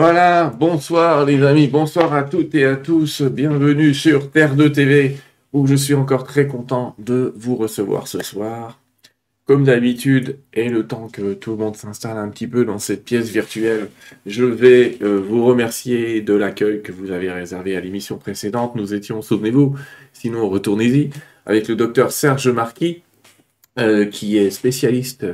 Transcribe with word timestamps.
Voilà, 0.00 0.54
bonsoir 0.56 1.24
les 1.24 1.42
amis, 1.42 1.66
bonsoir 1.66 2.14
à 2.14 2.22
toutes 2.22 2.54
et 2.54 2.64
à 2.64 2.76
tous, 2.76 3.20
bienvenue 3.22 3.92
sur 3.92 4.30
Terre 4.30 4.54
de 4.54 4.68
TV, 4.68 5.16
où 5.52 5.66
je 5.66 5.74
suis 5.74 5.94
encore 5.94 6.22
très 6.22 6.46
content 6.46 6.94
de 7.00 7.32
vous 7.34 7.56
recevoir 7.56 8.06
ce 8.06 8.22
soir. 8.22 8.78
Comme 9.44 9.64
d'habitude, 9.64 10.38
et 10.54 10.68
le 10.68 10.86
temps 10.86 11.08
que 11.08 11.34
tout 11.34 11.50
le 11.50 11.56
monde 11.56 11.74
s'installe 11.74 12.16
un 12.16 12.28
petit 12.28 12.46
peu 12.46 12.64
dans 12.64 12.78
cette 12.78 13.04
pièce 13.04 13.28
virtuelle, 13.28 13.88
je 14.24 14.44
vais 14.44 14.98
euh, 15.02 15.18
vous 15.18 15.44
remercier 15.44 16.20
de 16.20 16.34
l'accueil 16.34 16.80
que 16.80 16.92
vous 16.92 17.10
avez 17.10 17.32
réservé 17.32 17.76
à 17.76 17.80
l'émission 17.80 18.18
précédente. 18.18 18.76
Nous 18.76 18.94
étions, 18.94 19.20
souvenez-vous, 19.20 19.76
sinon 20.12 20.48
retournez-y, 20.48 21.10
avec 21.44 21.66
le 21.66 21.74
docteur 21.74 22.12
Serge 22.12 22.46
Marquis, 22.50 23.02
euh, 23.80 24.04
qui 24.04 24.38
est 24.38 24.50
spécialiste 24.50 25.26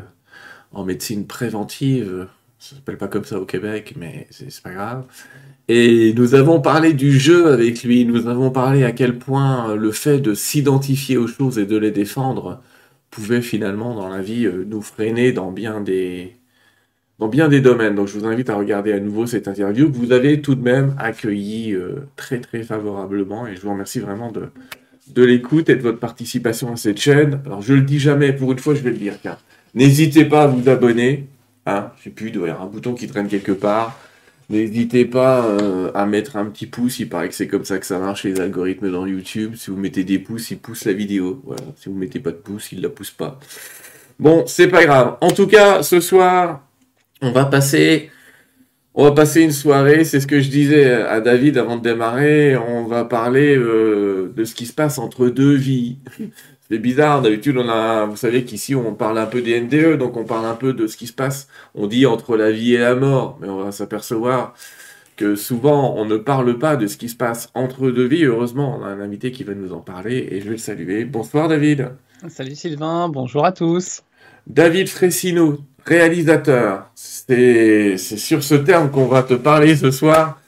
en 0.72 0.84
médecine 0.84 1.26
préventive, 1.26 2.28
ça 2.64 2.76
s'appelle 2.76 2.96
pas 2.96 3.08
comme 3.08 3.26
ça 3.26 3.38
au 3.38 3.44
Québec, 3.44 3.94
mais 3.98 4.26
c'est 4.30 4.62
pas 4.62 4.72
grave. 4.72 5.04
Et 5.68 6.14
nous 6.14 6.34
avons 6.34 6.62
parlé 6.62 6.94
du 6.94 7.18
jeu 7.18 7.48
avec 7.48 7.84
lui, 7.84 8.06
nous 8.06 8.26
avons 8.26 8.50
parlé 8.50 8.84
à 8.84 8.92
quel 8.92 9.18
point 9.18 9.74
le 9.74 9.92
fait 9.92 10.18
de 10.18 10.32
s'identifier 10.32 11.18
aux 11.18 11.26
choses 11.26 11.58
et 11.58 11.66
de 11.66 11.76
les 11.76 11.90
défendre 11.90 12.62
pouvait 13.10 13.42
finalement 13.42 13.94
dans 13.94 14.08
la 14.08 14.22
vie 14.22 14.46
euh, 14.46 14.64
nous 14.66 14.80
freiner 14.80 15.32
dans 15.32 15.52
bien 15.52 15.82
des 15.82 16.32
dans 17.18 17.28
bien 17.28 17.48
des 17.48 17.60
domaines. 17.60 17.96
Donc 17.96 18.08
je 18.08 18.18
vous 18.18 18.24
invite 18.26 18.48
à 18.48 18.56
regarder 18.56 18.92
à 18.92 18.98
nouveau 18.98 19.26
cette 19.26 19.46
interview 19.46 19.90
que 19.90 19.96
vous 19.96 20.12
avez 20.12 20.40
tout 20.40 20.54
de 20.54 20.62
même 20.62 20.96
accueilli 20.98 21.74
euh, 21.74 22.06
très 22.16 22.40
très 22.40 22.62
favorablement 22.62 23.46
et 23.46 23.56
je 23.56 23.60
vous 23.60 23.70
remercie 23.70 24.00
vraiment 24.00 24.32
de, 24.32 24.48
de 25.14 25.22
l'écoute 25.22 25.68
et 25.68 25.76
de 25.76 25.82
votre 25.82 26.00
participation 26.00 26.72
à 26.72 26.76
cette 26.76 26.98
chaîne. 26.98 27.40
Alors 27.44 27.60
je 27.60 27.74
le 27.74 27.82
dis 27.82 27.98
jamais, 27.98 28.32
pour 28.32 28.52
une 28.52 28.58
fois 28.58 28.74
je 28.74 28.80
vais 28.80 28.90
le 28.90 28.96
dire 28.96 29.20
car 29.22 29.38
n'hésitez 29.74 30.24
pas 30.24 30.44
à 30.44 30.46
vous 30.46 30.68
abonner, 30.70 31.28
Hein, 31.66 31.90
je 31.98 32.04
sais 32.04 32.10
plus, 32.10 32.28
il 32.28 32.34
y 32.34 32.38
avoir 32.38 32.62
un 32.62 32.66
bouton 32.66 32.94
qui 32.94 33.06
traîne 33.06 33.28
quelque 33.28 33.52
part. 33.52 33.98
N'hésitez 34.50 35.06
pas 35.06 35.46
euh, 35.46 35.90
à 35.94 36.04
mettre 36.04 36.36
un 36.36 36.44
petit 36.46 36.66
pouce, 36.66 36.98
il 36.98 37.08
paraît 37.08 37.28
que 37.30 37.34
c'est 37.34 37.48
comme 37.48 37.64
ça 37.64 37.78
que 37.78 37.86
ça 37.86 37.98
marche 37.98 38.24
les 38.24 38.40
algorithmes 38.40 38.90
dans 38.90 39.06
YouTube. 39.06 39.54
Si 39.56 39.70
vous 39.70 39.78
mettez 39.78 40.04
des 40.04 40.18
pouces, 40.18 40.50
ils 40.50 40.58
poussent 40.58 40.84
la 40.84 40.92
vidéo. 40.92 41.40
Voilà. 41.44 41.62
Si 41.76 41.88
vous 41.88 41.94
mettez 41.94 42.20
pas 42.20 42.30
de 42.30 42.36
pouces, 42.36 42.72
ils 42.72 42.82
la 42.82 42.90
poussent 42.90 43.10
pas. 43.10 43.38
Bon, 44.18 44.44
c'est 44.46 44.68
pas 44.68 44.84
grave. 44.84 45.16
En 45.22 45.30
tout 45.30 45.46
cas, 45.46 45.82
ce 45.82 46.00
soir, 46.00 46.68
on 47.22 47.32
va 47.32 47.46
passer, 47.46 48.10
on 48.94 49.04
va 49.04 49.12
passer 49.12 49.40
une 49.40 49.50
soirée. 49.50 50.04
C'est 50.04 50.20
ce 50.20 50.26
que 50.26 50.40
je 50.40 50.50
disais 50.50 50.92
à 50.92 51.22
David 51.22 51.56
avant 51.56 51.78
de 51.78 51.82
démarrer. 51.82 52.54
On 52.54 52.84
va 52.84 53.06
parler 53.06 53.56
euh, 53.56 54.30
de 54.36 54.44
ce 54.44 54.54
qui 54.54 54.66
se 54.66 54.74
passe 54.74 54.98
entre 54.98 55.28
deux 55.28 55.54
vies. 55.54 55.96
C'est 56.74 56.80
bizarre, 56.80 57.22
d'habitude 57.22 57.56
on 57.56 57.68
a, 57.68 58.04
vous 58.04 58.16
savez 58.16 58.44
qu'ici 58.44 58.74
on 58.74 58.96
parle 58.96 59.18
un 59.18 59.26
peu 59.26 59.42
des 59.42 59.60
NDE, 59.60 59.96
donc 59.96 60.16
on 60.16 60.24
parle 60.24 60.44
un 60.44 60.56
peu 60.56 60.72
de 60.72 60.88
ce 60.88 60.96
qui 60.96 61.06
se 61.06 61.12
passe, 61.12 61.46
on 61.76 61.86
dit 61.86 62.04
entre 62.04 62.36
la 62.36 62.50
vie 62.50 62.74
et 62.74 62.78
la 62.78 62.96
mort, 62.96 63.38
mais 63.40 63.48
on 63.48 63.62
va 63.62 63.70
s'apercevoir 63.70 64.54
que 65.14 65.36
souvent 65.36 65.94
on 65.96 66.04
ne 66.04 66.16
parle 66.16 66.58
pas 66.58 66.74
de 66.74 66.88
ce 66.88 66.96
qui 66.96 67.08
se 67.08 67.14
passe 67.14 67.48
entre 67.54 67.90
deux 67.90 68.08
vies. 68.08 68.24
Heureusement, 68.24 68.76
on 68.76 68.84
a 68.84 68.88
un 68.88 68.98
invité 68.98 69.30
qui 69.30 69.44
va 69.44 69.54
nous 69.54 69.72
en 69.72 69.78
parler 69.78 70.26
et 70.32 70.40
je 70.40 70.46
vais 70.46 70.50
le 70.50 70.58
saluer. 70.58 71.04
Bonsoir 71.04 71.46
David. 71.46 71.90
Salut 72.26 72.56
Sylvain, 72.56 73.08
bonjour 73.08 73.46
à 73.46 73.52
tous. 73.52 74.02
David 74.48 74.88
Fressino, 74.88 75.58
réalisateur. 75.86 76.90
C'est 76.96 77.96
sur 77.98 78.42
ce 78.42 78.56
terme 78.56 78.90
qu'on 78.90 79.06
va 79.06 79.22
te 79.22 79.34
parler 79.34 79.76
ce 79.76 79.92
soir. 79.92 80.40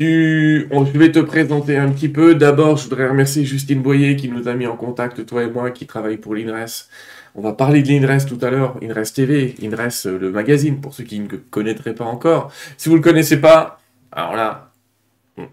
Tu... 0.00 0.66
je 0.70 0.98
vais 0.98 1.12
te 1.12 1.18
présenter 1.18 1.76
un 1.76 1.90
petit 1.90 2.08
peu. 2.08 2.34
D'abord, 2.34 2.78
je 2.78 2.84
voudrais 2.84 3.06
remercier 3.06 3.44
Justine 3.44 3.82
Boyer 3.82 4.16
qui 4.16 4.30
nous 4.30 4.48
a 4.48 4.54
mis 4.54 4.66
en 4.66 4.74
contact, 4.74 5.26
toi 5.26 5.42
et 5.42 5.50
moi, 5.50 5.70
qui 5.70 5.86
travaille 5.86 6.16
pour 6.16 6.34
l'INRES. 6.34 6.88
On 7.34 7.42
va 7.42 7.52
parler 7.52 7.82
de 7.82 7.88
l'INRES 7.88 8.24
tout 8.26 8.38
à 8.40 8.48
l'heure, 8.48 8.76
INRES 8.82 9.12
TV, 9.14 9.54
INRES 9.62 10.06
euh, 10.06 10.18
le 10.18 10.30
magazine, 10.30 10.80
pour 10.80 10.94
ceux 10.94 11.04
qui 11.04 11.20
ne 11.20 11.26
connaîtraient 11.26 11.94
pas 11.94 12.06
encore. 12.06 12.50
Si 12.78 12.88
vous 12.88 12.94
ne 12.94 13.00
le 13.00 13.04
connaissez 13.04 13.42
pas, 13.42 13.78
alors 14.10 14.36
là, 14.36 14.70
hmm, 15.36 15.44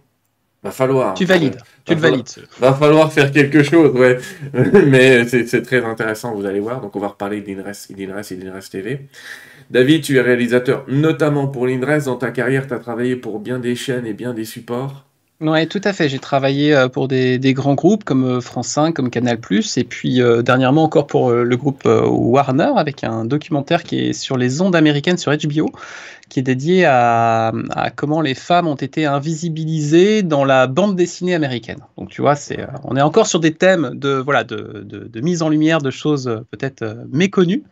va 0.64 0.72
falloir. 0.72 1.14
Tu 1.14 1.26
valides, 1.26 1.58
tu 1.84 1.94
le 1.94 2.00
valides. 2.00 2.30
Va 2.60 2.74
falloir 2.74 3.12
faire 3.12 3.34
quelque 3.34 3.64
chose, 3.64 3.94
ouais. 3.96 4.18
Mais 4.54 5.28
c'est 5.28 5.62
très 5.62 5.84
intéressant, 5.84 6.34
vous 6.34 6.46
allez 6.46 6.62
voir. 6.62 6.80
Donc 6.80 6.96
on 6.96 7.00
va 7.00 7.10
reparler 7.10 7.42
de 7.42 7.48
l'INRES, 7.52 7.92
et 7.92 8.06
l'INRES 8.38 8.70
TV. 8.72 9.08
David, 9.70 10.04
tu 10.04 10.18
es 10.18 10.22
réalisateur 10.22 10.86
notamment 10.88 11.48
pour 11.48 11.68
l'INRES. 11.68 12.06
Dans 12.06 12.16
ta 12.16 12.32
carrière, 12.32 12.68
tu 12.68 12.74
as 12.74 12.80
travaillé 12.80 13.16
pour 13.16 13.40
bien 13.40 13.60
des 13.60 13.76
chaînes 13.76 14.06
et 14.06 14.14
bien 14.14 14.34
des 14.34 14.46
supports. 14.46 15.08
Oui, 15.40 15.68
tout 15.68 15.82
à 15.84 15.94
fait. 15.94 16.10
J'ai 16.10 16.18
travaillé 16.18 16.74
euh, 16.74 16.88
pour 16.88 17.08
des, 17.08 17.40
grands 17.54 17.76
groupes 17.76 18.04
comme 18.04 18.26
euh, 18.26 18.42
France 18.42 18.70
5, 18.70 18.96
comme 18.96 19.12
Canal+, 19.12 19.38
et 19.76 19.84
puis 19.84 20.20
euh, 20.20 20.42
dernièrement 20.42 20.84
encore 20.84 21.06
pour 21.06 21.32
le 21.32 21.58
groupe 21.58 21.84
Warner 21.86 22.72
avec 22.76 23.04
un 23.04 23.24
documentaire 23.24 23.84
qui 23.84 24.00
est 24.00 24.14
sur 24.14 24.36
les 24.36 24.62
ondes 24.62 24.76
américaines 24.76 25.18
sur 25.18 25.32
HBO, 25.32 25.70
qui 26.30 26.40
est 26.40 26.44
dédié 26.44 26.86
à, 26.86 27.52
comment 27.96 28.22
les 28.22 28.34
femmes 28.34 28.68
ont 28.68 28.76
été 28.76 29.06
invisibilisées 29.06 30.24
dans 30.24 30.44
la 30.44 30.66
bande 30.66 30.96
dessinée 30.96 31.36
américaine. 31.36 31.80
Donc 32.00 32.10
tu 32.10 32.22
vois, 32.22 32.34
on 32.84 32.96
est 32.96 33.02
encore 33.02 33.28
sur 33.28 33.40
des 33.40 33.54
thèmes 33.54 33.92
de 33.94 34.16
voilà 34.16 34.44
de, 34.44 34.84
de 34.84 35.22
mise 35.22 35.44
en 35.44 35.50
lumière 35.50 35.82
de 35.82 35.92
choses 35.92 36.42
peut-être 36.50 37.06
méconnues. 37.12 37.64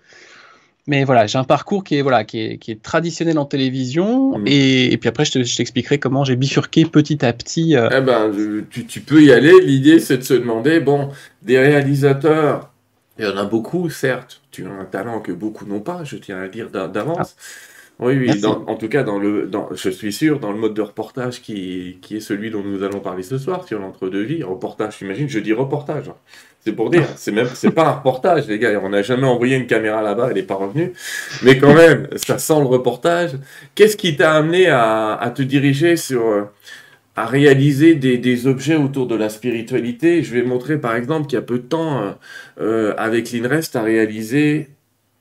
Mais 0.87 1.03
voilà, 1.03 1.25
j'ai 1.25 1.39
un 1.39 1.43
parcours 1.43 1.83
qui 1.83 1.95
est, 1.95 2.01
voilà, 2.01 2.23
qui 2.23 2.39
est, 2.39 2.57
qui 2.57 2.71
est 2.71 2.81
traditionnel 2.81 3.39
en 3.39 3.45
télévision. 3.45 4.37
Mm. 4.37 4.43
Et, 4.47 4.97
puis 4.97 5.09
après, 5.09 5.25
je 5.25 5.55
t'expliquerai 5.55 5.97
comment 5.97 6.23
j'ai 6.23 6.35
bifurqué 6.35 6.85
petit 6.85 7.25
à 7.25 7.33
petit. 7.33 7.75
Euh. 7.75 7.89
Eh 7.91 8.01
ben, 8.01 8.31
tu, 8.69 8.85
tu, 8.85 9.01
peux 9.01 9.23
y 9.23 9.31
aller. 9.31 9.53
L'idée, 9.61 9.99
c'est 9.99 10.17
de 10.17 10.23
se 10.23 10.35
demander, 10.35 10.79
bon, 10.79 11.09
des 11.41 11.57
réalisateurs, 11.57 12.71
il 13.17 13.25
y 13.25 13.27
en 13.27 13.37
a 13.37 13.45
beaucoup, 13.45 13.89
certes. 13.89 14.41
Tu 14.51 14.65
as 14.67 14.71
un 14.71 14.85
talent 14.85 15.21
que 15.21 15.31
beaucoup 15.31 15.65
n'ont 15.65 15.79
pas, 15.79 16.03
je 16.03 16.17
tiens 16.17 16.37
à 16.37 16.43
le 16.43 16.49
dire 16.49 16.69
d'avance. 16.69 17.35
Ah. 17.37 17.71
Oui, 17.97 18.17
oui, 18.17 18.45
en 18.45 18.75
tout 18.75 18.89
cas, 18.89 19.03
dans 19.03 19.19
le, 19.19 19.47
dans, 19.47 19.69
je 19.73 19.89
suis 19.89 20.11
sûr, 20.11 20.41
dans 20.41 20.51
le 20.51 20.57
mode 20.57 20.73
de 20.73 20.81
reportage 20.81 21.41
qui, 21.41 21.97
qui 22.01 22.17
est 22.17 22.19
celui 22.19 22.51
dont 22.51 22.61
nous 22.61 22.83
allons 22.83 22.99
parler 22.99 23.23
ce 23.23 23.37
soir, 23.37 23.65
sur 23.65 23.79
l'entre-deux-vies, 23.79 24.43
reportage, 24.43 24.97
j'imagine, 24.99 25.29
je 25.29 25.39
dis 25.39 25.53
reportage. 25.53 26.11
C'est 26.65 26.73
pour 26.73 26.89
dire, 26.89 27.07
c'est 27.15 27.31
même, 27.31 27.47
c'est 27.53 27.69
pas 27.69 27.85
un 27.85 27.91
reportage, 27.91 28.47
les 28.47 28.57
gars. 28.57 28.79
On 28.83 28.89
n'a 28.89 29.03
jamais 29.03 29.27
envoyé 29.27 29.55
une 29.55 29.67
caméra 29.67 30.01
là-bas, 30.01 30.29
elle 30.29 30.35
n'est 30.35 30.43
pas 30.43 30.55
revenue. 30.55 30.93
Mais 31.43 31.59
quand 31.59 31.75
même, 31.75 32.07
ça 32.15 32.39
sent 32.39 32.59
le 32.59 32.65
reportage. 32.65 33.33
Qu'est-ce 33.75 33.95
qui 33.95 34.15
t'a 34.15 34.33
amené 34.33 34.67
à, 34.67 35.13
à, 35.13 35.29
te 35.29 35.43
diriger 35.43 35.95
sur, 35.95 36.49
à 37.15 37.25
réaliser 37.27 37.93
des, 37.93 38.17
des, 38.17 38.47
objets 38.47 38.77
autour 38.77 39.05
de 39.05 39.13
la 39.13 39.29
spiritualité? 39.29 40.23
Je 40.23 40.33
vais 40.33 40.41
montrer, 40.41 40.79
par 40.79 40.95
exemple, 40.95 41.27
qu'il 41.27 41.35
y 41.35 41.39
a 41.39 41.43
peu 41.43 41.59
de 41.59 41.67
temps, 41.67 42.01
euh, 42.01 42.11
euh 42.59 42.93
avec 42.97 43.31
l'INRES, 43.31 43.69
tu 43.71 43.77
as 43.77 43.83
réalisé 43.83 44.69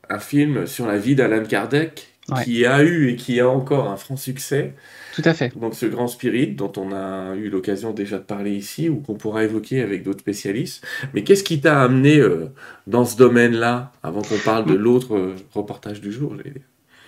un 0.09 0.21
film 0.21 0.67
sur 0.67 0.87
la 0.87 0.97
vie 0.97 1.15
d'Alan 1.15 1.45
Kardec 1.45 2.09
qui 2.43 2.65
a 2.65 2.83
eu 2.83 3.11
et 3.11 3.17
qui 3.17 3.39
a 3.41 3.51
encore 3.51 3.91
un 3.91 3.97
franc 3.97 4.17
succès. 4.17 4.73
Tout 5.15 5.23
à 5.25 5.33
fait. 5.33 5.57
Donc 5.57 5.75
ce 5.75 5.87
grand 5.87 6.09
spirit 6.09 6.49
dont 6.49 6.73
on 6.77 6.93
a 6.93 7.37
eu 7.37 7.49
l'occasion 7.49 7.93
déjà 7.93 8.19
de 8.19 8.25
parler 8.25 8.53
ici 8.53 8.89
ou 8.89 8.97
qu'on 8.97 9.15
pourra 9.15 9.45
évoquer 9.45 9.81
avec 9.81 10.03
d'autres 10.03 10.21
spécialistes. 10.21 10.85
Mais 11.15 11.23
qu'est-ce 11.23 11.45
qui 11.45 11.61
t'a 11.61 11.83
amené 11.83 12.19
euh, 12.19 12.47
dans 12.89 13.05
ce 13.05 13.17
domaine-là 13.17 13.93
avant 14.03 14.23
qu'on 14.23 14.39
parle 14.39 14.67
de 14.67 14.75
l'autre 14.75 15.15
euh, 15.15 15.37
reportage 15.55 16.01
du 16.01 16.11
jour 16.11 16.37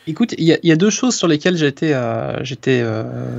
Écoute, 0.06 0.37
il 0.38 0.44
y, 0.44 0.73
a 0.73 0.76
deux 0.76 0.91
choses 0.91 1.17
sur 1.17 1.26
lesquelles 1.26 1.56
j'étais 1.56 1.93
euh, 1.93 2.44
j'étais 2.44 2.85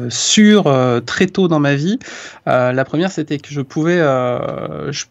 sûr 0.10 0.66
très 1.06 1.28
tôt 1.28 1.48
dans 1.48 1.60
ma 1.60 1.76
vie. 1.76 1.98
la 2.46 2.84
première, 2.84 3.10
c'était 3.10 3.38
que 3.38 3.48
je 3.50 3.62
pouvais, 3.62 4.00
je 4.00 5.06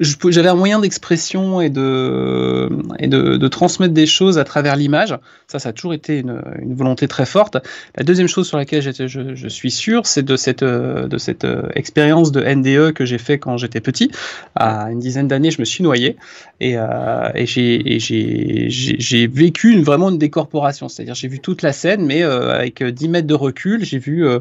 j'avais 0.00 0.48
un 0.48 0.54
moyen 0.54 0.80
d'expression 0.80 1.60
et, 1.60 1.70
de, 1.70 2.68
et 2.98 3.08
de, 3.08 3.36
de, 3.36 3.48
transmettre 3.48 3.94
des 3.94 4.06
choses 4.06 4.38
à 4.38 4.44
travers 4.44 4.76
l'image. 4.76 5.16
Ça, 5.46 5.58
ça 5.58 5.70
a 5.70 5.72
toujours 5.72 5.94
été 5.94 6.18
une, 6.18 6.42
une, 6.60 6.74
volonté 6.74 7.08
très 7.08 7.26
forte. 7.26 7.56
La 7.96 8.04
deuxième 8.04 8.28
chose 8.28 8.48
sur 8.48 8.56
laquelle 8.56 8.82
je, 8.82 9.34
je, 9.34 9.48
suis 9.48 9.70
sûr, 9.70 10.06
c'est 10.06 10.22
de 10.22 10.36
cette, 10.36 10.64
de 10.64 11.18
cette 11.18 11.44
euh, 11.44 11.68
expérience 11.74 12.32
de 12.32 12.42
NDE 12.42 12.92
que 12.92 13.04
j'ai 13.04 13.18
fait 13.18 13.38
quand 13.38 13.56
j'étais 13.56 13.80
petit. 13.80 14.10
À 14.54 14.90
une 14.90 14.98
dizaine 14.98 15.28
d'années, 15.28 15.50
je 15.50 15.60
me 15.60 15.64
suis 15.64 15.84
noyé 15.84 16.16
et, 16.62 16.74
euh, 16.76 17.28
et 17.34 17.46
j'ai 17.46 19.26
vécu 19.26 19.72
une, 19.72 19.82
vraiment 19.82 20.10
une 20.10 20.18
décorporation. 20.18 20.88
C'est-à-dire, 20.88 21.14
j'ai 21.14 21.28
vu 21.28 21.40
toute 21.40 21.62
la 21.62 21.72
scène, 21.72 22.04
mais 22.06 22.22
euh, 22.22 22.54
avec 22.54 22.82
10 22.82 23.08
mètres 23.08 23.26
de 23.26 23.34
recul, 23.34 23.84
j'ai 23.84 23.98
vu. 23.98 24.24
Euh, 24.24 24.38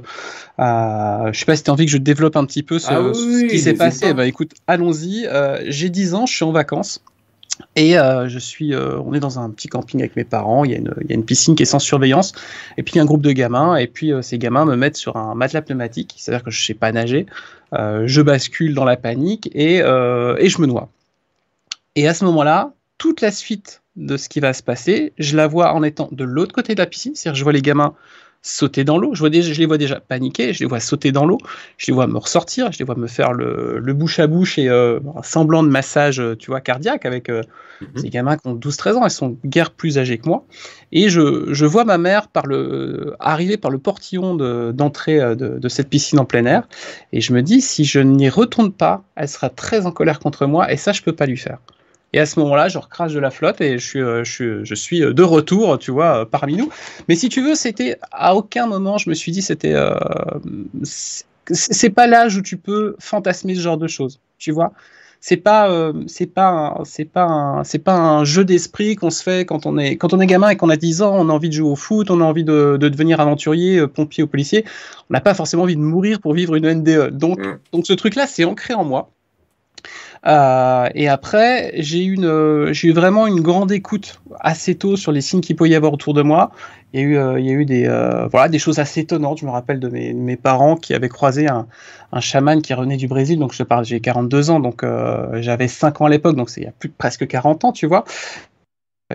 je 0.59 1.39
sais 1.39 1.45
pas 1.45 1.55
si 1.55 1.63
tu 1.63 1.71
as 1.71 1.73
envie 1.73 1.85
que 1.85 1.91
je 1.91 1.97
développe 1.97 2.35
un 2.35 2.45
petit 2.45 2.61
peu 2.61 2.77
ce, 2.77 2.91
ah 2.91 3.11
ce 3.13 3.47
qui 3.47 3.59
s'est 3.59 3.73
passé. 3.73 4.13
Bah, 4.13 4.27
écoute, 4.27 4.51
allons-y. 4.67 5.10
Euh, 5.25 5.61
j'ai 5.67 5.89
10 5.89 6.13
ans, 6.13 6.25
je 6.25 6.33
suis 6.33 6.45
en 6.45 6.51
vacances. 6.51 7.03
Et 7.75 7.97
euh, 7.97 8.27
je 8.27 8.39
suis, 8.39 8.73
euh, 8.73 8.99
on 8.99 9.13
est 9.13 9.19
dans 9.19 9.39
un 9.39 9.49
petit 9.49 9.67
camping 9.67 9.99
avec 9.99 10.15
mes 10.15 10.23
parents. 10.23 10.63
Il 10.65 10.71
y, 10.71 10.75
a 10.75 10.79
une, 11.09 11.25
piscine 11.25 11.55
qui 11.55 11.63
est 11.63 11.67
sans 11.67 11.79
surveillance. 11.79 12.33
Et 12.77 12.83
puis 12.83 12.93
il 12.93 12.97
y 12.97 12.99
a 12.99 13.03
un 13.03 13.05
groupe 13.05 13.21
de 13.21 13.31
gamins. 13.31 13.75
Et 13.75 13.87
puis 13.87 14.11
ces 14.21 14.37
gamins 14.37 14.65
me 14.65 14.75
mettent 14.75 14.97
sur 14.97 15.17
un 15.17 15.35
matelas 15.35 15.61
pneumatique. 15.61 16.15
C'est-à-dire 16.17 16.43
que 16.43 16.51
je 16.51 16.61
ne 16.61 16.65
sais 16.65 16.73
pas 16.73 16.91
nager. 16.91 17.25
je 17.73 18.21
bascule 18.21 18.73
dans 18.73 18.85
la 18.85 18.97
panique 18.97 19.49
et, 19.53 19.77
et 19.77 20.49
je 20.49 20.61
me 20.61 20.65
noie. 20.65 20.89
Et 21.95 22.07
à 22.07 22.13
ce 22.13 22.25
moment-là, 22.25 22.73
toute 22.97 23.21
la 23.21 23.31
suite 23.31 23.81
de 23.95 24.17
ce 24.17 24.29
qui 24.29 24.39
va 24.39 24.53
se 24.53 24.63
passer, 24.63 25.13
je 25.17 25.35
la 25.35 25.47
vois 25.47 25.73
en 25.73 25.83
étant 25.83 26.07
de 26.11 26.23
l'autre 26.23 26.53
côté 26.53 26.73
de 26.73 26.79
la 26.79 26.87
piscine. 26.87 27.13
C'est-à-dire 27.15 27.37
je 27.37 27.43
vois 27.43 27.53
les 27.53 27.61
gamins 27.61 27.93
sauter 28.41 28.83
dans 28.83 28.97
l'eau. 28.97 29.13
Je, 29.13 29.19
vois 29.19 29.29
déjà, 29.29 29.53
je 29.53 29.59
les 29.59 29.65
vois 29.65 29.77
déjà 29.77 29.99
paniquer, 29.99 30.53
je 30.53 30.59
les 30.61 30.65
vois 30.65 30.79
sauter 30.79 31.11
dans 31.11 31.25
l'eau, 31.25 31.37
je 31.77 31.87
les 31.87 31.93
vois 31.93 32.07
me 32.07 32.17
ressortir, 32.17 32.71
je 32.71 32.79
les 32.79 32.85
vois 32.85 32.95
me 32.95 33.07
faire 33.07 33.33
le, 33.33 33.79
le 33.79 33.93
bouche 33.93 34.19
à 34.19 34.27
bouche 34.27 34.57
et 34.57 34.69
euh, 34.69 34.99
un 35.15 35.23
semblant 35.23 35.63
de 35.63 35.69
massage, 35.69 36.19
euh, 36.19 36.35
tu 36.35 36.51
vois, 36.51 36.61
cardiaque 36.61 37.05
avec 37.05 37.29
euh, 37.29 37.43
Mhm. 37.81 37.89
ces 37.95 38.09
gamins 38.09 38.37
qui 38.37 38.47
ont 38.47 38.53
12-13 38.53 38.95
ans, 38.95 39.05
ils 39.05 39.09
sont 39.09 39.37
guère 39.43 39.71
plus 39.71 39.97
âgés 39.97 40.19
que 40.19 40.27
moi. 40.29 40.45
Et 40.91 41.09
je, 41.09 41.51
je 41.51 41.65
vois 41.65 41.83
ma 41.83 41.97
mère 41.97 42.27
par 42.27 42.45
le, 42.45 43.15
arriver 43.19 43.57
par 43.57 43.71
le 43.71 43.79
portillon 43.79 44.35
de- 44.35 44.71
d'entrée 44.71 45.17
de, 45.35 45.57
de 45.57 45.69
cette 45.69 45.89
piscine 45.89 46.19
en 46.19 46.25
plein 46.25 46.45
air. 46.45 46.67
Et 47.11 47.21
je 47.21 47.33
me 47.33 47.41
dis, 47.41 47.59
si 47.61 47.83
je 47.85 47.99
n'y 47.99 48.29
retourne 48.29 48.71
pas, 48.71 49.03
elle 49.15 49.27
sera 49.27 49.49
très 49.49 49.85
en 49.87 49.91
colère 49.91 50.19
contre 50.19 50.45
moi 50.45 50.71
et 50.71 50.77
ça, 50.77 50.91
je 50.91 51.01
peux 51.01 51.13
pas 51.15 51.25
lui 51.25 51.37
faire. 51.37 51.57
Et 52.13 52.19
à 52.19 52.25
ce 52.25 52.39
moment-là, 52.41 52.67
je 52.67 52.77
recrache 52.77 53.13
de 53.13 53.19
la 53.19 53.31
flotte 53.31 53.61
et 53.61 53.77
je 53.77 53.87
suis, 53.87 54.01
euh, 54.01 54.23
je 54.25 54.31
suis, 54.31 54.65
je 54.65 54.75
suis 54.75 54.99
de 54.99 55.23
retour, 55.23 55.79
tu 55.79 55.91
vois, 55.91 56.21
euh, 56.21 56.25
parmi 56.25 56.57
nous. 56.57 56.69
Mais 57.07 57.15
si 57.15 57.29
tu 57.29 57.41
veux, 57.41 57.55
c'était 57.55 57.97
à 58.11 58.35
aucun 58.35 58.67
moment, 58.67 58.97
je 58.97 59.09
me 59.09 59.15
suis 59.15 59.31
dit, 59.31 59.41
c'était, 59.41 59.73
euh, 59.73 59.95
c'est 60.83 61.89
pas 61.89 62.07
l'âge 62.07 62.35
où 62.37 62.41
tu 62.41 62.57
peux 62.57 62.95
fantasmer 62.99 63.55
ce 63.55 63.61
genre 63.61 63.77
de 63.77 63.87
choses, 63.87 64.19
tu 64.37 64.51
vois. 64.51 64.71
C'est 65.23 65.37
pas, 65.37 65.69
euh, 65.69 65.93
c'est 66.07 66.25
pas, 66.25 66.49
un- 66.79 66.83
c'est 66.83 67.05
pas, 67.05 67.61
c'est 67.63 67.77
pas 67.79 67.93
un 67.95 68.23
jeu 68.23 68.43
d'esprit 68.43 68.95
qu'on 68.95 69.11
se 69.11 69.21
fait 69.21 69.45
quand 69.45 69.67
on 69.67 69.77
est, 69.77 69.95
quand 69.95 70.13
on 70.13 70.19
est 70.19 70.25
gamin 70.25 70.49
et 70.49 70.55
qu'on 70.55 70.69
a 70.69 70.77
10 70.77 71.03
ans, 71.03 71.15
on 71.15 71.29
a 71.29 71.31
envie 71.33 71.49
de 71.49 71.53
jouer 71.53 71.69
au 71.69 71.75
foot, 71.75 72.09
on 72.09 72.21
a 72.21 72.23
envie 72.23 72.43
de, 72.43 72.77
de 72.79 72.89
devenir 72.89 73.19
aventurier, 73.19 73.77
euh, 73.77 73.87
pompier 73.87 74.23
ou 74.23 74.27
policier. 74.27 74.65
On 75.09 75.13
n'a 75.13 75.21
pas 75.21 75.35
forcément 75.35 75.63
envie 75.63 75.75
de 75.75 75.81
mourir 75.81 76.19
pour 76.21 76.33
vivre 76.33 76.55
une 76.55 76.65
NDE. 76.65 77.11
Donc, 77.17 77.39
Mm. 77.39 77.59
donc 77.71 77.85
ce 77.85 77.93
truc-là, 77.93 78.25
c'est 78.25 78.45
ancré 78.45 78.73
en 78.73 78.83
moi. 78.83 79.11
Euh, 80.27 80.89
et 80.93 81.07
après, 81.07 81.71
j'ai 81.77 82.05
eu, 82.05 82.15
eu 82.15 82.91
vraiment 82.91 83.27
une 83.27 83.41
grande 83.41 83.71
écoute 83.71 84.21
assez 84.39 84.75
tôt 84.75 84.95
sur 84.95 85.11
les 85.11 85.21
signes 85.21 85.41
qu'il 85.41 85.55
peut 85.55 85.67
y 85.67 85.75
avoir 85.75 85.93
autour 85.93 86.13
de 86.13 86.21
moi. 86.21 86.51
Il 86.93 86.99
y 86.99 87.03
a 87.03 87.05
eu, 87.05 87.17
euh, 87.17 87.39
il 87.39 87.45
y 87.45 87.49
a 87.49 87.53
eu 87.53 87.65
des, 87.65 87.87
euh, 87.87 88.27
voilà, 88.27 88.49
des 88.49 88.59
choses 88.59 88.79
assez 88.79 89.01
étonnantes. 89.01 89.39
Je 89.39 89.45
me 89.45 89.51
rappelle 89.51 89.79
de 89.79 89.87
mes, 89.87 90.35
parents 90.35 90.75
qui 90.75 90.93
avaient 90.93 91.09
croisé 91.09 91.47
un, 91.47 91.67
un 92.11 92.19
chaman 92.19 92.61
qui 92.61 92.73
revenait 92.73 92.97
du 92.97 93.07
Brésil. 93.07 93.39
Donc, 93.39 93.53
je 93.53 93.63
parle, 93.63 93.85
j'ai 93.85 93.99
42 93.99 94.51
ans, 94.51 94.59
donc 94.59 94.85
j'avais 95.39 95.67
5 95.67 96.01
ans 96.01 96.05
à 96.05 96.09
l'époque, 96.09 96.35
donc 96.35 96.49
c'est 96.49 96.61
il 96.61 96.65
y 96.65 96.67
a 96.67 96.71
plus 96.71 96.89
de 96.89 96.93
presque 96.95 97.27
40 97.27 97.65
ans, 97.65 97.71
tu 97.71 97.87
vois. 97.87 98.03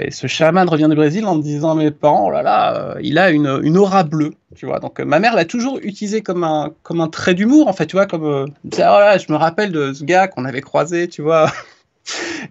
Et 0.00 0.10
ce 0.10 0.26
chaman 0.26 0.68
revient 0.68 0.88
du 0.88 0.96
Brésil 0.96 1.26
en 1.26 1.36
me 1.36 1.42
disant 1.42 1.74
mes 1.74 1.90
parents, 1.90 2.26
oh 2.26 2.30
là 2.30 2.42
là, 2.42 2.74
euh, 2.74 3.00
il 3.02 3.18
a 3.18 3.30
une, 3.30 3.60
une 3.62 3.76
aura 3.76 4.04
bleue, 4.04 4.34
tu 4.54 4.66
vois. 4.66 4.80
Donc 4.80 5.00
euh, 5.00 5.04
ma 5.04 5.18
mère 5.18 5.34
l'a 5.34 5.44
toujours 5.44 5.78
utilisé 5.82 6.22
comme 6.22 6.44
un, 6.44 6.72
comme 6.82 7.00
un 7.00 7.08
trait 7.08 7.34
d'humour, 7.34 7.68
en 7.68 7.72
fait, 7.72 7.86
tu 7.86 7.96
vois, 7.96 8.06
comme, 8.06 8.24
euh, 8.24 8.46
oh 8.46 8.78
là, 8.78 9.18
je 9.18 9.30
me 9.30 9.36
rappelle 9.36 9.72
de 9.72 9.92
ce 9.92 10.04
gars 10.04 10.28
qu'on 10.28 10.44
avait 10.44 10.60
croisé, 10.60 11.08
tu 11.08 11.22
vois. 11.22 11.50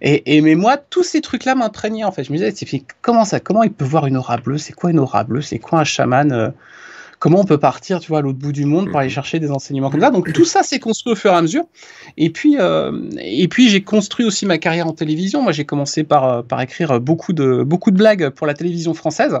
Et, 0.02 0.36
et 0.36 0.42
mais 0.42 0.54
moi, 0.54 0.76
tous 0.76 1.02
ces 1.02 1.22
trucs-là 1.22 1.54
m'imprégnaient, 1.54 2.04
en 2.04 2.12
fait. 2.12 2.24
Je 2.24 2.32
me 2.32 2.36
disais, 2.36 2.82
comment 3.00 3.24
ça, 3.24 3.40
comment 3.40 3.62
il 3.62 3.72
peut 3.72 3.86
voir 3.86 4.06
une 4.06 4.18
aura 4.18 4.36
bleue? 4.36 4.58
C'est 4.58 4.74
quoi 4.74 4.90
une 4.90 4.98
aura 4.98 5.24
bleue? 5.24 5.40
C'est 5.40 5.58
quoi 5.58 5.80
un 5.80 5.84
chaman 5.84 6.30
euh, 6.32 6.50
Comment 7.18 7.40
on 7.40 7.44
peut 7.44 7.58
partir, 7.58 8.00
tu 8.00 8.08
vois, 8.08 8.18
à 8.18 8.22
l'autre 8.22 8.38
bout 8.38 8.52
du 8.52 8.66
monde 8.66 8.90
pour 8.90 8.98
aller 8.98 9.08
chercher 9.08 9.38
des 9.38 9.50
enseignements 9.50 9.90
comme 9.90 10.00
ça 10.00 10.10
Donc 10.10 10.32
tout 10.32 10.44
ça 10.44 10.62
s'est 10.62 10.78
construit 10.78 11.14
au 11.14 11.16
fur 11.16 11.32
et 11.32 11.34
à 11.34 11.42
mesure. 11.42 11.64
Et 12.16 12.30
puis, 12.30 12.56
euh, 12.58 12.92
et 13.18 13.48
puis 13.48 13.68
j'ai 13.68 13.82
construit 13.82 14.26
aussi 14.26 14.44
ma 14.44 14.58
carrière 14.58 14.86
en 14.86 14.92
télévision. 14.92 15.42
Moi, 15.42 15.52
j'ai 15.52 15.64
commencé 15.64 16.04
par, 16.04 16.24
euh, 16.24 16.42
par 16.42 16.60
écrire 16.60 17.00
beaucoup 17.00 17.32
de, 17.32 17.62
beaucoup 17.62 17.90
de 17.90 17.96
blagues 17.96 18.30
pour 18.30 18.46
la 18.46 18.54
télévision 18.54 18.92
française. 18.92 19.38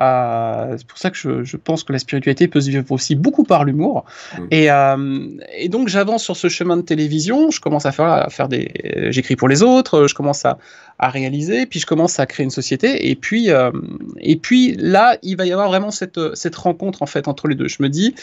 Euh, 0.00 0.74
c'est 0.76 0.86
pour 0.86 0.98
ça 0.98 1.10
que 1.10 1.16
je, 1.16 1.44
je 1.44 1.56
pense 1.56 1.84
que 1.84 1.92
la 1.92 2.00
spiritualité 2.00 2.48
peut 2.48 2.60
se 2.60 2.68
vivre 2.68 2.90
aussi 2.90 3.14
beaucoup 3.14 3.44
par 3.44 3.64
l'humour. 3.64 4.04
Mm. 4.36 4.46
Et, 4.50 4.70
euh, 4.70 5.28
et 5.56 5.68
donc 5.68 5.88
j'avance 5.88 6.24
sur 6.24 6.36
ce 6.36 6.48
chemin 6.48 6.76
de 6.76 6.82
télévision. 6.82 7.50
Je 7.50 7.60
commence 7.60 7.86
à 7.86 7.92
faire, 7.92 8.06
à 8.06 8.28
faire 8.28 8.48
des, 8.48 8.72
j'écris 9.10 9.36
pour 9.36 9.48
les 9.48 9.62
autres. 9.62 10.06
Je 10.08 10.14
commence 10.14 10.44
à, 10.44 10.58
à 10.98 11.10
réaliser, 11.10 11.66
puis 11.66 11.78
je 11.78 11.86
commence 11.86 12.18
à 12.18 12.26
créer 12.26 12.44
une 12.44 12.50
société. 12.50 13.08
Et 13.08 13.14
puis, 13.14 13.50
euh, 13.50 13.70
et 14.18 14.36
puis 14.36 14.74
là, 14.78 15.16
il 15.22 15.36
va 15.36 15.46
y 15.46 15.52
avoir 15.52 15.68
vraiment 15.68 15.92
cette, 15.92 16.18
cette 16.34 16.56
rencontre 16.56 17.02
en 17.02 17.06
fait 17.06 17.28
entre 17.28 17.46
les 17.46 17.54
deux. 17.54 17.68
Je 17.68 17.82
me 17.82 17.88
dis, 17.88 18.14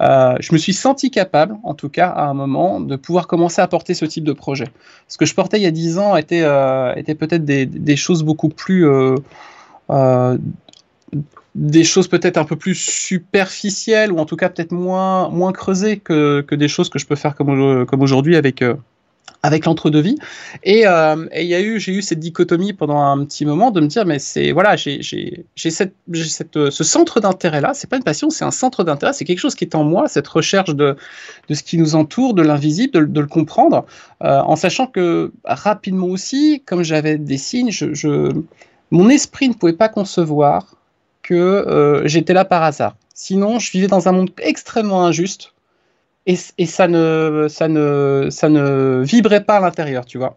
je 0.00 0.52
me 0.52 0.58
suis 0.58 0.72
senti 0.72 1.10
capable, 1.10 1.56
en 1.62 1.74
tout 1.74 1.88
cas 1.88 2.08
à 2.08 2.24
un 2.24 2.34
moment, 2.34 2.80
de 2.80 2.96
pouvoir 2.96 3.28
commencer 3.28 3.62
à 3.62 3.68
porter 3.68 3.94
ce 3.94 4.04
type 4.04 4.24
de 4.24 4.32
projet. 4.32 4.66
Ce 5.06 5.16
que 5.16 5.26
je 5.26 5.34
portais 5.34 5.58
il 5.58 5.62
y 5.62 5.66
a 5.66 5.70
dix 5.70 5.98
ans 5.98 6.16
était, 6.16 6.44
était 6.96 7.14
peut-être 7.14 7.44
des, 7.44 7.66
des 7.66 7.96
choses 7.96 8.22
beaucoup 8.22 8.48
plus 8.48 8.86
euh, 9.90 10.38
des 11.54 11.84
choses 11.84 12.08
peut-être 12.08 12.36
un 12.36 12.44
peu 12.44 12.56
plus 12.56 12.74
superficielles 12.74 14.12
ou 14.12 14.18
en 14.18 14.24
tout 14.24 14.36
cas 14.36 14.48
peut-être 14.48 14.72
moins, 14.72 15.28
moins 15.28 15.52
creusées 15.52 15.98
que, 15.98 16.42
que 16.42 16.54
des 16.54 16.68
choses 16.68 16.88
que 16.88 16.98
je 16.98 17.06
peux 17.06 17.16
faire 17.16 17.34
comme, 17.34 17.86
comme 17.86 18.02
aujourd'hui 18.02 18.36
avec, 18.36 18.62
euh, 18.62 18.74
avec 19.42 19.64
l'entre-deux-vie. 19.64 20.16
Et 20.64 20.86
euh, 20.86 21.26
y 21.34 21.54
a 21.54 21.60
eu, 21.60 21.80
j'ai 21.80 21.92
eu 21.92 22.02
cette 22.02 22.20
dichotomie 22.20 22.72
pendant 22.72 23.00
un 23.00 23.24
petit 23.24 23.46
moment 23.46 23.70
de 23.70 23.80
me 23.80 23.86
dire, 23.86 24.04
mais 24.04 24.18
c'est 24.18 24.52
voilà, 24.52 24.76
j'ai 24.76 25.44
cette, 25.56 25.94
cette, 26.14 26.56
euh, 26.56 26.70
ce 26.70 26.84
centre 26.84 27.20
d'intérêt-là, 27.20 27.72
c'est 27.74 27.88
pas 27.88 27.96
une 27.96 28.04
passion, 28.04 28.30
c'est 28.30 28.44
un 28.44 28.50
centre 28.50 28.84
d'intérêt, 28.84 29.12
c'est 29.12 29.24
quelque 29.24 29.38
chose 29.38 29.54
qui 29.54 29.64
est 29.64 29.74
en 29.74 29.84
moi, 29.84 30.08
cette 30.08 30.28
recherche 30.28 30.74
de, 30.74 30.96
de 31.48 31.54
ce 31.54 31.62
qui 31.62 31.78
nous 31.78 31.94
entoure, 31.94 32.34
de 32.34 32.42
l'invisible, 32.42 33.10
de, 33.10 33.20
le 33.20 33.26
comprendre, 33.26 33.86
euh, 34.22 34.40
en 34.40 34.56
sachant 34.56 34.86
que 34.86 35.32
rapidement 35.44 36.06
aussi, 36.06 36.62
comme 36.66 36.82
j'avais 36.82 37.16
des 37.16 37.38
signes, 37.38 37.70
je, 37.70 38.32
mon 38.90 39.08
esprit 39.08 39.48
ne 39.48 39.54
pouvait 39.54 39.72
pas 39.72 39.88
concevoir 39.88 40.74
que 41.30 41.36
euh, 41.36 42.08
j'étais 42.08 42.32
là 42.32 42.44
par 42.44 42.64
hasard. 42.64 42.96
Sinon, 43.14 43.60
je 43.60 43.70
vivais 43.70 43.86
dans 43.86 44.08
un 44.08 44.12
monde 44.12 44.30
extrêmement 44.42 45.06
injuste 45.06 45.54
et, 46.26 46.36
et 46.58 46.66
ça, 46.66 46.88
ne, 46.88 47.46
ça, 47.48 47.68
ne, 47.68 48.26
ça 48.30 48.48
ne 48.48 49.04
vibrait 49.04 49.44
pas 49.44 49.58
à 49.58 49.60
l'intérieur, 49.60 50.04
tu 50.06 50.18
vois. 50.18 50.36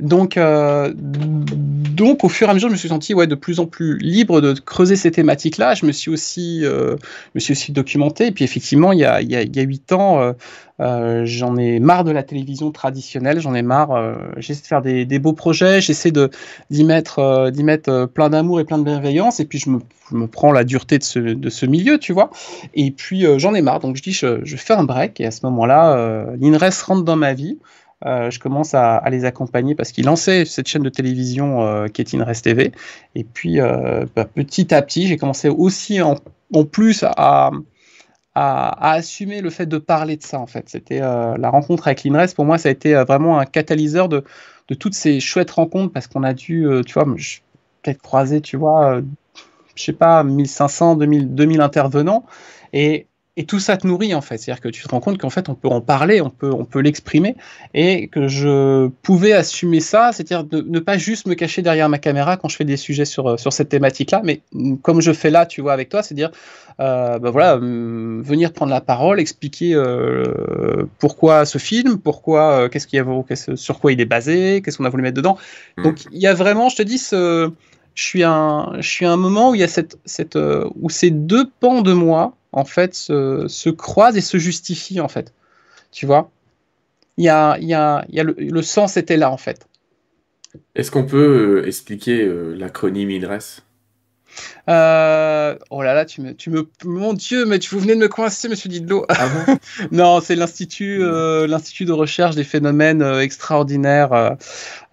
Donc, 0.00 0.36
euh, 0.36 0.92
donc, 0.94 2.24
au 2.24 2.28
fur 2.28 2.48
et 2.48 2.50
à 2.50 2.54
mesure, 2.54 2.68
je 2.68 2.74
me 2.74 2.78
suis 2.78 2.88
senti 2.88 3.14
ouais, 3.14 3.26
de 3.26 3.34
plus 3.34 3.60
en 3.60 3.66
plus 3.66 3.98
libre 3.98 4.40
de 4.40 4.52
creuser 4.52 4.96
ces 4.96 5.10
thématiques-là. 5.10 5.74
Je 5.74 5.86
me 5.86 5.92
suis 5.92 6.10
aussi, 6.10 6.60
euh, 6.64 6.96
me 7.34 7.40
suis 7.40 7.72
documenté. 7.72 8.26
Et 8.26 8.32
puis, 8.32 8.44
effectivement, 8.44 8.92
il 8.92 8.98
y 8.98 9.04
a, 9.04 9.20
il 9.20 9.30
y 9.30 9.36
a, 9.36 9.42
il 9.42 9.54
y 9.54 9.60
a 9.60 9.62
8 9.62 9.92
ans, 9.92 10.34
euh, 10.80 11.22
j'en 11.24 11.56
ai 11.56 11.80
marre 11.80 12.04
de 12.04 12.10
la 12.10 12.22
télévision 12.22 12.70
traditionnelle. 12.70 13.40
J'en 13.40 13.54
ai 13.54 13.62
marre. 13.62 14.18
j'essaie 14.36 14.62
de 14.62 14.66
faire 14.66 14.82
des, 14.82 15.18
beaux 15.18 15.32
projets. 15.32 15.80
J'essaie 15.80 16.12
d'y 16.70 16.84
mettre, 16.84 17.50
d'y 17.50 17.64
mettre 17.64 18.06
plein 18.06 18.28
d'amour 18.28 18.60
et 18.60 18.64
plein 18.64 18.78
de 18.78 18.84
bienveillance. 18.84 19.40
Et 19.40 19.46
puis, 19.46 19.58
je 19.58 19.70
me, 19.70 19.80
je 20.10 20.16
me 20.16 20.26
prends 20.26 20.52
la 20.52 20.64
dureté 20.64 20.98
de 20.98 21.04
ce, 21.50 21.66
milieu, 21.66 21.98
tu 21.98 22.12
vois. 22.12 22.30
Et 22.74 22.90
puis, 22.90 23.24
j'en 23.38 23.54
ai 23.54 23.62
marre. 23.62 23.80
Donc, 23.80 23.96
je 23.96 24.02
dis, 24.02 24.12
je, 24.12 24.44
je 24.44 24.56
fais 24.56 24.74
un 24.74 24.84
break. 24.84 25.20
Et 25.20 25.26
à 25.26 25.30
ce 25.30 25.40
moment-là, 25.46 26.26
l'INRES 26.38 26.84
rentre 26.86 27.04
dans 27.04 27.16
ma 27.16 27.32
vie. 27.32 27.58
Euh, 28.06 28.30
je 28.30 28.38
commence 28.38 28.74
à, 28.74 29.02
les 29.10 29.24
accompagner 29.24 29.74
parce 29.74 29.90
qu'ils 29.90 30.04
lançaient 30.04 30.44
cette 30.44 30.68
chaîne 30.68 30.82
de 30.82 30.88
télévision 30.88 31.62
euh, 31.62 31.88
qui 31.88 32.02
est 32.02 32.14
INRES 32.14 32.40
TV. 32.42 32.72
Et 33.14 33.24
puis, 33.24 33.60
euh, 33.60 34.06
bah, 34.14 34.24
petit 34.24 34.72
à 34.72 34.82
petit, 34.82 35.08
j'ai 35.08 35.16
commencé 35.16 35.48
aussi 35.48 36.00
en, 36.00 36.16
plus 36.64 37.04
à, 37.04 37.50
assumer 38.34 39.40
le 39.40 39.50
fait 39.50 39.66
de 39.66 39.78
parler 39.78 40.16
de 40.16 40.22
ça, 40.22 40.38
en 40.38 40.46
fait. 40.46 40.68
C'était 40.68 41.00
la 41.00 41.50
rencontre 41.50 41.88
avec 41.88 42.04
l'INRES, 42.04 42.34
pour 42.34 42.44
moi, 42.44 42.58
ça 42.58 42.68
a 42.68 42.72
été 42.72 42.94
vraiment 42.94 43.38
un 43.38 43.46
catalyseur 43.46 44.08
de, 44.08 44.24
toutes 44.78 44.94
ces 44.94 45.20
chouettes 45.20 45.50
rencontres 45.50 45.92
parce 45.92 46.06
qu'on 46.06 46.22
a 46.22 46.34
dû, 46.34 46.68
tu 46.84 46.92
vois, 46.92 47.06
peut-être 47.82 48.02
croiser, 48.02 48.42
tu 48.42 48.58
vois, 48.58 49.00
je 49.74 49.82
sais 49.82 49.94
pas, 49.94 50.22
1500, 50.22 50.96
2000, 50.96 51.34
2000 51.34 51.60
intervenants. 51.62 52.26
Et 52.74 53.06
et 53.36 53.44
tout 53.44 53.60
ça 53.60 53.76
te 53.76 53.86
nourrit 53.86 54.14
en 54.14 54.20
fait, 54.20 54.38
c'est-à-dire 54.38 54.62
que 54.62 54.68
tu 54.68 54.82
te 54.82 54.88
rends 54.88 55.00
compte 55.00 55.18
qu'en 55.18 55.30
fait 55.30 55.48
on 55.48 55.54
peut 55.54 55.68
en 55.68 55.80
parler, 55.80 56.20
on 56.20 56.30
peut, 56.30 56.50
on 56.52 56.64
peut 56.64 56.80
l'exprimer, 56.80 57.36
et 57.74 58.08
que 58.08 58.28
je 58.28 58.88
pouvais 59.02 59.32
assumer 59.32 59.80
ça, 59.80 60.10
c'est-à-dire 60.12 60.44
de 60.44 60.62
ne 60.62 60.78
pas 60.80 60.96
juste 60.98 61.26
me 61.26 61.34
cacher 61.34 61.62
derrière 61.62 61.88
ma 61.88 61.98
caméra 61.98 62.36
quand 62.36 62.48
je 62.48 62.56
fais 62.56 62.64
des 62.64 62.76
sujets 62.76 63.04
sur, 63.04 63.38
sur 63.38 63.52
cette 63.52 63.68
thématique-là, 63.68 64.22
mais 64.24 64.40
comme 64.82 65.00
je 65.00 65.12
fais 65.12 65.30
là, 65.30 65.46
tu 65.46 65.60
vois, 65.60 65.72
avec 65.72 65.88
toi, 65.88 66.02
c'est-à-dire 66.02 66.30
euh, 66.78 67.18
ben 67.18 67.30
voilà, 67.30 67.56
euh, 67.56 68.20
venir 68.22 68.52
prendre 68.52 68.70
la 68.70 68.82
parole, 68.82 69.18
expliquer 69.18 69.74
euh, 69.74 70.84
pourquoi 70.98 71.46
ce 71.46 71.56
film, 71.56 71.98
pourquoi, 71.98 72.52
euh, 72.52 72.68
qu'est-ce 72.68 72.86
qu'il 72.86 72.98
y 72.98 73.00
a, 73.00 73.56
sur 73.56 73.80
quoi 73.80 73.92
il 73.92 74.00
est 74.00 74.06
basé, 74.06 74.60
qu'est-ce 74.62 74.76
qu'on 74.76 74.84
a 74.84 74.90
voulu 74.90 75.02
mettre 75.02 75.16
dedans. 75.16 75.38
Mmh. 75.76 75.82
Donc 75.82 76.04
il 76.12 76.18
y 76.18 76.26
a 76.26 76.34
vraiment, 76.34 76.68
je 76.68 76.76
te 76.76 76.82
dis, 76.82 76.98
ce, 76.98 77.50
je 77.96 78.04
suis 78.04 78.22
un, 78.22 78.76
je 78.78 78.88
suis 78.88 79.04
à 79.04 79.12
un 79.12 79.16
moment 79.16 79.50
où 79.50 79.54
il 79.56 79.60
y 79.60 79.64
a 79.64 79.68
cette, 79.68 79.98
cette, 80.04 80.36
euh, 80.36 80.70
où 80.76 80.88
ces 80.90 81.10
deux 81.10 81.50
pans 81.60 81.82
de 81.82 81.92
moi 81.92 82.36
en 82.56 82.64
fait, 82.64 82.94
se, 82.94 83.46
se, 83.48 83.68
croisent 83.68 84.16
et 84.16 84.22
se 84.22 84.38
justifient, 84.38 85.00
en 85.00 85.08
fait. 85.08 85.34
Tu 85.92 86.06
vois? 86.06 86.30
Il 87.18 87.24
y 87.24 87.28
a, 87.28 87.58
il 87.58 87.68
y 87.68 87.74
a, 87.74 88.04
il 88.08 88.14
y 88.14 88.20
a 88.20 88.22
le, 88.24 88.34
le, 88.38 88.62
sens 88.62 88.96
était 88.96 89.18
là, 89.18 89.30
en 89.30 89.36
fait. 89.36 89.66
Est-ce 90.74 90.90
qu'on 90.90 91.04
peut 91.04 91.62
euh, 91.62 91.66
expliquer 91.66 92.22
euh, 92.22 92.54
l'acronyme 92.54 93.10
INRES 93.10 93.62
euh, 94.68 95.56
oh 95.70 95.82
là 95.82 95.94
là, 95.94 96.04
tu 96.04 96.20
me, 96.20 96.34
tu 96.34 96.50
me, 96.50 96.68
mon 96.84 97.12
Dieu, 97.12 97.46
mais 97.46 97.58
tu 97.58 97.74
vous 97.74 97.80
venez 97.80 97.94
de 97.94 98.00
me 98.00 98.08
coincer, 98.08 98.48
Monsieur 98.48 98.68
Didlo. 98.68 99.04
Ah 99.08 99.28
bon 99.28 99.56
non, 99.92 100.20
c'est 100.20 100.36
l'institut, 100.36 101.02
euh, 101.02 101.46
l'institut 101.46 101.84
de 101.84 101.92
recherche 101.92 102.34
des 102.34 102.44
phénomènes 102.44 103.02
euh, 103.02 103.20
extraordinaires. 103.20 104.36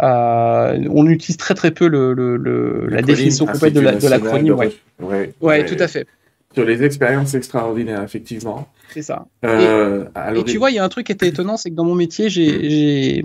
Euh, 0.01 0.87
on 0.89 1.07
utilise 1.07 1.37
très 1.37 1.53
très 1.53 1.71
peu 1.71 1.87
le, 1.87 2.13
le, 2.13 2.37
le 2.37 2.87
la 2.87 3.01
définition 3.01 3.45
complète 3.45 3.73
de, 3.73 3.79
la, 3.79 3.93
de 3.93 4.07
l'acronyme. 4.07 4.53
Ouais. 4.53 4.73
Ouais, 4.99 5.07
ouais, 5.09 5.33
ouais, 5.41 5.65
tout 5.65 5.77
à 5.79 5.87
fait. 5.87 6.07
Sur 6.53 6.65
les 6.65 6.83
expériences 6.83 7.33
extraordinaires, 7.33 8.03
effectivement. 8.03 8.67
C'est 8.93 9.01
ça. 9.01 9.25
Euh, 9.43 10.05
et, 10.35 10.39
et, 10.39 10.43
tu 10.43 10.59
vois, 10.59 10.69
il 10.69 10.75
y 10.75 10.79
a 10.79 10.83
un 10.83 10.89
truc 10.89 11.07
qui 11.07 11.11
était 11.11 11.27
étonnant, 11.27 11.57
c'est 11.57 11.71
que 11.71 11.75
dans 11.75 11.85
mon 11.85 11.95
métier, 11.95 12.29
j'ai 12.29 13.23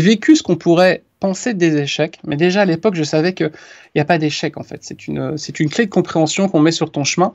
vécu 0.00 0.36
ce 0.36 0.42
qu'on 0.42 0.56
pourrait 0.56 1.02
pensé 1.22 1.54
des 1.54 1.76
échecs, 1.76 2.18
mais 2.26 2.36
déjà 2.36 2.62
à 2.62 2.64
l'époque, 2.64 2.96
je 2.96 3.04
savais 3.04 3.32
qu'il 3.32 3.52
n'y 3.94 4.00
a 4.00 4.04
pas 4.04 4.18
d'échec 4.18 4.58
en 4.58 4.64
fait. 4.64 4.80
C'est 4.82 5.06
une, 5.06 5.38
c'est 5.38 5.60
une 5.60 5.70
clé 5.70 5.86
de 5.86 5.90
compréhension 5.90 6.48
qu'on 6.48 6.58
met 6.58 6.72
sur 6.72 6.90
ton 6.90 7.04
chemin 7.04 7.30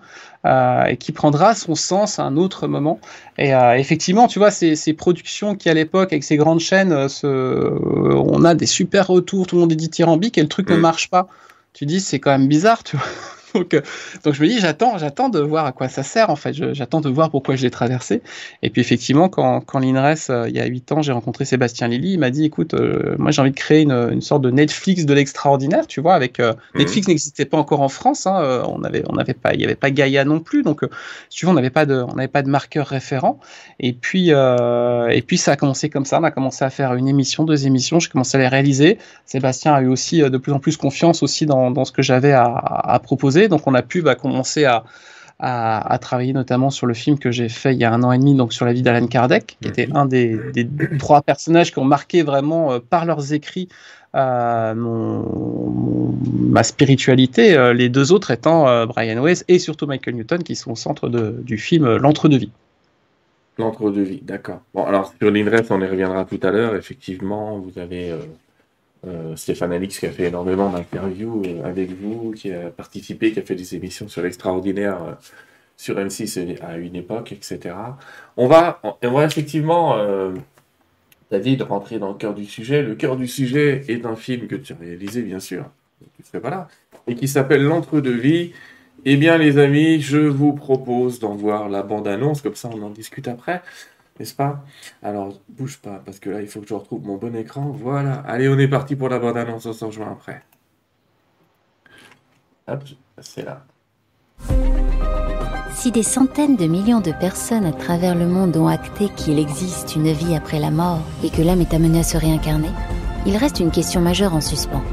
euh, 0.46 0.84
et 0.84 0.98
qui 0.98 1.14
prendra 1.14 1.56
son 1.56 1.74
sens 1.74 2.20
à 2.20 2.24
un 2.24 2.36
autre 2.36 2.68
moment. 2.68 3.00
Et 3.38 3.56
euh, 3.56 3.78
effectivement, 3.78 4.28
tu 4.28 4.40
vois, 4.40 4.52
ces, 4.52 4.76
ces, 4.76 4.92
productions 4.92 5.56
qui 5.56 5.70
à 5.70 5.74
l'époque, 5.74 6.12
avec 6.12 6.26
ces 6.26 6.36
grandes 6.36 6.60
chaînes, 6.60 6.94
on 7.24 8.44
a 8.44 8.56
des 8.56 8.66
super 8.66 9.08
retours, 9.08 9.48
tout 9.48 9.56
le 9.56 9.62
monde 9.62 9.72
est 9.72 9.78
dithyrambique 9.78 10.38
et 10.38 10.42
le 10.42 10.50
truc 10.50 10.70
ne 10.70 10.76
mm. 10.76 10.82
marche 10.82 11.10
pas. 11.10 11.30
Tu 11.72 11.86
dis, 11.86 12.02
c'est 12.02 12.20
quand 12.20 12.32
même 12.32 12.50
bizarre, 12.50 12.84
tu 12.84 12.98
vois. 12.98 13.06
donc, 13.54 13.74
euh, 13.74 13.82
donc 14.24 14.34
je 14.34 14.42
me 14.42 14.48
dis, 14.48 14.60
j'attends, 14.60 14.98
j'attends 14.98 15.30
de 15.30 15.40
voir 15.40 15.66
à 15.66 15.72
quoi 15.72 15.90
ça 15.90 16.04
sert 16.04 16.30
en 16.30 16.36
fait. 16.36 16.54
J'attends 16.74 17.02
de 17.02 17.10
voir 17.10 17.30
pourquoi 17.30 17.56
je 17.56 17.64
l'ai 17.64 17.72
traversé. 17.72 18.22
Et 18.64 18.70
puis 18.70 18.82
effectivement, 18.82 19.30
quand, 19.30 19.62
quand 19.62 19.80
l'INRES, 19.80 20.30
euh, 20.30 20.50
il 20.50 20.56
y 20.56 20.60
a 20.60 20.66
8 20.66 20.92
ans, 20.92 21.02
j'ai 21.02 21.12
rencontré 21.12 21.46
Sébastien 21.46 21.88
Lilly, 21.88 22.14
il 22.14 22.20
m'a 22.20 22.30
dit, 22.30 22.46
écoute, 22.46 22.74
euh, 22.74 23.16
moi 23.18 23.32
j'ai 23.32 23.42
envie 23.42 23.52
de 23.52 23.56
créer 23.56 23.82
une, 23.82 23.92
une, 23.92 24.22
sorte 24.22 24.42
de 24.42 24.52
Netflix 24.52 25.06
de 25.06 25.14
l'extraordinaire, 25.14 25.88
tu 25.88 26.02
vois, 26.02 26.16
avec 26.16 26.40
mhm. 26.40 26.56
Netflix 26.76 27.08
n'existait 27.08 27.46
pas 27.46 27.58
encore 27.58 27.82
en 27.82 27.90
France, 27.90 28.28
hein, 28.28 28.64
on 28.68 28.84
avait, 28.84 29.04
on 29.10 29.18
avait 29.18 29.34
pas, 29.34 29.54
il 29.54 29.62
y 29.62 29.66
avait 29.66 29.76
pas 29.76 29.92
Gaïa 29.92 30.26
non 30.26 30.40
plus, 30.40 30.64
donc 30.64 30.82
si 31.30 31.40
tu 31.40 31.46
veux, 31.46 31.52
on 31.52 31.56
n'avait 31.56 31.70
pas 31.70 31.86
de, 31.86 31.96
on 31.96 32.16
n'avait 32.16 32.28
pas 32.28 32.42
de 32.42 32.50
marqueur 32.50 32.88
référent. 32.88 33.40
Et 33.80 33.94
puis, 33.94 34.30
et 34.30 35.22
puis 35.26 35.38
ça 35.38 35.54
a 35.54 35.56
commencé 35.56 35.90
comme 35.90 36.06
ça. 36.06 36.20
On 36.20 36.24
a 36.24 36.32
commencé 36.32 36.66
à 36.66 36.70
faire 36.70 36.94
une 36.96 37.08
émission, 37.08 37.44
deux 37.44 37.68
émissions. 37.68 38.00
J'ai 38.00 38.10
commencé 38.10 38.38
à 38.38 38.40
les 38.40 38.48
réaliser. 38.48 38.98
Sébastien 39.26 39.74
a 39.74 39.82
eu 39.82 39.88
aussi 39.88 40.20
de 40.20 40.38
plus 40.38 40.52
en 40.52 40.60
plus 40.60 40.78
confiance 40.78 41.24
aussi 41.24 41.46
dans, 41.46 41.72
dans 41.72 41.86
ce 41.86 41.92
que 41.92 42.02
j'avais 42.02 42.32
à, 42.32 42.46
à, 42.46 43.00
proposer. 43.00 43.37
Donc 43.48 43.68
on 43.68 43.74
a 43.74 43.84
pu 43.84 44.02
bah, 44.02 44.16
commencer 44.16 44.66
à, 44.66 44.84
à, 45.40 45.98
travailler 46.00 46.34
notamment 46.34 46.70
sur 46.70 46.88
le 46.88 46.94
film 46.94 47.20
que 47.20 47.32
j'ai 47.32 47.50
fait 47.50 47.74
il 47.74 47.80
y 47.80 47.84
a 47.84 47.94
un 47.94 48.04
an 48.04 48.12
et 48.12 48.18
demi, 48.18 48.36
donc 48.36 48.54
sur 48.54 48.66
la 48.66 48.74
vie 48.74 48.82
d'Alan 48.82 49.08
Kardec, 49.08 49.58
qui 49.62 49.68
était 49.68 49.88
mhm. 49.88 49.96
un 49.96 50.06
des, 50.06 50.40
trois 51.00 51.22
personnages 51.22 51.72
qui 51.72 51.80
ont 51.80 51.86
marqué 51.86 52.24
vraiment 52.24 52.72
euh, 52.72 52.80
par 52.80 53.06
leurs 53.06 53.34
écrits 53.34 53.70
euh, 54.16 54.74
mon, 54.74 56.16
ma 56.24 56.64
spiritualité, 56.64 57.56
euh, 57.56 57.74
les 57.74 57.90
deux 57.90 58.12
autres 58.12 58.32
étant 58.32 58.86
Brian 58.88 59.22
Weiss 59.22 59.46
et 59.48 59.60
surtout 59.60 59.86
Michael 59.86 60.16
Newton, 60.16 60.42
qui 60.42 60.56
sont 60.56 60.72
au 60.72 60.76
centre 60.76 61.10
de, 61.10 61.36
du 61.44 61.58
film 61.58 61.98
L'entre-deux-vie. 61.98 62.52
L'entre-deux-vie, 63.60 64.22
d'accord. 64.24 64.62
Bon, 64.74 64.86
alors 64.86 65.14
sur 65.20 65.30
l'INRES, 65.30 65.66
on 65.72 65.82
y 65.82 65.88
reviendra 65.88 66.26
tout 66.26 66.40
à 66.42 66.52
l'heure. 66.52 66.76
Effectivement, 66.76 67.58
vous 67.58 67.80
avez 67.80 68.14
euh, 69.08 69.36
Stéphane 69.36 69.72
Alix 69.74 70.00
qui 70.00 70.06
a 70.06 70.12
fait 70.12 70.26
énormément 70.26 70.70
d'interviews 70.70 71.44
euh, 71.46 71.64
avec 71.64 71.92
vous, 71.92 72.32
qui 72.32 72.52
a 72.52 72.70
participé, 72.70 73.32
qui 73.32 73.40
a 73.40 73.42
fait 73.42 73.56
des 73.56 73.76
émissions 73.76 74.08
sur 74.08 74.22
l'extraordinaire 74.22 75.04
euh, 75.04 75.14
sur 75.76 75.96
M6 75.98 76.60
à 76.62 76.78
une 76.78 76.96
époque, 76.96 77.32
etc. 77.32 77.76
On 78.36 78.48
va, 78.48 78.82
on 79.04 79.12
va 79.12 79.26
effectivement, 79.26 79.96
David, 81.30 81.62
rentrer 81.62 82.00
dans 82.00 82.08
le 82.08 82.16
cœur 82.16 82.34
du 82.34 82.46
sujet. 82.46 82.82
Le 82.82 82.96
cœur 82.96 83.16
du 83.16 83.28
sujet 83.28 83.84
est 83.88 84.04
un 84.08 84.16
film 84.16 84.48
que 84.48 84.56
tu 84.56 84.74
as 84.74 84.76
réalisé, 84.76 85.22
bien 85.22 85.40
sûr, 85.40 85.66
tu 86.32 86.40
pas 86.40 86.50
là, 86.50 86.68
et 87.06 87.14
qui 87.14 87.28
s'appelle 87.28 87.62
L'entre-deux-vie. 87.62 88.54
Eh 89.06 89.18
bien, 89.18 89.38
les 89.38 89.60
amis, 89.60 90.02
je 90.02 90.18
vous 90.18 90.54
propose 90.54 91.20
d'en 91.20 91.36
voir 91.36 91.70
la 91.70 91.84
bande-annonce, 91.84 92.42
comme 92.42 92.56
ça 92.56 92.72
on 92.74 92.82
en 92.82 92.90
discute 92.90 93.28
après 93.28 93.62
n'est-ce 94.20 94.34
pas? 94.34 94.64
Alors, 95.04 95.34
bouge 95.50 95.78
pas, 95.78 96.02
parce 96.06 96.20
que 96.20 96.30
là, 96.30 96.42
il 96.42 96.48
faut 96.48 96.62
que 96.62 96.68
je 96.68 96.74
retrouve 96.74 97.06
mon 97.06 97.18
bon 97.18 97.36
écran. 97.36 97.72
Voilà. 97.72 98.16
Allez, 98.28 98.50
on 98.50 98.58
est 98.58 98.68
parti 98.68 98.96
pour 98.96 99.10
la 99.10 99.20
bande-annonce, 99.20 99.66
on 99.66 99.74
se 99.74 99.86
rejoint 99.86 100.12
après. 100.12 100.44
Hop, 102.68 102.84
c'est 103.22 103.46
là. 103.46 103.64
Si 105.74 105.92
des 105.92 106.04
centaines 106.04 106.56
de 106.56 106.66
millions 106.66 107.02
de 107.02 107.12
personnes 107.12 107.66
à 107.66 107.72
travers 107.72 108.16
le 108.16 108.26
monde 108.26 108.58
ont 108.58 108.68
acté 108.68 109.10
qu'il 109.10 109.38
existe 109.38 109.96
une 109.96 110.12
vie 110.12 110.36
après 110.36 110.60
la 110.60 110.72
mort 110.72 111.02
et 111.24 111.30
que 111.30 111.42
l'âme 111.42 111.62
est 111.62 111.74
amenée 111.74 112.00
à 112.00 112.04
se 112.04 112.18
réincarner, 112.18 112.72
il 113.26 113.38
reste 113.38 113.60
une 113.60 113.72
question 113.72 114.02
majeure 114.02 114.34
en 114.34 114.42
suspens. 114.42 114.84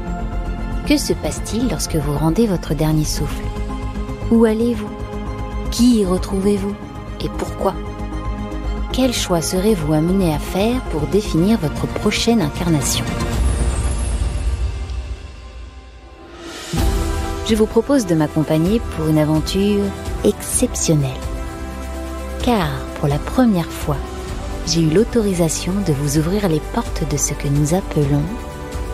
Que 0.87 0.97
se 0.97 1.13
passe-t-il 1.13 1.69
lorsque 1.69 1.95
vous 1.95 2.17
rendez 2.17 2.45
votre 2.45 2.75
dernier 2.75 3.03
souffle? 3.03 3.43
Où 4.31 4.45
allez-vous? 4.45 4.89
Qui 5.71 6.01
y 6.01 6.05
retrouvez-vous? 6.05 6.75
Et 7.23 7.29
pourquoi? 7.29 7.73
Quel 8.95 9.11
choix 9.11 9.41
serez-vous 9.41 9.91
amené 9.91 10.33
à 10.33 10.39
faire 10.39 10.81
pour 10.83 11.01
définir 11.01 11.57
votre 11.59 11.85
prochaine 11.85 12.41
incarnation? 12.41 13.03
Je 17.45 17.55
vous 17.55 17.65
propose 17.65 18.05
de 18.05 18.15
m'accompagner 18.15 18.79
pour 18.95 19.07
une 19.09 19.17
aventure 19.17 19.83
exceptionnelle. 20.23 21.11
Car 22.41 22.69
pour 22.99 23.09
la 23.09 23.19
première 23.19 23.69
fois, 23.69 23.97
j'ai 24.65 24.81
eu 24.81 24.89
l'autorisation 24.89 25.73
de 25.85 25.91
vous 25.91 26.17
ouvrir 26.17 26.47
les 26.47 26.61
portes 26.73 27.03
de 27.11 27.17
ce 27.17 27.33
que 27.33 27.49
nous 27.49 27.73
appelons 27.73 28.23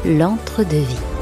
l'entre-deux-vie. 0.04 1.21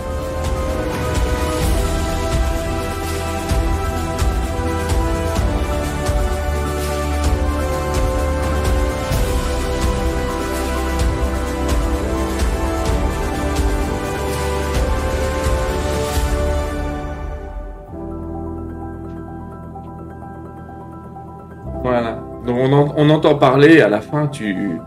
On, 22.48 23.10
entend 23.10 23.36
parler, 23.36 23.82
à 23.82 23.90
la 23.90 24.02
fin, 24.02 24.28
tu... 24.28 24.78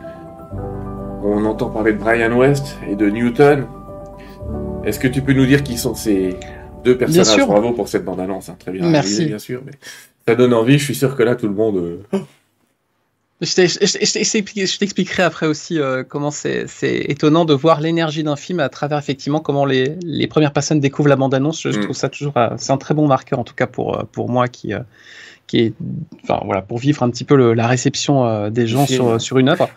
on 1.22 1.44
entend 1.44 1.70
parler 1.70 1.92
de 1.92 1.98
Brian 1.98 2.32
West 2.36 2.78
et 2.88 2.96
de 2.96 3.08
Newton. 3.08 3.66
Est-ce 4.84 4.98
que 4.98 5.08
tu 5.08 5.22
peux 5.22 5.32
nous 5.32 5.46
dire 5.46 5.62
qui 5.62 5.78
sont 5.78 5.94
ces 5.94 6.36
deux 6.84 6.96
personnages? 6.96 7.46
Bravo 7.46 7.72
pour 7.72 7.88
cette 7.88 8.04
bande-annonce, 8.04 8.48
hein. 8.48 8.56
très 8.58 8.72
bien 8.72 8.88
Merci. 8.88 9.26
bien 9.26 9.38
sûr. 9.38 9.62
Mais 9.64 9.72
ça 10.26 10.34
donne 10.34 10.54
envie, 10.54 10.78
je 10.78 10.84
suis 10.84 10.94
sûr 10.94 11.16
que 11.16 11.22
là, 11.22 11.36
tout 11.36 11.48
le 11.48 11.54
monde... 11.54 11.76
Euh, 11.76 12.18
je 13.40 14.78
t'expliquerai 14.78 15.24
après 15.24 15.46
aussi 15.46 15.80
euh, 15.80 16.04
comment 16.08 16.30
c'est 16.30 16.68
étonnant 16.82 17.44
de 17.44 17.54
voir 17.54 17.80
l'énergie 17.80 18.22
d'un 18.22 18.36
film 18.36 18.60
à 18.60 18.68
travers 18.68 18.98
effectivement 18.98 19.40
comment 19.40 19.64
les, 19.64 20.26
premières 20.28 20.52
personnes 20.52 20.78
découvrent 20.78 21.08
la 21.08 21.16
bande-annonce. 21.16 21.60
Je, 21.60 21.70
mm. 21.70 21.80
trouve 21.80 21.96
ça 21.96 22.08
toujours, 22.08 22.36
euh, 22.36 22.50
c'est 22.56 22.70
un 22.70 22.76
très 22.76 22.94
bon 22.94 23.08
marqueur 23.08 23.40
en 23.40 23.44
tout 23.44 23.54
cas 23.54 23.66
pour, 23.66 24.06
pour 24.12 24.28
moi 24.28 24.46
qui, 24.46 24.74
qui 25.52 25.58
est, 25.58 25.74
enfin 26.24 26.40
voilà, 26.46 26.62
pour 26.62 26.78
vivre 26.78 27.02
un 27.02 27.10
petit 27.10 27.24
peu 27.24 27.52
la 27.52 27.66
réception 27.66 28.26
euh, 28.26 28.48
des 28.48 28.66
gens 28.66 28.86
sur, 28.86 29.20
sur 29.20 29.36
une 29.36 29.50
œuvre. 29.50 29.68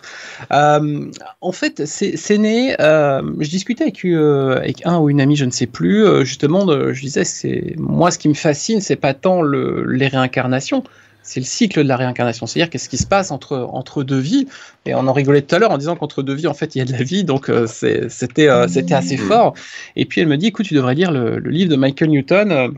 Euh, 0.53 1.12
en 1.41 1.51
fait, 1.51 1.86
c'est 1.86 2.38
né. 2.38 2.77
Euh, 2.79 3.22
je 3.41 3.50
discutais 3.50 3.84
avec, 3.84 4.05
avec 4.05 4.86
un 4.86 5.00
ou 5.00 5.10
une 5.10 5.20
amie, 5.20 5.36
je 5.36 5.44
ne 5.44 5.51
sais 5.51 5.65
plus. 5.65 6.25
justement, 6.25 6.65
je 6.94 7.01
disais, 7.01 7.25
c'est 7.25 7.75
moi 7.77 8.10
ce 8.10 8.20
qui 8.20 8.29
me 8.29 8.36
fascine, 8.36 8.79
c'est 8.79 8.96
pas 8.96 9.13
tant 9.13 9.41
le, 9.41 9.84
les 9.86 10.08
réincarnations, 10.08 10.86
c'est 11.24 11.41
le 11.41 11.46
cycle 11.46 11.84
de 11.84 11.89
la 11.89 11.98
réincarnation, 11.98 12.46
c'est-à-dire 12.46 12.70
qu'est-ce 12.70 12.88
qui 12.88 12.98
se 12.98 13.08
passe 13.08 13.32
entre, 13.32 13.58
entre 13.58 14.03
deux 14.03 14.20
vies? 14.20 14.48
Et 14.86 14.96
on 14.96 15.08
en 15.08 15.13
rigolait 15.13 15.41
tout 15.41 15.55
à 15.55 15.60
l'heure 15.60 15.72
en 15.72 15.77
disant 15.77 15.98
qu'entre 15.98 16.24
deux 16.24 16.36
vies, 16.36 16.48
en 16.48 16.53
fait, 16.53 16.75
il 16.75 16.77
y 16.77 16.82
a 16.82 16.86
de 16.86 16.94
la 16.94 17.03
vie, 17.03 17.25
donc 17.25 17.51
c'était 17.67 18.48
c'était 18.70 18.94
assez 18.94 19.17
mmh. 19.17 19.27
fort. 19.27 19.55
Et 19.98 20.05
puis 20.05 20.22
elle 20.22 20.27
me 20.27 20.38
dit, 20.38 20.48
écoute, 20.48 20.67
tu 20.67 20.74
devrais 20.74 20.96
lire 20.96 21.12
le, 21.12 21.38
le 21.38 21.50
livre 21.50 21.70
de 21.70 21.75
Michael 21.75 22.12
Newton. 22.12 22.75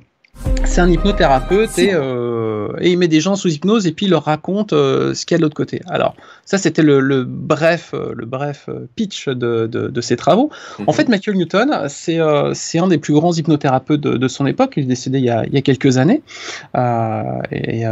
C'est 0.65 0.81
un 0.81 0.89
hypnothérapeute 0.89 1.77
et 1.79 1.91
euh, 1.93 2.69
et 2.79 2.91
il 2.91 2.97
met 2.97 3.07
des 3.07 3.21
gens 3.21 3.35
sous 3.35 3.49
hypnose 3.49 3.87
et 3.87 3.91
puis 3.91 4.05
il 4.05 4.09
leur 4.09 4.25
raconte 4.25 4.73
euh, 4.73 5.13
ce 5.13 5.25
qu'il 5.25 5.33
y 5.33 5.35
a 5.35 5.37
de 5.39 5.43
l'autre 5.43 5.55
côté. 5.55 5.81
Alors, 5.87 6.15
ça, 6.47 6.57
c'était 6.57 6.81
le, 6.81 7.25
bref, 7.25 7.93
le 7.93 8.25
bref 8.25 8.69
euh, 8.69 8.87
pitch 8.95 9.27
de, 9.27 9.67
de, 9.67 10.01
ses 10.01 10.15
travaux. 10.15 10.49
En 10.79 10.83
mhm. 10.83 10.93
fait, 10.93 11.09
Michael 11.09 11.35
Newton, 11.35 11.89
c'est 11.89 12.19
c'est 12.53 12.79
un 12.79 12.87
des 12.87 12.97
plus 12.97 13.13
grands 13.13 13.33
hypnothérapeutes 13.33 13.99
de, 13.99 14.27
son 14.29 14.47
époque. 14.47 14.75
Il 14.77 14.83
est 14.83 14.87
décédé 14.87 15.17
il 15.19 15.25
y 15.25 15.29
a, 15.29 15.45
il 15.45 15.53
y 15.53 15.57
a 15.57 15.61
quelques 15.61 15.97
années. 15.97 16.21
et, 16.73 17.83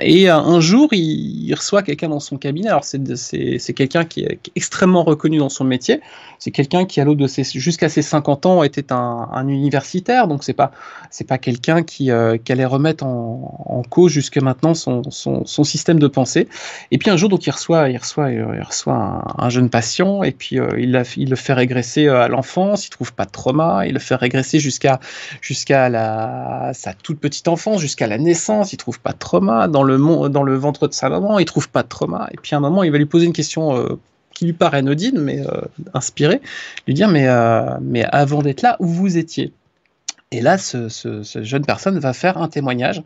et 0.00 0.28
un 0.30 0.60
jour, 0.60 0.88
il, 0.92 1.54
reçoit 1.54 1.82
quelqu'un 1.82 2.08
dans 2.08 2.20
son 2.20 2.38
cabinet. 2.38 2.68
Alors, 2.70 2.84
c'est 2.84 3.74
quelqu'un 3.74 4.06
qui, 4.06 4.22
est 4.22 4.38
extrêmement 4.56 5.04
reconnu 5.04 5.36
dans 5.36 5.50
son 5.50 5.64
métier. 5.64 6.00
C'est 6.38 6.50
quelqu'un 6.50 6.86
qui, 6.86 7.00
à 7.00 7.04
l'aube 7.04 7.18
de 7.18 7.26
ses 7.26 7.44
jusqu'à 7.44 7.90
ses 7.90 8.02
50 8.02 8.46
ans, 8.46 8.62
était 8.62 8.90
un, 8.90 9.28
un 9.30 9.46
universitaire. 9.48 10.28
Donc, 10.28 10.44
c'est 10.44 10.54
pas 10.54 10.72
c'est 11.10 11.26
pas 11.26 11.36
quelqu'un 11.36 11.82
qui, 11.82 12.10
qui 12.44 12.52
allait 12.52 12.64
remettre 12.64 13.04
en, 13.04 13.62
en 13.66 13.82
cause 13.82 14.12
jusque 14.12 14.38
maintenant 14.38 14.74
son, 14.74 15.02
son, 15.10 15.64
système 15.64 15.98
de 15.98 16.06
pensée. 16.06 16.48
Et 16.90 16.98
puis 16.98 17.10
un 17.10 17.16
jour, 17.16 17.28
donc 17.28 17.46
il 17.46 17.50
reçoit, 17.50 17.81
il 17.88 17.96
reçoit, 17.96 18.26
euh, 18.26 18.62
un, 19.38 19.48
jeune 19.48 19.70
patient 19.70 20.22
et 20.22 20.32
puis 20.32 20.58
euh, 20.58 20.78
il, 20.78 20.92
le 20.92 21.36
fait 21.36 21.52
régresser 21.52 22.06
euh, 22.06 22.22
à 22.22 22.28
l'enfance. 22.28 22.86
Il 22.86 22.90
trouve 22.90 23.12
pas 23.12 23.24
de 23.24 23.30
trauma. 23.30 23.86
Il 23.86 23.94
le 23.94 23.98
fait 23.98 24.14
régresser 24.14 24.58
jusqu'à 24.58 25.00
sa 25.42 26.94
toute 27.02 27.20
petite 27.20 27.48
enfance, 27.48 27.80
jusqu'à 27.80 28.06
la 28.06 28.18
naissance. 28.18 28.72
Il 28.72 28.76
trouve 28.76 29.00
pas 29.00 29.12
de 29.12 29.18
trauma 29.18 29.68
dans 29.68 29.82
le 29.82 30.54
ventre 30.54 30.88
de 30.88 30.94
sa 30.94 31.08
maman. 31.08 31.38
Il 31.38 31.44
trouve 31.44 31.68
pas 31.68 31.82
de 31.82 31.88
trauma. 31.88 32.28
Et 32.32 32.36
puis 32.36 32.54
à 32.54 32.58
un 32.58 32.60
moment, 32.60 32.82
il 32.82 32.92
va 32.92 32.98
lui 32.98 33.06
poser 33.06 33.26
une 33.26 33.32
question. 33.32 33.98
qui 34.34 34.46
lui 34.46 34.52
paraît 34.54 34.78
anodine, 34.78 35.20
mais 35.20 35.42
inspirée, 35.94 36.40
lui 36.86 36.94
dire 36.94 37.08
mais, 37.08 37.28
mais 37.80 38.04
avant 38.04 38.42
d'être 38.42 38.62
là, 38.62 38.76
où 38.80 38.86
vous 38.86 39.18
étiez? 39.18 39.52
Et 40.32 40.40
là, 40.40 40.56
ce, 40.56 40.88
jeune 41.42 41.64
personne 41.64 41.98
va 41.98 42.14
faire 42.14 42.38
un 42.38 42.48
témoignage. 42.48 43.02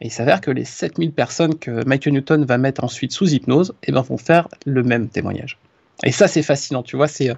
Et 0.00 0.06
il 0.06 0.12
s'avère 0.12 0.40
que 0.40 0.52
les 0.52 0.64
7000 0.64 1.12
personnes 1.12 1.58
que 1.58 1.84
Michael 1.84 2.14
Newton 2.14 2.44
va 2.44 2.56
mettre 2.56 2.84
ensuite 2.84 3.10
sous 3.10 3.28
hypnose 3.28 3.74
eh 3.82 3.92
ben, 3.92 4.00
vont 4.00 4.16
faire 4.16 4.46
le 4.64 4.84
même 4.84 5.08
témoignage. 5.08 5.58
Et 6.04 6.12
ça, 6.12 6.28
c'est 6.28 6.42
fascinant. 6.42 6.84
Tu 6.84 6.96
vois, 6.96 7.08
c'est 7.08 7.32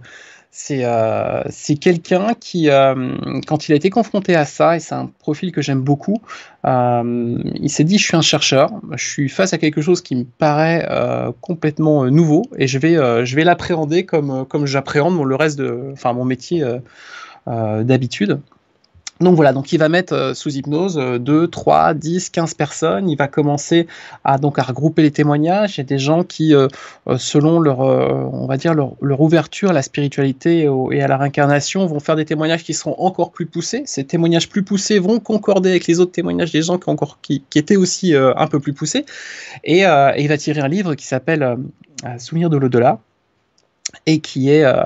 euh, 0.84 1.42
quelqu'un 1.80 2.34
qui, 2.38 2.68
euh, 2.68 3.16
quand 3.46 3.66
il 3.66 3.72
a 3.72 3.76
été 3.76 3.88
confronté 3.88 4.36
à 4.36 4.44
ça, 4.44 4.76
et 4.76 4.80
c'est 4.80 4.94
un 4.94 5.06
profil 5.06 5.52
que 5.52 5.62
j'aime 5.62 5.80
beaucoup, 5.80 6.20
euh, 6.66 7.38
il 7.54 7.70
s'est 7.70 7.84
dit 7.84 7.96
je 7.96 8.04
suis 8.04 8.16
un 8.18 8.22
chercheur, 8.22 8.70
je 8.94 9.08
suis 9.08 9.30
face 9.30 9.54
à 9.54 9.58
quelque 9.58 9.80
chose 9.80 10.02
qui 10.02 10.16
me 10.16 10.24
paraît 10.24 10.86
complètement 11.40 12.04
nouveau 12.10 12.42
et 12.58 12.66
je 12.66 12.78
vais, 12.78 13.44
l'appréhender 13.44 14.04
comme, 14.04 14.66
j'appréhende 14.66 15.24
le 15.24 15.34
reste 15.34 15.58
de, 15.58 15.94
mon 16.04 16.26
métier 16.26 16.62
d'habitude. 17.46 18.38
Donc 19.20 19.36
voilà, 19.36 19.52
donc 19.52 19.70
il 19.72 19.78
va 19.78 19.90
mettre 19.90 20.14
euh, 20.14 20.32
sous 20.32 20.56
hypnose 20.56 20.96
2, 20.96 21.48
3, 21.48 21.92
10, 21.92 22.30
15 22.30 22.54
personnes. 22.54 23.08
Il 23.08 23.16
va 23.16 23.28
commencer 23.28 23.86
à 24.24 24.38
donc 24.38 24.58
à 24.58 24.62
regrouper 24.62 25.02
les 25.02 25.10
témoignages. 25.10 25.76
Il 25.76 25.78
y 25.78 25.80
a 25.82 25.84
des 25.84 25.98
gens 25.98 26.24
qui, 26.24 26.54
euh, 26.54 26.68
euh, 27.06 27.18
selon 27.18 27.60
leur, 27.60 27.80
on 27.80 28.46
va 28.46 28.56
dire 28.56 28.72
leur, 28.72 29.20
ouverture 29.20 29.70
à 29.70 29.72
la 29.74 29.82
spiritualité 29.82 30.66
et, 30.92 31.02
à 31.02 31.06
la 31.06 31.18
réincarnation, 31.18 31.84
vont 31.84 32.00
faire 32.00 32.16
des 32.16 32.24
témoignages 32.24 32.64
qui 32.64 32.72
seront 32.72 32.94
encore 32.98 33.30
plus 33.30 33.44
poussés. 33.44 33.82
Ces 33.84 34.04
témoignages 34.04 34.48
plus 34.48 34.62
poussés 34.62 34.98
vont 34.98 35.20
concorder 35.20 35.68
avec 35.68 35.86
les 35.86 36.00
autres 36.00 36.12
témoignages 36.12 36.52
des 36.52 36.62
gens 36.62 36.78
qui, 36.78 36.88
encore, 36.88 37.18
qui, 37.20 37.42
étaient 37.54 37.76
aussi 37.76 38.14
un 38.14 38.46
peu 38.46 38.58
plus 38.58 38.72
poussés. 38.72 39.04
Et, 39.64 39.80
et, 39.80 40.14
il 40.18 40.28
va 40.28 40.38
tirer 40.38 40.60
un 40.60 40.68
livre 40.68 40.94
qui 40.94 41.06
s'appelle 41.06 41.58
Souvenir 42.18 42.48
de 42.48 42.56
l'au-delà 42.56 43.00
et 44.06 44.20
qui 44.20 44.50
est, 44.50 44.64
euh, 44.64 44.82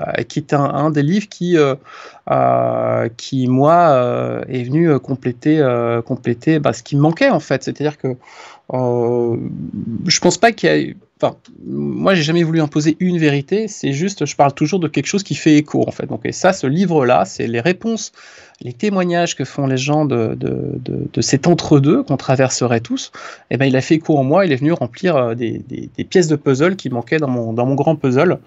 un, 0.51 0.89
des 0.89 1.03
livres 1.03 1.27
qui, 1.29 1.57
euh, 1.57 1.75
euh, 2.31 3.09
moi, 3.47 4.43
est 4.47 4.63
venu 4.63 4.99
compléter, 4.99 5.65
compléter 6.05 6.59
bah, 6.59 6.73
ce 6.73 6.83
qui 6.83 6.95
me 6.95 7.01
manquait 7.01 7.29
en 7.29 7.39
fait. 7.39 7.63
C'est-à-dire 7.63 7.97
que 7.97 8.15
je 8.71 10.19
pense 10.19 10.37
pas 10.37 10.51
qu'il 10.51 10.69
y 10.69 10.73
ait 10.73 10.95
Enfin, 11.21 11.37
moi, 11.65 12.13
j'ai 12.13 12.23
jamais 12.23 12.43
voulu 12.43 12.59
imposer 12.59 12.97
une 12.99 13.17
vérité. 13.17 13.69
C'est 13.69 13.93
juste, 13.93 14.25
je 14.25 14.35
parle 14.35 14.53
toujours 14.53 14.81
de 14.81 14.89
quelque 14.89 15.05
chose 15.05 15.23
qui 15.23 15.35
fait 15.35 15.55
écho, 15.55 15.85
en 15.87 15.91
fait. 15.91 16.07
Donc, 16.07 16.25
et 16.25 16.33
ça, 16.33 16.51
ce 16.51 16.67
livre-là, 16.67 17.23
c'est 17.23 17.47
les 17.47 17.61
réponses, 17.61 18.11
les 18.59 18.73
témoignages 18.73 19.33
que 19.37 19.45
font 19.45 19.65
les 19.65 19.77
gens 19.77 20.03
de, 20.03 20.35
de, 20.35 20.77
de, 20.77 21.21
cet 21.21 21.47
entre-deux 21.47 22.03
qu'on 22.03 22.17
traverserait 22.17 22.81
tous. 22.81 23.13
Et 23.49 23.55
eh 23.55 23.57
ben, 23.57 23.65
il 23.65 23.77
a 23.77 23.81
fait 23.81 23.95
écho 23.95 24.17
en 24.17 24.25
moi. 24.25 24.45
Il 24.45 24.51
est 24.51 24.57
venu 24.57 24.73
remplir 24.73 25.15
euh, 25.15 25.35
des, 25.35 25.61
des, 25.69 26.03
pièces 26.03 26.27
de 26.27 26.35
puzzle 26.35 26.75
qui 26.75 26.89
manquaient 26.89 27.19
dans 27.19 27.29
mon, 27.29 27.53
dans 27.53 27.65
mon 27.65 27.75
grand 27.75 27.95
puzzle. 27.95 28.39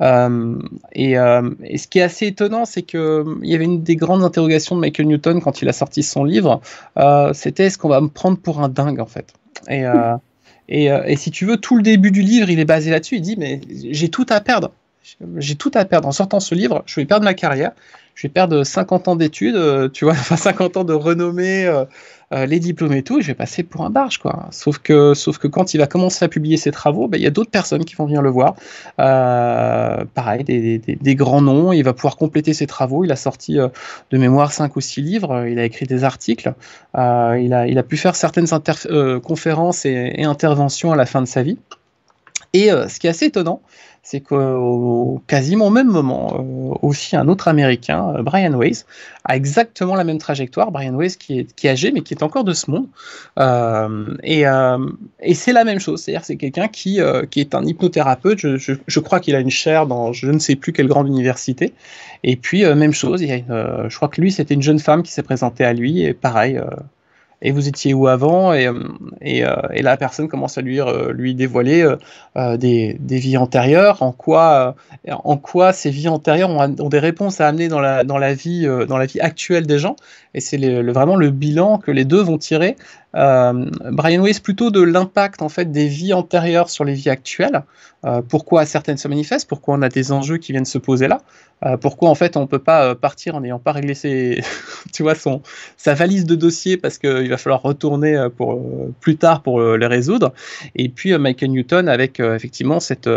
Euh, 0.00 0.58
et, 0.92 1.16
euh, 1.16 1.48
et, 1.62 1.78
ce 1.78 1.86
qui 1.86 2.00
est 2.00 2.02
assez 2.02 2.26
étonnant, 2.26 2.64
c'est 2.64 2.82
que 2.82 3.24
il 3.44 3.48
y 3.48 3.54
avait 3.54 3.64
une 3.64 3.84
des 3.84 3.94
grandes 3.94 4.24
interrogations 4.24 4.74
de 4.74 4.80
Michael 4.80 5.06
Newton 5.06 5.40
quand 5.40 5.62
il 5.62 5.68
a 5.68 5.72
sorti 5.72 6.02
son 6.02 6.24
livre. 6.24 6.60
C'était 7.32 7.66
est-ce 7.66 7.78
qu'on 7.78 7.88
va 7.88 8.00
me 8.00 8.08
prendre 8.08 8.38
pour 8.38 8.60
un 8.60 8.68
dingue, 8.68 8.98
en 8.98 9.06
fait? 9.06 9.32
Et 9.70 9.84
euh, 10.70 11.02
et, 11.06 11.16
si 11.16 11.30
tu 11.30 11.46
veux, 11.46 11.56
tout 11.56 11.76
le 11.76 11.82
début 11.82 12.10
du 12.10 12.22
livre, 12.22 12.50
il 12.50 12.60
est 12.60 12.64
basé 12.64 12.90
là-dessus. 12.90 13.16
Il 13.16 13.22
dit, 13.22 13.36
mais 13.36 13.60
j'ai 13.68 14.08
tout 14.08 14.26
à 14.28 14.40
perdre. 14.40 14.72
J'ai 15.36 15.56
tout 15.56 15.70
à 15.74 15.84
perdre. 15.84 16.08
En 16.08 16.12
sortant 16.12 16.40
ce 16.40 16.54
livre, 16.54 16.82
je 16.86 17.00
vais 17.00 17.06
perdre 17.06 17.24
ma 17.24 17.34
carrière. 17.34 17.72
Je 18.14 18.26
vais 18.26 18.32
perdre 18.32 18.64
50 18.64 19.08
ans 19.08 19.16
d'études, 19.16 19.54
euh, 19.54 19.88
tu 19.88 20.04
vois, 20.04 20.14
enfin 20.18 20.36
50 20.36 20.76
ans 20.76 20.84
de 20.84 20.92
renommée, 20.92 21.66
euh, 21.66 21.84
euh, 22.34 22.44
les 22.44 22.60
diplômes 22.60 22.92
et 22.92 23.02
tout, 23.02 23.22
je 23.22 23.28
vais 23.28 23.34
passer 23.34 23.62
pour 23.62 23.86
un 23.86 23.90
barge, 23.90 24.18
quoi. 24.18 24.48
Sauf 24.50 24.78
que, 24.78 25.14
sauf 25.14 25.38
que 25.38 25.46
quand 25.46 25.72
il 25.72 25.78
va 25.78 25.86
commencer 25.86 26.22
à 26.24 26.28
publier 26.28 26.58
ses 26.58 26.70
travaux, 26.70 27.08
ben, 27.08 27.16
il 27.16 27.24
y 27.24 27.26
a 27.26 27.30
d'autres 27.30 27.50
personnes 27.50 27.86
qui 27.86 27.94
vont 27.94 28.04
venir 28.04 28.20
le 28.20 28.28
voir. 28.28 28.54
Euh, 29.00 30.04
pareil, 30.14 30.44
des, 30.44 31.14
grands 31.14 31.40
noms. 31.40 31.72
Il 31.72 31.82
va 31.82 31.94
pouvoir 31.94 32.16
compléter 32.16 32.52
ses 32.52 32.66
travaux. 32.66 33.02
Il 33.02 33.12
a 33.12 33.16
sorti 33.16 33.58
euh, 33.58 33.68
de 34.10 34.18
mémoire 34.18 34.52
cinq 34.52 34.76
ou 34.76 34.82
six 34.82 35.00
livres. 35.00 35.46
Il 35.46 35.58
a 35.58 35.64
écrit 35.64 35.86
des 35.86 36.04
articles. 36.04 36.52
il, 36.94 37.00
a, 37.54 37.66
il 37.66 37.78
a 37.78 37.82
pu 37.82 37.96
faire 37.96 38.14
certaines 38.14 38.46
conférences 39.20 39.86
et, 39.86 40.12
et, 40.16 40.24
interventions 40.24 40.92
à 40.92 40.96
la 40.96 41.06
fin 41.06 41.22
de 41.22 41.26
sa 41.26 41.42
vie. 41.42 41.56
Et 42.52 42.68
ce 42.68 42.98
qui 42.98 43.06
est 43.06 43.10
assez 43.10 43.26
étonnant, 43.26 43.62
c'est 44.10 44.20
qu'au 44.20 45.22
quasiment 45.26 45.66
au 45.66 45.70
même 45.70 45.88
moment, 45.88 46.32
euh, 46.38 46.74
aussi 46.80 47.14
un 47.14 47.28
autre 47.28 47.46
Américain, 47.46 48.14
euh, 48.16 48.22
Brian 48.22 48.58
Weiss, 48.58 48.86
a 49.24 49.36
exactement 49.36 49.94
la 49.96 50.04
même 50.04 50.16
trajectoire. 50.16 50.72
Brian 50.72 50.94
Weiss 50.94 51.18
qui 51.18 51.40
est, 51.40 51.54
qui 51.54 51.68
âgé, 51.68 51.92
mais 51.92 52.00
qui 52.00 52.14
est 52.14 52.22
encore 52.22 52.44
de 52.44 52.54
ce 52.54 52.70
monde. 52.70 52.86
Euh, 53.38 54.06
et, 54.22 54.44
et 55.20 55.34
c'est 55.34 55.52
la 55.52 55.64
même 55.64 55.78
chose, 55.78 56.00
c'est-à-dire 56.00 56.24
c'est 56.24 56.36
quelqu'un 56.36 56.68
qui, 56.68 57.00
qui 57.30 57.40
est 57.40 57.54
un 57.54 57.62
hypnothérapeute. 57.66 58.38
Je, 58.38 58.56
je, 58.56 58.72
je 58.86 59.00
crois 59.00 59.20
qu'il 59.20 59.34
a 59.34 59.40
une 59.40 59.50
chaire 59.50 59.86
dans 59.86 60.14
je 60.14 60.30
ne 60.30 60.38
sais 60.38 60.56
plus 60.56 60.72
quelle 60.72 60.88
grande 60.88 61.08
université. 61.08 61.74
Et 62.22 62.36
puis 62.36 62.64
même 62.64 62.94
chose, 62.94 63.20
il 63.20 63.28
y 63.28 63.32
a 63.32 63.36
une, 63.36 63.88
je 63.90 63.96
crois 63.96 64.08
que 64.08 64.22
lui 64.22 64.32
c'était 64.32 64.54
une 64.54 64.62
jeune 64.62 64.78
femme 64.78 65.02
qui 65.02 65.12
s'est 65.12 65.22
présentée 65.22 65.64
à 65.64 65.74
lui 65.74 66.02
et 66.02 66.14
pareil 66.14 66.58
et 67.40 67.52
vous 67.52 67.68
étiez 67.68 67.94
où 67.94 68.08
avant 68.08 68.52
et, 68.52 68.66
euh, 68.66 68.74
euh, 69.24 69.56
et, 69.72 69.82
la 69.82 69.96
personne 69.96 70.28
commence 70.28 70.58
à 70.58 70.60
lui, 70.60 70.80
euh, 70.80 71.12
lui 71.12 71.34
dévoiler 71.34 71.88
des, 72.36 72.96
des, 72.98 73.18
vies 73.18 73.36
antérieures, 73.36 74.02
en 74.02 74.12
quoi, 74.12 74.74
en 75.08 75.36
quoi 75.36 75.72
ces 75.72 75.90
vies 75.90 76.08
antérieures 76.08 76.50
ont, 76.50 76.74
ont, 76.78 76.88
des 76.88 76.98
réponses 76.98 77.40
à 77.40 77.48
amener 77.48 77.68
dans 77.68 77.80
la, 77.80 78.04
dans 78.04 78.18
la, 78.18 78.34
vie, 78.34 78.66
dans 78.88 78.96
la 78.96 79.06
vie 79.06 79.20
actuelle 79.20 79.66
des 79.66 79.78
gens. 79.78 79.96
Et 80.34 80.40
c'est 80.40 80.58
vraiment 80.82 81.16
le 81.16 81.30
bilan 81.30 81.78
que 81.78 81.90
les 81.90 82.04
deux 82.04 82.20
vont 82.20 82.38
tirer. 82.38 82.76
Brian 83.14 84.22
Weiss 84.22 84.40
plutôt 84.40 84.70
de 84.70 84.82
l'impact 84.82 85.42
en 85.42 85.48
fait 85.48 85.72
des 85.72 85.88
vies 85.88 86.12
antérieures 86.12 86.70
sur 86.70 86.84
les 86.84 86.94
vies 86.94 87.10
actuelles. 87.10 87.62
pourquoi 88.28 88.66
certaines 88.66 88.98
se 88.98 89.08
manifestent, 89.08 89.48
pourquoi 89.48 89.76
on 89.76 89.82
a 89.82 89.88
des 89.88 90.12
enjeux 90.12 90.36
qui 90.36 90.52
viennent 90.52 90.66
se 90.66 90.78
poser 90.78 91.08
là, 91.08 91.22
pourquoi 91.80 92.10
en 92.10 92.14
fait 92.14 92.36
on 92.36 92.46
peut 92.46 92.58
pas 92.58 92.94
partir 92.94 93.34
en 93.34 93.40
n'ayant 93.40 93.58
pas 93.58 93.72
réglé 93.72 93.94
ses, 93.94 94.42
tu 94.92 95.02
vois, 95.02 95.14
son, 95.14 95.42
sa 95.76 95.94
valise 95.94 96.24
de 96.24 96.34
dossiers 96.34 96.76
parce 96.76 96.98
que 96.98 97.22
il 97.22 97.30
va 97.30 97.36
falloir 97.36 97.62
retourner 97.62 98.16
euh, 98.16 98.28
pour, 98.28 98.54
euh, 98.54 98.92
plus 99.00 99.16
tard 99.16 99.42
pour 99.42 99.60
euh, 99.60 99.76
les 99.76 99.86
résoudre? 99.86 100.32
Et 100.74 100.88
puis 100.88 101.16
Michael 101.16 101.50
Newton 101.50 101.88
avec 101.88 102.20
effectivement 102.20 102.80
cette, 102.80 103.08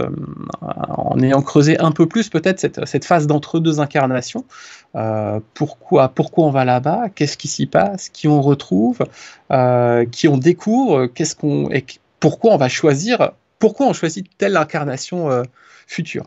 en 0.61 1.19
ayant 1.19 1.41
creusé 1.41 1.79
un 1.79 1.91
peu 1.91 2.07
plus 2.07 2.29
peut-être 2.29 2.59
cette, 2.59 2.85
cette 2.85 3.05
phase 3.05 3.27
d'entre 3.27 3.59
deux 3.59 3.79
incarnations. 3.79 4.45
Pourquoi, 5.53 6.09
pourquoi 6.09 6.45
on 6.45 6.51
va 6.51 6.65
là-bas? 6.65 7.09
Qu'est-ce 7.15 7.37
qui 7.37 7.47
s'y 7.47 7.65
passe? 7.65 8.09
Qui 8.09 8.27
on 8.27 8.41
retrouve? 8.41 8.99
Qui 10.11 10.27
on 10.27 10.37
découvre? 10.37 11.09
Et 11.71 11.85
pourquoi 12.19 12.53
on 12.53 12.57
va 12.57 12.69
choisir 12.69 13.31
Pourquoi 13.59 13.87
on 13.87 13.93
choisit 13.93 14.27
telle 14.37 14.57
incarnation 14.57 15.43
future? 15.87 16.25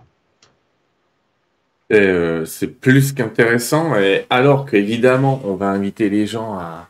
C'est 1.91 2.81
plus 2.81 3.13
qu'intéressant, 3.13 3.97
et 3.97 4.27
alors 4.31 4.67
qu'évidemment, 4.67 5.41
on 5.45 5.55
va 5.55 5.69
inviter 5.69 6.09
les 6.09 6.27
gens 6.27 6.55
à, 6.55 6.89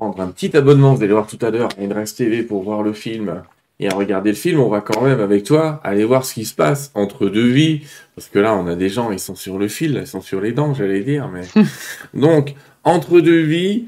prendre 0.00 0.20
un 0.22 0.28
petit 0.28 0.56
abonnement, 0.56 0.94
vous 0.94 1.02
allez 1.02 1.12
voir 1.12 1.26
tout 1.26 1.38
à 1.44 1.50
l'heure, 1.50 1.68
Inrest 1.78 2.16
TV 2.16 2.42
pour 2.42 2.62
voir 2.62 2.82
le 2.82 2.94
film 2.94 3.42
et 3.80 3.88
à 3.88 3.94
regarder 3.94 4.30
le 4.30 4.36
film, 4.36 4.60
on 4.60 4.68
va 4.68 4.82
quand 4.82 5.00
même 5.00 5.20
avec 5.20 5.42
toi 5.42 5.80
aller 5.82 6.04
voir 6.04 6.26
ce 6.26 6.34
qui 6.34 6.44
se 6.44 6.54
passe 6.54 6.92
entre 6.94 7.28
deux 7.28 7.48
vies, 7.48 7.80
parce 8.14 8.28
que 8.28 8.38
là 8.38 8.54
on 8.54 8.66
a 8.66 8.76
des 8.76 8.90
gens, 8.90 9.10
ils 9.10 9.18
sont 9.18 9.34
sur 9.34 9.58
le 9.58 9.68
fil, 9.68 9.98
ils 10.02 10.06
sont 10.06 10.20
sur 10.20 10.40
les 10.40 10.52
dents, 10.52 10.74
j'allais 10.74 11.00
dire, 11.00 11.28
mais 11.28 11.42
donc 12.14 12.54
entre 12.84 13.20
deux 13.20 13.40
vies, 13.40 13.86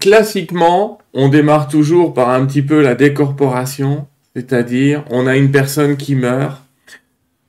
classiquement, 0.00 0.98
on 1.14 1.28
démarre 1.28 1.68
toujours 1.68 2.12
par 2.12 2.30
un 2.30 2.44
petit 2.44 2.62
peu 2.62 2.82
la 2.82 2.96
décorporation, 2.96 4.08
c'est-à-dire 4.34 5.04
on 5.10 5.28
a 5.28 5.36
une 5.36 5.52
personne 5.52 5.96
qui 5.96 6.16
meurt, 6.16 6.60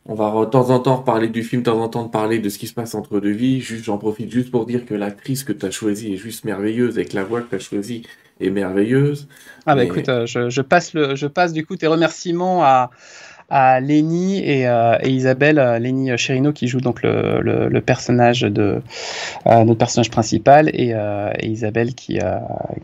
on 0.08 0.14
va 0.14 0.46
de 0.46 0.52
temps 0.52 0.70
en 0.70 0.80
temps 0.80 1.00
parler 1.00 1.30
du 1.30 1.44
film, 1.44 1.64
de 1.64 1.66
temps 1.66 1.82
en 1.82 1.90
temps 1.90 2.08
parler 2.08 2.38
de 2.38 2.48
ce 2.50 2.60
qui 2.60 2.68
se 2.68 2.76
passe 2.76 2.94
entre 2.94 3.20
deux 3.20 3.32
vies. 3.32 3.60
Juste, 3.60 3.86
j'en 3.86 3.98
profite 3.98 4.32
juste 4.32 4.52
pour 4.52 4.68
dire 4.68 4.86
que 4.86 4.94
l'actrice 4.94 5.44
que 5.44 5.52
tu 5.52 5.66
as 5.66 5.72
choisie 5.72 6.14
est 6.14 6.18
juste 6.18 6.46
merveilleuse 6.46 6.96
que 6.96 7.16
la 7.16 7.24
voix 7.24 7.42
que 7.42 7.50
tu 7.50 7.56
as 7.56 7.60
choisie 7.60 8.04
est 8.40 8.50
merveilleuse. 8.50 9.28
Ah 9.66 9.76
bah 9.76 9.84
écoute, 9.84 10.10
euh, 10.10 10.26
je, 10.26 10.62
passe 10.62 10.94
le, 10.94 11.16
je 11.16 11.28
passe 11.28 11.54
du 11.54 11.66
coup 11.66 11.76
tes 11.76 11.88
remerciements 11.88 12.64
à, 12.64 12.92
à 13.50 13.80
Lenny 13.80 14.40
et, 14.40 14.68
euh, 14.68 14.98
Isabelle, 15.04 15.58
euh, 15.58 15.80
Lenny 15.80 16.16
Cherino 16.18 16.52
qui 16.52 16.68
joue 16.68 16.82
donc 16.82 17.02
le, 17.02 17.42
le, 17.42 17.82
personnage 17.82 18.42
de 18.42 18.82
notre 19.46 19.76
personnage 19.76 20.12
principal 20.12 20.70
et, 20.74 20.94
Isabelle 21.44 21.96
qui, 21.96 22.20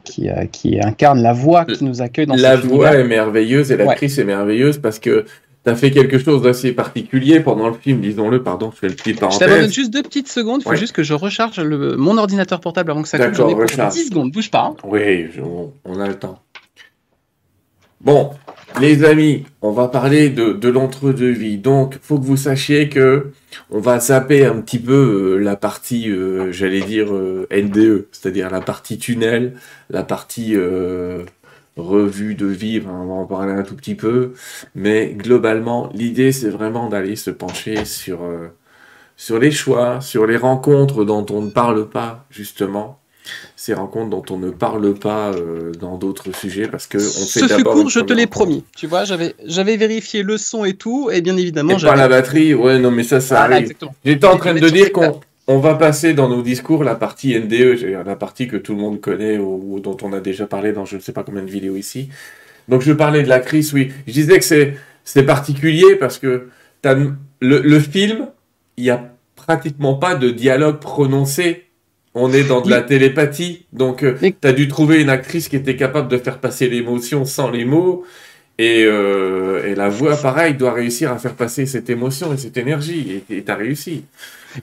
qui, 0.03 0.29
qui 0.51 0.79
incarne 0.79 1.21
la 1.21 1.33
voix 1.33 1.65
qui 1.65 1.83
nous 1.83 2.01
accueille 2.01 2.25
dans 2.25 2.35
La 2.35 2.55
voix 2.55 2.93
est 2.95 3.03
merveilleuse 3.03 3.71
et 3.71 3.77
l'actrice 3.77 4.17
est 4.17 4.25
merveilleuse 4.25 4.77
parce 4.77 4.99
que 4.99 5.25
T'as 5.63 5.75
fait 5.75 5.91
quelque 5.91 6.17
chose 6.17 6.41
d'assez 6.41 6.71
particulier 6.71 7.39
pendant 7.39 7.67
le 7.67 7.75
film, 7.75 8.01
disons-le, 8.01 8.41
pardon, 8.41 8.71
je 8.73 8.79
fais 8.79 8.87
le 8.87 8.95
petit 8.95 9.13
parenthèse. 9.13 9.39
Je 9.41 9.45
t'abandonne 9.45 9.71
juste 9.71 9.91
deux 9.91 10.01
petites 10.01 10.27
secondes, 10.27 10.61
il 10.65 10.67
faut 10.67 10.75
juste 10.75 10.93
que 10.93 11.03
je 11.03 11.13
recharge 11.13 11.59
le, 11.59 11.95
mon 11.97 12.17
ordinateur 12.17 12.59
portable 12.59 12.89
avant 12.89 13.03
que 13.03 13.07
ça 13.07 13.19
coupe. 13.19 13.49
Ai 13.49 13.55
pour 13.55 13.87
10 13.87 14.07
secondes, 14.07 14.31
bouge 14.31 14.49
pas. 14.49 14.73
Hein. 14.73 14.75
Oui, 14.83 15.27
on, 15.85 15.99
a 15.99 16.07
le 16.07 16.15
temps. 16.15 16.39
Bon, 17.99 18.31
les 18.79 19.03
amis, 19.03 19.43
on 19.61 19.71
va 19.71 19.87
parler 19.87 20.29
de, 20.29 20.53
de 20.53 20.67
l'entre-deux-vie. 20.67 21.59
Donc, 21.59 21.99
faut 22.01 22.17
que 22.17 22.25
vous 22.25 22.37
sachiez 22.37 22.89
que 22.89 23.31
on 23.69 23.79
va 23.79 23.99
zapper 23.99 24.45
un 24.45 24.61
petit 24.61 24.79
peu 24.79 25.35
euh, 25.35 25.37
la 25.37 25.55
partie, 25.55 26.09
euh, 26.09 26.51
j'allais 26.51 26.81
dire, 26.81 27.13
euh, 27.13 27.47
NDE, 27.51 28.07
c'est-à-dire 28.11 28.49
la 28.49 28.61
partie 28.61 28.97
tunnel, 28.97 29.53
la 29.91 30.03
partie 30.03 30.55
revue 31.77 32.35
de 32.35 32.45
vivre, 32.45 32.89
hein, 32.89 33.01
on 33.03 33.07
va 33.07 33.13
en 33.13 33.25
parler 33.25 33.53
un 33.53 33.63
tout 33.63 33.75
petit 33.75 33.95
peu, 33.95 34.33
mais 34.75 35.13
globalement, 35.13 35.89
l'idée 35.93 36.31
c'est 36.31 36.49
vraiment 36.49 36.89
d'aller 36.89 37.15
se 37.15 37.31
pencher 37.31 37.85
sur, 37.85 38.23
euh, 38.23 38.47
sur 39.15 39.39
les 39.39 39.51
choix, 39.51 40.01
sur 40.01 40.25
les 40.25 40.37
rencontres 40.37 41.05
dont 41.05 41.25
on 41.29 41.41
ne 41.41 41.49
parle 41.49 41.89
pas, 41.89 42.25
justement, 42.29 42.99
ces 43.55 43.73
rencontres 43.73 44.09
dont 44.09 44.25
on 44.31 44.37
ne 44.37 44.49
parle 44.49 44.93
pas 44.95 45.31
euh, 45.31 45.71
dans 45.79 45.97
d'autres 45.97 46.35
sujets 46.35 46.67
parce 46.67 46.87
que 46.87 46.97
on 46.97 47.25
fait 47.25 47.41
Ce 47.41 47.47
fut 47.47 47.63
court, 47.63 47.89
je 47.89 47.99
te 47.99 48.13
l'ai 48.13 48.27
promis. 48.27 48.63
Tu 48.75 48.87
vois, 48.87 49.03
j'avais 49.03 49.35
j'avais 49.45 49.77
vérifié 49.77 50.23
le 50.23 50.37
son 50.37 50.65
et 50.65 50.73
tout, 50.73 51.09
et 51.11 51.21
bien 51.21 51.37
évidemment. 51.37 51.77
Et 51.77 51.81
pas 51.81 51.95
la 51.95 52.07
batterie, 52.07 52.53
ouais, 52.53 52.79
non, 52.79 52.91
mais 52.91 53.03
ça, 53.03 53.21
ça 53.21 53.43
arrive. 53.43 53.73
J'étais 54.03 54.25
en 54.25 54.37
train 54.37 54.55
de 54.55 54.69
dire 54.69 54.91
qu'on 54.91 55.19
on 55.51 55.59
va 55.59 55.75
passer 55.75 56.13
dans 56.13 56.29
nos 56.29 56.41
discours 56.41 56.83
la 56.83 56.95
partie 56.95 57.37
NDE, 57.37 58.03
la 58.05 58.15
partie 58.15 58.47
que 58.47 58.57
tout 58.57 58.73
le 58.73 58.79
monde 58.79 59.01
connaît 59.01 59.37
ou, 59.37 59.79
dont 59.79 59.97
on 60.01 60.13
a 60.13 60.19
déjà 60.19 60.47
parlé 60.47 60.71
dans 60.71 60.85
je 60.85 60.95
ne 60.95 61.01
sais 61.01 61.11
pas 61.11 61.23
combien 61.23 61.43
de 61.43 61.49
vidéos 61.49 61.75
ici. 61.75 62.09
Donc 62.69 62.81
je 62.81 62.93
parlais 62.93 63.23
de 63.23 63.29
la 63.29 63.39
crise, 63.39 63.73
oui. 63.73 63.91
Je 64.07 64.13
disais 64.13 64.39
que 64.39 64.45
c'est 64.45 64.75
c'est 65.03 65.23
particulier 65.23 65.95
parce 65.99 66.19
que 66.19 66.47
le, 66.83 67.17
le 67.39 67.79
film, 67.79 68.27
il 68.77 68.85
y 68.85 68.89
a 68.89 69.11
pratiquement 69.35 69.95
pas 69.95 70.15
de 70.15 70.29
dialogue 70.29 70.79
prononcé. 70.79 71.65
On 72.13 72.31
est 72.31 72.43
dans 72.43 72.61
de 72.61 72.69
la 72.69 72.81
télépathie, 72.81 73.65
donc 73.71 74.03
euh, 74.03 74.17
tu 74.19 74.47
as 74.47 74.51
dû 74.51 74.67
trouver 74.67 75.01
une 75.01 75.09
actrice 75.09 75.47
qui 75.47 75.55
était 75.55 75.77
capable 75.77 76.09
de 76.09 76.17
faire 76.17 76.39
passer 76.39 76.67
l'émotion 76.67 77.23
sans 77.23 77.49
les 77.49 77.63
mots. 77.63 78.03
Et, 78.57 78.83
euh, 78.85 79.65
et, 79.65 79.75
la 79.75 79.87
voix, 79.87 80.17
pareil, 80.17 80.53
doit 80.55 80.73
réussir 80.73 81.11
à 81.11 81.17
faire 81.17 81.35
passer 81.35 81.65
cette 81.65 81.89
émotion 81.89 82.33
et 82.33 82.37
cette 82.37 82.57
énergie. 82.57 83.23
Et 83.29 83.43
tu 83.43 83.51
as 83.51 83.55
réussi. 83.55 84.03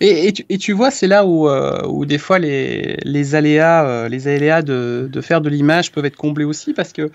Et, 0.00 0.32
et, 0.48 0.58
tu, 0.58 0.72
vois, 0.72 0.90
c'est 0.90 1.06
là 1.06 1.24
où, 1.24 1.48
euh, 1.48 1.86
où, 1.86 2.06
des 2.06 2.18
fois 2.18 2.38
les, 2.38 2.96
les 3.04 3.34
aléas, 3.34 4.08
les 4.08 4.28
aléas 4.28 4.62
de, 4.62 5.08
de 5.10 5.20
faire 5.20 5.40
de 5.40 5.48
l'image 5.48 5.92
peuvent 5.92 6.04
être 6.04 6.16
comblés 6.16 6.44
aussi 6.44 6.74
parce 6.74 6.92
que 6.92 7.10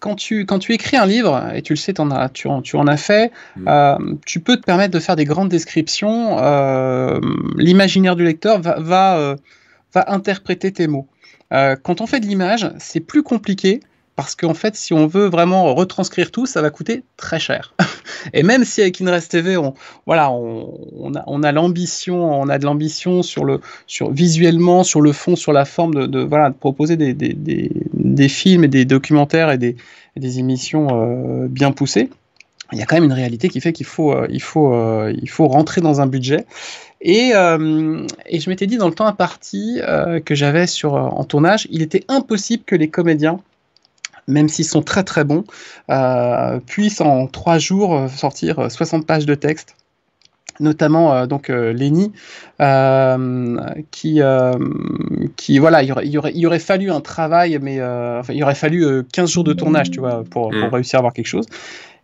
quand 0.00 0.14
tu, 0.14 0.46
quand 0.46 0.58
tu 0.58 0.72
écris 0.72 0.96
un 0.96 1.06
livre, 1.06 1.50
et 1.54 1.62
tu 1.62 1.72
le 1.72 1.76
sais, 1.76 1.98
en 2.00 2.10
as, 2.10 2.28
tu, 2.28 2.48
en, 2.48 2.62
tu 2.62 2.76
en 2.76 2.86
as 2.86 2.96
fait, 2.96 3.32
mm. 3.56 3.68
euh, 3.68 4.14
tu 4.24 4.40
peux 4.40 4.56
te 4.56 4.62
permettre 4.62 4.92
de 4.92 5.00
faire 5.00 5.16
des 5.16 5.24
grandes 5.24 5.48
descriptions. 5.48 6.38
Euh, 6.38 7.18
l'imaginaire 7.56 8.16
du 8.16 8.24
lecteur 8.24 8.60
va, 8.60 8.78
va, 8.78 9.18
euh, 9.18 9.36
va, 9.94 10.04
interpréter 10.08 10.72
tes 10.72 10.86
mots. 10.86 11.06
quand 11.50 12.00
on 12.00 12.06
fait 12.06 12.20
de 12.20 12.26
l'image, 12.26 12.70
c'est 12.78 13.00
plus 13.00 13.22
compliqué 13.22 13.80
parce 14.18 14.34
qu'en 14.34 14.52
fait, 14.52 14.74
si 14.74 14.92
on 14.92 15.06
veut 15.06 15.26
vraiment 15.26 15.72
retranscrire 15.76 16.32
tout, 16.32 16.44
ça 16.44 16.60
va 16.60 16.70
coûter 16.70 17.04
très 17.16 17.38
cher. 17.38 17.72
Et 18.34 18.42
même 18.42 18.64
si 18.64 18.80
avec 18.82 19.00
Inrest 19.00 19.30
TV, 19.30 19.56
on, 19.56 19.74
voilà, 20.06 20.32
on, 20.32 21.14
a, 21.14 21.22
on 21.28 21.44
a 21.44 21.52
l'ambition, 21.52 22.28
on 22.28 22.48
a 22.48 22.58
de 22.58 22.64
l'ambition 22.64 23.22
sur 23.22 23.44
le, 23.44 23.60
sur 23.86 24.10
visuellement, 24.10 24.82
sur 24.82 25.02
le 25.02 25.12
fond, 25.12 25.36
sur 25.36 25.52
la 25.52 25.64
forme 25.64 26.08
de, 26.08 26.18
voilà, 26.18 26.50
de 26.50 26.56
proposer 26.56 26.96
des, 26.96 27.14
des, 27.14 27.32
des, 27.32 28.28
films 28.28 28.64
et 28.64 28.68
des 28.68 28.84
documentaires 28.84 29.52
et 29.52 29.56
des, 29.56 29.76
des 30.16 30.40
émissions 30.40 30.88
euh, 30.90 31.46
bien 31.46 31.70
poussées. 31.70 32.10
Il 32.72 32.78
y 32.78 32.82
a 32.82 32.86
quand 32.86 32.96
même 32.96 33.04
une 33.04 33.12
réalité 33.12 33.48
qui 33.48 33.60
fait 33.60 33.72
qu'il 33.72 33.86
faut, 33.86 34.12
euh, 34.12 34.26
il 34.30 34.42
faut, 34.42 34.74
euh, 34.74 35.14
il 35.22 35.30
faut 35.30 35.46
rentrer 35.46 35.80
dans 35.80 36.00
un 36.00 36.08
budget. 36.08 36.44
Et, 37.00 37.28
et 37.28 38.40
je 38.40 38.50
m'étais 38.50 38.66
dit 38.66 38.78
dans 38.78 38.88
le 38.88 38.94
temps 38.94 39.06
imparti 39.06 39.80
que 40.24 40.34
j'avais 40.34 40.66
sur 40.66 40.94
en 40.94 41.22
tournage, 41.22 41.68
il 41.70 41.82
était 41.82 42.02
impossible 42.08 42.64
que 42.64 42.74
les 42.74 42.88
comédiens 42.88 43.38
même 44.28 44.48
s'ils 44.48 44.64
sont 44.64 44.82
très 44.82 45.02
très 45.02 45.24
bons, 45.24 45.44
euh, 45.90 46.60
puissent 46.60 47.00
en 47.00 47.26
trois 47.26 47.58
jours 47.58 47.96
euh, 47.96 48.08
sortir 48.08 48.70
60 48.70 49.02
euh, 49.02 49.04
pages 49.04 49.26
de 49.26 49.34
texte 49.34 49.74
notamment 50.60 51.24
donc 51.28 51.50
Lenny, 51.50 52.10
qui, 53.92 54.20
qui 55.36 55.58
voilà, 55.60 55.82
il 55.84 55.88
y, 55.88 55.92
aurait, 55.92 56.32
il, 56.34 56.46
aurait, 56.48 56.58
fallu 56.58 56.90
un 56.90 57.00
travail, 57.00 57.60
mais 57.62 57.76
il 57.76 58.42
aurait 58.42 58.56
fallu 58.56 59.04
15 59.12 59.30
jours 59.30 59.44
de 59.44 59.52
tournage, 59.52 59.92
tu 59.92 60.00
vois, 60.00 60.24
pour, 60.28 60.50
pour 60.50 60.52
mm. 60.52 60.74
réussir 60.74 60.96
à 60.96 60.98
avoir 60.98 61.12
quelque 61.12 61.28
chose. 61.28 61.46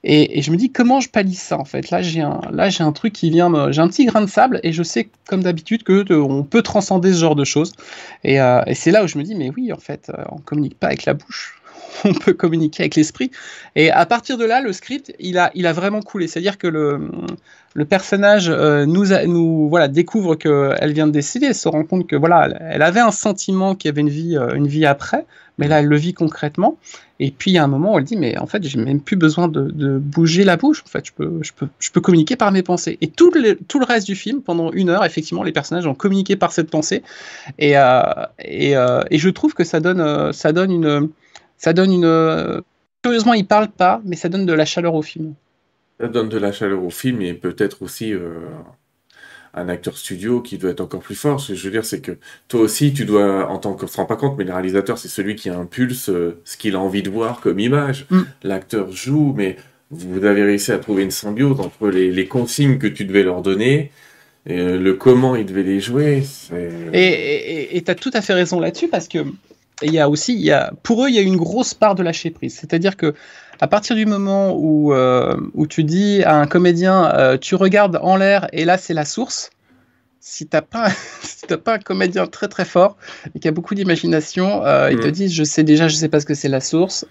Et, 0.05 0.41
je 0.41 0.53
me 0.53 0.57
dis 0.57 0.71
comment 0.71 1.01
je 1.01 1.09
pallie 1.09 1.35
ça 1.35 1.59
en 1.59 1.65
fait? 1.65 1.91
Là 1.91 2.01
j'ai 2.01 2.21
un, 2.21 2.43
là 2.53 2.71
j'ai 2.71 2.85
un 2.85 2.93
truc 2.93 3.13
qui 3.13 3.29
vient, 3.29 3.73
j'ai 3.73 3.81
un 3.81 3.89
petit 3.89 4.05
grain 4.05 4.21
de 4.21 4.31
sable 4.31 4.61
et 4.63 4.73
je 4.73 4.85
sais 4.85 5.09
comme 5.27 5.43
d'habitude 5.43 5.83
que 5.83 6.13
on 6.13 6.45
peut 6.45 6.63
transcender 6.63 7.13
ce 7.13 7.19
genre 7.19 7.35
de 7.35 7.45
choses. 7.45 7.73
Et, 8.23 8.37
et 8.37 8.75
c'est 8.75 8.93
là 8.93 9.03
où 9.03 9.09
je 9.09 9.19
me 9.19 9.25
dis 9.25 9.35
mais 9.35 9.51
oui 9.57 9.73
en 9.73 9.79
fait 9.79 10.13
on 10.31 10.37
communique 10.37 10.79
pas 10.79 10.87
avec 10.87 11.07
la 11.07 11.15
bouche, 11.15 11.61
on 12.05 12.15
peut 12.15 12.33
communiquer 12.33 12.85
avec 12.85 12.97
l'esprit. 12.97 13.31
Et 13.77 13.91
à 13.91 14.07
partir 14.07 14.39
de 14.39 14.45
là, 14.45 14.61
le 14.61 14.73
script, 14.73 15.15
il 15.19 15.39
a, 15.39 15.51
il 15.55 15.67
a 15.67 15.73
vraiment 15.73 16.01
coulé. 16.01 16.27
C'est-à-dire 16.27 16.59
que 16.59 16.67
le, 16.67 17.11
le 17.75 17.85
personnage 17.85 18.49
euh, 18.49 18.87
nous, 18.87 19.07
nous 19.27 19.69
voilà, 19.69 19.89
découvre 19.89 20.37
qu'elle 20.37 20.93
vient 20.93 21.07
de 21.07 21.13
décider, 21.13 21.47
elle 21.47 21.55
se 21.55 21.69
rend 21.69 21.85
compte 21.85 22.07
que 22.07 22.17
voilà, 22.17 22.49
elle 22.61 22.83
avait 22.83 23.01
un 23.01 23.11
sentiment 23.11 23.75
qu'il 23.75 23.89
y 23.89 23.93
avait 23.93 24.01
une 24.01 24.09
vie, 24.09 24.37
euh, 24.37 24.55
une 24.55 24.69
vie 24.69 24.87
après, 24.87 25.27
mais 25.59 25.69
là, 25.69 25.81
elle 25.81 25.87
le 25.87 25.97
vit 25.97 26.15
concrètement. 26.15 26.79
Et 27.21 27.31
puis, 27.31 27.53
il 27.53 27.55
y 27.55 27.59
a 27.59 27.65
un 27.65 27.69
moment 27.69 27.95
où 27.95 27.99
elle 27.99 28.05
dit, 28.05 28.17
mais 28.17 28.37
en 28.39 28.47
fait, 28.47 28.65
j'ai 28.65 28.77
même 28.77 29.01
plus 29.01 29.15
besoin 29.15 29.47
de, 29.47 29.99
bouger 29.99 30.43
la 30.43 30.57
bouche. 30.57 30.83
En 30.85 30.89
fait, 30.89 31.07
je 31.07 31.13
peux, 31.13 31.39
je 31.43 31.53
peux, 31.53 31.69
je 31.79 31.93
peux 31.93 32.01
communiquer 32.01 32.35
par 32.35 32.51
mes 32.51 32.63
pensées. 32.63 32.99
Et 33.01 33.07
tout 33.07 33.31
le, 33.31 33.55
tout 33.55 33.79
le 33.79 33.85
reste 33.85 34.07
du 34.07 34.17
film, 34.17 34.43
pendant 34.43 34.73
une 34.73 34.89
heure, 34.89 35.05
effectivement, 35.05 35.45
les 35.45 35.53
personnages 35.53 35.87
ont 35.87 35.95
communiqué 35.95 36.35
par 36.35 36.51
cette 36.51 36.71
pensée. 36.71 37.05
Et, 37.61 37.79
euh, 37.79 38.03
et, 38.41 38.73
et, 38.73 39.19
je 39.19 39.29
trouve 39.29 39.55
que 39.55 39.63
ça 39.63 39.79
donne, 39.79 40.33
ça 40.33 40.53
donne 40.53 40.73
une, 40.73 41.09
ça 41.59 41.73
donne 41.73 41.93
une. 41.93 42.63
Curieusement, 43.03 43.35
il 43.35 43.47
parle 43.47 43.69
pas, 43.69 44.01
mais 44.05 44.17
ça 44.17 44.31
donne 44.31 44.47
de 44.47 44.53
la 44.55 44.65
chaleur 44.65 44.95
au 44.95 45.03
film. 45.03 45.35
Ça 46.01 46.09
donne 46.09 46.29
de 46.29 46.39
la 46.39 46.53
chaleur 46.53 46.83
au 46.83 46.91
film 46.91 47.21
et 47.21 47.35
peut-être 47.35 47.83
aussi 47.83 48.13
euh, 48.13 48.31
un 49.53 49.69
acteur 49.69 49.97
studio 49.97 50.41
qui 50.41 50.59
doit 50.59 50.71
être 50.71 50.81
encore 50.81 51.03
plus 51.03 51.15
fort. 51.15 51.39
Ce 51.39 51.49
que 51.49 51.55
je 51.55 51.65
veux 51.65 51.71
dire, 51.71 51.85
c'est 51.85 52.01
que 52.01 52.19
toi 52.49 52.61
aussi, 52.61 52.93
tu 52.93 53.05
dois, 53.05 53.51
en 53.51 53.59
tant 53.59 53.75
que. 53.75 53.85
On 53.85 53.89
se 53.89 53.97
rend 53.99 54.07
pas 54.07 54.17
compte, 54.17 54.37
mais 54.39 54.45
le 54.45 54.53
réalisateur, 54.53 54.99
c'est 54.99 55.09
celui 55.09 55.37
qui 55.37 55.51
impulse 55.51 56.09
euh, 56.09 56.41
ce 56.45 56.57
qu'il 56.57 56.75
a 56.75 56.81
envie 56.81 57.03
de 57.03 57.11
voir 57.11 57.41
comme 57.41 57.61
image. 57.61 58.07
Mm. 58.11 58.23
L'acteur 58.43 58.91
joue, 58.91 59.35
mais 59.37 59.57
vous 59.91 60.25
avez 60.25 60.43
réussi 60.43 60.73
à 60.73 60.79
trouver 60.79 61.05
une 61.05 61.11
symbiose 61.11 61.61
entre 61.61 61.89
les, 61.91 62.27
consignes 62.27 62.79
que 62.79 62.87
tu 62.87 63.05
devais 63.05 63.23
leur 63.23 63.43
donner. 63.43 63.93
Et 64.47 64.59
euh, 64.59 64.79
le 64.79 64.95
comment 64.95 65.37
ils 65.37 65.47
devaient 65.47 65.63
les 65.63 65.81
jouer. 65.81 66.23
Et 66.93 67.83
tu 67.85 67.91
as 67.91 67.95
tout 67.95 68.11
à 68.15 68.23
fait 68.23 68.35
raison 68.35 68.61
là-dessus 68.61 68.89
parce 68.89 69.09
que 69.09 69.19
et 69.83 69.87
il 69.87 69.93
y 69.93 69.99
a 69.99 70.09
aussi, 70.09 70.35
il 70.35 70.43
y 70.43 70.53
a, 70.53 70.73
pour 70.83 71.05
eux, 71.05 71.09
il 71.09 71.15
y 71.15 71.19
a 71.19 71.23
une 71.23 71.37
grosse 71.37 71.75
part 71.75 71.95
de 71.95 72.03
lâcher 72.03 72.31
prise. 72.31 72.55
C'est-à-dire 72.55 72.97
que 72.97 73.15
à 73.61 73.67
partir 73.67 73.97
du 73.97 74.07
moment 74.07 74.55
où, 74.57 74.93
euh, 74.93 75.37
où 75.55 75.67
tu 75.67 75.85
dis 75.85 76.23
à 76.25 76.37
un 76.37 76.47
comédien, 76.47 77.13
euh, 77.15 77.37
tu 77.39 77.55
regardes 77.55 77.99
en 78.03 78.17
l'air 78.17 78.49
et 78.53 78.65
là 78.65 78.79
c'est 78.79 78.95
la 78.95 79.05
source, 79.05 79.51
si 80.21 80.47
t'as 80.47 80.63
pas, 80.63 80.89
si 81.23 81.47
pas 81.47 81.75
un 81.75 81.79
comédien 81.79 82.27
très 82.27 82.49
très 82.49 82.65
fort 82.65 82.97
et 83.35 83.39
qui 83.39 83.47
a 83.47 83.53
beaucoup 83.53 83.75
d'imagination, 83.75 84.65
euh, 84.65 84.91
ils 84.91 84.99
te 84.99 85.07
mm. 85.07 85.13
disent, 85.13 85.35
je 85.35 85.45
sais 85.45 85.63
déjà, 85.63 85.87
je 85.87 85.95
sais 85.95 86.09
pas 86.09 86.21
ce 86.21 86.27
que 86.27 86.35
c'est 86.35 86.49
la 86.49 86.61
source, 86.61 87.07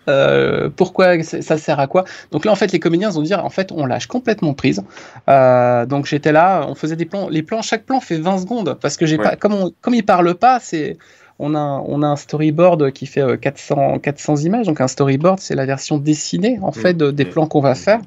pourquoi 0.76 1.22
ça 1.24 1.58
sert 1.58 1.80
à 1.80 1.88
quoi. 1.88 2.06
Donc 2.32 2.46
là 2.46 2.52
en 2.52 2.56
fait 2.56 2.72
les 2.72 2.80
comédiens 2.80 3.10
vont 3.10 3.22
dire, 3.22 3.44
en 3.44 3.50
fait 3.50 3.72
on 3.72 3.86
lâche 3.86 4.08
complètement 4.08 4.54
prise. 4.54 4.84
donc 5.28 6.06
j'étais 6.06 6.32
là, 6.32 6.66
on 6.68 6.76
faisait 6.76 6.96
des 6.96 7.06
plans, 7.06 7.30
les 7.30 7.44
plans, 7.44 7.62
chaque 7.62 7.86
plan 7.86 8.00
fait 8.00 8.18
20 8.18 8.40
secondes 8.40 8.78
parce 8.82 8.98
que 8.98 9.06
j'ai 9.06 9.18
pas, 9.18 9.36
comme 9.36 9.54
on, 9.54 9.72
comme 9.82 9.94
ils 9.94 10.06
parlent 10.06 10.36
pas, 10.36 10.60
c'est 10.60 10.98
on 11.40 11.56
a, 11.56 11.84
on 11.86 12.02
a 12.04 12.08
un 12.08 12.16
storyboard 12.16 12.92
qui 12.92 13.06
fait 13.06 13.40
400, 13.40 13.96
euh, 13.96 14.00
400 14.00 14.38
images. 14.38 14.66
Donc 14.68 14.82
un 14.82 14.88
storyboard, 14.88 15.40
c'est 15.40 15.56
la 15.56 15.66
version 15.66 15.98
dessinée 15.98 16.60
en 16.62 16.72
fait 16.72 16.98
des 16.98 17.26
plans 17.26 17.48
qu'on 17.48 17.62
va 17.62 17.76
faire 17.76 18.02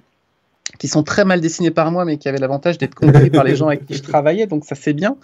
qui 0.78 0.88
sont 0.88 1.04
très 1.04 1.24
mal 1.24 1.40
dessinés 1.40 1.70
par 1.70 1.90
moi, 1.90 2.04
mais 2.04 2.18
qui 2.18 2.28
avaient 2.28 2.38
l'avantage 2.38 2.76
d'être 2.76 2.94
compris 2.94 3.30
par 3.30 3.44
les 3.44 3.56
gens 3.56 3.68
avec 3.68 3.86
qui 3.86 3.94
je 3.94 4.02
travaillais, 4.02 4.46
donc 4.46 4.64
ça 4.64 4.74
c'est 4.74 4.92
bien. 4.92 5.16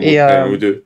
et 0.00 0.20
euh, 0.20 0.80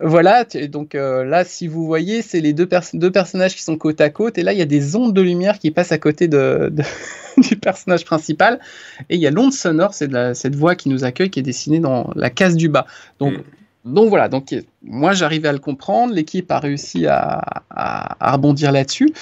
voilà, 0.00 0.44
donc 0.68 0.94
euh, 0.94 1.24
là, 1.24 1.44
si 1.44 1.66
vous 1.66 1.84
voyez, 1.84 2.22
c'est 2.22 2.40
les 2.40 2.52
deux, 2.52 2.68
deux, 2.94 3.10
personnages 3.10 3.54
qui 3.54 3.62
sont 3.62 3.76
côte 3.76 4.00
à 4.00 4.08
côte, 4.08 4.38
et 4.38 4.42
là, 4.42 4.52
il 4.52 4.58
y 4.58 4.62
a 4.62 4.66
des 4.66 4.96
ondes 4.96 5.12
de 5.12 5.20
lumière 5.20 5.58
qui 5.58 5.72
passent 5.72 5.92
à 5.92 5.98
côté 5.98 6.26
de, 6.26 6.72
du 7.38 7.56
personnage 7.56 8.04
principal, 8.04 8.60
et 9.10 9.16
il 9.16 9.20
y 9.20 9.26
a 9.26 9.30
l'onde 9.30 9.52
sonore, 9.52 9.94
c'est 9.94 10.34
cette 10.34 10.54
voix 10.54 10.74
qui 10.74 10.88
nous 10.88 11.04
accueille, 11.04 11.30
qui 11.30 11.40
est 11.40 11.44
dessinée 11.44 11.80
dans 11.80 12.12
la 12.14 12.30
case 12.30 12.56
du 12.56 12.68
bas. 12.68 12.86
Donc, 13.18 13.34
mm 13.34 13.42
donc 13.84 14.08
voilà, 14.08 14.28
donc 14.28 14.54
moi 14.82 15.12
j'arrivais 15.12 15.48
à 15.48 15.52
le 15.52 15.58
comprendre, 15.58 16.14
l'équipe 16.14 16.50
a 16.50 16.58
réussi 16.58 17.06
à, 17.06 17.42
rebondir 18.18 18.72
là-dessus, 18.72 19.12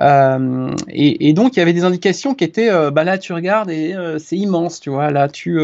euh, 0.00 0.70
et, 0.88 1.32
donc 1.32 1.56
il 1.56 1.58
y 1.58 1.62
avait 1.62 1.72
des 1.72 1.82
indications 1.82 2.34
qui 2.34 2.44
étaient, 2.44 2.70
euh, 2.70 2.92
bah 2.92 3.02
là 3.02 3.18
tu 3.18 3.32
regardes 3.32 3.70
et 3.70 3.94
euh, 3.94 4.20
c'est 4.20 4.36
immense, 4.36 4.78
tu 4.78 4.90
vois, 4.90 5.10
là 5.10 5.28
tu, 5.28 5.58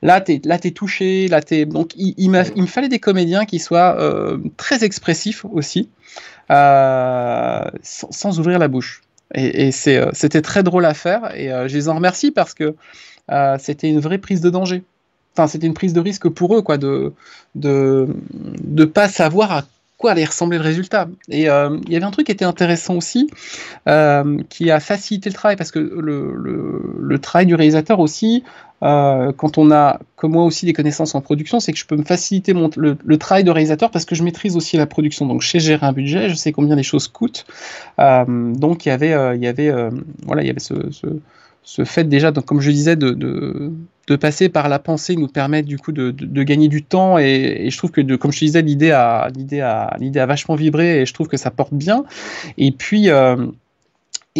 là 0.00 0.22
t'es, 0.22 0.40
là 0.44 0.58
t'es 0.58 0.70
touché, 0.70 1.28
là 1.28 1.42
donc 1.66 1.92
il, 1.96 2.30
me 2.30 2.66
fallait 2.66 2.88
des 2.88 3.00
comédiens 3.00 3.44
qui 3.44 3.58
soient 3.58 3.98
très 4.56 4.82
expressifs 4.82 5.44
aussi, 5.44 5.90
sans, 6.48 8.38
ouvrir 8.38 8.58
la 8.58 8.68
bouche, 8.68 9.02
et 9.34 9.72
c'était 9.72 10.42
très 10.42 10.62
drôle 10.62 10.86
à 10.86 10.94
faire, 10.94 11.34
et 11.36 11.48
je 11.68 11.76
les 11.76 11.90
en 11.90 11.96
remercie 11.96 12.30
parce 12.30 12.54
que 12.54 12.74
c'était 13.58 13.90
une 13.90 14.00
vraie 14.00 14.18
prise 14.18 14.40
de 14.40 14.48
danger 14.48 14.84
enfin, 15.34 15.46
c'était 15.46 15.66
une 15.66 15.74
prise 15.74 15.92
de 15.92 16.00
risque 16.00 16.28
pour 16.28 16.56
eux, 16.56 16.62
quoi, 16.62 16.78
de 16.78 17.12
de 17.54 18.08
de 18.32 18.84
pas 18.84 19.08
savoir 19.08 19.52
à 19.52 19.64
quoi 20.00 20.12
allait 20.12 20.24
ressembler 20.24 20.58
le 20.58 20.64
résultat. 20.64 21.08
Et 21.28 21.48
euh, 21.48 21.78
il 21.86 21.92
y 21.92 21.96
avait 21.96 22.06
un 22.06 22.10
truc 22.10 22.26
qui 22.26 22.32
était 22.32 22.46
intéressant 22.46 22.96
aussi, 22.96 23.30
euh, 23.86 24.38
qui 24.48 24.70
a 24.70 24.80
facilité 24.80 25.28
le 25.28 25.34
travail, 25.34 25.56
parce 25.56 25.70
que 25.70 25.78
le, 25.78 26.34
le, 26.34 27.18
travail 27.18 27.46
du 27.46 27.54
réalisateur 27.54 28.00
aussi, 28.00 28.42
euh, 28.82 29.30
quand 29.36 29.58
on 29.58 29.70
a, 29.70 30.00
comme 30.16 30.32
moi 30.32 30.44
aussi, 30.44 30.64
des 30.64 30.72
connaissances 30.72 31.14
en 31.14 31.20
production, 31.20 31.60
c'est 31.60 31.72
que 31.72 31.78
je 31.78 31.84
peux 31.84 31.96
me 31.96 32.02
faciliter 32.02 32.54
mon, 32.54 32.70
le, 32.76 33.18
travail 33.18 33.44
de 33.44 33.50
réalisateur 33.50 33.90
parce 33.90 34.06
que 34.06 34.14
je 34.14 34.24
maîtrise 34.24 34.56
aussi 34.56 34.78
la 34.78 34.86
production. 34.86 35.26
Donc, 35.26 35.42
je 35.42 35.48
sais 35.48 35.60
gérer 35.60 35.84
un 35.86 35.92
budget, 35.92 36.30
je 36.30 36.34
sais 36.34 36.50
combien 36.50 36.76
les 36.76 36.82
choses 36.82 37.06
coûtent. 37.06 37.44
donc, 37.98 38.86
il 38.86 38.88
y 38.88 38.92
avait, 38.92 39.38
il 39.38 39.92
voilà, 40.24 40.42
il 40.42 40.46
y 40.46 40.50
avait 40.50 40.60
ce 40.60 40.74
fait 41.84 42.04
déjà, 42.04 42.32
comme 42.32 42.60
je 42.60 42.70
disais, 42.70 42.96
de, 42.96 43.10
de, 43.10 44.16
passer 44.16 44.48
par 44.48 44.68
la 44.68 44.80
pensée 44.80 45.14
nous 45.14 45.28
permet 45.28 45.62
du 45.62 45.78
coup 45.78 45.92
de, 45.92 46.10
de 46.10 46.42
gagner 46.42 46.66
du 46.66 46.82
temps. 46.82 47.16
Et, 47.16 47.68
je 47.70 47.78
trouve 47.78 47.92
que, 47.92 48.16
comme 48.16 48.32
je 48.32 48.40
disais, 48.40 48.62
l'idée 48.62 48.90
a, 48.90 49.28
l'idée 49.34 49.60
a, 49.60 49.96
l'idée 50.00 50.18
a 50.18 50.26
vachement 50.26 50.56
vibré 50.56 51.00
et 51.00 51.06
je 51.06 51.14
trouve 51.14 51.28
que 51.28 51.36
ça 51.36 51.50
porte 51.50 51.72
bien. 51.72 52.04
Et 52.58 52.72
puis, 52.72 53.08
euh, 53.08 53.46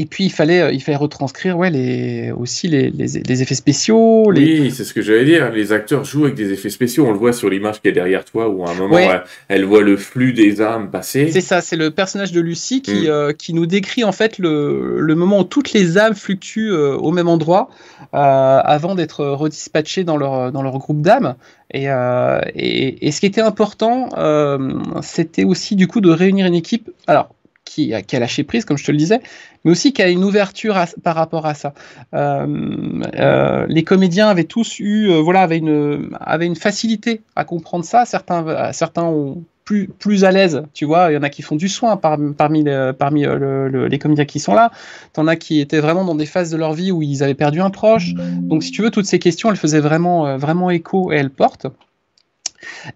et 0.01 0.07
puis 0.07 0.25
il 0.25 0.31
fallait, 0.31 0.61
euh, 0.63 0.73
il 0.73 0.81
fallait 0.83 0.97
retranscrire 0.97 1.59
ouais, 1.59 1.71
les, 1.71 2.33
aussi 2.33 2.69
les, 2.69 2.91
les, 2.91 3.07
les 3.27 3.43
effets 3.43 3.55
spéciaux. 3.55 4.31
Les... 4.31 4.61
Oui, 4.61 4.71
c'est 4.71 4.85
ce 4.85 4.95
que 4.95 5.03
j'allais 5.03 5.25
dire. 5.25 5.51
Les 5.51 5.73
acteurs 5.73 6.05
jouent 6.05 6.25
avec 6.25 6.37
des 6.37 6.53
effets 6.53 6.71
spéciaux. 6.71 7.07
On 7.07 7.13
le 7.13 7.19
voit 7.19 7.33
sur 7.33 7.51
l'image 7.51 7.81
qui 7.81 7.89
est 7.89 7.93
derrière 7.93 8.25
toi, 8.25 8.49
où 8.49 8.65
à 8.65 8.71
un 8.71 8.75
moment, 8.75 8.95
Ouais. 8.95 9.09
elle, 9.11 9.23
elle 9.49 9.65
voit 9.65 9.83
le 9.83 9.97
flux 9.97 10.33
des 10.33 10.61
âmes 10.61 10.91
passer. 10.91 11.29
C'est 11.31 11.41
ça, 11.41 11.61
c'est 11.61 11.77
le 11.77 11.91
personnage 11.91 12.33
de 12.33 12.41
Lucie 12.41 12.83
qui, 12.83 13.03
Mm. 13.03 13.09
euh, 13.09 13.33
qui 13.33 13.53
nous 13.55 13.67
décrit 13.67 14.05
en 14.05 14.13
fait 14.13 14.39
le, 14.39 15.01
le 15.01 15.15
moment 15.15 15.41
où 15.41 15.45
toutes 15.45 15.73
les 15.73 15.99
âmes 15.99 16.15
fluctuent 16.15 16.71
euh, 16.73 16.97
au 16.97 17.11
même 17.13 17.29
endroit 17.29 17.69
euh, 18.15 18.17
avant 18.65 18.95
d'être 18.95 19.25
redispatchées 19.25 20.05
dans 20.05 20.17
leur, 20.17 20.51
dans 20.53 20.63
leur 20.63 20.79
groupe 20.79 21.03
d'âmes. 21.03 21.35
Et, 21.73 21.89
euh, 21.89 22.41
et, 22.57 23.07
et 23.07 23.13
ce 23.13 23.21
qui 23.21 23.27
était 23.27 23.41
important, 23.41 24.09
euh, 24.19 24.73
c'était 25.03 25.45
aussi 25.45 25.77
du 25.77 25.87
coup 25.87 26.01
de 26.01 26.11
réunir 26.11 26.47
une 26.47 26.55
équipe. 26.55 26.91
Alors, 27.07 27.29
qui 27.70 27.94
a, 27.94 28.18
lâché 28.18 28.42
prise, 28.42 28.64
comme 28.64 28.76
je 28.76 28.85
te 28.85 28.90
le 28.90 28.98
disais, 28.98 29.20
mais 29.64 29.70
aussi 29.70 29.92
qui 29.92 30.02
a 30.02 30.09
une 30.09 30.24
ouverture 30.24 30.76
par 31.02 31.14
rapport 31.14 31.46
à 31.46 31.54
ça. 31.54 31.72
Euh, 32.14 33.02
euh, 33.14 33.66
les 33.68 33.85
comédiens 33.85 34.28
avaient 34.28 34.44
tous 34.44 34.80
eu, 34.80 35.09
euh, 35.09 35.20
voilà, 35.20 35.42
avaient 35.42 35.59
une, 35.59 36.56
facilité 36.56 37.22
à 37.37 37.44
comprendre 37.44 37.85
ça. 37.85 38.04
Certains, 38.04 38.72
certains 38.72 39.04
ont 39.04 39.44
plus, 39.64 39.87
plus 39.87 40.24
à 40.24 40.33
l'aise, 40.33 40.64
tu 40.74 40.85
vois. 40.85 41.12
Il 41.12 41.14
y 41.14 41.16
en 41.16 41.22
a 41.22 41.30
qui 41.30 41.42
font 41.42 41.54
du 41.54 41.68
soin 41.68 41.96
par- 41.96 42.18
parmi, 42.37 42.64
les, 42.64 43.98
comédiens 44.00 44.24
qui 44.24 44.40
sont 44.40 44.54
là. 44.54 44.72
T'en 45.12 45.28
as 45.28 45.37
qui 45.37 45.61
étaient 45.61 45.80
vraiment 45.80 46.04
dans 46.04 46.16
des 46.16 46.26
phases 46.26 46.50
de 46.50 46.56
leur 46.56 46.72
vie 46.72 46.90
où 46.90 47.02
ils 47.02 47.22
avaient 47.22 47.35
perdu 47.35 47.61
un 47.61 47.70
proche. 47.70 48.14
Donc, 48.14 48.64
si 48.64 48.72
tu 48.72 48.83
veux, 48.83 48.90
toutes 48.90 49.06
ces 49.06 49.20
questions, 49.20 49.48
elles 49.48 49.56
faisaient 49.56 49.80
vraiment, 49.80 50.37
vraiment 50.38 50.70
écho 50.70 51.12
et 51.12 51.16
elles 51.16 51.30
portent. 51.30 51.68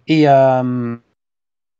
Et, 0.08 0.26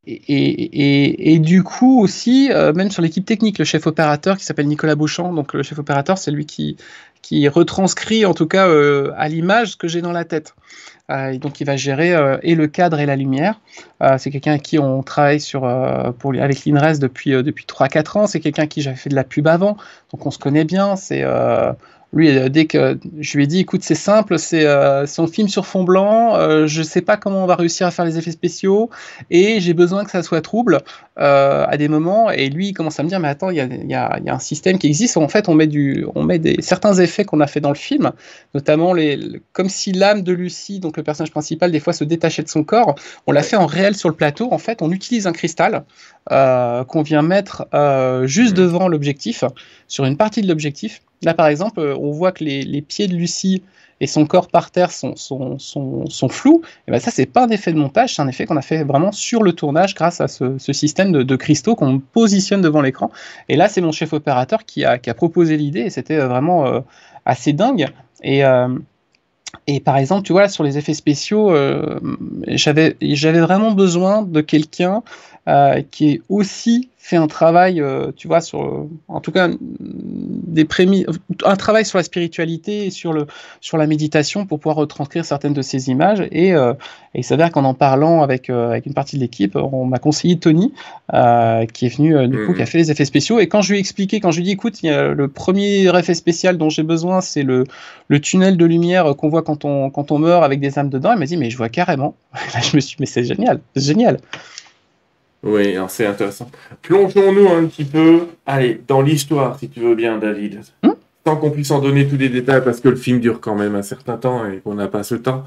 et, 0.07 1.39
du 1.39 1.63
coup 1.63 2.01
aussi, 2.01 2.51
euh, 2.51 2.73
même 2.73 2.91
sur 2.91 3.03
l'équipe 3.03 3.25
technique, 3.25 3.59
le 3.59 3.65
chef 3.65 3.87
opérateur 3.87 4.37
qui 4.37 4.45
s'appelle 4.45 4.67
Nicolas 4.67 4.95
Beauchamp, 4.95 5.33
donc 5.33 5.55
le 5.55 5.63
chef 5.63 5.79
opérateur, 5.79 6.19
c'est 6.19 6.31
lui 6.31 6.47
qui, 6.47 6.77
retranscrit 7.49 8.27
en 8.27 8.35
tout 8.35 8.47
cas 8.47 8.69
euh, 8.69 9.13
à 9.17 9.29
l'image 9.29 9.73
ce 9.73 9.77
que 9.77 9.89
j'ai 9.89 10.03
dans 10.03 10.13
la 10.13 10.25
tête. 10.25 10.55
Euh, 11.11 11.37
donc 11.39 11.61
il 11.61 11.67
va 11.67 11.77
gérer 11.77 12.15
euh, 12.15 12.39
et 12.43 12.55
le 12.55 12.67
cadre 12.67 12.99
et 12.99 13.07
la 13.07 13.17
lumière. 13.17 13.61
C'est 14.19 14.31
quelqu'un 14.31 14.53
avec 14.53 14.63
qui 14.63 14.79
on 14.79 15.03
travaille 15.03 15.41
sur, 15.41 15.63
pour, 16.19 16.35
avec 16.35 16.67
l'INRES 16.67 16.99
depuis, 16.99 17.31
depuis 17.31 17.65
3-4 17.65 18.19
ans. 18.19 18.27
C'est 18.27 18.41
quelqu'un 18.41 18.67
qui 18.67 18.83
j'avais 18.83 18.97
fait 18.97 19.09
de 19.09 19.15
la 19.15 19.25
pub 19.25 19.47
avant, 19.47 19.79
donc 20.13 20.27
on 20.27 20.31
se 20.31 20.39
connaît 20.39 20.65
bien. 20.65 20.97
C'est 20.97 21.25
lui, 22.15 22.31
euh, 22.37 22.49
dès 22.49 22.67
que 22.67 22.99
je 23.19 23.37
lui 23.37 23.45
ai 23.45 23.47
dit, 23.47 23.61
écoute, 23.61 23.83
c'est 23.83 23.95
simple, 23.95 24.39
c'est 24.39 24.65
euh, 24.67 25.07
son 25.07 25.27
film 25.27 25.49
sur 25.49 25.67
fond 25.67 25.85
blanc, 25.85 26.37
euh, 26.37 26.67
je 26.67 26.83
sais 26.83 27.01
pas 27.01 27.17
comment 27.17 27.43
on 27.43 27.47
va 27.47 27.57
réussir 27.57 27.87
à 27.87 27.91
faire 27.91 28.05
les 28.05 28.17
effets 28.19 28.31
spéciaux, 28.31 28.89
et 29.31 29.61
j'ai 29.61 29.75
besoin 29.75 30.05
que 30.05 30.11
ça 30.11 30.23
soit 30.23 30.41
trouble 30.41 30.79
euh, 31.19 31.65
à 31.69 31.77
des 31.77 31.89
moments. 31.89 32.31
Et 32.31 32.49
lui, 32.51 32.69
il 32.69 32.73
commence 32.73 32.99
à 33.01 33.03
me 33.03 33.09
dire, 33.09 33.21
mais 33.21 33.29
attends, 33.29 33.51
il 33.51 33.57
y 33.57 33.61
a, 33.61 33.65
il 33.67 33.91
y 33.91 33.95
a- 33.95 34.19
il 34.21 34.27
y 34.27 34.31
a 34.31 34.35
un 34.35 34.39
système 34.39 34.79
qui 34.79 34.87
existe. 34.87 35.17
où, 35.17 35.21
En 35.23 35.29
fait, 35.29 35.49
on 35.49 35.55
met, 35.55 35.67
du, 35.67 36.07
on 36.15 36.23
met 36.23 36.39
des, 36.39 36.57
certains 36.61 36.95
effets 36.95 37.25
qu'on 37.25 37.41
a 37.41 37.47
fait 37.47 37.61
dans 37.61 37.69
le 37.71 37.75
film, 37.77 38.13
notamment 38.55 38.93
les, 38.95 39.17
le- 39.17 39.41
comme 39.53 39.69
si 39.69 39.93
l'âme 39.93 40.23
de 40.23 40.33
Lucie, 40.33 40.81
donc 40.81 40.97
le 40.97 41.03
personnage 41.03 41.31
principal, 41.33 41.73
des 41.73 41.81
fois 41.81 41.93
se 41.93 42.05
détachait 42.05 42.43
de 42.43 42.49
son 42.49 42.65
corps. 42.65 42.95
On 43.27 43.33
l'a 43.33 43.43
fait 43.43 43.57
en 43.57 43.67
réel 43.67 43.95
sur 43.95 44.09
le 44.09 44.15
plateau. 44.15 44.49
En 44.53 44.59
fait, 44.59 44.83
on 44.83 44.91
utilise 44.93 45.27
un 45.27 45.33
cristal 45.33 45.85
qu'on 46.31 47.03
vient 47.03 47.23
mettre 47.23 47.67
juste 48.27 48.53
Mhm. 48.57 48.65
devant 48.65 48.89
l'objectif, 48.89 49.45
sur 49.89 50.05
une 50.05 50.17
partie 50.17 50.43
de 50.43 50.49
l'objectif. 50.49 51.03
Là, 51.25 51.35
par 51.35 51.47
exemple, 51.47 51.81
euh, 51.81 51.97
on 51.97 52.11
voit 52.11 52.33
que 52.33 52.45
les, 52.45 52.83
pieds 52.83 53.09
de 53.09 53.15
Lucie 53.15 53.63
et 54.01 54.07
son 54.07 54.27
corps 54.27 54.49
par 54.49 54.71
terre 54.71 54.91
sont, 54.91 55.17
sont, 55.17 55.59
sont, 55.59 56.29
flous. 56.29 56.63
Et 56.87 56.91
ben 56.91 56.99
ça, 56.99 57.11
c'est 57.11 57.27
pas 57.27 57.45
un 57.45 57.49
effet 57.49 57.73
de 57.73 57.79
montage, 57.79 58.15
c'est 58.15 58.23
un 58.23 58.29
effet 58.29 58.45
qu'on 58.45 58.57
a 58.57 58.63
fait 58.63 58.85
vraiment 58.85 59.13
sur 59.13 59.43
le 59.43 59.53
tournage 59.53 59.95
grâce 59.95 60.21
à 60.21 60.29
ce, 60.29 60.59
système 60.59 61.13
de, 61.13 61.37
cristaux 61.37 61.75
qu'on 61.75 62.01
positionne 62.01 62.61
devant 62.61 62.83
l'écran. 62.83 63.11
Et 63.49 63.57
là, 63.57 63.69
c'est 63.69 63.81
mon 63.81 63.93
chef 63.93 64.13
opérateur 64.13 64.65
qui 64.65 64.85
a, 64.85 64.99
proposé 65.15 65.57
l'idée 65.57 65.81
et 65.81 65.91
c'était 65.91 66.19
euh, 66.19 66.29
vraiment 66.29 66.67
euh, 66.67 66.81
assez 67.25 67.53
dingue. 67.53 67.89
Et, 68.23 68.43
par 69.81 69.97
exemple, 69.97 70.27
tu 70.27 70.33
vois, 70.33 70.49
sur 70.49 70.65
les 70.65 70.77
effets 70.79 70.95
spéciaux, 70.95 71.55
j'avais 72.49 72.97
vraiment 73.41 73.71
besoin 73.71 74.23
de 74.23 74.41
quelqu'un 74.41 75.03
qui 75.91 76.11
ait 76.11 76.23
aussi 76.29 76.91
fait 77.05 77.17
un 77.17 77.27
travail, 77.27 77.83
euh, 77.83 78.13
tu 78.17 78.29
vois, 78.29 78.41
sur, 78.41 78.89
en 79.09 79.21
tout 79.21 79.31
cas, 79.31 79.51
des 79.61 80.65
prémices, 80.65 81.05
un 81.45 81.57
travail 81.57 81.85
sur 81.85 81.99
la 81.99 82.03
spiritualité 82.03 82.87
et 82.87 82.91
sur, 82.91 83.13
le, 83.13 83.27
sur 83.61 83.77
la 83.77 83.87
méditation 83.87 84.47
pour 84.47 84.59
pouvoir 84.59 84.77
retranscrire 84.77 85.23
certaines 85.27 85.53
de 85.53 85.61
ces 85.61 85.91
images. 85.91 86.27
Et, 86.33 86.55
euh, 86.55 86.73
et 87.15 87.19
il 87.19 87.23
s'avère 87.23 87.53
qu'en 87.53 87.65
en 87.65 87.75
parlant 87.75 88.23
avec, 88.23 88.49
euh, 88.49 88.71
avec 88.71 88.87
une 88.87 88.95
partie 88.95 89.17
de 89.17 89.21
l'équipe, 89.21 89.55
on 89.55 89.85
m'a 89.85 89.99
conseillé 89.99 90.39
Tony, 90.39 90.73
qui 91.75 91.87
est 91.87 91.95
venu, 91.95 92.27
du 92.27 92.47
coup, 92.47 92.55
qui 92.55 92.63
a 92.63 92.67
fait 92.67 92.79
les 92.79 92.91
effets 92.91 93.05
spéciaux. 93.05 93.39
Et 93.39 93.49
quand 93.49 93.61
je 93.61 93.73
lui 93.73 93.77
ai 93.77 93.81
expliqué, 93.81 94.19
quand 94.21 94.31
je 94.31 94.39
lui 94.39 94.45
ai 94.45 94.47
dit, 94.47 94.53
écoute, 94.53 94.83
il 94.83 94.87
y 94.87 94.89
a 94.89 95.09
le 95.09 95.29
premier 95.29 95.87
effet 95.99 96.15
spécial 96.15 96.57
dont 96.57 96.71
j'ai 96.71 96.85
besoin, 96.85 97.21
c'est 97.21 97.43
le, 97.43 97.65
le 98.09 98.19
tunnel 98.19 98.57
de 98.57 98.65
lumière 98.65 99.15
qu'on 99.15 99.29
voit 99.29 99.43
quand 99.43 99.67
on, 99.67 99.91
quand 99.91 100.11
on 100.11 100.19
meurt 100.19 100.43
avec 100.43 100.59
des 100.59 100.79
âmes 100.79 100.89
dedans, 100.89 101.13
il 101.13 101.19
m'a 101.19 101.27
dit, 101.27 101.37
mais 101.37 101.51
je 101.51 101.59
vois 101.59 101.69
carrément. 101.69 102.15
Là, 102.55 102.63
je 102.63 102.75
me 102.75 102.81
suis 102.81 102.97
dit, 102.97 103.01
mais 103.01 103.07
c'est 103.07 103.25
génial, 103.25 103.61
c'est 103.77 103.85
génial. 103.85 104.17
Oui, 105.45 105.77
alors 105.77 105.91
c'est 105.91 106.07
intéressant. 106.07 106.51
Plongeons-nous 106.83 107.49
un 107.49 107.67
petit 107.67 107.85
peu, 107.85 108.21
allez, 108.47 108.81
dans 108.89 109.03
l'histoire, 109.03 109.59
si 109.59 109.69
tu 109.69 109.81
veux 109.81 109.95
bien, 109.95 110.19
David. 110.19 110.61
Hmm 110.83 110.93
Sans 111.27 111.37
qu'on 111.37 111.51
puisse 111.51 111.71
en 111.71 111.81
donner 111.81 112.09
tous 112.09 112.17
les 112.17 112.31
détails, 112.31 112.65
parce 112.65 112.81
que 112.81 112.89
le 112.89 112.97
film 112.97 113.21
dure 113.21 113.41
quand 113.41 113.55
même 113.55 113.75
un 113.75 113.83
certain 113.83 114.17
temps 114.17 114.47
et 114.47 114.59
qu'on 114.59 114.75
n'a 114.75 114.89
pas 114.89 115.03
ce 115.03 115.15
temps. 115.17 115.45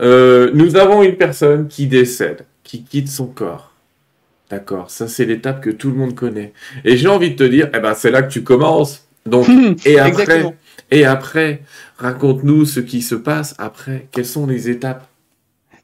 Euh, 0.00 0.50
nous 0.54 0.76
avons 0.76 1.02
une 1.02 1.16
personne 1.16 1.68
qui 1.68 1.86
décède, 1.86 2.46
qui 2.62 2.84
quitte 2.84 3.08
son 3.08 3.26
corps. 3.26 3.72
D'accord, 4.50 4.90
ça 4.90 5.08
c'est 5.08 5.24
l'étape 5.24 5.60
que 5.60 5.70
tout 5.70 5.90
le 5.90 5.96
monde 5.96 6.14
connaît. 6.14 6.52
Et 6.84 6.96
j'ai 6.96 7.08
envie 7.08 7.30
de 7.30 7.36
te 7.36 7.44
dire, 7.44 7.68
eh 7.74 7.80
ben 7.80 7.94
c'est 7.94 8.10
là 8.10 8.22
que 8.22 8.32
tu 8.32 8.42
commences. 8.42 9.06
Donc, 9.26 9.46
et 9.86 9.98
après, 9.98 10.22
Exactement. 10.22 10.54
et 10.90 11.04
après, 11.04 11.62
raconte-nous 11.96 12.64
ce 12.66 12.80
qui 12.80 13.02
se 13.02 13.14
passe 13.14 13.54
après. 13.58 14.06
Quelles 14.12 14.26
sont 14.26 14.46
les 14.46 14.68
étapes 14.68 15.06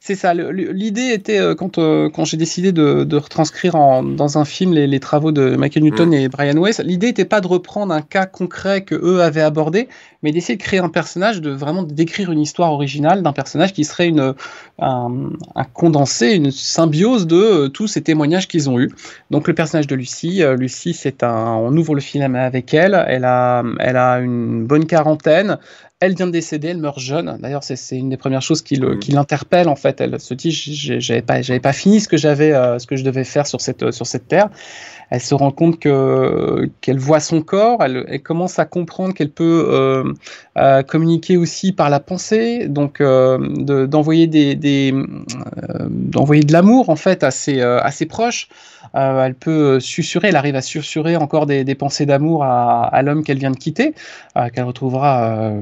C'est 0.02 0.14
ça. 0.14 0.32
L'idée 0.32 1.12
était, 1.12 1.38
euh, 1.38 1.54
quand, 1.54 1.76
euh, 1.76 2.08
quand 2.08 2.24
j'ai 2.24 2.38
décidé 2.38 2.72
de, 2.72 3.04
de 3.04 3.16
retranscrire 3.18 3.74
en- 3.74 4.02
dans 4.02 4.38
un 4.38 4.46
film 4.46 4.72
les, 4.72 4.86
les 4.86 4.98
travaux 4.98 5.30
de 5.30 5.56
Michael 5.56 5.82
Newton 5.82 6.14
et 6.14 6.26
Brian 6.30 6.56
Weiss, 6.56 6.80
l'idée 6.80 7.08
n'était 7.08 7.26
pas 7.26 7.42
de 7.42 7.46
reprendre 7.46 7.92
un 7.92 8.00
cas 8.00 8.24
concret 8.24 8.82
que 8.82 8.94
eux 8.94 9.20
avaient 9.20 9.42
abordé, 9.42 9.88
mais 10.22 10.32
d'essayer 10.32 10.56
de 10.56 10.62
créer 10.62 10.80
un 10.80 10.88
personnage, 10.88 11.40
de 11.40 11.50
vraiment 11.50 11.82
d'écrire 11.82 12.30
une 12.30 12.40
histoire 12.40 12.72
originale 12.72 13.22
d'un 13.22 13.32
personnage 13.32 13.72
qui 13.72 13.84
serait 13.84 14.08
une, 14.08 14.34
un, 14.78 15.30
un 15.54 15.64
condensé, 15.64 16.34
une 16.34 16.50
symbiose 16.50 17.26
de 17.26 17.36
euh, 17.36 17.68
tous 17.68 17.86
ces 17.86 18.02
témoignages 18.02 18.46
qu'ils 18.48 18.68
ont 18.68 18.78
eus. 18.78 18.90
Donc 19.30 19.48
le 19.48 19.54
personnage 19.54 19.86
de 19.86 19.94
Lucie, 19.94 20.42
euh, 20.42 20.56
Lucie, 20.56 20.94
c'est 20.94 21.22
un, 21.22 21.54
on 21.54 21.76
ouvre 21.76 21.94
le 21.94 22.00
film 22.00 22.34
avec 22.34 22.74
elle, 22.74 23.02
elle 23.08 23.24
a, 23.24 23.62
elle 23.78 23.96
a 23.96 24.18
une 24.18 24.66
bonne 24.66 24.86
quarantaine, 24.86 25.58
elle 26.00 26.14
vient 26.14 26.26
de 26.26 26.32
décéder, 26.32 26.68
elle 26.68 26.78
meurt 26.78 26.98
jeune. 26.98 27.36
D'ailleurs, 27.42 27.62
c'est 27.62 27.96
une 27.96 28.08
des 28.08 28.16
premières 28.16 28.40
choses 28.40 28.62
qui 28.62 28.76
le- 28.76 28.96
qui 28.96 29.12
l'interpelle 29.12 29.68
en 29.68 29.76
fait. 29.76 30.00
Elle 30.00 30.18
se 30.18 30.32
dit, 30.32 30.50
j'avais 30.50 31.20
pas, 31.20 31.42
j'avais 31.42 31.60
pas 31.60 31.74
fini 31.74 32.00
ce 32.00 32.08
que 32.08 32.16
j'avais, 32.16 32.52
euh, 32.52 32.78
ce 32.78 32.86
que 32.86 32.96
je 32.96 33.04
devais 33.04 33.24
faire 33.24 33.46
sur 33.46 33.60
cette 33.60 33.90
sur 33.90 34.06
cette 34.06 34.26
terre. 34.26 34.48
Elle 35.10 35.20
se 35.20 35.34
rend 35.34 35.50
compte 35.50 35.78
que 35.78 36.70
qu'elle 36.80 36.98
voit 36.98 37.20
son 37.20 37.42
corps. 37.42 37.82
Elle, 37.82 38.04
elle 38.08 38.22
commence 38.22 38.58
à 38.58 38.64
comprendre 38.64 39.12
qu'elle 39.12 39.30
peut 39.30 39.66
euh, 39.68 40.12
euh, 40.56 40.82
communiquer 40.82 41.36
aussi 41.36 41.72
par 41.72 41.90
la 41.90 42.00
pensée, 42.00 42.68
donc 42.68 43.00
euh, 43.00 43.38
de- 43.40 43.86
d'envoyer 43.86 44.26
des, 44.28 44.54
des 44.54 44.92
euh, 44.94 45.86
d'envoyer 45.90 46.42
de 46.44 46.52
l'amour 46.52 46.88
en 46.90 46.96
fait 46.96 47.24
à 47.24 47.30
ses 47.30 47.60
à 47.60 47.90
ses 47.90 48.06
proches. 48.06 48.48
Elle 48.94 49.34
peut 49.34 49.78
susurrer, 49.80 50.28
elle 50.28 50.36
arrive 50.36 50.56
à 50.56 50.62
susurrer 50.62 51.16
encore 51.16 51.46
des, 51.46 51.64
des 51.64 51.74
pensées 51.74 52.06
d'amour 52.06 52.44
à, 52.44 52.84
à 52.84 53.02
l'homme 53.02 53.22
qu'elle 53.24 53.38
vient 53.38 53.50
de 53.50 53.56
quitter, 53.56 53.94
qu'elle 54.54 54.64
retrouvera 54.64 55.52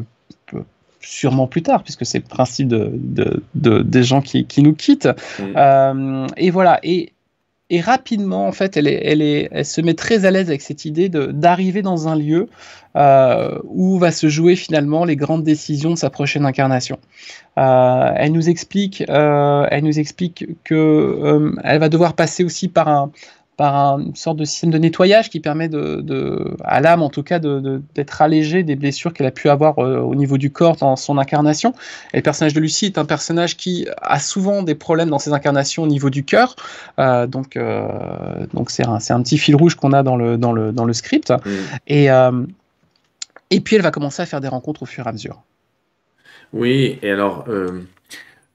sûrement 1.01 1.47
plus 1.47 1.63
tard, 1.63 1.83
puisque 1.85 2.05
c'est 2.05 2.19
le 2.19 2.25
principe 2.25 2.69
de, 2.69 2.91
de- 2.95 3.43
de- 3.55 3.83
des 3.83 4.03
gens 4.03 4.21
qui, 4.21 4.47
qui 4.47 4.63
nous 4.63 4.75
quittent. 4.75 5.09
Mm. 5.39 5.43
Euh, 5.57 6.27
et 6.37 6.51
voilà. 6.51 6.81
Et, 6.83 7.13
et 7.71 7.81
rapidement, 7.83 8.47
en 8.47 8.53
fait, 8.53 8.79
elle, 8.79 9.65
se 9.65 9.81
met 9.83 9.95
très 9.95 10.25
à 10.25 10.31
l'aise 10.31 10.49
avec 10.49 10.63
cette 10.63 10.87
idée 10.87 11.11
d'arriver 11.11 11.83
dans 11.83 12.09
un 12.09 12.17
lieu 12.17 12.49
euh, 12.97 13.59
où 13.65 13.99
va 13.99 14.11
se 14.11 14.29
jouer 14.29 14.57
finalement 14.57 15.05
les 15.05 15.17
grandes 15.17 15.45
décisions 15.45 15.91
de 15.91 15.97
sa 15.97 16.09
prochaine 16.09 16.47
incarnation. 16.47 16.99
Euh, 17.59 18.13
elle 18.17 18.33
nous 18.33 18.49
explique, 18.49 19.05
euh, 19.11 19.67
elle 19.71 19.85
nous 19.85 19.99
explique 19.99 20.47
que 20.65 20.75
euh, 20.75 21.53
elle 21.63 21.79
va 21.79 21.91
devoir 21.91 22.15
passer 22.15 22.43
aussi 22.43 22.69
par 22.69 22.89
un 22.89 23.11
par 23.59 23.77
un- 23.77 24.01
une 24.01 24.17
sorte 24.17 24.39
de 24.39 24.47
système 24.47 24.71
de 24.71 24.79
nettoyage 24.79 25.29
qui 25.29 25.41
permet 25.41 25.69
de, 25.69 26.01
de- 26.01 26.57
à 26.65 26.81
l'âme 26.81 27.03
en 27.03 27.11
tout 27.11 27.23
cas 27.23 27.39
d'être 27.39 28.23
allégée 28.23 28.63
des 28.63 28.77
blessures 28.77 29.13
qu'elle 29.13 29.27
a 29.27 29.31
pu 29.31 29.51
avoir 29.51 29.79
euh, 29.79 29.99
au 29.99 30.15
niveau 30.15 30.39
du 30.39 30.51
corps 30.51 30.77
dans 30.77 30.97
son 30.97 31.19
incarnation. 31.19 31.75
Et 32.15 32.19
le 32.19 32.23
personnage 32.23 32.55
de 32.55 32.61
Lucie 32.61 32.87
est 32.87 32.97
un 32.97 33.05
personnage 33.05 33.59
qui 33.59 33.87
a 34.01 34.19
souvent 34.19 34.63
des 34.63 34.75
problèmes 34.75 35.11
dans 35.11 35.19
ses 35.19 35.35
incarnations 35.35 35.83
au 35.83 35.89
niveau 35.89 36.09
du 36.09 36.25
cœur. 36.25 36.57
Euh, 36.99 37.27
donc 37.27 37.57
euh, 37.57 38.47
donc 38.55 38.71
c'est 38.71 38.87
un, 38.87 38.99
un 39.11 39.23
petit 39.23 39.37
fil 39.37 39.57
rouge 39.57 39.75
qu'on 39.75 39.93
a 39.93 40.03
dans 40.03 40.17
le, 40.17 40.39
dans 40.39 40.53
le, 40.53 40.73
dans 40.73 40.87
le 40.87 40.95
script. 40.95 41.33
Et, 41.87 42.09
Et 43.51 43.61
puis 43.61 43.77
elle 43.77 43.83
va 43.83 43.91
commencer 43.91 44.23
à 44.23 44.27
faire 44.27 44.41
des 44.41 44.49
rencontres 44.49 44.83
au 44.83 44.87
fur 44.87 45.07
et 45.07 45.09
à 45.09 45.13
mesure. 45.13 45.43
Oui, 46.53 46.99
et 47.03 47.11
alors, 47.11 47.47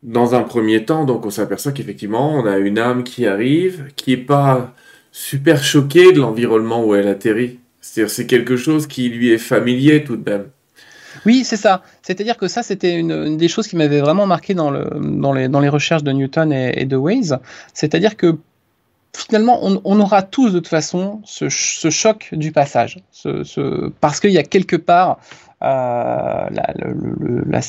dans 0.03 0.35
un 0.35 0.43
premier 0.43 0.85
temps, 0.85 1.03
donc 1.05 1.25
on 1.25 1.29
s'aperçoit 1.31 1.71
qu'effectivement, 1.71 2.31
on 2.31 2.45
a 2.45 2.57
une 2.57 2.77
âme 2.77 3.03
qui 3.03 3.25
arrive, 3.25 3.91
qui 3.95 4.13
est 4.13 4.17
pas 4.17 4.73
super 5.13 5.63
choquée 5.63 6.11
de 6.11 6.19
l'environnement 6.19 6.83
où 6.83 6.95
elle 6.95 7.07
atterrit. 7.07 7.59
C'est-à-dire, 7.79 8.11
c'est 8.11 8.25
quelque 8.25 8.57
chose 8.57 8.87
qui 8.87 9.07
lui 9.07 9.31
est 9.31 9.37
familier 9.37 10.03
tout 10.03 10.17
de 10.17 10.29
même. 10.29 10.45
Oui, 11.25 11.43
c'est 11.45 11.57
ça. 11.57 11.83
C'est-à-dire 12.01 12.37
que 12.37 12.47
ça, 12.47 12.63
c'était 12.63 12.95
une, 12.95 13.37
des 13.37 13.47
choses 13.47 13.67
qui 13.67 13.75
m'avait 13.75 14.01
vraiment 14.01 14.25
marqué 14.25 14.55
dans, 14.55 14.71
le, 14.71 14.89
dans, 14.99 15.31
les, 15.31 15.47
dans 15.47 15.59
les 15.59 15.69
recherches 15.69 16.03
de 16.03 16.11
Newton 16.11 16.51
et, 16.51 16.85
de 16.85 16.95
Waze. 16.95 17.37
C'est-à-dire 17.73 18.17
que 18.17 18.37
finalement, 19.15 19.59
on, 19.61 19.99
aura 19.99 20.23
tous 20.23 20.49
de 20.49 20.57
toute 20.57 20.67
façon 20.67 21.21
ce, 21.23 21.47
choc 21.47 22.29
du 22.31 22.51
passage. 22.51 22.99
Ce, 23.11 23.89
parce 24.01 24.19
qu'il 24.19 24.31
y 24.31 24.39
a 24.39 24.43
quelque 24.43 24.75
part 24.75 25.19
euh, 25.61 26.47
la, 26.49 27.61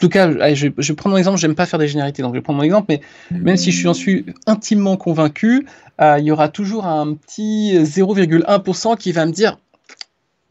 tout 0.00 0.08
cas, 0.08 0.54
je, 0.54 0.68
je 0.76 0.92
vais 0.92 0.96
prendre 0.96 1.14
mon 1.14 1.18
exemple, 1.18 1.38
j'aime 1.38 1.54
pas 1.54 1.66
faire 1.66 1.78
des 1.78 1.88
généralités, 1.88 2.22
donc 2.22 2.32
je 2.32 2.38
vais 2.38 2.42
prendre 2.42 2.58
mon 2.58 2.64
exemple, 2.64 2.86
mais 2.88 3.00
même 3.30 3.56
si 3.56 3.70
je 3.70 3.92
suis 3.92 4.26
intimement 4.46 4.96
convaincu, 4.96 5.66
euh, 6.00 6.16
il 6.18 6.24
y 6.24 6.32
aura 6.32 6.48
toujours 6.48 6.86
un 6.86 7.14
petit 7.14 7.78
0,1% 7.78 8.96
qui 8.96 9.12
va 9.12 9.26
me 9.26 9.32
dire 9.32 9.58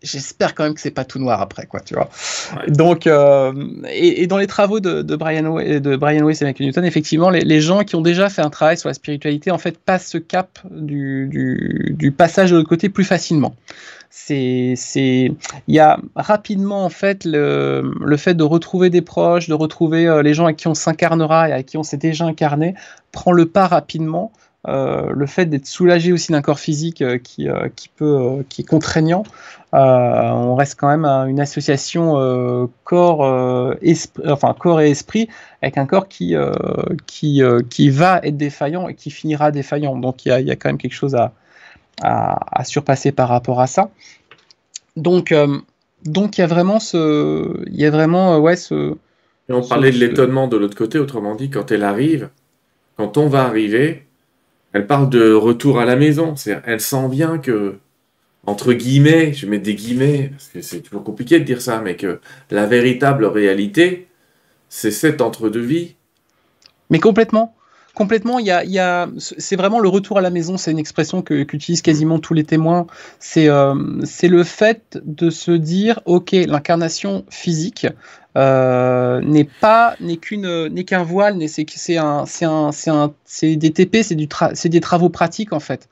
j'espère 0.01 0.55
quand 0.55 0.63
même 0.63 0.73
que 0.73 0.81
c'est 0.81 0.91
pas 0.91 1.05
tout 1.05 1.19
noir 1.19 1.41
après, 1.41 1.65
quoi, 1.65 1.81
tu 1.81 1.93
vois. 1.93 2.09
Donc, 2.67 3.07
euh, 3.07 3.51
et, 3.91 4.27
dans 4.27 4.37
les 4.37 4.47
travaux 4.47 4.79
de, 4.79 5.15
Brian, 5.15 5.45
Way, 5.47 5.79
de 5.79 5.95
Brian 5.95 6.25
Weiss 6.25 6.41
et 6.41 6.45
Michael 6.45 6.67
Newton, 6.67 6.85
effectivement, 6.85 7.29
les, 7.29 7.61
gens 7.61 7.83
qui 7.83 7.95
ont 7.95 8.01
déjà 8.01 8.29
fait 8.29 8.41
un 8.41 8.49
travail 8.49 8.77
sur 8.77 8.87
la 8.87 8.93
spiritualité, 8.93 9.51
en 9.51 9.57
fait, 9.57 9.77
passent 9.77 10.07
ce 10.07 10.17
cap 10.17 10.59
du, 10.71 11.27
du, 11.29 12.11
passage 12.11 12.51
de 12.51 12.55
l'autre 12.55 12.69
côté 12.69 12.89
plus 12.89 13.03
facilement. 13.03 13.55
C'est, 14.11 14.73
c'est, 14.75 15.31
il 15.67 15.75
y 15.75 15.79
a 15.79 15.99
rapidement 16.15 16.83
en 16.83 16.89
fait 16.89 17.25
le, 17.25 17.93
le, 18.03 18.17
fait 18.17 18.33
de 18.33 18.43
retrouver 18.43 18.89
des 18.89 19.03
proches, 19.03 19.47
de 19.47 19.53
retrouver 19.53 20.07
euh, 20.07 20.23
les 20.23 20.33
gens 20.33 20.47
à 20.47 20.53
qui 20.53 20.67
on 20.67 20.73
s'incarnera 20.73 21.49
et 21.49 21.51
à 21.53 21.61
qui 21.61 21.77
on 21.77 21.83
s'est 21.83 21.97
déjà 21.97 22.25
incarné, 22.25 22.73
prend 23.11 23.31
le 23.31 23.45
pas 23.45 23.67
rapidement 23.67 24.31
euh, 24.67 25.11
le 25.13 25.25
fait 25.27 25.45
d'être 25.45 25.67
soulagé 25.67 26.11
aussi 26.11 26.31
d'un 26.31 26.41
corps 26.41 26.59
physique 26.59 27.03
euh, 27.03 27.19
qui, 27.19 27.47
qui, 27.75 27.89
peut, 27.89 28.43
qui 28.49 28.63
est 28.63 28.65
contraignant, 28.65 29.23
on 29.73 30.55
reste 30.55 30.79
quand 30.79 30.89
même 30.89 31.05
à 31.05 31.25
une 31.27 31.39
association 31.39 32.13
corps, 32.85 33.19
enfin, 34.25 34.55
corps 34.57 34.81
et 34.81 34.89
esprit 34.89 35.29
avec 35.61 35.77
un 35.77 35.85
corps 35.85 36.07
qui, 36.07 36.35
qui, 37.05 37.43
qui 37.69 37.89
va 37.91 38.21
être 38.23 38.37
défaillant 38.37 38.87
et 38.87 38.95
qui 38.95 39.11
finira 39.11 39.51
défaillant. 39.51 39.95
Donc 39.97 40.25
il 40.25 40.29
y 40.29 40.31
a, 40.31 40.41
y 40.41 40.49
a, 40.49 40.55
quand 40.55 40.69
même 40.69 40.79
quelque 40.79 40.95
chose 40.95 41.13
à, 41.13 41.31
à, 42.01 42.63
surpasser 42.63 43.11
par 43.11 43.29
rapport 43.29 43.59
à 43.59 43.67
ça. 43.67 43.91
Donc 44.95 45.33
donc 46.05 46.37
il 46.37 46.41
y 46.41 46.43
a 46.43 46.47
vraiment 46.47 46.79
ce, 46.79 47.63
il 47.67 47.79
y 47.79 47.85
a 47.85 47.91
vraiment 47.91 48.39
ouais 48.39 48.55
ce. 48.55 48.95
Et 49.49 49.53
on 49.53 49.61
parlait 49.61 49.91
de 49.91 49.97
l'étonnement 49.97 50.47
de 50.47 50.57
l'autre 50.57 50.77
côté, 50.77 50.99
autrement 50.99 51.35
dit, 51.35 51.49
quand 51.49 51.71
elle 51.71 51.83
arrive, 51.83 52.29
quand 52.97 53.17
on 53.17 53.27
va 53.27 53.43
arriver, 53.43 54.05
elle 54.73 54.85
parle 54.85 55.09
de 55.09 55.33
retour 55.33 55.79
à 55.79 55.85
la 55.85 55.95
maison. 55.95 56.35
Elle 56.65 56.79
sent 56.79 57.07
bien 57.09 57.39
que, 57.39 57.77
entre 58.45 58.73
guillemets, 58.73 59.33
je 59.33 59.47
mets 59.47 59.57
des 59.57 59.73
guillemets, 59.73 60.29
parce 60.29 60.49
que 60.49 60.61
c'est 60.61 60.81
toujours 60.81 61.03
compliqué 61.03 61.39
de 61.39 61.45
dire 61.45 61.61
ça, 61.61 61.81
mais 61.81 61.95
que 61.95 62.19
la 62.51 62.67
véritable 62.67 63.25
réalité, 63.25 64.07
c'est 64.69 64.91
cette 64.91 65.19
entre-deux-vie. 65.19 65.95
Mais 66.91 66.99
complètement. 66.99 67.55
Complètement, 67.99 68.39
il 68.39 68.45
y 68.45 68.79
a, 68.79 69.09
c'est 69.17 69.57
vraiment 69.57 69.81
le 69.81 69.89
retour 69.89 70.19
à 70.19 70.21
la 70.21 70.29
maison, 70.29 70.55
c'est 70.55 70.71
une 70.71 70.79
expression 70.79 71.21
que, 71.21 71.43
qu'utilisent 71.43 71.81
quasiment 71.81 72.17
tous 72.17 72.33
les 72.33 72.45
témoins. 72.45 72.87
C'est, 73.19 73.49
euh, 73.49 73.75
le 74.23 74.43
fait 74.45 74.97
de 75.03 75.29
se 75.29 75.51
dire, 75.51 75.99
ok, 76.05 76.31
l'incarnation 76.31 77.25
physique, 77.29 77.87
euh, 78.37 79.19
n'est 79.19 79.49
pas 79.59 79.97
n'est 79.99 80.15
qu'une 80.15 80.69
n'est 80.69 80.85
qu'un 80.85 81.03
voile, 81.03 81.37
c'est 81.49 81.97
un 81.97 82.25
c'est 82.25 82.45
un 82.45 83.13
c'est 83.25 83.57
des 83.57 83.71
TP, 83.71 84.01
c'est 84.01 84.15
du 84.15 84.29
c'est 84.53 84.69
des 84.69 84.79
travaux 84.79 85.09
pratiques 85.09 85.51
en 85.51 85.59
fait. 85.59 85.89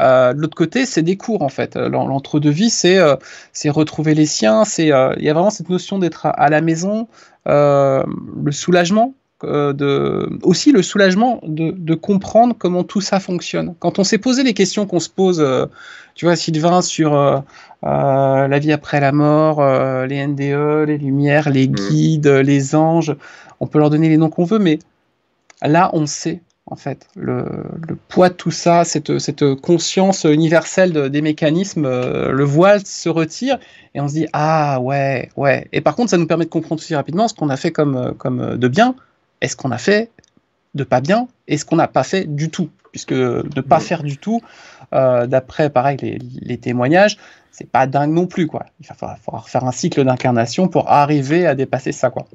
Euh, 0.00 0.32
de 0.32 0.40
l'autre 0.40 0.56
côté, 0.56 0.86
c'est 0.86 1.02
des 1.02 1.18
cours 1.18 1.42
en 1.42 1.50
fait. 1.50 1.76
L'entre-deux-vie, 1.76 2.70
c'est 2.70 2.96
euh, 2.96 3.16
c'est 3.52 3.68
retrouver 3.68 4.14
les 4.14 4.24
siens. 4.24 4.64
C'est 4.64 4.86
il 4.86 5.24
y 5.24 5.28
a 5.28 5.34
vraiment 5.34 5.50
cette 5.50 5.68
notion 5.68 5.98
d'être 5.98 6.24
à, 6.24 6.48
la 6.48 6.62
maison, 6.62 7.06
le 7.44 8.50
soulagement. 8.50 9.12
De, 9.44 10.38
aussi 10.42 10.72
le 10.72 10.82
soulagement 10.82 11.40
de, 11.42 11.70
de, 11.70 11.94
comprendre 11.94 12.54
comment 12.58 12.84
tout 12.84 13.00
ça 13.00 13.20
fonctionne. 13.20 13.74
Quand 13.78 13.98
on 13.98 14.04
s'est 14.04 14.18
posé 14.18 14.42
les 14.42 14.54
questions 14.54 14.86
qu'on 14.86 15.00
se 15.00 15.08
pose, 15.08 15.44
tu 16.14 16.26
vois, 16.26 16.36
Sylvain, 16.36 16.82
sur 16.82 17.14
euh, 17.84 18.46
la 18.46 18.58
vie 18.58 18.72
après 18.72 19.00
la 19.00 19.12
mort, 19.12 19.60
euh, 19.60 20.06
les 20.06 20.26
NDE, 20.26 20.86
les 20.86 20.98
lumières, 20.98 21.48
les 21.48 21.66
mm. 21.66 21.72
guides, 21.72 22.26
les 22.26 22.74
anges. 22.74 23.16
On 23.60 23.66
peut 23.66 23.78
leur 23.78 23.90
donner 23.90 24.08
les 24.08 24.18
noms 24.18 24.30
qu'on 24.30 24.44
veut, 24.44 24.58
mais 24.58 24.78
là, 25.62 25.90
on 25.94 26.06
sait 26.06 26.42
en 26.66 26.76
fait 26.76 27.08
le, 27.16 27.44
poids 28.08 28.28
de 28.28 28.34
tout 28.34 28.50
ça, 28.50 28.84
cette, 28.84 29.18
cette 29.18 29.54
conscience 29.56 30.24
universelle 30.24 31.10
des 31.10 31.22
mécanismes. 31.22 31.86
Euh, 31.86 32.32
le 32.32 32.44
voile 32.44 32.84
se 32.84 33.08
retire 33.08 33.58
et 33.94 34.00
on 34.00 34.08
se 34.08 34.14
dit 34.14 34.26
ah 34.32 34.78
ouais 34.80 35.30
ouais. 35.36 35.66
Et 35.72 35.80
par 35.80 35.96
contre, 35.96 36.10
ça 36.10 36.18
nous 36.18 36.26
permet 36.26 36.44
de 36.44 36.50
comprendre 36.50 36.80
aussi 36.80 36.94
rapidement 36.94 37.28
ce 37.28 37.34
qu'on 37.34 37.48
a 37.48 37.56
fait 37.56 37.72
comme 37.72 38.14
comme 38.18 38.56
de 38.56 38.68
bien. 38.68 38.94
Est-ce 39.40 39.56
qu'on 39.56 39.70
a 39.70 39.78
fait 39.78 40.10
de 40.74 40.84
pas 40.84 41.00
bien 41.00 41.28
et 41.48 41.56
ce 41.56 41.64
qu'on 41.64 41.76
n'a 41.76 41.88
pas 41.88 42.04
fait 42.04 42.24
du 42.24 42.50
tout? 42.50 42.70
Puisque 42.92 43.12
ne 43.12 43.60
pas 43.60 43.78
faire 43.78 44.02
du 44.02 44.16
tout, 44.16 44.40
d'après 44.90 45.70
pareil 45.70 45.96
les, 46.02 46.18
les 46.40 46.58
témoignages, 46.58 47.18
c'est 47.52 47.68
pas 47.68 47.86
dingue 47.86 48.12
non 48.12 48.26
plus, 48.26 48.46
quoi. 48.46 48.66
Il 48.80 48.86
va 48.86 48.94
falloir, 48.94 49.48
faire 49.48 49.64
un 49.64 49.72
cycle 49.72 50.04
d'incarnation 50.04 50.68
pour 50.68 50.90
arriver 50.90 51.46
à 51.46 51.54
dépasser 51.54 51.92
ça, 51.92 52.10
quoi. 52.10 52.26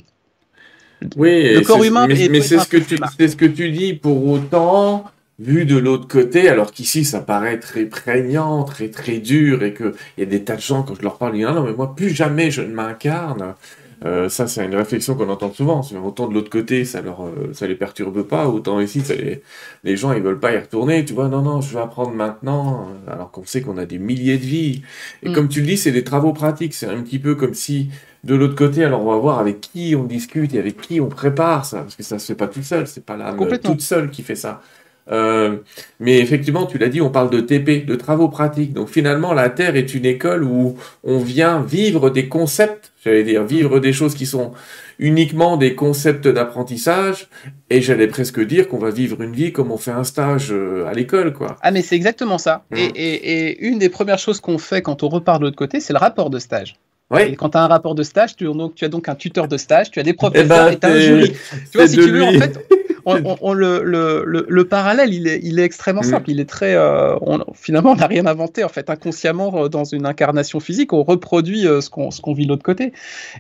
Oui, 1.17 1.53
le 1.53 1.61
corps 1.61 1.83
humain, 1.83 2.07
mais, 2.07 2.41
c'est 2.41 2.59
ce 2.59 2.67
que 2.67 2.77
tu, 2.77 2.97
c'est 3.17 3.27
ce 3.27 3.35
que 3.35 3.45
tu 3.45 3.71
dis. 3.71 3.93
Pour 3.93 4.27
autant, 4.27 5.05
vu 5.39 5.65
de 5.65 5.77
l'autre 5.77 6.07
côté, 6.07 6.47
alors 6.47 6.71
qu'ici 6.71 7.03
ça 7.03 7.19
paraît 7.19 7.59
très 7.59 7.85
prégnant, 7.85 8.63
très 8.63 8.89
très 8.89 9.17
dur, 9.17 9.63
et 9.63 9.73
que 9.73 9.93
il 10.17 10.21
y 10.21 10.23
a 10.23 10.29
des 10.29 10.43
tas 10.43 10.55
de 10.55 10.61
gens 10.61 10.83
quand 10.83 10.95
je 10.95 11.01
leur 11.01 11.17
parle, 11.17 11.35
ils 11.35 11.39
disent 11.39 11.47
non, 11.47 11.55
non 11.55 11.63
mais 11.63 11.73
moi 11.73 11.95
plus 11.95 12.09
jamais 12.09 12.49
je 12.49 12.61
ne 12.61 12.73
m'incarne. 12.73 13.55
Euh, 14.03 14.29
ça, 14.29 14.47
c'est 14.47 14.65
une 14.65 14.75
réflexion 14.75 15.15
qu'on 15.15 15.29
entend 15.29 15.53
souvent. 15.53 15.81
Autant 16.03 16.27
de 16.27 16.33
l'autre 16.33 16.49
côté, 16.49 16.83
ça 16.85 17.01
leur, 17.01 17.23
euh, 17.23 17.53
ça 17.53 17.67
les 17.67 17.75
perturbe 17.75 18.23
pas, 18.23 18.47
autant 18.47 18.79
ici, 18.79 19.01
ça 19.01 19.15
les, 19.15 19.41
les 19.83 19.97
gens, 19.97 20.11
ils 20.11 20.21
veulent 20.21 20.39
pas 20.39 20.53
y 20.53 20.57
retourner. 20.57 21.05
Tu 21.05 21.13
vois, 21.13 21.27
non, 21.27 21.41
non, 21.41 21.61
je 21.61 21.73
vais 21.73 21.81
apprendre 21.81 22.11
maintenant, 22.11 22.89
euh, 23.07 23.13
alors 23.13 23.31
qu'on 23.31 23.45
sait 23.45 23.61
qu'on 23.61 23.77
a 23.77 23.85
des 23.85 23.99
milliers 23.99 24.37
de 24.37 24.45
vies. 24.45 24.81
Et 25.23 25.29
mm. 25.29 25.33
comme 25.33 25.47
tu 25.47 25.61
le 25.61 25.67
dis, 25.67 25.77
c'est 25.77 25.91
des 25.91 26.03
travaux 26.03 26.33
pratiques. 26.33 26.73
C'est 26.73 26.87
un 26.87 27.01
petit 27.01 27.19
peu 27.19 27.35
comme 27.35 27.53
si, 27.53 27.89
de 28.23 28.35
l'autre 28.35 28.55
côté, 28.55 28.83
alors 28.83 29.01
on 29.01 29.11
va 29.11 29.17
voir 29.17 29.39
avec 29.39 29.61
qui 29.61 29.95
on 29.95 30.03
discute 30.03 30.53
et 30.53 30.59
avec 30.59 30.81
qui 30.81 30.99
on 30.99 31.07
prépare 31.07 31.65
ça, 31.65 31.81
parce 31.81 31.95
que 31.95 32.03
ça 32.03 32.19
se 32.19 32.25
fait 32.27 32.35
pas 32.35 32.47
tout 32.47 32.63
seul. 32.63 32.87
C'est 32.87 33.05
pas 33.05 33.15
l'âme 33.15 33.37
toute 33.63 33.81
seule 33.81 34.09
qui 34.09 34.23
fait 34.23 34.35
ça. 34.35 34.61
Euh, 35.11 35.57
mais 35.99 36.19
effectivement, 36.19 36.65
tu 36.65 36.77
l'as 36.77 36.89
dit, 36.89 37.01
on 37.01 37.09
parle 37.09 37.29
de 37.29 37.39
TP, 37.39 37.85
de 37.85 37.95
travaux 37.95 38.27
pratiques. 38.27 38.73
Donc 38.73 38.89
finalement, 38.89 39.33
la 39.33 39.49
Terre 39.49 39.75
est 39.75 39.93
une 39.93 40.05
école 40.05 40.43
où 40.43 40.77
on 41.03 41.19
vient 41.19 41.61
vivre 41.61 42.09
des 42.09 42.27
concepts, 42.27 42.91
j'allais 43.03 43.23
dire 43.23 43.43
vivre 43.43 43.79
des 43.79 43.93
choses 43.93 44.15
qui 44.15 44.25
sont 44.25 44.53
uniquement 44.97 45.57
des 45.57 45.75
concepts 45.75 46.27
d'apprentissage, 46.27 47.27
et 47.69 47.81
j'allais 47.81 48.07
presque 48.07 48.39
dire 48.39 48.67
qu'on 48.67 48.77
va 48.77 48.89
vivre 48.89 49.21
une 49.21 49.33
vie 49.33 49.51
comme 49.51 49.71
on 49.71 49.77
fait 49.77 49.91
un 49.91 50.05
stage 50.05 50.51
euh, 50.51 50.87
à 50.87 50.93
l'école, 50.93 51.33
quoi. 51.33 51.57
Ah 51.61 51.71
mais 51.71 51.81
c'est 51.81 51.95
exactement 51.95 52.37
ça. 52.37 52.63
Mmh. 52.71 52.75
Et, 52.77 52.93
et, 52.95 53.67
une 53.67 53.77
des 53.77 53.89
premières 53.89 54.19
choses 54.19 54.39
qu'on 54.39 54.57
fait 54.57 54.81
quand 54.81 55.03
on 55.03 55.09
repart 55.09 55.39
de 55.39 55.45
l'autre 55.45 55.57
côté, 55.57 55.79
c'est 55.79 55.93
le 55.93 55.99
rapport 55.99 56.29
de 56.29 56.39
stage. 56.39 56.77
Ouais. 57.11 57.31
Et 57.31 57.35
quand 57.35 57.49
tu 57.49 57.57
as 57.57 57.61
un 57.61 57.67
rapport 57.67 57.93
de 57.93 58.03
stage, 58.03 58.35
tu, 58.35 58.45
donc, 58.45 58.73
tu 58.73 58.85
as 58.85 58.89
donc 58.89 59.09
un 59.09 59.15
tuteur 59.15 59.47
de 59.47 59.57
stage, 59.57 59.91
tu 59.91 59.99
as 59.99 60.03
des 60.03 60.13
professeurs 60.13 60.45
eh 60.45 60.47
ben, 60.47 60.71
et 60.71 60.79
tu 60.79 60.87
as 60.87 60.89
un 60.89 60.99
jury. 60.99 61.33
Tu 61.71 61.77
vois, 61.77 61.87
si 61.87 61.95
tu 61.95 62.09
veux, 62.09 62.23
en 62.23 62.31
fait, 62.31 62.84
on, 63.05 63.53
le, 63.53 63.83
le, 63.83 64.45
le, 64.47 64.67
parallèle, 64.67 65.13
il 65.13 65.27
est, 65.27 65.39
il 65.43 65.59
est 65.59 65.63
extrêmement 65.63 66.01
mm. 66.01 66.05
simple. 66.05 66.31
Il 66.31 66.39
est 66.39 66.49
très. 66.49 66.75
Euh, 66.75 67.15
finalement, 67.53 67.91
on 67.91 67.95
n'a 67.95 68.07
rien 68.07 68.25
inventé. 68.25 68.63
En 68.63 68.69
fait, 68.69 68.89
inconsciemment, 68.89 69.65
euh, 69.65 69.69
dans 69.69 69.83
une 69.83 70.05
incarnation 70.05 70.59
physique, 70.59 70.93
on 70.93 71.03
reproduit 71.03 71.67
euh, 71.67 71.81
ce 71.81 71.89
qu'on 71.89 72.33
vit 72.33 72.45
de 72.45 72.49
l'autre 72.49 72.63
côté. 72.63 72.93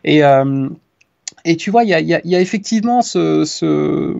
Et. 0.03 0.21
et 1.45 1.57
tu 1.57 1.71
vois, 1.71 1.83
il 1.83 1.89
y 1.89 1.93
a, 1.93 1.99
y 1.99 2.35
a, 2.35 2.39
effectivement 2.39 3.01
ce, 3.01 3.43
ce 3.45 4.15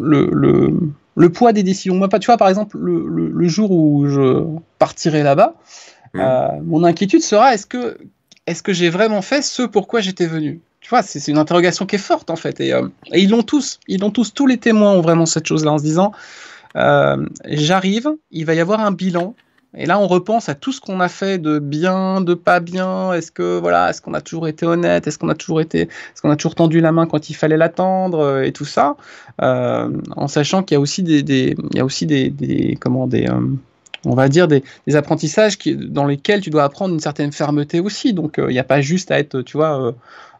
le, 0.00 0.28
le, 0.32 0.72
le, 1.16 1.32
poids 1.32 1.52
des 1.52 1.62
décisions. 1.62 1.94
Moi, 1.94 2.08
tu 2.08 2.26
vois, 2.26 2.36
par 2.36 2.48
exemple, 2.48 2.76
le, 2.78 3.30
le 3.32 3.48
jour 3.48 3.70
où 3.70 4.06
je 4.06 4.44
partirai 4.78 5.22
là-bas, 5.22 5.54
mm. 6.14 6.62
mon 6.64 6.84
inquiétude 6.84 7.22
sera 7.22 7.54
est-ce 7.54 7.66
que, 7.66 7.98
est-ce 8.46 8.62
que 8.62 8.72
j'ai 8.72 8.90
vraiment 8.90 9.22
fait 9.22 9.42
ce 9.42 9.62
pourquoi 9.62 10.00
j'étais 10.00 10.26
venu? 10.26 10.60
C'est 11.02 11.28
une 11.28 11.38
interrogation 11.38 11.86
qui 11.86 11.96
est 11.96 11.98
forte 11.98 12.30
en 12.30 12.36
fait. 12.36 12.60
Euh, 12.60 12.88
et, 13.12 13.20
ils 13.20 13.30
l'ont 13.30 13.42
tous, 13.42 13.80
ils 13.88 14.00
l'ont 14.00 14.10
tous, 14.10 14.34
tous 14.34 14.46
les 14.46 14.58
témoins 14.58 14.92
ont 14.92 15.00
vraiment 15.00 15.26
cette 15.26 15.46
chose-là 15.46 15.72
en 15.72 15.78
se 15.78 15.84
disant 15.84 16.12
euh, 16.76 17.26
j'arrive, 17.46 18.10
il 18.30 18.44
va 18.44 18.54
y 18.54 18.60
avoir 18.60 18.80
un 18.80 18.92
bilan. 18.92 19.34
Et 19.76 19.86
là, 19.86 20.00
on 20.00 20.08
repense 20.08 20.48
à 20.48 20.56
tout 20.56 20.72
ce 20.72 20.80
qu'on 20.80 20.98
a 20.98 21.08
fait 21.08 21.38
de 21.38 21.60
bien, 21.60 22.20
de 22.20 22.34
pas 22.34 22.58
bien. 22.58 23.12
Est-ce 23.12 23.30
que 23.30 23.60
voilà, 23.60 23.90
est-ce 23.90 24.02
qu'on 24.02 24.14
a 24.14 24.20
toujours 24.20 24.48
été 24.48 24.66
honnête? 24.66 25.06
Est-ce 25.06 25.16
qu'on 25.16 25.28
a 25.28 25.36
toujours 25.36 25.60
été, 25.60 25.82
est-ce 25.82 26.22
qu'on 26.22 26.30
a 26.30 26.36
toujours 26.36 26.56
tendu 26.56 26.80
la 26.80 26.90
main 26.90 27.06
quand 27.06 27.30
il 27.30 27.34
fallait 27.34 27.56
l'attendre 27.56 28.18
euh, 28.18 28.42
et 28.42 28.50
tout 28.50 28.64
ça, 28.64 28.96
en 29.38 30.26
sachant 30.26 30.64
qu'il 30.64 30.74
y 30.74 30.76
a 30.76 30.80
aussi 30.80 31.04
des, 31.04 31.20
il 31.70 31.76
y 31.76 31.80
a 31.80 31.84
aussi 31.84 32.06
des, 32.06 32.30
des 32.30 32.76
comment 32.80 33.06
des 33.06 33.28
on 34.06 34.14
va 34.14 34.28
dire 34.28 34.48
des, 34.48 34.62
apprentissages 34.94 35.58
qui, 35.58 35.76
dans 35.76 36.06
lesquels 36.06 36.40
tu 36.40 36.50
dois 36.50 36.64
apprendre 36.64 36.94
une 36.94 37.00
certaine 37.00 37.30
fermeté 37.30 37.78
aussi. 37.78 38.12
Donc 38.12 38.38
il 38.38 38.48
n'y 38.48 38.58
a 38.58 38.64
pas 38.64 38.80
juste 38.80 39.12
à 39.12 39.20
être, 39.20 39.42
tu 39.42 39.56
vois, 39.56 39.94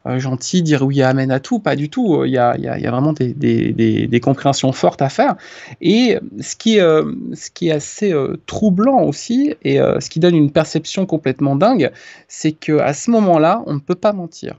gentil, 0.06 0.62
dire 0.62 0.82
oui 0.82 1.02
amen 1.02 1.30
à 1.30 1.40
tout, 1.40 1.58
pas 1.58 1.76
du 1.76 1.88
tout. 1.90 2.24
Il 2.24 2.30
y 2.30 2.38
a, 2.38 2.56
y 2.56 2.68
a, 2.68 2.90
vraiment 2.90 3.12
des, 3.12 3.34
des, 3.34 3.72
des, 4.06 4.20
compréhensions 4.20 4.72
fortes 4.72 5.02
à 5.02 5.08
faire. 5.08 5.36
Et 5.80 6.18
ce 6.40 6.56
qui, 6.56 6.76
ce 6.76 7.50
qui 7.52 7.68
est 7.68 7.72
assez 7.72 8.14
troublant 8.46 9.02
aussi, 9.02 9.54
et 9.62 9.76
ce 9.76 10.08
qui 10.08 10.20
donne 10.20 10.34
une 10.34 10.50
perception 10.50 11.06
complètement 11.06 11.56
dingue, 11.56 11.90
c'est 12.28 12.52
qu'à 12.52 12.94
ce 12.94 13.10
moment-là, 13.10 13.62
on 13.66 13.74
ne 13.74 13.80
peut 13.80 13.94
pas 13.94 14.12
mentir. 14.12 14.54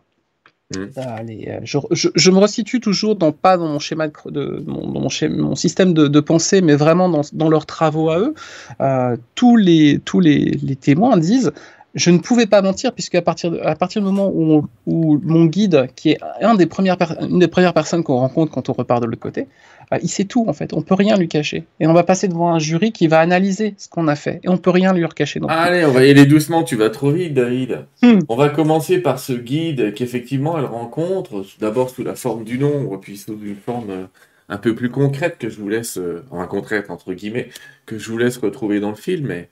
Mmh. 0.75 0.85
Allez, 0.95 1.47
euh, 1.49 1.59
je, 1.63 2.07
je, 2.15 2.31
me 2.31 2.37
resitue 2.37 2.79
toujours 2.79 3.15
dans 3.15 3.31
pas 3.31 3.57
dans 3.57 3.67
mon 3.67 3.79
schéma 3.79 4.07
de, 4.07 4.63
mon, 4.65 4.87
dans 4.87 5.01
mon, 5.01 5.09
mon, 5.29 5.55
système 5.55 5.93
de, 5.93 6.07
de, 6.07 6.19
pensée, 6.19 6.61
mais 6.61 6.75
vraiment 6.75 7.09
dans, 7.09 7.21
dans 7.33 7.49
leurs 7.49 7.65
travaux 7.65 8.09
à 8.09 8.19
eux. 8.19 8.33
Euh, 8.79 9.17
tous 9.35 9.57
les 9.57 9.99
tous 10.05 10.19
les, 10.21 10.57
les, 10.63 10.75
témoins 10.77 11.17
disent 11.17 11.51
je 11.93 12.09
ne 12.09 12.19
pouvais 12.19 12.45
pas 12.45 12.61
mentir 12.61 12.93
puisque 12.93 13.15
à 13.15 13.21
partir 13.21 13.51
de, 13.51 13.59
à 13.59 13.75
partir 13.75 14.01
du 14.01 14.07
moment 14.07 14.31
où, 14.33 14.65
où 14.85 15.19
mon 15.23 15.45
guide, 15.45 15.87
qui 15.95 16.11
est 16.11 16.19
un 16.41 16.55
des 16.55 16.65
premières 16.65 16.97
une 17.21 17.39
des 17.39 17.47
premières 17.47 17.73
personnes 17.73 18.03
qu'on 18.03 18.17
rencontre 18.17 18.51
quand 18.51 18.69
on 18.69 18.73
repart 18.73 19.01
de 19.01 19.07
l'autre 19.07 19.21
côté, 19.21 19.47
bah, 19.89 19.97
il 20.01 20.07
sait 20.07 20.23
tout 20.23 20.45
en 20.47 20.53
fait. 20.53 20.73
On 20.73 20.81
peut 20.81 20.95
rien 20.95 21.17
lui 21.17 21.27
cacher. 21.27 21.65
Et 21.81 21.87
on 21.87 21.93
va 21.93 22.03
passer 22.03 22.29
devant 22.29 22.53
un 22.53 22.59
jury 22.59 22.93
qui 22.93 23.07
va 23.07 23.19
analyser 23.19 23.73
ce 23.77 23.89
qu'on 23.89 24.07
a 24.07 24.15
fait. 24.15 24.39
Et 24.43 24.49
on 24.49 24.57
peut 24.57 24.69
rien 24.69 24.93
lui 24.93 25.03
recacher. 25.03 25.41
Allez, 25.49 25.83
on 25.83 25.91
va 25.91 26.05
y 26.05 26.09
aller 26.09 26.25
doucement. 26.25 26.63
Tu 26.63 26.77
vas 26.77 26.89
trop 26.89 27.11
vite, 27.11 27.33
David. 27.33 27.85
Hmm. 28.01 28.19
On 28.29 28.37
va 28.37 28.49
commencer 28.49 28.99
par 28.99 29.19
ce 29.19 29.33
guide 29.33 29.93
qu'effectivement 29.93 30.57
elle 30.57 30.65
rencontre, 30.65 31.43
d'abord 31.59 31.89
sous 31.89 32.03
la 32.03 32.15
forme 32.15 32.45
du 32.45 32.57
nombre, 32.57 32.97
puis 33.01 33.17
sous 33.17 33.37
une 33.43 33.55
forme 33.55 33.89
euh, 33.89 34.05
un 34.47 34.57
peu 34.57 34.75
plus 34.75 34.89
concrète 34.89 35.37
que 35.37 35.49
je 35.49 35.57
vous 35.57 35.67
laisse, 35.67 35.97
euh, 35.97 36.23
enfin 36.31 36.47
concrète 36.47 36.89
entre 36.89 37.13
guillemets, 37.13 37.49
que 37.85 37.97
je 37.97 38.09
vous 38.09 38.17
laisse 38.17 38.37
retrouver 38.37 38.79
dans 38.79 38.91
le 38.91 38.95
film. 38.95 39.27
Mais 39.27 39.49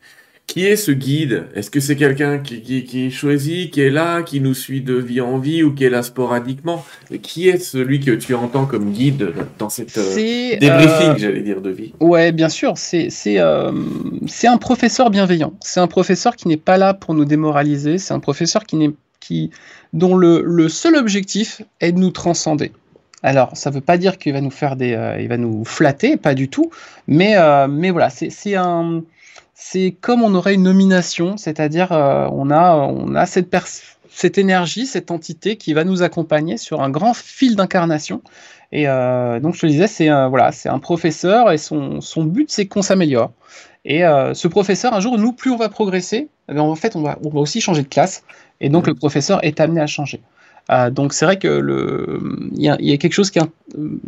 qui 0.49 0.65
est 0.65 0.75
ce 0.75 0.91
guide? 0.91 1.45
Est-ce 1.53 1.69
que 1.69 1.79
c'est 1.79 1.95
quelqu'un 1.95 2.39
qui, 2.39 2.61
qui, 2.83 3.05
est 3.05 3.09
choisi, 3.11 3.69
qui 3.69 3.81
est 3.81 3.91
là, 3.91 4.23
qui 4.23 4.41
nous 4.41 4.55
suit 4.55 4.81
de 4.81 4.95
vie 4.95 5.21
en 5.21 5.37
vie 5.37 5.61
ou 5.61 5.75
qui 5.75 5.83
est 5.83 5.91
là 5.91 6.01
sporadiquement? 6.01 6.83
Qui 7.21 7.49
est 7.49 7.59
celui 7.59 7.99
que 7.99 8.09
tu 8.09 8.33
entends 8.33 8.65
comme 8.65 8.91
guide 8.91 9.31
dans 9.59 9.69
cette 9.69 9.95
euh, 9.99 10.15
débriefing, 10.59 11.11
euh, 11.11 11.17
j'allais 11.19 11.41
dire, 11.41 11.61
de 11.61 11.69
vie? 11.69 11.93
Ouais, 11.99 12.31
bien 12.31 12.49
sûr. 12.49 12.73
C'est 12.77 13.11
euh, 13.37 13.71
un 14.43 14.57
professeur 14.57 15.11
bienveillant. 15.11 15.53
C'est 15.61 15.81
un 15.81 15.87
professeur 15.87 16.35
qui 16.35 16.47
n'est 16.47 16.57
pas 16.57 16.79
là 16.79 16.95
pour 16.95 17.13
nous 17.13 17.25
démoraliser. 17.25 17.99
C'est 17.99 18.15
un 18.15 18.19
professeur 18.19 18.63
qui 18.63 18.75
n'est 18.75 18.91
qui 19.19 19.51
dont 19.93 20.15
le, 20.15 20.41
le, 20.43 20.67
seul 20.67 20.95
objectif 20.95 21.61
est 21.79 21.91
de 21.91 21.99
nous 21.99 22.09
transcender. 22.09 22.71
Alors, 23.21 23.55
ça 23.55 23.69
ne 23.69 23.75
veut 23.75 23.81
pas 23.81 23.97
dire 23.99 24.17
qu'il 24.17 24.33
va 24.33 24.41
nous 24.41 24.49
faire 24.49 24.75
des, 24.77 24.97
il 25.19 25.27
va 25.27 25.37
nous 25.37 25.63
flatter, 25.63 26.17
pas 26.17 26.33
du 26.33 26.47
tout. 26.49 26.71
Mais 27.07 27.35
mais 27.67 27.91
voilà, 27.91 28.09
c'est 28.09 28.55
un 28.55 29.03
c'est 29.61 29.91
comme 29.91 30.23
on 30.23 30.33
aurait 30.35 30.53
une 30.53 30.63
nomination, 30.63 31.35
c'est-à-dire 31.35 31.91
euh, 31.91 32.29
on 32.31 32.49
a, 32.49 32.75
on 32.75 33.13
a 33.13 33.25
cette, 33.25 33.53
cette 34.09 34.37
énergie, 34.37 34.85
cette 34.85 35.11
entité 35.11 35.57
qui 35.57 35.73
va 35.73 35.83
nous 35.83 36.01
accompagner 36.01 36.55
sur 36.55 36.81
un 36.81 36.89
grand 36.89 37.13
fil 37.13 37.57
d'incarnation. 37.57 38.21
Et 38.71 38.87
euh, 38.87 39.41
donc 39.41 39.55
je 39.55 39.61
te 39.61 39.65
disais, 39.65 39.87
c'est 39.87 40.07
voilà, 40.07 40.53
c'est 40.53 40.69
un 40.69 40.79
professeur 40.79 41.51
et 41.51 41.57
son, 41.57 41.99
son 41.99 42.23
but 42.23 42.49
c'est 42.49 42.67
qu'on 42.67 42.81
s'améliore. 42.81 43.33
Et 43.83 44.05
euh, 44.05 44.33
ce 44.33 44.47
professeur, 44.47 44.93
un 44.93 45.01
jour, 45.01 45.17
nous, 45.17 45.33
plus 45.33 45.51
on 45.51 45.57
va 45.57 45.67
progresser, 45.67 46.29
eh 46.49 46.57
en 46.57 46.75
fait, 46.75 46.95
on 46.95 47.01
va, 47.01 47.19
on 47.25 47.29
va 47.29 47.41
aussi 47.41 47.59
changer 47.59 47.83
de 47.83 47.89
classe. 47.89 48.23
Et 48.61 48.69
donc, 48.69 48.87
le 48.87 48.95
professeur 48.95 49.43
est 49.43 49.59
amené 49.59 49.81
à 49.81 49.87
changer. 49.87 50.21
donc, 50.91 51.13
c'est 51.13 51.25
vrai 51.25 51.37
que 51.37 51.47
le, 51.47 52.19
il 52.55 52.61
y, 52.61 52.89
y, 52.89 52.93
a 52.93 52.97
quelque 52.97 53.13
chose 53.13 53.29
qui, 53.31 53.39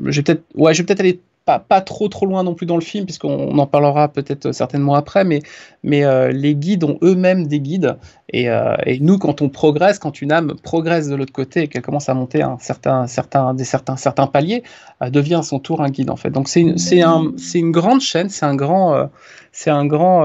j'ai 0.06 0.24
peut-être, 0.24 0.44
ouais, 0.56 0.74
je 0.74 0.82
vais 0.82 0.86
peut-être 0.86 1.00
aller 1.02 1.20
pas, 1.46 1.58
pas, 1.60 1.82
trop 1.82 2.08
trop 2.08 2.26
loin 2.26 2.44
non 2.44 2.54
plus 2.54 2.66
dans 2.66 2.76
le 2.76 2.84
film, 2.84 3.06
puisqu'on 3.06 3.58
en 3.58 3.66
parlera 3.66 4.08
peut-être 4.10 4.52
certainement 4.52 4.94
après, 4.94 5.24
mais, 5.24 5.42
mais 5.84 6.04
euh, 6.04 6.32
les 6.32 6.54
guides 6.54 6.84
ont 6.84 7.00
eux-mêmes 7.02 7.48
des 7.48 7.60
guides. 7.60 7.98
Et, 8.30 8.50
euh, 8.50 8.76
et, 8.86 9.00
nous, 9.00 9.18
quand 9.18 9.42
on 9.42 9.50
progresse, 9.50 9.98
quand 9.98 10.22
une 10.22 10.32
âme 10.32 10.54
progresse 10.62 11.08
de 11.08 11.16
l'autre 11.16 11.34
côté 11.34 11.64
et 11.64 11.68
qu'elle 11.68 11.82
commence 11.82 12.10
à 12.10 12.14
monter 12.14 12.44
un 12.44 12.58
certain, 12.60 13.08
certain, 13.08 13.54
des 13.56 13.64
certains, 13.64 13.98
certains 13.98 14.28
paliers, 14.28 14.64
elle 15.00 15.12
devient 15.12 15.36
à 15.36 15.44
son 15.44 15.60
tour 15.60 15.82
un 15.82 15.90
guide 15.90 16.12
en 16.12 16.16
fait. 16.16 16.30
Donc 16.30 16.48
c'est 16.48 16.62
une, 16.62 16.76
un, 17.04 17.32
une 17.56 17.72
grande 17.72 18.02
chaîne, 18.02 18.30
c'est 18.30 18.46
un 18.46 18.56
grand, 18.56 18.94
euh, 18.94 19.06
c'est 19.52 19.72
un 19.72 19.86
grand, 19.86 20.24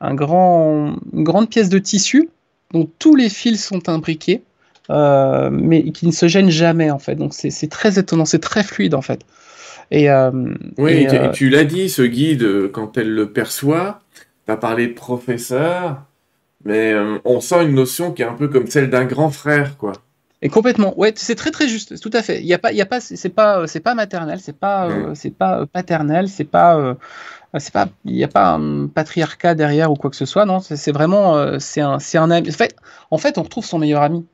un 0.00 0.14
grand, 0.14 0.96
une 1.12 1.24
grande 1.24 1.48
pièce 1.48 1.68
de 1.68 1.78
tissu 1.78 2.28
dont 2.72 2.88
tous 2.98 3.14
les 3.14 3.28
fils 3.28 3.64
sont 3.64 3.88
imbriqués. 3.88 4.42
mais 4.90 5.92
qui 5.92 6.06
ne 6.06 6.12
se 6.12 6.26
gênent 6.26 6.50
jamais 6.50 6.90
en 6.90 6.98
fait. 6.98 7.14
Donc 7.14 7.34
c'est 7.34 7.70
très 7.70 8.00
étonnant, 8.00 8.24
c'est 8.24 8.40
très 8.40 8.64
fluide 8.64 8.94
en 8.94 9.02
fait. 9.02 9.24
Et, 9.90 10.10
euh, 10.10 10.30
oui, 10.78 11.06
euh, 11.10 11.30
tu, 11.30 11.48
l'as 11.48 11.64
dit, 11.64 11.88
ce 11.88 12.02
guide, 12.02 12.42
euh, 12.42 12.68
quand 12.68 12.96
elle 12.96 13.10
le 13.10 13.30
perçoit, 13.30 14.00
tu 14.46 14.52
as 14.52 14.56
parlé 14.56 14.88
de 14.88 14.92
professeur, 14.92 16.02
mais 16.64 16.94
on 17.24 17.40
sent 17.40 17.64
une 17.64 17.74
notion 17.74 18.12
qui 18.12 18.22
est 18.22 18.26
un 18.26 18.34
peu 18.34 18.48
comme 18.48 18.66
celle 18.66 18.90
d'un 18.90 19.04
grand 19.04 19.30
frère, 19.30 19.76
quoi. 19.76 19.92
Et 20.42 20.48
complètement, 20.50 20.98
ouais, 20.98 21.12
c'est 21.16 21.36
très 21.36 21.50
très 21.50 21.68
juste, 21.68 21.98
tout 22.00 22.10
à 22.12 22.22
fait. 22.22 22.40
Il 22.40 22.46
y 22.46 22.52
a 22.52 22.58
pas, 22.58 22.70
il 22.72 22.76
y 22.76 22.82
a 22.82 22.86
pas, 22.86 23.00
c'est 23.00 23.28
pas, 23.30 23.66
c'est 23.66 23.80
pas 23.80 23.94
maternel, 23.94 24.40
c'est 24.40 24.56
pas, 24.56 24.90
c'est 25.14 25.34
pas 25.34 25.64
paternel, 25.66 26.28
c'est 26.28 26.44
pas, 26.44 26.96
c'est 27.56 27.72
pas, 27.72 27.86
il 28.04 28.12
n'y 28.12 28.24
a 28.24 28.28
pas 28.28 28.54
un 28.54 28.86
patriarcat 28.88 29.54
derrière 29.54 29.90
ou 29.90 29.94
quoi 29.94 30.10
que 30.10 30.16
ce 30.16 30.26
soit, 30.26 30.44
non. 30.44 30.60
C'est 30.60 30.92
vraiment, 30.92 31.58
c'est 31.58 31.80
un, 31.80 31.98
c'est 31.98 32.18
un 32.18 32.30
ami. 32.30 32.50
En 32.50 32.52
fait, 32.52 32.76
en 33.10 33.18
fait, 33.18 33.38
on 33.38 33.42
retrouve 33.42 33.64
son 33.64 33.78
meilleur 33.78 34.02
ami. 34.02 34.26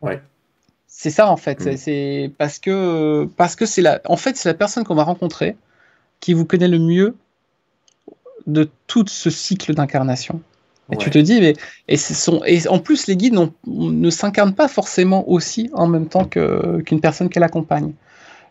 Ouais. 0.00 0.22
C'est 0.96 1.10
ça 1.10 1.28
en 1.28 1.36
fait. 1.36 1.60
Mm. 1.60 1.76
C'est 1.76 2.30
parce 2.38 2.60
que 2.60 3.28
parce 3.36 3.56
que 3.56 3.66
c'est 3.66 3.82
la 3.82 4.00
en 4.04 4.16
fait 4.16 4.36
c'est 4.36 4.48
la 4.48 4.54
personne 4.54 4.84
qu'on 4.84 4.94
va 4.94 5.02
rencontrer 5.02 5.56
qui 6.20 6.32
vous 6.34 6.44
connaît 6.44 6.68
le 6.68 6.78
mieux 6.78 7.16
de 8.46 8.70
tout 8.86 9.04
ce 9.08 9.28
cycle 9.28 9.74
d'incarnation. 9.74 10.40
Et 10.92 10.96
tu 10.96 11.10
te 11.10 11.18
dis 11.18 11.40
mais 11.40 11.54
et, 11.88 11.96
son, 11.96 12.44
et 12.44 12.68
en 12.68 12.78
plus 12.78 13.06
les 13.06 13.16
guides 13.16 13.34
ne 13.66 14.10
s'incarnent 14.10 14.54
pas 14.54 14.68
forcément 14.68 15.28
aussi 15.28 15.68
en 15.72 15.88
même 15.88 16.06
temps 16.06 16.26
qu'une 16.26 17.00
personne 17.00 17.28
qu'elle 17.28 17.42
accompagne. 17.42 17.92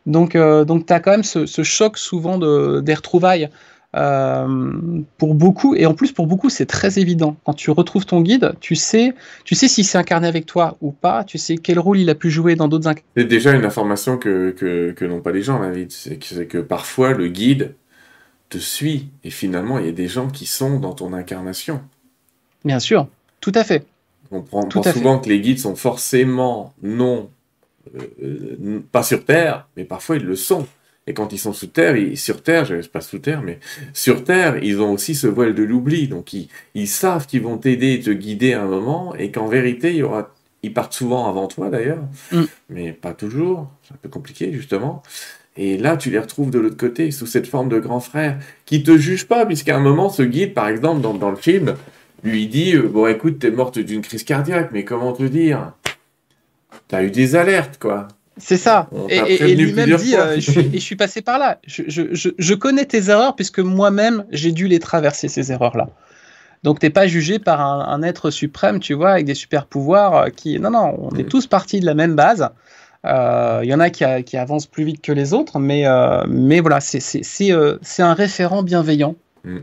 Donc 0.05 0.35
euh, 0.35 0.65
donc 0.65 0.85
tu 0.85 0.93
as 0.93 0.99
quand 0.99 1.11
même 1.11 1.23
ce, 1.23 1.45
ce 1.45 1.63
choc 1.63 1.97
souvent 1.97 2.37
de, 2.37 2.81
des 2.81 2.93
retrouvailles 2.93 3.49
euh, 3.95 4.71
pour 5.17 5.35
beaucoup, 5.35 5.75
et 5.75 5.85
en 5.85 5.93
plus 5.93 6.11
pour 6.11 6.27
beaucoup, 6.27 6.49
c'est 6.49 6.65
très 6.65 6.99
évident. 6.99 7.35
Quand 7.45 7.53
tu 7.53 7.69
retrouves 7.71 8.05
ton 8.05 8.21
guide, 8.21 8.53
tu 8.59 8.75
sais, 8.75 9.13
tu 9.45 9.55
sais 9.55 9.67
s'il 9.67 9.85
s'est 9.85 9.97
incarné 9.97 10.27
avec 10.27 10.45
toi 10.45 10.77
ou 10.81 10.91
pas, 10.91 11.23
tu 11.23 11.37
sais 11.37 11.57
quel 11.57 11.79
rôle 11.79 11.99
il 11.99 12.09
a 12.09 12.15
pu 12.15 12.29
jouer 12.29 12.55
dans 12.55 12.67
d'autres 12.67 12.87
incarnations. 12.87 13.13
C'est 13.15 13.25
déjà 13.25 13.51
une 13.51 13.65
information 13.65 14.17
que, 14.17 14.51
que, 14.51 14.91
que 14.91 15.05
n'ont 15.05 15.21
pas 15.21 15.31
les 15.31 15.43
gens, 15.43 15.59
David. 15.59 15.91
C'est 15.91 16.17
que, 16.17 16.43
que 16.43 16.57
parfois 16.57 17.13
le 17.13 17.27
guide 17.27 17.75
te 18.49 18.57
suit, 18.57 19.09
et 19.23 19.29
finalement, 19.29 19.79
il 19.79 19.85
y 19.85 19.89
a 19.89 19.93
des 19.93 20.07
gens 20.07 20.27
qui 20.27 20.45
sont 20.45 20.79
dans 20.79 20.93
ton 20.93 21.13
incarnation. 21.13 21.81
Bien 22.65 22.79
sûr, 22.79 23.07
tout 23.41 23.51
à 23.55 23.63
fait. 23.63 23.85
On 24.31 24.41
prend, 24.41 24.63
pense 24.63 24.91
souvent 24.91 25.19
que 25.19 25.29
les 25.29 25.39
guides 25.39 25.59
sont 25.59 25.75
forcément 25.75 26.73
non, 26.81 27.29
euh, 27.95 27.99
euh, 28.23 28.83
pas 28.91 29.03
sur 29.03 29.23
Terre, 29.25 29.67
mais 29.77 29.83
parfois 29.83 30.15
ils 30.15 30.23
le 30.23 30.35
sont. 30.35 30.65
Et 31.06 31.14
quand 31.14 31.34
ils 31.34 31.39
sont 31.39 31.54
sous 31.54 31.68
terre, 31.68 31.97
ils, 31.97 32.18
sur 32.18 32.41
terre, 32.41 32.66
je 32.66 32.76
ne 32.76 32.82
pas 32.84 33.01
sous 33.01 33.20
terre, 33.20 33.41
mais 33.41 33.60
sur 33.93 34.24
terre, 34.24 34.64
ils 34.64 34.82
ont 34.82 34.91
aussi 34.93 35.16
ce 35.16 35.28
voile 35.28 35.54
de 35.54 35.64
l'oubli. 35.64 36.08
Donc 36.08 36.34
ils, 36.34 36.47
ils 36.76 36.88
savent 36.88 37.28
qu'ils 37.28 37.41
vont 37.41 37.58
t'aider 37.58 37.93
et 37.93 37.99
te 37.99 38.10
guider 38.10 38.54
à 38.54 38.64
un 38.64 38.68
moment, 38.68 39.14
et 39.16 39.32
qu'en 39.32 39.47
vérité, 39.47 39.91
il 39.91 39.97
y 39.97 40.04
aura, 40.04 40.34
ils 40.64 40.74
partent 40.74 40.93
souvent 40.93 41.28
avant 41.28 41.47
toi 41.47 41.70
d'ailleurs, 41.70 42.04
mm. 42.32 42.43
mais 42.70 42.93
pas 42.93 43.14
toujours. 43.14 43.70
C'est 43.84 43.93
un 43.93 43.97
peu 44.01 44.10
compliqué 44.10 44.54
justement. 44.54 45.04
Et 45.56 45.78
là, 45.78 45.97
tu 45.97 46.10
les 46.10 46.20
retrouves 46.20 46.49
de 46.49 46.58
l'autre 46.58 46.78
côté, 46.78 47.12
sous 47.12 47.28
cette 47.28 47.47
forme 47.47 47.70
de 47.70 47.80
grand 47.80 47.99
frère, 47.99 48.39
qui 48.66 48.82
te 48.82 48.97
juge 48.97 49.28
pas, 49.28 49.45
puisqu'à 49.45 49.76
un 49.76 49.80
moment, 49.80 50.10
ce 50.10 50.24
guide, 50.24 50.54
par 50.54 50.68
exemple, 50.68 51.01
dans, 51.01 51.14
dans 51.14 51.30
le 51.30 51.36
film, 51.36 51.76
lui 52.24 52.47
dit 52.47 52.76
euh, 52.76 52.88
Bon, 52.88 53.06
écoute, 53.08 53.39
t'es 53.39 53.51
morte 53.51 53.78
d'une 53.78 54.01
crise 54.01 54.24
cardiaque, 54.24 54.70
mais 54.72 54.84
comment 54.84 55.14
te 55.14 55.24
dire? 55.24 55.74
T'as 56.88 57.04
eu 57.04 57.12
des 57.12 57.36
alertes, 57.36 57.78
quoi. 57.80 58.08
C'est 58.38 58.57
ça. 58.57 58.89
Et, 59.09 59.55
lui-même 59.55 59.95
dit, 59.95 60.15
euh, 60.15 60.36
je, 60.36 60.51
suis, 60.51 60.69
je 60.73 60.79
suis 60.79 60.95
passé 60.95 61.21
par 61.21 61.38
là. 61.38 61.59
Je, 61.65 61.84
je, 61.88 62.29
je 62.38 62.53
connais 62.53 62.86
tes 62.86 63.09
erreurs 63.09 63.36
puisque 63.36 63.59
moi-même, 63.59 64.25
j'ai 64.31 64.51
dû 64.51 64.67
les 64.67 64.79
traverser, 64.79 65.27
ces 65.27 65.51
erreurs-là. 65.51 65.89
Donc 66.63 66.79
t'es 66.79 66.89
pas 66.89 67.07
jugé 67.07 67.39
par 67.39 67.61
un, 67.61 68.01
être 68.03 68.31
suprême, 68.31 68.79
tu 68.79 68.93
vois, 68.93 69.11
avec 69.11 69.25
des 69.25 69.36
super 69.36 69.65
pouvoirs 69.65 70.15
euh, 70.15 70.29
qui... 70.29 70.59
Non, 70.59 70.71
non, 70.71 70.95
on 70.97 71.15
est 71.17 71.29
tous 71.29 71.45
partis 71.45 71.79
de 71.79 71.86
la 71.86 71.93
même 71.93 72.15
base. 72.15 72.49
Il 73.03 73.09
euh, 73.09 73.65
y 73.65 73.73
en 73.73 73.81
a 73.81 73.89
qui, 73.89 74.05
qui, 74.23 74.38
avancent 74.38 74.67
plus 74.67 74.86
vite 74.86 75.01
que 75.01 75.11
les 75.11 75.34
autres, 75.34 75.59
mais, 75.59 75.86
mais 76.27 76.61
voilà, 76.61 76.79
c'est 76.79 77.51
un 77.51 78.13
référent 78.13 78.63
bienveillant. 78.63 79.15
Mm. 79.43 79.57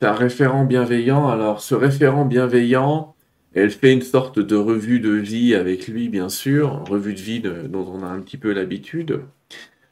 C'est 0.00 0.08
un 0.08 0.12
référent 0.12 0.64
bienveillant. 0.64 1.28
Alors 1.28 1.60
ce 1.60 1.74
référent 1.74 2.24
bienveillant, 2.24 3.14
elle 3.58 3.70
fait 3.70 3.92
une 3.92 4.02
sorte 4.02 4.38
de 4.38 4.56
revue 4.56 5.00
de 5.00 5.10
vie 5.10 5.54
avec 5.54 5.88
lui, 5.88 6.08
bien 6.08 6.28
sûr, 6.28 6.84
revue 6.88 7.14
de 7.14 7.20
vie 7.20 7.40
dont 7.40 7.86
on 7.86 8.02
a 8.02 8.08
un 8.08 8.20
petit 8.20 8.36
peu 8.36 8.52
l'habitude. 8.52 9.20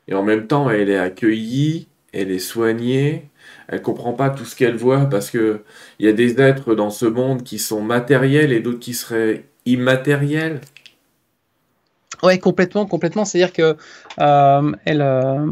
Et 0.08 0.14
en 0.14 0.22
même 0.22 0.46
temps, 0.46 0.70
elle 0.70 0.90
est 0.90 0.98
accueillie, 0.98 1.88
elle 2.12 2.30
est 2.30 2.38
soignée, 2.38 3.28
elle 3.68 3.82
comprend 3.82 4.12
pas 4.12 4.30
tout 4.30 4.44
ce 4.44 4.54
qu'elle 4.56 4.76
voit 4.76 5.06
parce 5.06 5.30
que 5.30 5.62
il 5.98 6.06
y 6.06 6.08
a 6.08 6.12
des 6.12 6.40
êtres 6.40 6.74
dans 6.74 6.90
ce 6.90 7.06
monde 7.06 7.42
qui 7.42 7.58
sont 7.58 7.82
matériels 7.82 8.52
et 8.52 8.60
d'autres 8.60 8.78
qui 8.78 8.94
seraient 8.94 9.44
immatériels. 9.64 10.60
Ouais, 12.22 12.38
complètement, 12.38 12.86
complètement. 12.86 13.24
C'est-à-dire 13.24 13.52
que 13.52 13.76
euh, 14.20 14.72
euh, 14.88 15.46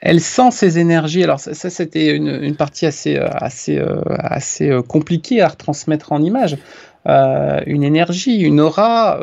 elle 0.00 0.20
sent 0.20 0.50
ses 0.50 0.78
énergies. 0.78 1.22
Alors 1.22 1.40
ça, 1.40 1.70
c'était 1.70 2.16
une, 2.16 2.56
partie 2.56 2.86
assez, 2.86 3.16
euh, 3.16 3.28
assez, 3.32 3.80
assez 4.18 4.70
compliquée 4.88 5.40
à 5.40 5.48
retransmettre 5.48 6.12
en 6.12 6.22
image. 6.22 6.56
Une 7.06 7.82
énergie, 7.82 8.40
une 8.40 8.60
aura, 8.60 9.18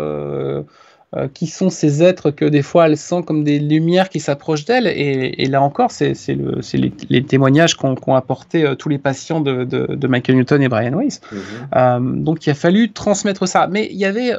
qui 1.33 1.47
sont 1.47 1.69
ces 1.69 2.03
êtres 2.03 2.29
que 2.29 2.43
des 2.43 2.61
fois 2.61 2.87
elle 2.87 2.97
sent 2.97 3.21
comme 3.25 3.45
des 3.45 3.57
lumières 3.57 4.09
qui 4.09 4.19
s'approchent 4.19 4.65
d'elle. 4.65 4.87
Et, 4.87 5.45
là 5.45 5.61
encore, 5.61 5.91
c'est 5.91 6.13
les, 6.27 6.93
les, 7.09 7.23
témoignages 7.23 7.75
qu'ont 7.75 8.15
apporté 8.15 8.73
tous 8.77 8.89
les 8.89 8.97
patients 8.97 9.39
de, 9.39 10.07
Michael 10.07 10.35
Newton 10.35 10.61
et 10.61 10.67
Brian 10.67 10.93
Weiss. 10.93 11.21
Mhm. 11.31 12.23
donc 12.23 12.45
il 12.45 12.49
a 12.49 12.55
fallu 12.55 12.91
transmettre 12.91 13.47
ça. 13.47 13.67
Mais 13.67 13.87
il 13.91 13.97
y 13.97 14.05
avait 14.05 14.33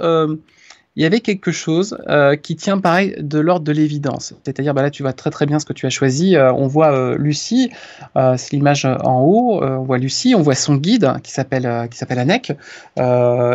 il 0.96 1.02
y 1.02 1.06
avait 1.06 1.20
quelque 1.20 1.52
chose 1.52 1.98
euh, 2.08 2.36
qui 2.36 2.56
tient 2.56 2.78
pareil 2.78 3.14
de 3.18 3.38
l'ordre 3.38 3.66
de 3.66 3.72
l'évidence. 3.72 4.32
C'est-à-dire, 4.44 4.72
bah 4.72 4.80
là, 4.80 4.90
tu 4.90 5.02
vois 5.02 5.12
très 5.12 5.28
très 5.30 5.44
bien 5.44 5.58
ce 5.58 5.66
que 5.66 5.74
tu 5.74 5.84
as 5.84 5.90
choisi. 5.90 6.36
Euh, 6.36 6.52
on 6.54 6.66
voit 6.66 6.92
euh, 6.92 7.16
Lucie, 7.18 7.70
c'est 8.14 8.52
l'image 8.52 8.86
en 8.86 9.20
haut. 9.20 9.62
on 9.62 9.82
voit 9.82 9.98
Lucie, 9.98 10.34
on 10.34 10.40
voit 10.40 10.54
son 10.54 10.76
guide 10.76 11.12
qui 11.22 11.32
s'appelle 11.32 11.88
qui 11.90 11.98
s'appelle 11.98 12.16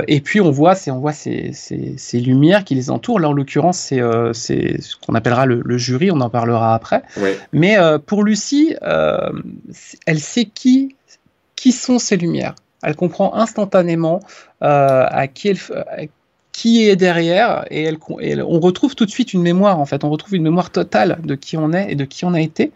et 0.08 0.22
puis 0.22 0.40
on 0.40 0.52
voit 0.52 0.76
on 0.88 1.00
voit 1.00 1.14
ces, 1.14 1.52
ces, 1.54 2.20
lumières 2.20 2.64
qui 2.64 2.76
les 2.76 2.92
entourent. 2.92 3.20
Là, 3.20 3.30
en 3.30 3.34
l'occurrence, 3.34 3.78
c'est 3.78 4.82
ce 4.82 4.96
qu'on 4.98 5.16
appellera 5.16 5.48
le, 5.48 5.78
jury. 5.78 6.12
On 6.12 6.22
en 6.22 6.30
parlera 6.30 6.76
après. 6.76 7.02
Mais 7.54 7.78
pour 8.06 8.24
Lucie, 8.24 8.76
elle 8.82 10.20
sait 10.20 10.46
qui 10.46 10.96
qui 11.56 11.72
sont 11.72 11.98
ces 11.98 12.18
lumières. 12.18 12.54
Elle 12.84 12.96
comprend 12.96 13.34
instantanément 13.36 14.20
à 14.60 15.28
qui 15.28 15.48
elle, 15.50 16.10
qui 16.52 16.88
est 16.88 16.96
derrière 16.96 17.66
et, 17.72 17.90
on 18.10 18.60
retrouve 18.60 18.96
tout 18.96 19.06
de 19.06 19.12
suite 19.12 19.34
une 19.34 19.42
mémoire 19.42 19.80
en 19.80 19.86
fait 19.86 20.04
on 20.04 20.10
retrouve 20.10 20.36
une 20.36 20.44
mémoire 20.44 20.70
totale 20.70 21.20
de 21.24 21.36
qui 21.36 21.58
on 21.58 21.72
est 21.74 21.92
et 21.92 21.96
de 21.96 22.06
qui 22.06 22.26
on 22.26 22.34
a 22.34 22.42
été 22.42 22.72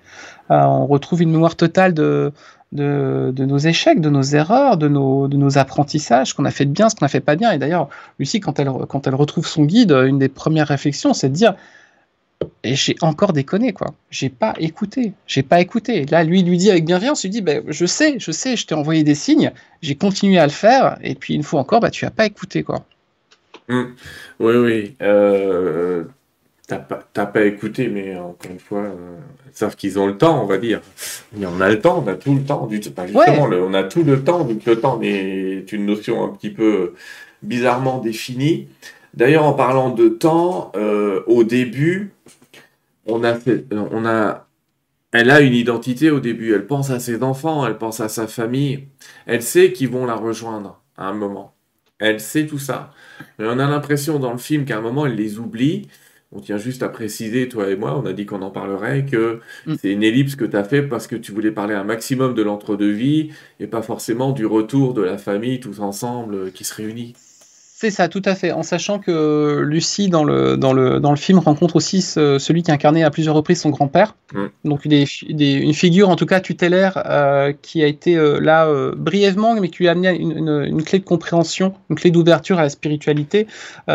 euh, 0.51 0.55
on 0.55 0.87
retrouve 0.87 1.21
une 1.21 1.31
mémoire 1.31 1.55
totale 1.55 1.93
de, 1.93 2.31
de, 2.71 3.33
nos 3.37 3.57
échecs 3.57 3.99
de 3.99 4.09
nos 4.09 4.23
erreurs 4.23 4.77
de 4.77 4.87
nos, 4.87 5.27
de 5.27 5.37
nos 5.37 5.57
apprentissages 5.57 6.29
ce 6.29 6.33
qu'on 6.33 6.45
a 6.45 6.51
fait 6.51 6.65
de 6.65 6.71
bien 6.71 6.89
ce 6.89 6.95
qu'on 6.95 7.05
a 7.05 7.09
fait 7.09 7.19
pas 7.19 7.35
bien 7.35 7.51
et 7.51 7.57
d'ailleurs 7.57 7.89
Lucie 8.19 8.39
quand 8.39 8.59
elle, 8.59 8.69
quand 8.87 9.07
elle 9.07 9.15
retrouve 9.15 9.47
son 9.47 9.65
guide 9.65 9.91
une 9.91 10.19
des 10.19 10.29
premières 10.29 10.67
réflexions 10.67 11.13
c'est 11.13 11.29
de 11.29 11.35
dire 11.35 11.55
et 12.63 12.75
j'ai 12.75 12.95
encore 13.01 13.33
déconné 13.33 13.73
quoi. 13.73 13.93
J'ai 14.09 14.29
pas 14.29 14.53
écouté, 14.59 15.13
j'ai 15.27 15.43
pas 15.43 15.61
écouté. 15.61 16.05
Là, 16.05 16.23
lui 16.23 16.43
lui 16.43 16.57
dit 16.57 16.69
avec 16.69 16.85
bienveillance, 16.85 17.23
il 17.23 17.29
dit 17.29 17.41
ben, 17.41 17.63
je 17.67 17.85
sais, 17.85 18.15
je 18.19 18.31
sais, 18.31 18.57
je 18.57 18.65
t'ai 18.65 18.75
envoyé 18.75 19.03
des 19.03 19.15
signes, 19.15 19.51
j'ai 19.81 19.95
continué 19.95 20.37
à 20.37 20.45
le 20.45 20.51
faire, 20.51 20.97
et 21.01 21.15
puis 21.15 21.33
une 21.33 21.43
fois 21.43 21.61
encore, 21.61 21.79
bah 21.79 21.91
tu 21.91 22.05
as 22.05 22.11
pas 22.11 22.25
écouté 22.25 22.63
quoi. 22.63 22.85
Mmh. 23.67 23.83
Oui, 24.39 24.55
oui. 24.55 24.95
Euh, 25.01 26.03
T'as 26.67 26.79
pas, 26.79 27.25
pas 27.27 27.45
écouté, 27.45 27.89
mais 27.89 28.17
encore 28.17 28.49
une 28.49 28.59
fois, 28.59 28.79
euh, 28.79 29.19
savent 29.53 29.75
qu'ils 29.75 29.99
ont 29.99 30.07
le 30.07 30.17
temps, 30.17 30.41
on 30.41 30.47
va 30.47 30.57
dire. 30.57 30.81
Mais 31.33 31.45
on 31.45 31.61
a 31.61 31.69
le 31.69 31.79
temps, 31.79 32.03
on 32.03 32.07
a 32.09 32.15
tout 32.15 32.33
le 32.33 32.43
temps. 32.43 32.65
Du, 32.65 32.79
pas 32.79 33.05
justement, 33.05 33.43
on 33.43 33.73
a 33.75 33.83
tout 33.83 34.01
le 34.01 34.23
temps, 34.23 34.43
donc 34.43 34.65
le 34.65 34.79
temps 34.79 34.99
est 35.03 35.71
une 35.71 35.85
notion 35.85 36.23
un 36.23 36.29
petit 36.29 36.49
peu 36.49 36.93
bizarrement 37.43 37.99
définie. 37.99 38.67
D'ailleurs, 39.13 39.45
en 39.45 39.53
parlant 39.53 39.91
de 39.91 40.09
temps, 40.09 40.71
euh, 40.75 41.21
au 41.27 41.43
début, 41.43 42.13
on 43.05 43.23
a 43.23 43.35
fait, 43.35 43.65
on 43.71 44.03
a, 44.03 44.47
elle 45.11 45.29
a 45.29 45.41
une 45.41 45.53
identité 45.53 46.09
au 46.09 46.19
début. 46.19 46.55
Elle 46.55 46.65
pense 46.65 46.89
à 46.89 46.99
ses 46.99 47.21
enfants, 47.21 47.65
elle 47.67 47.77
pense 47.77 47.99
à 47.99 48.09
sa 48.09 48.25
famille. 48.25 48.87
Elle 49.27 49.43
sait 49.43 49.71
qu'ils 49.71 49.89
vont 49.89 50.07
la 50.07 50.15
rejoindre 50.15 50.81
à 50.97 51.09
un 51.09 51.13
moment. 51.13 51.53
Elle 51.99 52.19
sait 52.19 52.47
tout 52.47 52.59
ça. 52.59 52.91
Mais 53.39 53.45
on 53.47 53.59
a 53.59 53.67
l'impression 53.67 54.19
dans 54.19 54.31
le 54.31 54.37
film 54.37 54.65
qu'à 54.65 54.77
un 54.77 54.81
moment, 54.81 55.05
elle 55.05 55.15
les 55.15 55.39
oublie. 55.39 55.87
On 56.31 56.41
tient 56.41 56.57
juste 56.57 56.83
à 56.83 56.89
préciser, 56.89 57.47
toi 57.47 57.69
et 57.69 57.75
moi, 57.75 57.97
on 57.97 58.05
a 58.05 58.13
dit 58.13 58.25
qu'on 58.25 58.41
en 58.41 58.51
parlerait, 58.51 59.05
que 59.05 59.39
mm. 59.67 59.75
c'est 59.79 59.91
une 59.91 60.03
ellipse 60.03 60.35
que 60.35 60.45
tu 60.45 60.57
as 60.57 60.63
fait 60.63 60.83
parce 60.83 61.07
que 61.07 61.15
tu 61.15 61.31
voulais 61.31 61.51
parler 61.51 61.75
un 61.75 61.83
maximum 61.83 62.33
de 62.33 62.41
l'entre-deux-vie 62.41 63.29
et 63.59 63.67
pas 63.67 63.81
forcément 63.81 64.31
du 64.31 64.45
retour 64.45 64.93
de 64.93 65.01
la 65.01 65.17
famille 65.17 65.59
tous 65.59 65.79
ensemble 65.79 66.51
qui 66.51 66.63
se 66.63 66.73
réunit. 66.73 67.13
C'est 67.85 67.91
ça, 67.91 68.07
tout 68.07 68.23
à 68.25 68.33
fait. 68.33 68.51
En 68.51 68.63
sachant 68.63 68.97
que 68.97 69.59
Lucie, 69.63 70.09
dans 70.09 70.23
le, 70.23 70.57
dans 70.57 70.73
le, 70.73 70.99
dans 70.99 71.11
le 71.11 71.17
film, 71.17 71.37
rencontre 71.37 71.75
aussi 71.75 72.01
celui 72.01 72.63
qui 72.63 72.71
incarnait 72.71 73.03
à 73.03 73.11
plusieurs 73.11 73.35
reprises 73.35 73.61
son 73.61 73.69
grand-père. 73.69 74.15
Donc, 74.63 74.87
des, 74.87 75.05
une 75.29 75.73
figure, 75.75 76.09
en 76.09 76.15
tout 76.15 76.25
cas, 76.25 76.39
tutélaire, 76.39 77.03
euh, 77.05 77.53
qui 77.61 77.83
a 77.83 77.85
été 77.85 78.15
euh, 78.15 78.39
là 78.39 78.65
euh, 78.65 78.95
brièvement, 78.97 79.53
mais 79.53 79.69
qui 79.69 79.83
lui 79.83 79.87
a 79.87 79.91
amené 79.91 80.17
une, 80.17 80.65
une, 80.65 80.81
clé 80.81 80.97
de 80.97 81.03
compréhension, 81.03 81.75
une 81.91 81.95
clé 81.95 82.09
d'ouverture 82.09 82.57
à 82.57 82.63
la 82.63 82.69
spiritualité. 82.69 83.45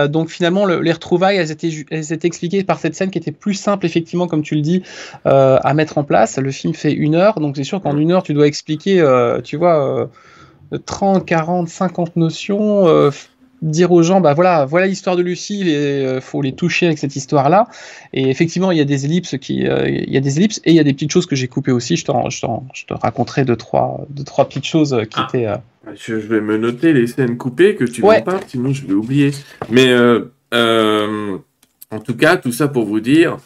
donc, 0.08 0.28
finalement, 0.28 0.66
les 0.66 0.92
retrouvailles, 0.92 1.38
elles 1.38 1.50
étaient, 1.50 1.72
elles 1.90 2.12
étaient 2.12 2.28
expliquées 2.28 2.62
par 2.62 2.78
cette 2.78 2.94
scène 2.94 3.10
qui 3.10 3.18
était 3.18 3.32
plus 3.32 3.54
simple, 3.54 3.86
effectivement, 3.86 4.28
comme 4.28 4.42
tu 4.42 4.54
le 4.54 4.60
dis, 4.60 4.84
à 5.24 5.74
mettre 5.74 5.98
en 5.98 6.04
place. 6.04 6.38
Le 6.38 6.52
film 6.52 6.74
fait 6.74 6.92
une 6.92 7.16
heure, 7.16 7.40
donc 7.40 7.56
c'est 7.56 7.64
sûr 7.64 7.82
qu'en 7.82 7.98
une 7.98 8.12
heure, 8.12 8.22
tu 8.22 8.34
dois 8.34 8.46
expliquer, 8.46 9.04
tu 9.42 9.56
vois. 9.56 10.08
30, 10.86 11.26
40, 11.26 11.68
50 11.68 12.14
notions, 12.14 13.10
dire 13.62 13.92
aux 13.92 14.02
gens, 14.02 14.20
bah 14.20 14.34
voilà, 14.34 14.64
voilà 14.64 14.86
l'histoire 14.86 15.16
de 15.16 15.22
Lucie, 15.22 15.60
il 15.60 15.68
euh, 15.68 16.20
faut 16.20 16.42
les 16.42 16.52
toucher 16.52 16.86
avec 16.86 16.98
cette 16.98 17.16
histoire-là. 17.16 17.68
Et 18.12 18.28
effectivement, 18.30 18.70
il 18.70 18.78
y 18.78 18.80
a 18.80 18.84
des 18.84 19.04
ellipses 19.04 19.36
qui, 19.38 19.66
euh, 19.66 19.88
il 19.88 20.12
y 20.12 20.16
a 20.16 20.20
des 20.20 20.38
ellipses 20.38 20.60
et 20.64 20.70
il 20.70 20.76
y 20.76 20.80
a 20.80 20.84
des 20.84 20.92
petites 20.92 21.12
choses 21.12 21.26
que 21.26 21.36
j'ai 21.36 21.48
coupées 21.48 21.72
aussi. 21.72 21.96
Je 21.96 22.04
te, 22.04 22.12
je, 22.28 22.46
je 22.74 22.86
te 22.86 22.94
raconterai 22.94 23.44
deux 23.44 23.56
trois, 23.56 24.06
deux, 24.08 24.24
trois 24.24 24.46
petites 24.46 24.66
choses 24.66 24.96
qui 25.10 25.20
ah. 25.20 25.26
étaient. 25.28 25.46
Euh, 25.46 25.56
je, 25.94 26.14
vais 26.14 26.40
me 26.40 26.56
noter 26.56 26.92
les 26.92 27.06
scènes 27.06 27.36
coupées 27.36 27.74
que 27.74 27.84
tu 27.84 28.02
ouais. 28.02 28.22
pas, 28.22 28.40
sinon 28.46 28.72
je 28.72 28.86
vais 28.86 28.94
oublier. 28.94 29.32
Mais 29.70 29.94
en 30.52 31.98
tout 31.98 32.16
cas, 32.16 32.36
tout 32.36 32.52
ça 32.52 32.68
pour 32.68 32.84
vous 32.84 33.00
dire, 33.00 33.38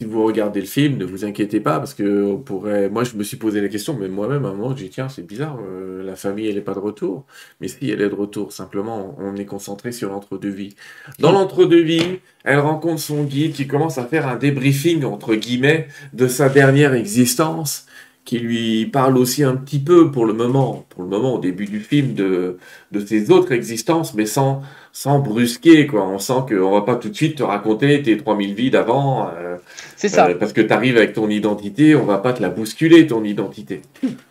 si 0.00 0.06
vous 0.06 0.24
regardez 0.24 0.60
le 0.60 0.66
film, 0.66 0.96
ne 0.96 1.04
vous 1.04 1.26
inquiétez 1.26 1.60
pas, 1.60 1.78
parce 1.78 1.92
que 1.92 2.24
on 2.24 2.38
pourrait. 2.38 2.88
Moi, 2.88 3.04
je 3.04 3.16
me 3.16 3.22
suis 3.22 3.36
posé 3.36 3.60
la 3.60 3.68
question, 3.68 3.94
mais 3.98 4.08
moi-même, 4.08 4.46
à 4.46 4.48
un 4.48 4.54
moment, 4.54 4.74
j'ai 4.74 4.84
dit 4.84 4.90
tiens, 4.90 5.10
c'est 5.10 5.26
bizarre, 5.26 5.58
euh, 5.62 6.02
la 6.02 6.16
famille, 6.16 6.48
elle 6.48 6.54
n'est 6.54 6.62
pas 6.62 6.72
de 6.72 6.78
retour. 6.78 7.26
Mais 7.60 7.68
si 7.68 7.90
elle 7.90 8.00
est 8.00 8.08
de 8.08 8.14
retour, 8.14 8.50
simplement, 8.52 9.14
on 9.18 9.36
est 9.36 9.44
concentré 9.44 9.92
sur 9.92 10.08
l'entre-deux-vie. 10.08 10.74
Dans 11.18 11.32
l'entre-deux-vie, 11.32 12.20
elle 12.44 12.60
rencontre 12.60 13.00
son 13.00 13.24
guide 13.24 13.52
qui 13.52 13.66
commence 13.66 13.98
à 13.98 14.04
faire 14.06 14.26
un 14.26 14.36
débriefing, 14.36 15.04
entre 15.04 15.34
guillemets, 15.34 15.88
de 16.14 16.28
sa 16.28 16.48
dernière 16.48 16.94
existence 16.94 17.84
qui 18.24 18.38
lui 18.38 18.86
parle 18.86 19.16
aussi 19.16 19.42
un 19.42 19.56
petit 19.56 19.78
peu 19.78 20.10
pour 20.10 20.26
le 20.26 20.32
moment, 20.32 20.86
pour 20.90 21.02
le 21.02 21.08
moment 21.08 21.34
au 21.34 21.40
début 21.40 21.66
du 21.66 21.80
film, 21.80 22.14
de, 22.14 22.58
de 22.92 23.04
ses 23.04 23.30
autres 23.30 23.52
existences, 23.52 24.14
mais 24.14 24.26
sans, 24.26 24.62
sans 24.92 25.20
brusquer, 25.20 25.86
quoi. 25.86 26.06
On 26.08 26.18
sent 26.18 26.44
qu'on 26.48 26.72
va 26.72 26.82
pas 26.82 26.96
tout 26.96 27.08
de 27.08 27.14
suite 27.14 27.36
te 27.36 27.42
raconter 27.42 28.02
tes 28.02 28.16
3000 28.16 28.54
vies 28.54 28.70
d'avant. 28.70 29.28
Euh, 29.28 29.56
c'est 29.96 30.08
ça. 30.08 30.28
Euh, 30.28 30.34
parce 30.34 30.52
que 30.52 30.60
tu 30.60 30.72
arrives 30.72 30.96
avec 30.96 31.12
ton 31.12 31.28
identité, 31.30 31.94
on 31.94 32.04
va 32.04 32.18
pas 32.18 32.32
te 32.32 32.42
la 32.42 32.48
bousculer, 32.48 33.06
ton 33.06 33.22
identité. 33.22 33.82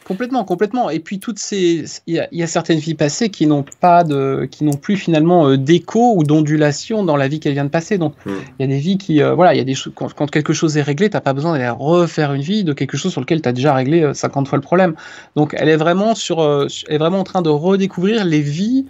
Complètement, 0.06 0.44
complètement. 0.44 0.90
Et 0.90 1.00
puis, 1.00 1.20
toutes 1.20 1.40
ces. 1.40 1.86
Il 2.08 2.28
y, 2.32 2.44
a 2.44 2.48
certaines 2.48 2.80
vies 2.80 2.96
passées 2.96 3.30
qui 3.30 3.48
n'ont 3.48 3.64
pas 3.80 4.04
de. 4.04 4.48
qui 4.52 4.66
n'ont 4.66 4.74
plus 4.74 4.98
finalement 4.98 5.48
euh, 5.48 5.58
d'écho 5.58 6.14
ou 6.16 6.24
d'ondulation 6.24 7.04
dans 7.04 7.16
la 7.16 7.30
vie 7.30 7.40
qu'elle 7.40 7.54
vient 7.54 7.66
de 7.66 7.70
passer. 7.70 7.98
Donc, 7.98 8.14
hmm. 8.26 8.32
il 8.60 8.64
y 8.64 8.66
a 8.66 8.68
des 8.68 8.80
vies 8.80 8.98
qui. 8.98 9.22
voilà, 9.22 9.54
il 9.54 9.58
y 9.58 9.62
a 9.62 9.64
des 9.64 9.76
quand, 9.96 10.14
quand, 10.14 10.30
quelque 10.30 10.52
chose 10.54 10.78
est 10.78 10.82
réglé, 10.82 11.10
t'as 11.10 11.22
pas 11.22 11.34
besoin 11.34 11.54
d'aller 11.54 11.70
refaire 11.70 12.34
une 12.34 12.42
vie 12.42 12.66
de 12.66 12.74
quelque 12.74 12.98
chose 12.98 13.14
sur 13.14 13.22
lequel 13.22 13.42
tu 13.42 13.48
as 13.48 13.54
déjà 13.54 13.74
réglé 13.80 14.14
50 14.14 14.48
fois 14.48 14.58
le 14.58 14.62
problème. 14.62 14.96
Donc, 15.36 15.56
elle 15.58 15.70
est 15.70 15.78
vraiment 15.78 16.16
sur. 16.16 16.42
elle 16.42 16.96
est 16.96 16.98
vraiment 16.98 17.20
en 17.20 17.24
train 17.24 17.42
de 17.42 17.50
redécouvrir 17.50 18.24
les 18.26 18.42
vies 18.42 18.86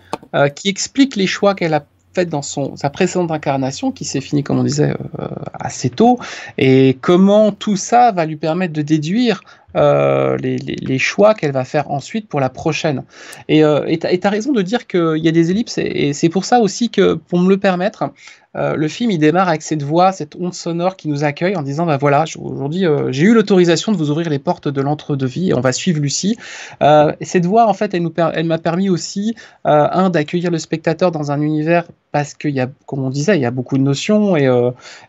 qui 0.56 0.70
expliquent 0.70 1.16
les 1.16 1.28
choix 1.28 1.56
qu'elle 1.56 1.74
a 1.74 1.84
fait 2.14 2.26
dans 2.26 2.42
son, 2.42 2.76
sa 2.76 2.90
précédente 2.90 3.32
incarnation, 3.32 3.92
qui 3.92 4.06
s'est 4.06 4.22
finie, 4.22 4.44
comme 4.44 4.60
on 4.60 4.64
disait, 4.64 4.94
euh, 5.20 5.28
assez 5.54 5.90
tôt, 5.90 6.20
et 6.58 6.98
comment 7.02 7.52
tout 7.52 7.78
ça 7.78 8.12
va 8.12 8.26
lui 8.26 8.36
permettre 8.36 8.74
de 8.74 8.82
déduire 8.82 9.42
euh, 9.76 10.36
les, 10.38 10.58
les, 10.58 10.98
choix 10.98 11.36
qu'elle 11.36 11.52
va 11.52 11.64
faire 11.64 11.92
ensuite 11.92 12.28
pour 12.28 12.40
la 12.40 12.50
prochaine. 12.50 13.04
Et 13.48 13.64
euh, 13.64 13.96
tu 13.96 14.08
as, 14.08 14.30
raison 14.30 14.52
de 14.52 14.64
dire 14.64 14.88
qu'il 14.88 15.18
y 15.18 15.28
a 15.28 15.32
des 15.32 15.52
ellipses, 15.52 15.78
et, 15.78 16.14
c'est 16.14 16.30
pour 16.30 16.46
ça 16.46 16.60
aussi 16.60 16.90
que, 16.90 17.14
pour 17.14 17.40
me 17.40 17.50
le 17.50 17.58
permettre, 17.58 18.12
euh, 18.56 18.76
le 18.76 18.88
film 18.88 19.12
il 19.12 19.20
démarre 19.20 19.48
avec 19.48 19.62
cette 19.62 19.84
voix, 19.84 20.12
cette 20.12 20.36
onde 20.36 20.56
sonore 20.56 20.96
qui 20.96 21.08
nous 21.08 21.24
accueille 21.24 21.56
en 21.56 21.62
disant 21.62 21.86
bah 21.86 21.98
voilà, 21.98 22.26
aujourd'hui 22.40 22.86
euh, 22.86 23.12
j'ai 23.12 23.26
eu 23.26 23.34
l'autorisation 23.34 23.92
de 23.92 23.98
vous 23.98 24.10
ouvrir 24.10 24.28
les 24.30 24.40
portes 24.40 24.68
de 24.68 24.82
l'entre-deux-vie 24.82 25.50
et 25.50 25.54
on 25.54 25.62
va 25.62 25.72
suivre 25.72 26.02
Lucie. 26.02 26.36
Euh, 26.82 27.14
cette 27.22 27.46
voix 27.46 27.68
en 27.68 27.74
fait 27.74 27.94
elle 27.94 28.46
m'a 28.46 28.58
permis 28.58 28.90
aussi 28.90 29.36
un 29.66 30.10
d'accueillir 30.10 30.50
le 30.50 30.58
spectateur 30.58 31.12
dans 31.12 31.32
un 31.32 31.42
univers 31.42 31.86
parce 32.12 32.34
qu'il 32.34 32.52
y 32.52 32.60
a, 32.60 32.68
comme 32.88 33.04
on 33.04 33.12
disait, 33.12 33.38
il 33.38 33.42
y 33.42 33.46
a 33.46 33.52
beaucoup 33.52 33.78
de 33.78 33.84
notions 33.84 34.36
et, 34.36 34.50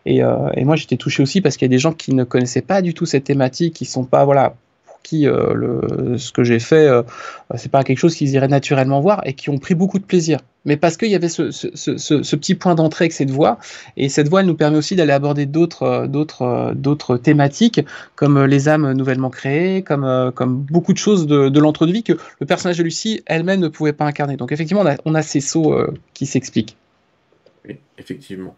et, 0.05 0.19
et 0.19 0.65
moi 0.65 0.77
j'étais 0.77 0.97
touché 0.97 1.23
aussi 1.23 1.41
parce 1.41 1.57
qu'il 1.57 1.65
y 1.65 1.71
a 1.71 1.75
des 1.75 1.79
gens 1.79 1.93
qui 1.93 2.15
ne 2.15 2.25
connaissaient 2.25 2.61
pas 2.61 2.83
du 2.83 2.93
tout 2.93 3.07
cette 3.07 3.25
thématique, 3.25 3.75
qui 3.75 3.87
sont 3.87 4.05
pas 4.05 4.25
voilà 4.25 4.55
qui 5.03 5.27
euh, 5.27 5.55
le, 5.55 6.19
ce 6.19 6.33
que 6.33 6.45
j'ai 6.45 6.59
fait, 6.59 6.87
euh, 6.87 7.03
c'est 7.57 7.71
pas 7.71 7.85
quelque 7.85 7.99
chose 7.99 8.15
qu'ils 8.15 8.31
iraient 8.31 8.49
naturellement 8.49 9.01
voir 9.01 9.23
et 9.25 9.35
qui 9.35 9.51
ont 9.51 9.59
pris 9.59 9.75
beaucoup 9.75 9.99
de 9.99 10.05
plaisir. 10.05 10.41
Mais 10.67 10.77
parce 10.77 10.97
qu'il 10.97 11.09
y 11.09 11.15
avait 11.15 11.31
ce, 11.31 11.51
ce, 11.51 11.75
ce, 11.75 12.37
petit 12.37 12.55
point 12.55 12.75
d'entrée 12.75 13.05
avec 13.05 13.13
cette 13.13 13.31
voix, 13.31 13.59
et 13.97 14.11
cette 14.11 14.29
voix 14.29 14.41
elle 14.41 14.47
nous 14.47 14.57
permet 14.57 14.77
aussi 14.77 14.95
d'aller 14.95 15.13
aborder 15.13 15.47
d'autres, 15.47 15.83
euh, 15.85 16.07
d'autres, 16.07 16.75
d'autres 16.75 17.17
thématiques, 17.17 17.81
comme 18.15 18.45
les 18.45 18.69
âmes 18.69 18.93
nouvellement 18.93 19.31
créées, 19.31 19.83
comme, 19.83 20.33
comme 20.35 20.59
beaucoup 20.59 20.93
de 20.93 20.99
choses 20.99 21.27
de, 21.27 21.49
de 21.49 21.61
l'entre-deux-vie 21.61 22.03
que 22.03 22.15
le 22.41 22.47
personnage 22.47 22.79
de 22.79 22.83
Lucie 22.83 23.23
elle-même 23.27 23.61
ne 23.61 23.69
pouvait 23.69 23.95
pas 23.95 24.05
incarner. 24.05 24.37
Donc 24.37 24.53
effectivement, 24.53 24.83
on 24.83 24.87
a, 24.87 24.97
on 25.05 25.15
a 25.15 25.23
ces 25.23 25.41
sauts 25.41 25.75
qui 26.15 26.27
s'expliquent. 26.27 26.77
Oui, 27.67 27.79
effectivement. 27.99 28.55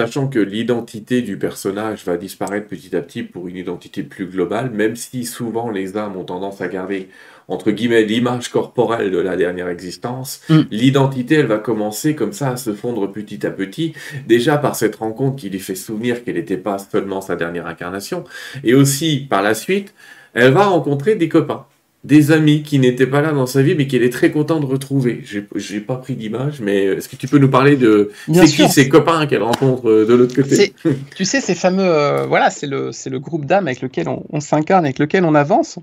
Sachant 0.00 0.28
que 0.28 0.38
l'identité 0.38 1.20
du 1.20 1.36
personnage 1.36 2.06
va 2.06 2.16
disparaître 2.16 2.68
petit 2.68 2.96
à 2.96 3.02
petit 3.02 3.22
pour 3.22 3.48
une 3.48 3.56
identité 3.56 4.02
plus 4.02 4.24
globale, 4.24 4.70
même 4.70 4.96
si 4.96 5.26
souvent 5.26 5.70
les 5.70 5.98
âmes 5.98 6.16
ont 6.16 6.24
tendance 6.24 6.62
à 6.62 6.68
garder 6.68 7.10
entre 7.48 7.70
guillemets 7.70 8.04
l'image 8.04 8.48
corporelle 8.48 9.10
de 9.10 9.18
la 9.18 9.36
dernière 9.36 9.68
existence, 9.68 10.40
mm. 10.48 10.60
l'identité 10.70 11.34
elle 11.34 11.46
va 11.46 11.58
commencer 11.58 12.14
comme 12.14 12.32
ça 12.32 12.52
à 12.52 12.56
se 12.56 12.72
fondre 12.72 13.12
petit 13.12 13.46
à 13.46 13.50
petit, 13.50 13.92
déjà 14.26 14.56
par 14.56 14.74
cette 14.74 14.96
rencontre 14.96 15.36
qui 15.36 15.50
lui 15.50 15.58
fait 15.58 15.74
souvenir 15.74 16.24
qu'elle 16.24 16.36
n'était 16.36 16.56
pas 16.56 16.78
seulement 16.78 17.20
sa 17.20 17.36
dernière 17.36 17.66
incarnation, 17.66 18.24
et 18.64 18.72
aussi 18.72 19.26
par 19.28 19.42
la 19.42 19.52
suite, 19.52 19.92
elle 20.32 20.52
va 20.52 20.64
rencontrer 20.64 21.14
des 21.16 21.28
copains 21.28 21.66
des 22.02 22.32
amis 22.32 22.62
qui 22.62 22.78
n'étaient 22.78 23.06
pas 23.06 23.20
là 23.20 23.32
dans 23.32 23.46
sa 23.46 23.60
vie, 23.60 23.74
mais 23.74 23.86
qu'elle 23.86 24.02
est 24.02 24.12
très 24.12 24.30
contente 24.30 24.62
de 24.62 24.66
retrouver. 24.66 25.22
J'ai 25.54 25.80
pas 25.80 25.96
pris 25.96 26.14
d'image, 26.14 26.60
mais 26.60 26.84
est-ce 26.84 27.08
que 27.08 27.16
tu 27.16 27.28
peux 27.28 27.38
nous 27.38 27.50
parler 27.50 27.76
de 27.76 28.10
c'est 28.32 28.46
qui 28.46 28.68
ces 28.68 28.88
copains 28.88 29.26
qu'elle 29.26 29.42
rencontre 29.42 29.90
euh, 29.90 30.06
de 30.06 30.14
l'autre 30.14 30.34
côté 30.34 30.72
Tu 31.14 31.24
sais, 31.26 31.40
ces 31.42 31.54
fameux, 31.54 31.84
euh, 31.84 32.26
voilà, 32.26 32.48
c'est 32.48 32.66
le, 32.66 32.90
le 33.06 33.18
groupe 33.18 33.44
d'âmes 33.44 33.66
avec 33.66 33.82
lequel 33.82 34.08
on, 34.08 34.40
s'incarne, 34.40 34.86
avec 34.86 34.98
lequel 34.98 35.24
on 35.24 35.34
avance. 35.34 35.78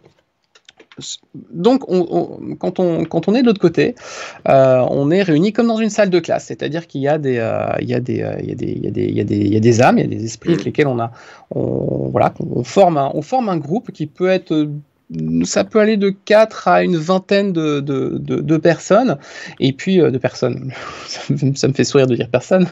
Donc, 1.53 1.81
quand, 2.57 2.79
on, 2.79 3.05
quand 3.05 3.27
on 3.27 3.35
est 3.35 3.41
de 3.43 3.45
l'autre 3.45 3.61
côté, 3.61 3.93
euh, 4.49 4.83
on 4.89 5.11
est 5.11 5.21
réunis 5.21 5.53
comme 5.53 5.67
dans 5.67 5.77
une 5.77 5.91
salle 5.91 6.09
de 6.09 6.19
classe, 6.19 6.45
c'est-à-dire 6.45 6.87
qu'il 6.87 7.01
y 7.01 7.07
a 7.07 7.19
des, 7.19 7.37
âmes, 7.39 7.77
il 7.79 7.89
y 7.89 7.93
a 7.93 8.01
des 10.07 10.25
esprits 10.25 10.53
avec 10.53 10.63
mm. 10.63 10.65
lesquels 10.65 10.87
on 10.87 10.97
a, 10.97 11.11
on, 11.51 12.09
voilà, 12.09 12.33
on 12.39 12.63
forme 12.63 12.97
un, 12.97 13.11
on 13.13 13.21
forme 13.21 13.49
un 13.49 13.57
groupe 13.57 13.91
qui 13.91 14.07
peut 14.07 14.29
être 14.29 14.67
ça 15.43 15.63
peut 15.63 15.79
aller 15.79 15.95
de 15.95 16.09
4 16.09 16.67
à 16.67 16.83
une 16.83 16.97
vingtaine 16.97 17.53
de, 17.53 18.57
personnes, 18.57 19.17
et 19.59 19.71
puis 19.71 20.01
euh, 20.01 20.11
de 20.11 20.17
personnes, 20.17 20.73
ça 21.55 21.67
me 21.67 21.73
fait 21.73 21.83
sourire 21.83 22.07
de 22.07 22.15
dire 22.15 22.27
personne, 22.29 22.67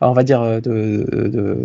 on 0.00 0.12
va 0.12 0.22
dire 0.22 0.40
euh, 0.40 0.60
de, 0.60 1.56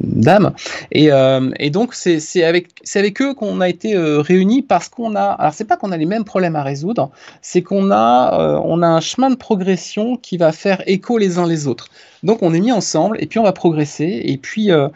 dames, 0.00 0.52
et, 0.92 1.10
euh, 1.10 1.50
donc 1.70 1.94
c'est 1.94 2.44
avec, 2.44 3.20
eux 3.20 3.34
qu'on 3.34 3.60
a 3.60 3.68
été 3.68 3.96
réunis 3.96 4.62
parce 4.62 4.88
qu'on 4.88 5.16
a, 5.16 5.24
alors 5.24 5.54
c'est 5.54 5.64
pas 5.64 5.76
qu'on 5.76 5.90
a 5.90 5.96
les 5.96 6.06
mêmes 6.06 6.24
problèmes 6.24 6.56
à 6.56 6.62
résoudre, 6.62 7.10
c'est 7.42 7.62
qu'on 7.62 7.90
a, 7.90 8.60
on 8.64 8.82
a 8.82 8.86
un 8.86 9.00
chemin 9.00 9.30
de 9.30 9.36
progression 9.36 10.16
qui 10.16 10.36
va 10.36 10.52
faire 10.52 10.82
écho 10.86 11.18
les 11.18 11.38
uns 11.38 11.46
les 11.46 11.66
autres. 11.66 11.88
Donc 12.24 12.38
on 12.42 12.54
est 12.54 12.60
mis 12.60 12.72
ensemble 12.72 13.18
et 13.20 13.26
puis 13.26 13.38
on 13.38 13.42
va 13.42 13.52
progresser. 13.52 14.22
Et 14.24 14.38
puis 14.38 14.72
euh, 14.72 14.88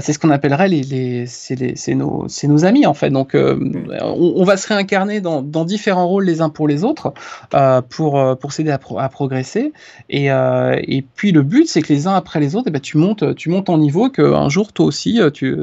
c'est 0.00 0.12
ce 0.12 0.18
qu'on 0.18 0.30
appellerait 0.30 0.68
les, 0.68 0.82
les 0.82 1.26
c'est 1.26 1.94
nos, 1.94 2.26
nos 2.44 2.64
amis 2.64 2.86
en 2.86 2.94
fait. 2.94 3.10
Donc 3.10 3.34
euh, 3.34 3.58
on, 4.02 4.44
va 4.44 4.56
se 4.56 4.68
réincarner 4.68 5.20
dans, 5.20 5.42
dans, 5.42 5.64
différents 5.64 6.06
rôles 6.06 6.24
les 6.24 6.40
uns 6.40 6.48
pour 6.48 6.68
les 6.68 6.84
autres 6.84 7.12
euh, 7.54 7.82
pour 7.82 8.38
pour 8.38 8.52
s'aider 8.52 8.70
à, 8.70 8.78
à, 8.98 9.08
progresser. 9.08 9.72
Et, 10.08 10.26
et 10.26 11.04
puis 11.16 11.32
le 11.32 11.42
but 11.42 11.68
c'est 11.68 11.82
que 11.82 11.92
les 11.92 12.06
uns 12.06 12.14
après 12.14 12.38
les 12.38 12.54
autres 12.54 12.68
et 12.68 12.70
eh 12.70 12.72
ben, 12.72 12.80
tu 12.80 12.98
montes 12.98 13.34
tu 13.34 13.50
montes 13.50 13.68
en 13.68 13.78
niveau 13.78 14.08
que 14.08 14.22
un 14.22 14.48
jour 14.48 14.72
toi 14.72 14.86
aussi 14.86 15.20
tu 15.34 15.56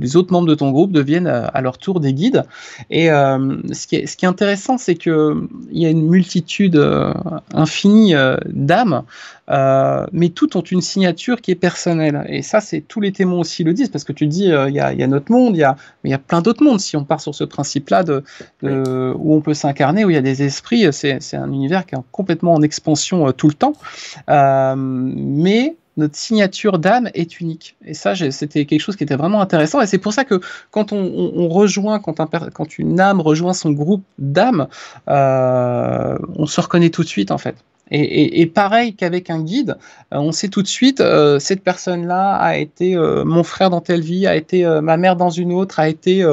les 0.00 0.16
autres 0.16 0.32
membres 0.32 0.48
de 0.48 0.54
ton 0.54 0.70
groupe 0.70 0.92
deviennent 0.92 1.26
à 1.26 1.60
leur 1.60 1.76
tour 1.76 2.00
des 2.00 2.14
guides. 2.14 2.44
Et 2.90 3.08
ce 3.08 3.86
qui 3.86 3.96
est 3.96 4.06
ce 4.06 4.16
qui 4.16 4.24
est 4.24 4.28
intéressant 4.28 4.78
c'est 4.78 4.94
que 4.94 5.46
il 5.70 5.82
y 5.82 5.86
a 5.86 5.90
une 5.90 6.08
multitude 6.08 6.82
infinie 7.52 8.14
d'âmes 8.46 9.02
mais 9.48 10.28
tout 10.30 10.56
ont 10.56 10.62
une 10.62 10.80
signature 10.80 11.40
qui 11.40 11.50
est 11.50 11.56
personnelle. 11.56 12.24
Et 12.28 12.42
ça, 12.42 12.60
c'est 12.60 12.80
tous 12.80 13.00
les 13.00 13.12
témoins 13.12 13.40
aussi 13.40 13.64
le 13.64 13.72
disent, 13.72 13.88
parce 13.88 14.04
que 14.04 14.12
tu 14.12 14.26
dis, 14.26 14.50
euh, 14.50 14.68
il 14.68 14.74
y, 14.74 14.80
a, 14.80 15.06
notre 15.06 15.30
monde, 15.30 15.56
il 15.56 15.60
y 15.60 15.64
a, 15.64 15.76
mais 16.02 16.10
il 16.10 16.12
y 16.12 16.14
a 16.14 16.18
plein 16.18 16.40
d'autres 16.40 16.62
mondes. 16.62 16.80
Si 16.80 16.96
on 16.96 17.04
part 17.04 17.20
sur 17.20 17.34
ce 17.34 17.44
principe-là 17.44 18.04
de, 18.04 18.22
où 18.62 19.34
on 19.34 19.40
peut 19.40 19.54
s'incarner, 19.54 20.04
où 20.04 20.10
il 20.10 20.14
y 20.14 20.18
a 20.18 20.22
des 20.22 20.42
esprits, 20.42 20.86
c'est 20.92 21.34
un 21.34 21.52
univers 21.52 21.86
qui 21.86 21.94
est 21.94 21.98
complètement 22.10 22.54
en 22.54 22.62
expansion 22.62 23.28
euh, 23.28 23.32
tout 23.32 23.48
le 23.48 23.54
temps. 23.54 23.74
Euh, 24.30 24.74
mais 24.76 25.76
notre 25.98 26.16
signature 26.16 26.78
d'âme 26.78 27.10
est 27.12 27.38
unique. 27.40 27.76
Et 27.84 27.92
ça, 27.92 28.14
c'était 28.14 28.64
quelque 28.64 28.80
chose 28.80 28.96
qui 28.96 29.04
était 29.04 29.16
vraiment 29.16 29.42
intéressant. 29.42 29.82
Et 29.82 29.86
c'est 29.86 29.98
pour 29.98 30.14
ça 30.14 30.24
que 30.24 30.40
quand 30.70 30.92
on, 30.92 31.48
rejoint, 31.48 31.98
quand, 31.98 32.18
un, 32.18 32.26
quand, 32.26 32.78
une 32.78 32.98
âme 32.98 33.20
rejoint 33.20 33.52
son 33.52 33.72
groupe 33.72 34.02
d'âmes, 34.18 34.68
on 35.06 36.46
se 36.46 36.60
reconnaît 36.62 36.88
tout 36.88 37.02
de 37.02 37.08
suite, 37.08 37.30
en 37.30 37.36
fait. 37.36 37.56
Et, 37.94 38.46
pareil 38.46 38.94
qu'avec 38.94 39.28
un 39.28 39.42
guide, 39.42 39.76
euh, 40.14 40.16
on 40.16 40.32
sait 40.32 40.48
tout 40.48 40.62
de 40.62 40.66
suite, 40.66 41.02
euh, 41.02 41.38
cette 41.38 41.62
personne-là 41.62 42.36
a 42.36 42.56
été 42.56 42.96
euh, 42.96 43.22
mon 43.24 43.42
frère 43.42 43.68
dans 43.68 43.82
telle 43.82 44.00
vie, 44.00 44.26
a 44.26 44.34
été 44.34 44.64
ma 44.82 44.96
mère 44.96 45.16
dans 45.16 45.28
une 45.28 45.52
autre, 45.52 45.78
a 45.78 45.88
été, 45.88 46.24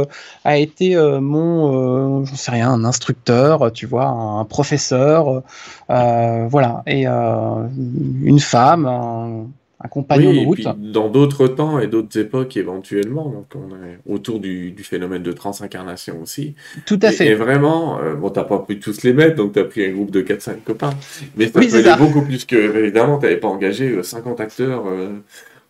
a 0.46 0.58
été 0.58 0.96
mon, 1.20 2.24
j'en 2.24 2.36
sais 2.36 2.52
rien, 2.52 2.70
un 2.70 2.86
instructeur, 2.86 3.74
tu 3.74 3.86
vois, 3.86 4.08
un 4.08 4.46
professeur, 4.46 5.44
voilà, 5.90 6.84
et 6.88 7.06
une 7.06 8.40
femme, 8.40 9.52
compagnon 9.88 10.34
de 10.34 10.40
route. 10.40 10.68
dans 10.78 11.08
d'autres 11.08 11.48
temps 11.48 11.80
et 11.80 11.88
d'autres 11.88 12.20
époques 12.20 12.58
éventuellement, 12.58 13.30
donc 13.30 13.46
on 13.56 13.74
est 13.76 14.00
autour 14.14 14.40
du, 14.42 14.76
phénomène 14.80 15.24
de 15.24 15.32
transincarnation 15.32 16.22
aussi. 16.22 16.56
Tout 16.86 17.00
à 17.02 17.12
fait. 17.12 17.28
Et 17.28 17.36
vraiment, 17.36 18.00
euh, 18.00 18.16
bon, 18.16 18.30
t'as 18.30 18.44
pas 18.44 18.60
pu 18.60 18.80
tous 18.80 19.04
les 19.04 19.14
mettre, 19.14 19.36
donc 19.36 19.54
tu 19.54 19.60
as 19.60 19.64
pris 19.64 19.86
un 19.86 19.92
groupe 19.92 20.12
de 20.12 20.22
4-5 20.22 20.64
copains. 20.66 20.90
Mais 21.38 21.48
ça 21.48 21.60
oui, 21.60 21.70
peut 21.72 21.84
beaucoup 21.98 22.24
plus 22.24 22.44
que, 22.44 22.78
évidemment, 22.78 23.20
t'avais 23.20 23.38
pas 23.38 23.48
engagé 23.48 24.04
50 24.04 24.40
euh, 24.40 24.44
acteurs 24.44 24.84
euh, 24.88 25.12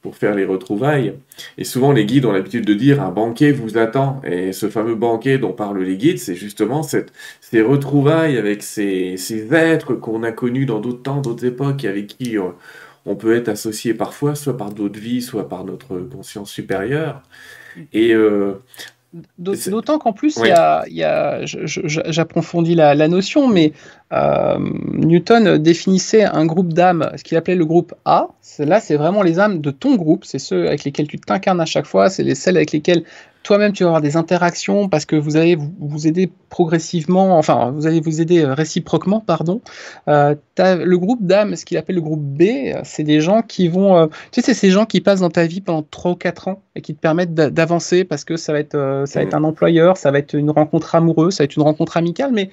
pour 0.02 0.16
faire 0.16 0.34
les 0.34 0.46
retrouvailles. 0.46 1.14
Et 1.60 1.64
souvent, 1.64 1.92
les 1.92 2.06
guides 2.06 2.26
ont 2.26 2.32
l'habitude 2.32 2.66
de 2.66 2.74
dire 2.74 3.04
un 3.04 3.12
banquet 3.12 3.52
vous 3.52 3.78
attend. 3.78 4.22
Et 4.26 4.54
ce 4.54 4.70
fameux 4.70 4.96
banquet 4.96 5.38
dont 5.38 5.52
parlent 5.52 5.84
les 5.84 5.98
guides, 5.98 6.18
c'est 6.18 6.36
justement 6.36 6.82
cette, 6.82 7.14
ces 7.42 7.62
retrouvailles 7.62 8.38
avec 8.38 8.64
ces, 8.64 9.18
ces 9.18 9.54
êtres 9.54 9.94
qu'on 9.94 10.24
a 10.24 10.32
connus 10.32 10.66
dans 10.66 10.80
d'autres 10.80 11.04
temps, 11.04 11.22
d'autres 11.22 11.46
époques, 11.46 11.86
avec 11.86 12.08
qui 12.08 12.38
on 13.10 13.16
peut 13.16 13.36
être 13.36 13.50
associé 13.50 13.96
parfois, 13.96 14.36
soit 14.36 14.56
par 14.56 14.72
d'autres 14.72 15.00
vies, 15.00 15.24
soit 15.24 15.50
par 15.50 15.66
notre 15.66 15.98
conscience 15.98 16.52
supérieure. 16.52 17.24
Et 17.92 18.14
euh, 18.14 18.62
D'autant 19.40 19.98
qu'en 19.98 20.14
plus, 20.14 20.38
il 20.38 20.50
y 20.96 21.04
a, 21.04 21.40
j'approfondis 21.44 22.76
la, 22.76 22.94
la, 22.94 23.08
notion, 23.08 23.48
mais 23.48 23.74
euh, 24.14 24.60
Newton 24.94 25.58
définissait 25.58 26.26
un 26.26 26.46
groupe 26.46 26.74
d'âmes, 26.74 27.10
ce 27.16 27.24
qu'il 27.24 27.36
appelait 27.36 27.56
le 27.56 27.66
groupe 27.66 27.96
A. 28.06 28.28
Là, 28.60 28.80
c'est 28.80 28.98
vraiment 28.98 29.24
les 29.24 29.40
âmes 29.40 29.62
de 29.62 29.72
ton 29.72 29.96
groupe, 29.96 30.26
c'est 30.26 30.38
ceux 30.38 30.68
avec 30.68 30.84
lesquels 30.84 31.08
tu 31.08 31.18
t'incarnes 31.18 31.60
à 31.60 31.66
chaque 31.66 31.88
fois, 31.88 32.12
c'est 32.12 32.22
les 32.22 32.36
celles 32.36 32.58
avec 32.58 32.72
lesquelles 32.72 33.04
toi-même 33.44 33.72
tu 33.72 33.84
vas 33.84 33.90
avoir 33.90 34.02
des 34.02 34.18
interactions 34.18 34.90
parce 34.90 35.06
que 35.06 35.16
vous 35.16 35.38
allez 35.38 35.56
vous, 35.56 36.08
aider 36.08 36.32
progressivement, 36.50 37.38
enfin 37.38 37.72
vous 37.72 37.88
allez 37.88 38.02
vous 38.02 38.22
aider 38.22 38.44
réciproquement, 38.46 39.22
pardon. 39.22 39.62
Euh, 40.08 40.36
le 40.58 40.98
groupe 40.98 41.26
d'âmes, 41.26 41.56
ce 41.56 41.66
qu'il 41.66 41.78
appelle 41.78 41.96
le 41.96 42.02
groupe 42.02 42.22
B, 42.22 42.44
c'est 42.84 43.04
des 43.04 43.22
gens 43.22 43.42
qui 43.42 43.68
vont, 43.68 43.98
euh, 43.98 44.08
tu 44.32 44.42
sais, 44.42 44.42
c'est 44.42 44.54
ces 44.54 44.72
gens 44.72 44.86
qui 44.86 45.02
passent 45.02 45.22
dans 45.22 45.30
ta 45.30 45.46
vie 45.46 45.62
pendant 45.62 45.84
3 45.84 46.12
ou 46.12 46.16
4 46.16 46.48
ans 46.50 46.62
et 46.76 46.82
qui 46.82 46.94
te 46.94 47.00
permettent 47.00 47.34
d'avancer 47.34 48.04
parce 48.04 48.26
que 48.26 48.36
ça 48.36 48.54
va 48.54 48.60
être, 48.60 48.76
euh, 48.76 49.06
ça 49.06 49.20
va 49.20 49.24
être 49.24 49.34
mmh. 49.34 49.44
un 49.44 49.44
employeur, 49.46 49.98
ça 49.98 50.12
va 50.12 50.20
être 50.20 50.34
une 50.34 50.52
rencontre 50.52 50.96
amoureuse, 50.96 51.36
ça 51.36 51.44
va 51.44 51.46
être 51.46 51.56
une 51.56 51.64
rencontre 51.64 51.98
amicale, 51.98 52.32
mais 52.34 52.50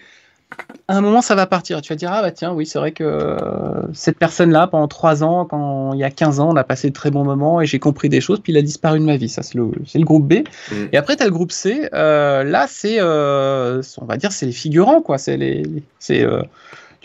à 0.88 0.96
un 0.96 1.00
moment, 1.00 1.20
ça 1.20 1.34
va 1.34 1.46
partir. 1.46 1.80
Tu 1.82 1.92
vas 1.92 1.96
dire, 1.96 2.12
ah 2.12 2.22
bah 2.22 2.30
tiens, 2.30 2.52
oui, 2.52 2.64
c'est 2.64 2.78
vrai 2.78 2.92
que 2.92 3.02
euh, 3.02 3.80
cette 3.92 4.18
personne-là, 4.18 4.68
pendant 4.68 4.86
3 4.86 5.24
ans, 5.24 5.44
quand 5.44 5.92
il 5.94 5.98
y 5.98 6.04
a 6.04 6.10
15 6.10 6.38
ans, 6.38 6.50
on 6.52 6.56
a 6.56 6.64
passé 6.64 6.88
de 6.88 6.94
très 6.94 7.10
bons 7.10 7.24
moments 7.24 7.60
et 7.60 7.66
j'ai 7.66 7.80
compris 7.80 8.08
des 8.08 8.20
choses, 8.20 8.40
puis 8.40 8.52
il 8.52 8.56
a 8.56 8.62
disparu 8.62 9.00
de 9.00 9.04
ma 9.04 9.16
vie. 9.16 9.28
Ça, 9.28 9.42
c'est 9.42 9.56
le, 9.56 9.70
le, 9.72 10.04
groupe 10.04 10.28
B. 10.28 10.44
Mm. 10.70 10.74
Et 10.92 10.96
après, 10.96 11.16
tu 11.16 11.22
as 11.24 11.26
le 11.26 11.32
groupe 11.32 11.50
C. 11.50 11.88
Euh, 11.92 12.44
là, 12.44 12.66
c'est, 12.68 12.96
euh, 13.00 13.82
on 14.00 14.04
va 14.04 14.16
dire, 14.16 14.30
c'est 14.30 14.46
les 14.46 14.52
figurants, 14.52 15.02
quoi. 15.02 15.18
C'est 15.18 15.36
les, 15.36 15.64
c'est 15.98 16.24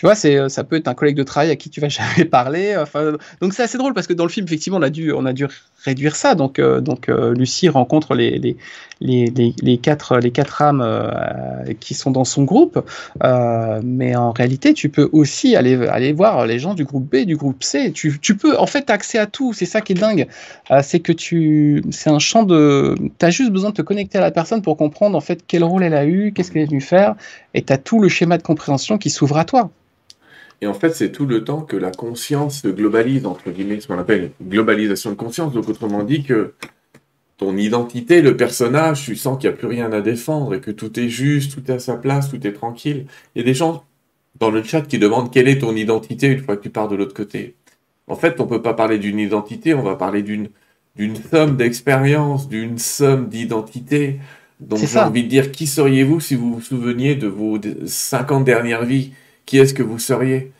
tu 0.01 0.07
vois, 0.07 0.15
c'est, 0.15 0.49
ça 0.49 0.63
peut 0.63 0.77
être 0.77 0.87
un 0.87 0.95
collègue 0.95 1.15
de 1.15 1.21
travail 1.21 1.51
à 1.51 1.55
qui 1.55 1.69
tu 1.69 1.79
vas 1.79 1.89
jamais 1.89 2.25
parler. 2.25 2.75
Enfin, 2.75 3.13
donc 3.39 3.53
c'est 3.53 3.61
assez 3.61 3.77
drôle 3.77 3.93
parce 3.93 4.07
que 4.07 4.13
dans 4.13 4.23
le 4.23 4.31
film, 4.31 4.47
effectivement, 4.47 4.79
on 4.79 4.81
a 4.81 4.89
dû, 4.89 5.11
on 5.13 5.27
a 5.27 5.31
dû 5.33 5.45
réduire 5.83 6.15
ça. 6.15 6.33
Donc, 6.33 6.57
euh, 6.57 6.81
donc 6.81 7.07
euh, 7.07 7.35
Lucie 7.35 7.69
rencontre 7.69 8.15
les, 8.15 8.39
les, 8.39 8.57
les, 9.01 9.77
quatre, 9.77 10.19
les 10.19 10.31
quatre 10.31 10.61
âmes 10.61 10.81
euh, 10.81 11.73
qui 11.79 11.93
sont 11.93 12.11
dans 12.11 12.23
son 12.23 12.43
groupe. 12.43 12.79
mais 13.83 14.15
en 14.15 14.31
réalité, 14.31 14.73
tu 14.73 14.89
peux 14.89 15.09
aussi 15.11 15.55
aller, 15.55 15.87
aller 15.87 16.13
voir 16.13 16.45
les 16.45 16.59
gens 16.59 16.73
du 16.73 16.85
groupe 16.85 17.09
B, 17.11 17.25
du 17.25 17.35
groupe 17.35 17.63
C. 17.63 17.91
Tu, 17.91 18.19
tu 18.21 18.35
peux, 18.35 18.57
en 18.57 18.67
fait, 18.67 18.89
accès 18.89 19.17
à 19.17 19.25
tout. 19.25 19.53
C'est 19.53 19.65
ça 19.65 19.81
qui 19.81 19.93
est 19.93 19.95
dingue. 19.95 20.27
c'est 20.83 20.99
que 20.99 21.11
tu, 21.11 21.83
c'est 21.91 22.09
un 22.09 22.19
champ 22.19 22.43
de, 22.43 22.95
tu 23.19 23.25
as 23.25 23.31
juste 23.31 23.51
besoin 23.51 23.71
de 23.71 23.75
te 23.75 23.81
connecter 23.81 24.17
à 24.17 24.21
la 24.21 24.31
personne 24.31 24.61
pour 24.61 24.77
comprendre, 24.77 25.17
en 25.17 25.21
fait, 25.21 25.43
quel 25.47 25.63
rôle 25.63 25.83
elle 25.83 25.95
a 25.95 26.05
eu, 26.05 26.31
qu'est-ce 26.33 26.51
qu'elle 26.51 26.63
est 26.63 26.69
venue 26.69 26.81
faire. 26.81 27.15
Et 27.53 27.63
tu 27.63 27.73
as 27.73 27.77
tout 27.77 27.99
le 27.99 28.09
schéma 28.09 28.37
de 28.37 28.43
compréhension 28.43 28.97
qui 28.97 29.09
s'ouvre 29.09 29.37
à 29.37 29.45
toi. 29.45 29.71
Et 30.61 30.67
en 30.67 30.73
fait, 30.75 30.91
c'est 30.91 31.11
tout 31.11 31.25
le 31.25 31.43
temps 31.43 31.61
que 31.61 31.75
la 31.75 31.89
conscience 31.89 32.61
se 32.61 32.67
globalise, 32.67 33.25
entre 33.25 33.49
guillemets, 33.49 33.79
ce 33.79 33.87
qu'on 33.87 33.97
appelle 33.97 34.31
globalisation 34.43 35.09
de 35.09 35.15
conscience. 35.15 35.53
Donc, 35.53 35.67
autrement 35.67 36.03
dit, 36.03 36.23
que 36.23 36.53
ton 37.41 37.57
identité, 37.57 38.21
le 38.21 38.37
personnage, 38.37 39.03
tu 39.03 39.15
sens 39.15 39.39
qu'il 39.39 39.49
n'y 39.49 39.55
a 39.55 39.57
plus 39.57 39.67
rien 39.67 39.91
à 39.91 40.01
défendre 40.01 40.53
et 40.53 40.61
que 40.61 40.69
tout 40.69 40.99
est 40.99 41.09
juste, 41.09 41.53
tout 41.55 41.71
est 41.71 41.75
à 41.75 41.79
sa 41.79 41.95
place, 41.95 42.29
tout 42.29 42.45
est 42.45 42.53
tranquille. 42.53 43.07
Il 43.33 43.39
y 43.39 43.41
a 43.41 43.45
des 43.45 43.55
gens 43.55 43.83
dans 44.39 44.51
le 44.51 44.61
chat 44.61 44.83
qui 44.83 44.99
demandent 44.99 45.31
quelle 45.33 45.47
est 45.47 45.57
ton 45.57 45.75
identité 45.75 46.27
une 46.27 46.39
fois 46.39 46.55
que 46.55 46.61
tu 46.61 46.69
pars 46.69 46.87
de 46.87 46.95
l'autre 46.95 47.15
côté. 47.15 47.55
En 48.05 48.15
fait, 48.15 48.39
on 48.39 48.43
ne 48.43 48.49
peut 48.49 48.61
pas 48.61 48.75
parler 48.75 48.99
d'une 48.99 49.17
identité, 49.17 49.73
on 49.73 49.81
va 49.81 49.95
parler 49.95 50.21
d'une 50.21 50.49
d'une 50.95 51.15
somme 51.15 51.55
d'expérience, 51.55 52.49
d'une 52.49 52.77
somme 52.77 53.29
d'identité. 53.29 54.19
Donc 54.59 54.79
j'ai 54.85 54.99
envie 54.99 55.23
de 55.23 55.29
dire, 55.29 55.51
qui 55.51 55.65
seriez-vous 55.65 56.19
si 56.19 56.35
vous 56.35 56.55
vous 56.55 56.61
souveniez 56.61 57.15
de 57.15 57.27
vos 57.27 57.57
50 57.85 58.43
dernières 58.43 58.85
vies? 58.85 59.13
Qui 59.45 59.57
est-ce 59.57 59.73
que 59.73 59.83
vous 59.83 59.99
seriez? 59.99 60.51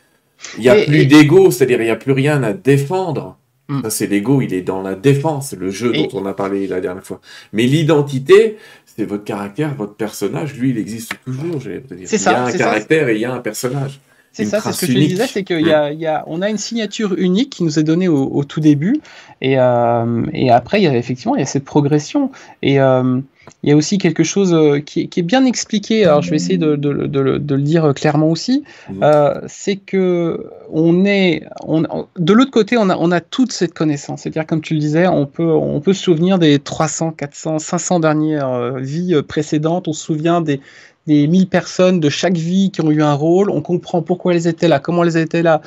Il 0.57 0.61
n'y 0.61 0.69
a 0.69 0.83
plus 0.83 1.05
d'ego, 1.05 1.51
c'est-à-dire 1.51 1.81
il 1.81 1.85
n'y 1.85 1.91
a 1.91 1.95
plus 1.95 2.13
rien 2.13 2.41
à 2.41 2.53
défendre. 2.53 3.37
Mm. 3.71 3.83
Ça, 3.83 3.89
c'est 3.89 4.07
l'ego, 4.07 4.41
il 4.41 4.53
est 4.53 4.61
dans 4.61 4.81
la 4.81 4.95
défense, 4.95 5.53
le 5.57 5.71
jeu 5.71 5.93
dont 5.93 6.09
on 6.13 6.25
a 6.25 6.33
parlé 6.33 6.67
la 6.67 6.81
dernière 6.81 7.05
fois. 7.05 7.21
Mais 7.53 7.63
l'identité, 7.63 8.57
c'est 8.85 9.05
votre 9.05 9.23
caractère, 9.23 9.73
votre 9.75 9.95
personnage, 9.95 10.55
lui, 10.55 10.71
il 10.71 10.77
existe 10.77 11.13
toujours, 11.25 11.57
dire. 11.57 11.81
C'est 12.05 12.17
ça. 12.17 12.31
Il 12.31 12.33
y 12.33 12.37
a 12.37 12.43
un 12.43 12.51
caractère 12.51 13.07
et 13.07 13.15
il 13.15 13.21
y 13.21 13.25
a 13.25 13.33
un 13.33 13.39
personnage. 13.39 14.01
C'est 14.33 14.45
ça, 14.45 14.61
c'est 14.61 14.71
ce 14.73 14.85
que 14.85 14.91
je 14.91 14.97
disais, 14.97 15.27
c'est 15.27 15.43
qu'on 15.43 15.55
mm. 15.55 15.99
y 15.99 16.05
a, 16.05 16.23
on 16.27 16.41
a 16.41 16.49
une 16.49 16.57
signature 16.57 17.13
unique 17.17 17.49
qui 17.49 17.63
nous 17.63 17.79
est 17.79 17.83
donnée 17.83 18.07
au, 18.09 18.43
tout 18.43 18.59
début, 18.59 18.99
et, 19.39 19.57
euh, 19.57 20.25
et 20.33 20.51
après, 20.51 20.81
il 20.81 20.83
y 20.83 20.87
a 20.87 20.95
effectivement, 20.95 21.35
il 21.35 21.39
y 21.39 21.43
a 21.43 21.47
cette 21.47 21.65
progression. 21.65 22.31
Et 22.61 22.79
euh, 22.79 23.19
il 23.63 23.69
y 23.69 23.73
a 23.73 23.75
aussi 23.75 23.97
quelque 23.97 24.23
chose 24.23 24.53
euh, 24.53 24.79
qui, 24.79 25.01
est 25.01 25.21
bien 25.21 25.45
expliqué, 25.45 26.05
alors 26.05 26.21
je 26.21 26.31
vais 26.31 26.35
essayer 26.35 26.57
de, 26.57 26.75
le 26.75 27.61
dire 27.61 27.93
clairement 27.93 28.29
aussi, 28.29 28.63
mmh. 28.89 29.03
euh, 29.03 29.41
c'est 29.47 29.75
que 29.75 30.47
on 30.71 31.05
est, 31.05 31.43
on, 31.63 32.07
de 32.17 32.33
l'autre 32.33 32.51
côté, 32.51 32.77
on 32.77 32.89
a, 32.89 32.97
on 32.97 33.11
a 33.11 33.21
toute 33.21 33.51
cette 33.51 33.73
connaissance. 33.73 34.21
C'est-à-dire, 34.21 34.47
comme 34.47 34.61
tu 34.61 34.73
le 34.73 34.79
disais, 34.79 35.07
on 35.07 35.25
peut, 35.25 35.51
on 35.51 35.79
peut 35.79 35.93
se 35.93 36.01
souvenir 36.01 36.39
des 36.39 36.59
300, 36.59 37.11
400, 37.11 37.59
500 37.59 37.99
dernières 37.99 38.49
euh, 38.49 38.79
vies 38.79 39.21
précédentes, 39.21 39.87
on 39.87 39.93
se 39.93 40.03
souvient 40.03 40.41
des, 40.41 40.59
des 41.05 41.27
1000 41.27 41.47
personnes 41.47 41.99
de 41.99 42.09
chaque 42.09 42.37
vie 42.37 42.71
qui 42.71 42.81
ont 42.81 42.89
eu 42.89 43.03
un 43.03 43.13
rôle, 43.13 43.51
on 43.51 43.61
comprend 43.61 44.01
pourquoi 44.01 44.33
elles 44.33 44.47
étaient 44.47 44.67
là, 44.67 44.79
comment 44.79 45.03
elles 45.03 45.17
étaient 45.17 45.43
là, 45.43 45.61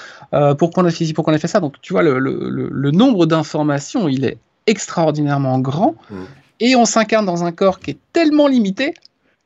pourquoi 0.59 0.83
on 0.83 0.87
a 0.87 0.91
fait 0.91 1.05
ci, 1.05 1.13
pourquoi 1.13 1.33
on 1.33 1.37
a 1.37 1.41
fait 1.41 1.49
ça. 1.49 1.61
Donc, 1.61 1.75
tu 1.81 1.93
vois, 1.93 2.03
le, 2.03 2.19
le, 2.19 2.91
nombre 2.91 3.27
d'informations, 3.27 4.09
il 4.09 4.25
est 4.25 4.39
extraordinairement 4.67 5.59
grand. 5.59 5.95
Mmh 6.11 6.15
et 6.61 6.77
on 6.77 6.85
s'incarne 6.85 7.27
dans 7.27 7.45
un 7.45 7.53
corps 7.53 7.81
qui 7.81 7.93
est 7.93 7.99
tellement 8.13 8.47
limité 8.49 8.95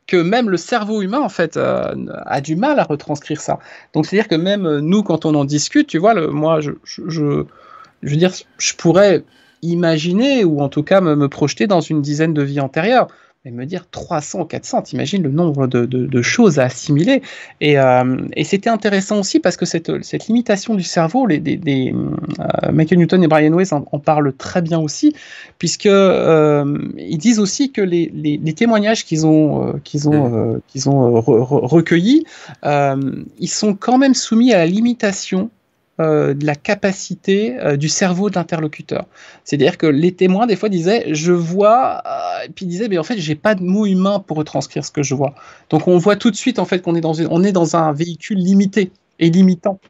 que 0.06 0.16
même 0.16 0.48
le 0.48 0.56
cerveau 0.56 1.02
humain 1.02 1.20
en 1.20 1.28
fait 1.28 1.56
euh, 1.56 1.94
a 2.26 2.40
du 2.40 2.56
mal 2.56 2.78
à 2.78 2.84
retranscrire 2.84 3.40
ça. 3.40 3.58
Donc 3.92 4.06
c'est 4.06 4.16
à 4.18 4.22
dire 4.22 4.28
que 4.28 4.34
même 4.34 4.66
euh, 4.66 4.80
nous 4.80 5.02
quand 5.02 5.26
on 5.26 5.34
en 5.34 5.44
discute, 5.44 5.86
tu 5.86 5.98
vois, 5.98 6.14
le, 6.14 6.28
moi 6.28 6.60
je, 6.60 6.72
je, 6.84 7.02
je, 7.08 7.44
veux 8.02 8.16
dire, 8.16 8.32
je 8.58 8.74
pourrais 8.74 9.22
imaginer 9.62 10.44
ou 10.44 10.60
en 10.60 10.68
tout 10.68 10.82
cas 10.82 11.00
me, 11.00 11.14
me 11.14 11.28
projeter 11.28 11.66
dans 11.66 11.80
une 11.80 12.00
dizaine 12.00 12.32
de 12.32 12.42
vies 12.42 12.60
antérieures 12.60 13.08
mais 13.50 13.62
me 13.62 13.66
dire 13.66 13.88
300 13.90 14.40
ou 14.40 14.44
400, 14.44 14.82
t'imagines 14.82 15.22
le 15.22 15.30
nombre 15.30 15.66
de, 15.66 16.22
choses 16.22 16.58
à 16.58 16.64
assimiler. 16.64 17.22
Euh, 17.62 18.16
et, 18.34 18.44
c'était 18.44 18.70
intéressant 18.70 19.20
aussi 19.20 19.40
parce 19.40 19.56
que 19.56 19.64
cette, 19.64 19.88
limitation 20.26 20.74
du 20.74 20.82
cerveau, 20.82 21.26
les, 21.26 21.40
euh, 21.66 22.72
Michael 22.72 22.98
Newton 22.98 23.22
et 23.22 23.28
Brian 23.28 23.52
Weiss 23.52 23.72
en, 23.72 23.82
parlent 23.98 24.32
très 24.32 24.62
bien 24.62 24.78
aussi, 24.78 25.14
puisque 25.58 25.86
euh, 25.86 26.78
ils 26.98 27.18
disent 27.18 27.40
aussi 27.40 27.72
que 27.72 27.80
les, 27.80 28.54
témoignages 28.54 29.04
qu'ils 29.04 29.26
ont, 29.26 29.80
qu'ils 29.84 30.08
ont, 30.08 30.54
mm. 30.54 30.60
qu'ils 30.68 30.88
ont 30.90 31.20
recueillis, 31.20 32.24
ils 32.64 33.48
sont 33.48 33.74
quand 33.74 33.98
même 33.98 34.14
soumis 34.14 34.52
à 34.52 34.58
la 34.58 34.66
limitation 34.66 35.50
euh, 36.00 36.32
de 36.32 36.46
la 36.46 36.54
capacité 36.54 37.58
euh, 37.58 37.76
du 37.76 37.88
cerveau 37.88 38.30
de 38.30 38.36
l'interlocuteur. 38.36 39.06
C'est-à-dire 39.42 39.76
que 39.76 39.86
les 39.86 40.12
témoins, 40.12 40.46
des 40.46 40.54
fois, 40.54 40.68
disaient 40.68 41.12
Je 41.12 41.32
vois, 41.32 42.02
euh, 42.06 42.46
puis 42.54 42.66
ils 42.66 42.68
disaient 42.68 42.86
Mais 42.86 42.98
en 42.98 43.02
fait, 43.02 43.18
j'ai 43.18 43.34
pas 43.34 43.56
de 43.56 43.64
mots 43.64 43.84
humains 43.84 44.20
pour 44.20 44.36
retranscrire 44.36 44.84
ce 44.84 44.92
que 44.92 45.02
je 45.02 45.16
vois. 45.16 45.34
Donc 45.70 45.88
on 45.88 45.98
voit 45.98 46.14
tout 46.14 46.30
de 46.30 46.36
suite 46.36 46.60
en 46.60 46.66
fait 46.66 46.82
qu'on 46.82 46.94
est, 46.94 47.00
dans 47.00 47.20
on 47.30 47.42
est 47.42 47.50
dans 47.50 47.74
un 47.74 47.92
véhicule 47.92 48.38
limité 48.38 48.92
et 49.18 49.28
limitant. 49.28 49.80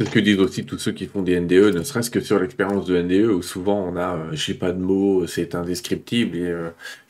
C'est 0.00 0.06
ce 0.06 0.10
que 0.10 0.18
disent 0.18 0.40
aussi 0.40 0.64
tous 0.64 0.78
ceux 0.78 0.92
qui 0.92 1.04
font 1.04 1.20
des 1.20 1.38
NDE, 1.38 1.74
ne 1.76 1.82
serait-ce 1.82 2.08
que 2.08 2.20
sur 2.20 2.38
l'expérience 2.38 2.86
de 2.86 3.00
NDE, 3.00 3.30
où 3.32 3.42
souvent 3.42 3.86
on 3.86 3.98
a 3.98 4.18
j'ai 4.32 4.54
pas 4.54 4.72
de 4.72 4.80
mots, 4.80 5.26
c'est 5.26 5.54
indescriptible, 5.54 6.38
et 6.38 6.54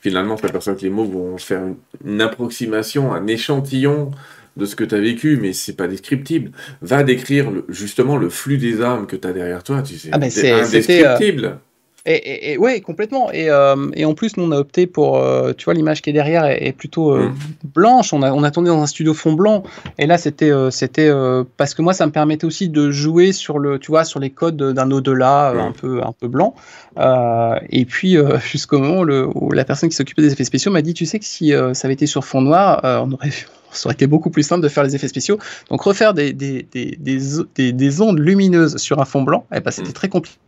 finalement 0.00 0.34
on 0.34 0.38
s'aperçoit 0.38 0.74
que 0.74 0.82
les 0.82 0.90
mots 0.90 1.04
vont 1.04 1.38
faire 1.38 1.62
une 2.04 2.20
approximation, 2.20 3.12
un 3.12 3.28
échantillon 3.28 4.10
de 4.56 4.66
ce 4.66 4.76
que 4.76 4.84
tu 4.84 4.94
as 4.94 5.00
vécu, 5.00 5.38
mais 5.40 5.52
c'est 5.52 5.76
pas 5.76 5.88
descriptible. 5.88 6.52
Va 6.82 7.02
décrire 7.02 7.50
justement 7.68 8.16
le 8.16 8.28
flux 8.28 8.58
des 8.58 8.82
âmes 8.82 9.06
que 9.06 9.16
tu 9.16 9.26
as 9.26 9.32
derrière 9.32 9.62
toi. 9.62 9.82
Tu 9.82 9.94
sais, 9.94 10.10
ah 10.12 10.18
ben 10.18 10.30
c'est 10.30 10.52
euh, 10.52 10.64
indescriptible. 10.64 11.58
Et, 12.04 12.52
et, 12.52 12.58
ouais, 12.58 12.80
complètement. 12.80 13.30
Et, 13.30 13.48
euh, 13.48 13.76
et, 13.94 14.04
en 14.04 14.14
plus, 14.14 14.36
nous, 14.36 14.42
on 14.42 14.50
a 14.50 14.58
opté 14.58 14.88
pour, 14.88 15.18
euh, 15.18 15.52
tu 15.56 15.66
vois, 15.66 15.74
l'image 15.74 16.02
qui 16.02 16.10
est 16.10 16.12
derrière 16.12 16.44
est, 16.46 16.72
plutôt 16.72 17.16
mm. 17.16 17.32
blanche. 17.76 18.12
On 18.12 18.22
a, 18.22 18.32
on 18.32 18.42
a 18.42 18.50
tourné 18.50 18.70
dans 18.70 18.82
un 18.82 18.88
studio 18.88 19.14
fond 19.14 19.34
blanc. 19.34 19.62
Et 19.98 20.06
là, 20.06 20.18
c'était, 20.18 20.50
c'était 20.72 21.12
parce 21.56 21.74
que 21.74 21.82
moi, 21.82 21.92
ça 21.92 22.04
me 22.04 22.10
permettait 22.10 22.44
aussi 22.44 22.68
de 22.68 22.90
jouer 22.90 23.30
sur 23.30 23.60
le, 23.60 23.78
tu 23.78 23.92
vois, 23.92 24.02
sur 24.02 24.18
les 24.18 24.30
codes 24.30 24.56
d'un 24.56 24.90
au-delà 24.90 25.52
mm. 25.54 25.58
un 25.58 25.70
peu, 25.72 26.02
un 26.02 26.12
peu 26.12 26.26
blanc. 26.26 26.56
et 26.98 27.84
puis, 27.84 28.16
jusqu'au 28.50 28.80
moment 28.80 29.02
où, 29.34 29.52
la 29.52 29.64
personne 29.64 29.88
qui 29.88 29.94
s'occupait 29.94 30.22
des 30.22 30.32
effets 30.32 30.44
spéciaux 30.44 30.72
m'a 30.72 30.82
dit, 30.82 30.94
tu 30.94 31.06
sais 31.06 31.20
que 31.20 31.24
si 31.24 31.52
ça 31.52 31.86
avait 31.86 31.94
été 31.94 32.06
sur 32.06 32.24
fond 32.24 32.40
noir, 32.40 32.80
on 32.82 33.12
aurait 33.12 33.28
vu 33.28 33.46
ça 33.72 33.86
aurait 33.86 33.94
été 33.94 34.06
beaucoup 34.06 34.30
plus 34.30 34.42
simple 34.42 34.62
de 34.62 34.68
faire 34.68 34.84
les 34.84 34.94
effets 34.94 35.08
spéciaux. 35.08 35.38
Donc 35.70 35.82
refaire 35.82 36.14
des, 36.14 36.32
des, 36.32 36.62
des, 36.62 37.72
des 37.72 38.00
ondes 38.00 38.18
lumineuses 38.18 38.76
sur 38.76 39.00
un 39.00 39.04
fond 39.04 39.22
blanc, 39.22 39.46
eh 39.54 39.60
ben, 39.60 39.70
c'était 39.70 39.90
mm. 39.90 39.94
très 39.94 40.08
compliqué. 40.08 40.38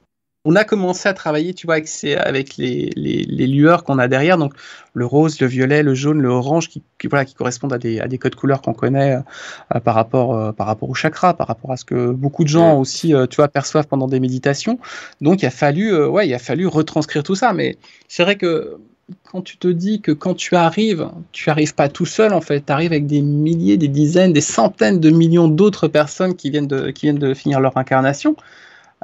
On 0.46 0.56
a 0.56 0.64
commencé 0.64 1.08
à 1.08 1.14
travailler, 1.14 1.54
tu 1.54 1.66
vois, 1.66 1.76
avec, 1.76 1.88
avec 2.04 2.58
les, 2.58 2.90
les, 2.96 3.22
les, 3.22 3.46
lueurs 3.46 3.82
qu'on 3.82 3.98
a 3.98 4.08
derrière, 4.08 4.36
donc 4.36 4.52
le 4.92 5.06
rose, 5.06 5.40
le 5.40 5.46
violet, 5.46 5.82
le 5.82 5.94
jaune, 5.94 6.20
le 6.20 6.28
orange, 6.28 6.68
qui, 6.68 6.82
voilà, 7.08 7.24
qui 7.24 7.32
correspondent 7.32 7.72
à 7.72 7.78
des, 7.78 7.98
à 7.98 8.08
des 8.08 8.18
codes 8.18 8.34
couleurs 8.34 8.60
qu'on 8.60 8.74
connaît 8.74 9.16
euh, 9.74 9.80
par, 9.80 9.94
rapport, 9.94 10.34
euh, 10.34 10.52
par 10.52 10.66
rapport 10.66 10.90
au 10.90 10.94
chakra, 10.94 11.32
par 11.32 11.46
rapport 11.46 11.72
à 11.72 11.78
ce 11.78 11.86
que 11.86 12.10
beaucoup 12.10 12.44
de 12.44 12.50
gens 12.50 12.76
mm. 12.76 12.80
aussi, 12.80 13.14
euh, 13.14 13.26
tu 13.26 13.36
vois, 13.36 13.48
perçoivent 13.48 13.86
pendant 13.86 14.06
des 14.06 14.20
méditations. 14.20 14.78
Donc 15.22 15.40
il 15.40 15.46
a 15.46 15.50
fallu, 15.50 15.96
ouais, 16.04 16.28
il 16.28 16.34
a 16.34 16.38
fallu 16.38 16.66
retranscrire 16.66 17.22
tout 17.22 17.36
ça. 17.36 17.54
Mais 17.54 17.78
c'est 18.08 18.22
vrai 18.22 18.36
que 18.36 18.76
quand 19.24 19.42
tu 19.42 19.58
te 19.58 19.68
dis 19.68 20.00
que 20.00 20.12
quand 20.12 20.34
tu 20.34 20.56
arrives, 20.56 21.08
tu 21.32 21.50
arrives 21.50 21.74
pas 21.74 21.88
tout 21.88 22.06
seul 22.06 22.32
en 22.32 22.40
fait, 22.40 22.66
tu 22.66 22.72
arrives 22.72 22.92
avec 22.92 23.06
des 23.06 23.22
milliers, 23.22 23.76
des 23.76 23.88
dizaines, 23.88 24.32
des 24.32 24.40
centaines 24.40 25.00
de 25.00 25.10
millions 25.10 25.48
d'autres 25.48 25.88
personnes 25.88 26.36
qui 26.36 26.50
viennent 26.50 26.66
de, 26.66 26.90
qui 26.90 27.06
viennent 27.06 27.18
de 27.18 27.34
finir 27.34 27.60
leur 27.60 27.76
incarnation. 27.76 28.36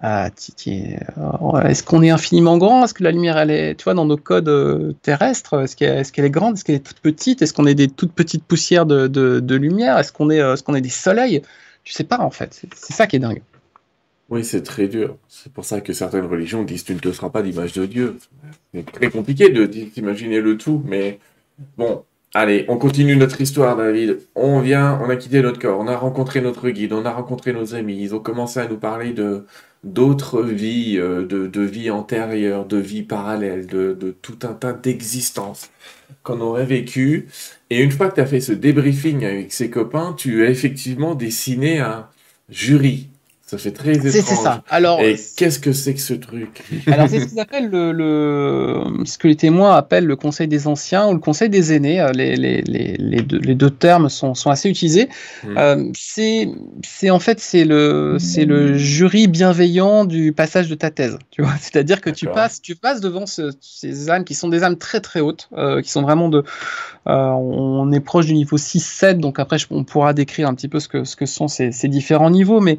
Euh, 0.03 0.29
euh, 0.69 1.63
est-ce 1.63 1.83
qu'on 1.83 2.03
est 2.03 2.11
infiniment 2.11 2.57
grand? 2.57 2.85
Est-ce 2.85 2.95
que 2.95 3.05
la 3.05 3.11
lumière, 3.11 3.37
elle 3.37 3.51
est, 3.51 3.75
tu 3.75 3.85
vois, 3.85 3.95
dans 3.95 4.07
nos 4.07 4.17
codes 4.17 4.49
euh, 4.49 4.95
terrestres, 5.03 5.63
est-ce 5.63 5.77
qu'elle 5.77 6.25
est, 6.25 6.31
grande? 6.31 6.57
Est-ce 6.57 6.65
qu'elle 6.65 6.77
est 6.77 6.87
toute 6.87 7.01
petite? 7.01 7.43
Est-ce 7.43 7.53
qu'on 7.53 7.67
est 7.67 7.75
des 7.75 7.89
toutes 7.89 8.13
petites 8.13 8.45
poussières 8.45 8.87
de, 8.87 9.09
de, 9.09 9.55
lumière? 9.57 9.99
Est-ce 9.99 10.13
qu'on 10.13 10.31
est, 10.31 10.39
est, 10.39 10.81
des 10.81 10.89
soleils? 10.89 11.43
Tu 11.85 11.93
sais 11.93 12.05
pas 12.05 12.21
en 12.21 12.31
fait. 12.31 12.63
C'est 12.75 12.93
ça 12.95 13.07
qui 13.07 13.17
est 13.17 13.21
dingue. 13.21 13.43
Oui, 14.31 14.45
c'est 14.45 14.62
très 14.62 14.87
dur. 14.89 15.16
C'est 15.28 15.53
pour 15.53 15.64
ça 15.64 15.81
que 15.81 15.93
certaines 15.93 16.26
religions 16.26 16.62
disent 16.62 16.85
tu 16.85 16.95
ne 16.95 17.01
te 17.01 17.12
seras 17.12 17.31
pas 17.31 17.43
d'image 17.43 17.72
de 17.72 17.87
Dieu. 17.87 18.16
C'est 18.74 18.87
très 18.93 19.11
compliqué 19.11 19.51
de 19.51 19.66
d'imaginer 19.66 20.41
le 20.41 20.57
tout, 20.59 20.83
mais 20.87 21.18
bon, 21.78 22.05
allez, 22.35 22.64
on 22.68 22.78
continue 22.78 23.16
notre 23.16 23.41
histoire, 23.41 23.76
David. 23.76 24.20
On 24.37 24.61
vient, 24.61 25.01
on 25.03 25.11
a 25.11 25.16
quitté 25.16 25.43
notre 25.43 25.61
corps, 25.61 25.81
on 25.81 25.89
a 25.89 25.97
rencontré 25.97 26.41
notre 26.43 26.70
guide, 26.70 26.93
on 26.95 27.07
a 27.07 27.12
rencontré 27.12 27.53
nos 27.55 27.74
amis. 27.74 27.99
Ils 28.03 28.14
ont 28.14 28.20
commencé 28.20 28.61
à 28.61 28.68
nous 28.68 28.78
parler 28.78 29.12
de 29.12 29.47
d'autres 29.85 30.43
vies, 30.43 30.99
euh, 30.99 31.26
de, 31.26 31.47
de 31.49 31.62
vies 31.62 31.91
antérieures, 31.91 32.66
de 32.66 32.78
vies 32.78 33.03
parallèles, 33.05 33.66
de, 33.66 33.95
de 33.95 34.12
tout 34.12 34.39
un 34.45 34.55
tas 34.55 34.72
d'existences 34.74 35.70
qu'on 36.24 36.41
aurait 36.41 36.66
vécues. 36.66 37.28
Et 37.70 37.81
une 37.83 37.93
fois 37.93 38.09
que 38.11 38.16
tu 38.16 38.20
as 38.22 38.26
fait 38.26 38.41
ce 38.41 38.53
débriefing 38.53 39.24
avec 39.24 39.53
ses 39.53 39.70
copains, 39.70 40.14
tu 40.14 40.45
as 40.47 40.51
effectivement 40.51 41.14
dessiné 41.16 41.81
un 41.81 42.09
jury 42.51 43.10
ça 43.51 43.59
fait 43.59 43.73
très 43.73 43.95
étrange. 43.95 44.13
C'est 44.13 44.37
ça. 44.37 44.63
Alors, 44.71 45.01
et 45.01 45.17
qu'est-ce 45.37 45.59
que 45.59 45.73
c'est 45.73 45.95
que 45.95 46.01
ce 46.01 46.15
truc? 46.15 46.63
Alors, 46.87 47.09
c'est 47.09 47.19
ce 47.19 47.27
qu'ils 47.27 47.41
appellent 47.41 47.69
le, 47.69 47.91
le, 47.91 49.05
ce 49.05 49.19
que 49.19 49.27
les 49.27 49.35
témoins 49.35 49.75
appellent 49.75 50.07
le 50.07 50.15
conseil 50.15 50.47
des 50.47 50.69
anciens 50.69 51.09
ou 51.09 51.15
le 51.15 51.19
conseil 51.19 51.49
des 51.49 51.73
aînés. 51.73 52.01
Euh, 52.01 52.13
les, 52.13 52.37
les, 52.37 52.63
les, 52.63 52.97
les, 52.97 53.55
deux, 53.57 53.71
termes 53.71 54.09
sont, 54.09 54.37
sont 54.37 54.51
assez 54.51 54.71
utilisés. 54.71 55.09
Hmm. 55.43 55.59
Euh, 55.59 55.85
c'est, 55.99 57.11
en 57.11 57.19
fait 57.19 57.41
c'est 57.41 57.65
le, 57.65 58.19
c'est 58.21 58.45
le 58.45 58.75
jury 58.75 59.27
bienveillant 59.27 60.05
du 60.05 60.33
passage 60.33 60.69
de 60.69 60.77
ta 60.77 60.93
thèse. 60.93 61.19
Tu 61.33 61.43
vois, 61.43 61.55
c'est-à-dire 61.61 62.01
que 62.01 62.11
tu 62.11 62.27
passes, 62.27 62.63
tu 62.63 62.77
passes 62.77 63.01
devant 63.01 63.25
ces 63.27 64.11
âmes 64.11 64.23
qui 64.23 64.35
sont 64.35 64.49
des 64.49 64.63
âmes 64.63 64.79
très 64.79 65.01
très 65.01 65.19
hautes, 65.19 65.49
euh, 65.55 65.83
qui 65.83 65.91
sont 65.91 66.03
vraiment 66.03 66.29
de, 66.29 66.45
euh, 67.09 67.11
on 67.11 67.91
est 67.91 68.01
proche 68.01 68.27
du 68.27 68.35
niveau 68.35 68.59
6-7, 68.59 69.19
donc 69.19 69.41
après 69.41 69.57
on 69.71 69.83
pourra 69.83 70.13
décrire 70.13 70.49
un 70.49 70.55
petit 70.55 70.69
peu 70.69 70.79
ce 70.79 70.87
que, 70.87 71.03
ce 71.03 71.17
que 71.17 71.27
sont 71.27 71.49
ces, 71.49 71.73
ces 71.73 71.89
différents 71.89 72.31
niveaux, 72.31 72.61
mais 72.61 72.79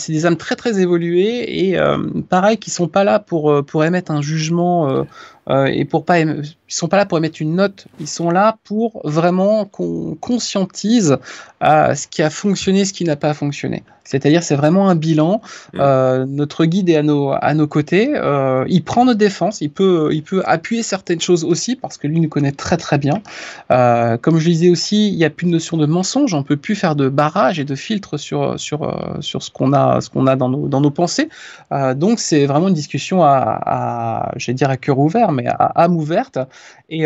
c'est 0.00 0.12
des 0.12 0.26
âmes 0.26 0.36
très 0.36 0.56
très 0.56 0.80
évoluées 0.80 1.66
et 1.66 1.78
euh, 1.78 1.98
pareil 2.28 2.58
qui 2.58 2.70
sont 2.70 2.88
pas 2.88 3.04
là 3.04 3.18
pour 3.18 3.50
euh, 3.50 3.62
pour 3.62 3.84
émettre 3.84 4.10
un 4.10 4.22
jugement 4.22 5.06
euh, 5.50 5.60
euh, 5.60 5.66
et 5.66 5.84
pour 5.84 6.04
pas 6.04 6.20
ils 6.20 6.54
sont 6.68 6.88
pas 6.88 6.96
là 6.96 7.06
pour 7.06 7.18
émettre 7.18 7.42
une 7.42 7.54
note, 7.54 7.86
ils 7.98 8.06
sont 8.06 8.30
là 8.30 8.58
pour 8.64 9.00
vraiment 9.04 9.64
qu'on 9.64 10.16
conscientise 10.20 11.16
à 11.60 11.94
ce 11.94 12.06
qui 12.06 12.22
a 12.22 12.30
fonctionné, 12.30 12.84
ce 12.84 12.92
qui 12.92 13.04
n'a 13.04 13.16
pas 13.16 13.34
fonctionné. 13.34 13.82
C'est-à-dire, 14.10 14.42
c'est 14.42 14.56
vraiment 14.56 14.88
un 14.88 14.96
bilan. 14.96 15.40
Mm. 15.72 15.78
Euh, 15.80 16.26
notre 16.26 16.64
guide 16.64 16.90
est 16.90 16.96
à 16.96 17.02
nos, 17.04 17.32
à 17.32 17.54
nos 17.54 17.68
côtés. 17.68 18.10
Euh, 18.16 18.64
il 18.68 18.82
prend 18.82 19.04
notre 19.04 19.18
défense. 19.18 19.60
Il 19.60 19.70
peut, 19.70 20.10
il 20.12 20.24
peut 20.24 20.42
appuyer 20.46 20.82
certaines 20.82 21.20
choses 21.20 21.44
aussi 21.44 21.76
parce 21.76 21.96
que 21.96 22.08
lui 22.08 22.20
nous 22.20 22.28
connaît 22.28 22.50
très 22.50 22.76
très 22.76 22.98
bien. 22.98 23.22
Euh, 23.70 24.16
comme 24.16 24.38
je 24.38 24.48
disais 24.48 24.68
aussi, 24.68 25.08
il 25.08 25.16
n'y 25.16 25.24
a 25.24 25.30
plus 25.30 25.46
de 25.46 25.52
notion 25.52 25.76
de 25.76 25.86
mensonge. 25.86 26.34
On 26.34 26.42
peut 26.42 26.56
plus 26.56 26.74
faire 26.74 26.96
de 26.96 27.08
barrage 27.08 27.60
et 27.60 27.64
de 27.64 27.74
filtre 27.76 28.16
sur 28.16 28.58
sur 28.58 29.18
sur 29.20 29.44
ce 29.44 29.50
qu'on 29.52 29.72
a, 29.72 30.00
ce 30.00 30.10
qu'on 30.10 30.26
a 30.26 30.34
dans 30.34 30.48
nos 30.48 30.66
dans 30.66 30.80
nos 30.80 30.90
pensées. 30.90 31.28
donc, 31.94 32.18
c'est 32.18 32.46
vraiment 32.46 32.66
une 32.66 32.74
discussion 32.74 33.22
à, 33.22 33.60
à 33.64 34.52
dire 34.52 34.70
à 34.70 34.76
cœur 34.76 34.98
ouvert, 34.98 35.30
mais 35.30 35.39
à 35.48 35.82
âme 35.82 35.96
ouverte. 35.96 36.38
Et, 36.88 37.04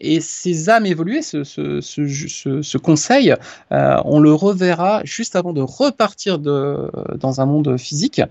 et 0.00 0.20
ces 0.20 0.70
âmes 0.70 0.86
évoluées, 0.86 1.22
ce, 1.22 1.44
ce, 1.44 1.80
ce, 1.80 2.62
ce 2.62 2.78
conseil, 2.78 3.34
on 3.70 4.20
le 4.20 4.32
reverra 4.32 5.02
juste 5.04 5.36
avant 5.36 5.52
de 5.52 5.60
repartir 5.60 6.38
de, 6.38 6.90
dans 7.16 7.40
un 7.40 7.46
monde 7.46 7.76
physique 7.76 8.22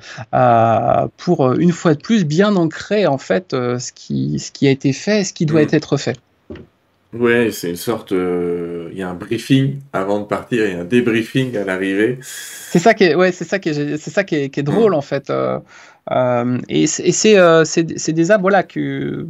pour 1.17 1.53
une 1.53 1.71
fois 1.71 1.95
de 1.95 2.01
plus 2.01 2.25
bien 2.25 2.55
ancrer 2.55 3.07
en 3.07 3.17
fait 3.17 3.47
ce, 3.51 3.91
qui, 3.91 4.39
ce 4.39 4.51
qui 4.51 4.67
a 4.67 4.71
été 4.71 4.93
fait, 4.93 5.23
ce 5.23 5.33
qui 5.33 5.45
doit 5.45 5.63
mmh. 5.63 5.73
être 5.73 5.97
fait. 5.97 6.17
Ouais, 7.11 7.49
c'est 7.51 7.71
une 7.71 7.75
sorte. 7.75 8.11
Il 8.11 8.95
y 8.97 9.01
a 9.01 9.09
un 9.09 9.15
briefing 9.15 9.79
avant 9.93 10.19
de 10.19 10.25
partir 10.25 10.63
et 10.63 10.73
un 10.73 10.85
débriefing 10.85 11.57
à 11.57 11.63
l'arrivée. 11.63 12.19
C'est 12.21 12.79
ça 12.79 12.93
qui 12.93 13.05
est, 13.05 13.15
ouais, 13.15 13.31
c'est 13.31 13.45
ça 13.45 13.57
qui 13.57 13.69
est, 13.69 13.97
c'est 13.97 14.11
ça 14.11 14.23
qui 14.23 14.35
est, 14.35 14.49
qui 14.49 14.59
est 14.59 14.63
drôle 14.63 14.91
mmh. 14.91 14.95
en 14.95 15.01
fait. 15.01 15.29
Euh, 15.29 15.59
et 16.09 16.87
c'est 16.87 17.37
euh, 17.37 17.63
des 18.07 18.31
arbres 18.31 18.41
voilà, 18.41 18.63
que 18.63 19.27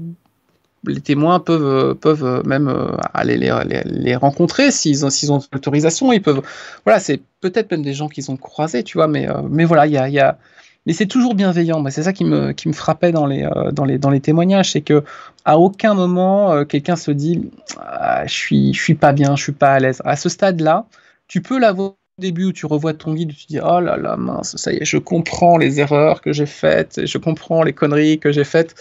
les 0.85 1.01
témoins 1.01 1.39
peuvent, 1.39 1.95
peuvent 1.95 2.41
même 2.45 2.69
euh, 2.69 2.95
aller 3.13 3.37
les, 3.37 4.15
rencontrer 4.15 4.71
s'ils 4.71 5.05
ont, 5.05 5.35
ont 5.35 5.41
l'autorisation. 5.51 6.13
Ils 6.13 6.21
peuvent, 6.21 6.41
voilà, 6.85 6.99
c'est 6.99 7.21
peut-être 7.41 7.71
même 7.71 7.83
des 7.83 7.93
gens 7.93 8.07
qu'ils 8.07 8.31
ont 8.31 8.37
croisés, 8.37 8.83
tu 8.83 8.97
vois, 8.97 9.07
mais, 9.07 9.27
mais 9.49 9.65
voilà, 9.65 9.87
il 9.87 9.93
y 9.93 10.19
a, 10.19 10.37
mais 10.85 10.93
c'est 10.93 11.05
toujours 11.05 11.35
bienveillant. 11.35 11.83
C'est 11.89 12.03
ça 12.03 12.13
qui 12.13 12.23
me, 12.23 12.53
frappait 12.71 13.11
dans 13.11 13.25
les 13.25 14.19
témoignages, 14.21 14.71
c'est 14.71 14.81
que 14.81 15.03
à 15.43 15.59
aucun 15.59 15.93
moment 15.93 16.63
quelqu'un 16.65 16.95
se 16.95 17.11
dit, 17.11 17.51
ah, 17.79 18.25
je 18.25 18.33
suis, 18.33 18.73
je 18.73 18.81
suis 18.81 18.95
pas 18.95 19.11
bien, 19.11 19.35
je 19.35 19.43
suis 19.43 19.51
pas 19.51 19.73
à 19.73 19.79
l'aise. 19.79 20.01
À 20.05 20.15
ce 20.15 20.29
stade-là, 20.29 20.85
tu 21.27 21.41
peux 21.41 21.59
l'avoir 21.59 21.93
début 22.19 22.45
où 22.45 22.53
tu 22.53 22.65
revois 22.65 22.93
ton 22.93 23.13
guide, 23.13 23.33
tu 23.35 23.45
te 23.45 23.53
dis 23.53 23.59
oh 23.59 23.79
là 23.79 23.97
là 23.97 24.15
mince, 24.17 24.55
ça 24.55 24.71
y 24.71 24.77
est, 24.77 24.85
je 24.85 24.97
comprends 24.97 25.57
les 25.57 25.79
erreurs 25.79 26.21
que 26.21 26.33
j'ai 26.33 26.45
faites, 26.45 27.05
je 27.05 27.17
comprends 27.17 27.63
les 27.63 27.73
conneries 27.73 28.19
que 28.19 28.31
j'ai 28.31 28.43
faites. 28.43 28.75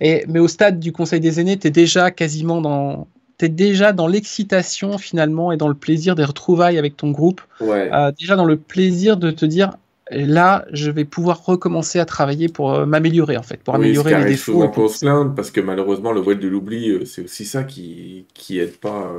Et 0.00 0.24
mais 0.28 0.38
au 0.38 0.48
stade 0.48 0.78
du 0.78 0.92
Conseil 0.92 1.20
des 1.20 1.40
aînés, 1.40 1.58
tu 1.58 1.66
es 1.66 1.70
déjà 1.70 2.10
quasiment 2.10 2.60
dans 2.60 3.08
es 3.44 3.48
déjà 3.48 3.92
dans 3.92 4.06
l'excitation 4.06 4.98
finalement 4.98 5.52
et 5.52 5.56
dans 5.56 5.68
le 5.68 5.74
plaisir 5.74 6.14
des 6.14 6.24
retrouvailles 6.24 6.78
avec 6.78 6.96
ton 6.96 7.10
groupe. 7.10 7.40
Euh, 7.60 8.12
déjà 8.18 8.36
dans 8.36 8.44
le 8.44 8.56
plaisir 8.56 9.16
de 9.16 9.30
te 9.30 9.44
dire 9.44 9.72
là, 10.10 10.64
je 10.72 10.90
vais 10.90 11.04
pouvoir 11.04 11.44
recommencer 11.44 11.98
à 11.98 12.04
travailler 12.04 12.48
pour 12.48 12.72
euh, 12.72 12.86
m'améliorer 12.86 13.36
en 13.36 13.42
fait, 13.42 13.58
pour 13.62 13.74
améliorer 13.74 14.18
les 14.18 14.24
défauts. 14.26 14.52
Souvent 14.52 14.68
pour 14.68 14.90
se 14.90 15.00
plaindre 15.00 15.34
parce 15.34 15.50
que 15.50 15.60
malheureusement 15.60 16.12
le 16.12 16.20
voile 16.20 16.38
de 16.38 16.48
l'oubli, 16.48 16.90
euh, 16.90 17.04
c'est 17.04 17.24
aussi 17.24 17.44
ça 17.44 17.64
qui 17.64 18.26
qui 18.34 18.58
aide 18.58 18.76
pas 18.76 19.10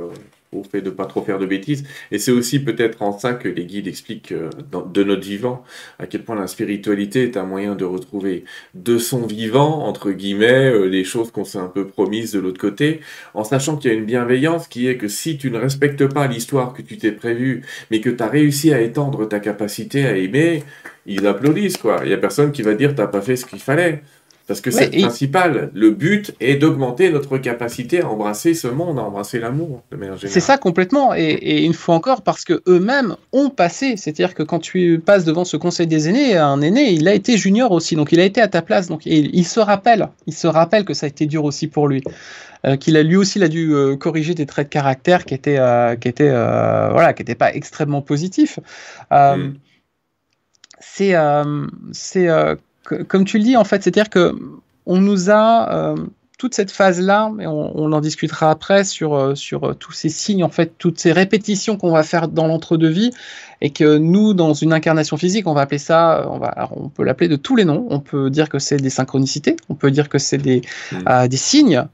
fait 0.62 0.82
de 0.82 0.90
pas 0.90 1.06
trop 1.06 1.22
faire 1.22 1.38
de 1.38 1.46
bêtises. 1.46 1.84
Et 2.10 2.18
c'est 2.18 2.30
aussi 2.30 2.60
peut-être 2.60 3.02
en 3.02 3.18
ça 3.18 3.34
que 3.34 3.48
les 3.48 3.66
guides 3.66 3.86
expliquent 3.86 4.32
euh, 4.32 4.50
de 4.92 5.04
notre 5.04 5.22
vivant 5.22 5.64
à 5.98 6.06
quel 6.06 6.22
point 6.22 6.36
la 6.36 6.46
spiritualité 6.46 7.24
est 7.24 7.36
un 7.36 7.44
moyen 7.44 7.74
de 7.74 7.84
retrouver 7.84 8.44
de 8.74 8.98
son 8.98 9.26
vivant, 9.26 9.86
entre 9.86 10.10
guillemets, 10.10 10.70
euh, 10.70 10.84
les 10.84 11.04
choses 11.04 11.30
qu'on 11.30 11.44
s'est 11.44 11.58
un 11.58 11.68
peu 11.68 11.86
promises 11.86 12.32
de 12.32 12.40
l'autre 12.40 12.60
côté, 12.60 13.00
en 13.34 13.44
sachant 13.44 13.76
qu'il 13.76 13.90
y 13.90 13.94
a 13.94 13.96
une 13.96 14.04
bienveillance 14.04 14.68
qui 14.68 14.88
est 14.88 14.96
que 14.96 15.08
si 15.08 15.38
tu 15.38 15.50
ne 15.50 15.58
respectes 15.58 16.06
pas 16.06 16.26
l'histoire 16.26 16.72
que 16.72 16.82
tu 16.82 16.98
t'es 16.98 17.12
prévue, 17.12 17.62
mais 17.90 18.00
que 18.00 18.10
tu 18.10 18.22
as 18.22 18.28
réussi 18.28 18.72
à 18.72 18.80
étendre 18.80 19.28
ta 19.28 19.40
capacité 19.40 20.06
à 20.06 20.16
aimer, 20.16 20.62
ils 21.06 21.26
applaudissent, 21.26 21.76
quoi. 21.76 22.00
Il 22.04 22.10
y 22.10 22.14
a 22.14 22.18
personne 22.18 22.52
qui 22.52 22.62
va 22.62 22.74
dire 22.74 22.94
t'as 22.94 23.06
pas 23.06 23.20
fait 23.20 23.36
ce 23.36 23.44
qu'il 23.44 23.60
fallait. 23.60 24.02
Parce 24.46 24.60
que 24.60 24.70
c'est 24.70 24.94
le 24.94 25.00
principal. 25.00 25.70
Le 25.72 25.90
but 25.90 26.34
est 26.38 26.56
d'augmenter 26.56 27.10
notre 27.10 27.38
capacité 27.38 28.02
à 28.02 28.08
embrasser 28.08 28.52
ce 28.52 28.68
monde, 28.68 28.98
à 28.98 29.02
embrasser 29.02 29.38
l'amour, 29.38 29.82
de 29.90 29.96
manière 29.96 30.16
C'est 30.18 30.40
ça 30.40 30.58
complètement. 30.58 31.14
Et, 31.14 31.64
une 31.64 31.72
fois 31.72 31.94
encore, 31.94 32.20
parce 32.20 32.44
que 32.44 32.62
eux-mêmes 32.68 33.16
ont 33.32 33.48
passé. 33.48 33.96
C'est-à-dire 33.96 34.34
que 34.34 34.42
quand 34.42 34.58
tu 34.58 35.00
passes 35.04 35.24
devant 35.24 35.46
ce 35.46 35.56
conseil 35.56 35.86
des 35.86 36.10
aînés, 36.10 36.36
un 36.36 36.60
aîné, 36.60 36.92
il 36.92 37.08
a 37.08 37.14
été 37.14 37.38
junior 37.38 37.72
aussi, 37.72 37.96
donc 37.96 38.12
il 38.12 38.20
a 38.20 38.24
été 38.24 38.42
à 38.42 38.48
ta 38.48 38.60
place. 38.60 38.86
Donc 38.88 39.06
il, 39.06 39.46
se 39.46 39.60
rappelle, 39.60 40.08
il 40.26 40.34
se 40.34 40.46
rappelle 40.46 40.84
que 40.84 40.92
ça 40.92 41.06
a 41.06 41.08
été 41.08 41.24
dur 41.24 41.44
aussi 41.44 41.66
pour 41.66 41.88
lui. 41.88 42.02
Euh, 42.66 42.76
qu'il 42.76 42.96
a 42.96 43.02
lui 43.02 43.16
aussi 43.16 43.38
il 43.38 43.44
a 43.44 43.48
dû 43.48 43.74
euh, 43.74 43.94
corriger 43.94 44.32
des 44.32 44.46
traits 44.46 44.68
de 44.68 44.72
caractère 44.72 45.26
qui 45.26 45.34
étaient 45.34 45.58
euh, 45.58 45.96
qui 45.96 46.08
étaient 46.08 46.30
voilà 46.30 47.12
qui 47.12 47.20
n'étaient 47.20 47.34
pas 47.34 47.54
extrêmement 47.54 48.00
positifs. 48.00 48.58
Mm. 49.10 49.54
C'est 50.80 51.14
c'est 51.92 52.28
comme 52.84 53.24
tu 53.24 53.38
le 53.38 53.44
dis, 53.44 53.56
en 53.56 53.64
fait, 53.64 53.82
c'est-à-dire 53.82 54.10
que 54.10 54.34
on 54.86 55.00
nous 55.00 55.30
a 55.30 55.72
euh, 55.72 55.96
toute 56.36 56.54
cette 56.54 56.70
phase-là, 56.70 57.32
et 57.40 57.46
on, 57.46 57.92
en 57.92 58.00
discutera 58.00 58.50
après 58.50 58.84
sur, 58.84 59.14
euh, 59.14 59.34
sur 59.34 59.64
euh, 59.64 59.74
tous 59.74 59.92
ces 59.92 60.08
signes, 60.08 60.44
en 60.44 60.48
fait, 60.48 60.74
toutes 60.78 60.98
ces 60.98 61.12
répétitions 61.12 61.76
qu'on 61.76 61.92
va 61.92 62.02
faire 62.02 62.28
dans 62.28 62.46
l'entre-deux-vie, 62.46 63.12
et 63.62 63.70
que 63.70 63.96
nous, 63.96 64.34
dans 64.34 64.52
une 64.52 64.72
incarnation 64.72 65.16
physique, 65.16 65.46
on 65.46 65.54
va 65.54 65.62
appeler 65.62 65.78
ça, 65.78 66.26
on, 66.28 66.38
va, 66.38 66.68
on 66.72 66.88
peut 66.88 67.04
l'appeler 67.04 67.28
de 67.28 67.36
tous 67.36 67.56
les 67.56 67.64
noms. 67.64 67.86
On 67.88 68.00
peut 68.00 68.28
dire 68.28 68.50
que 68.50 68.58
c'est 68.58 68.76
des 68.76 68.90
synchronicités, 68.90 69.56
on 69.70 69.74
peut 69.74 69.90
dire 69.90 70.10
que 70.10 70.18
c'est 70.18 70.36
des, 70.36 70.60
mmh. 70.92 71.28
des 71.28 71.36
signes. 71.36 71.84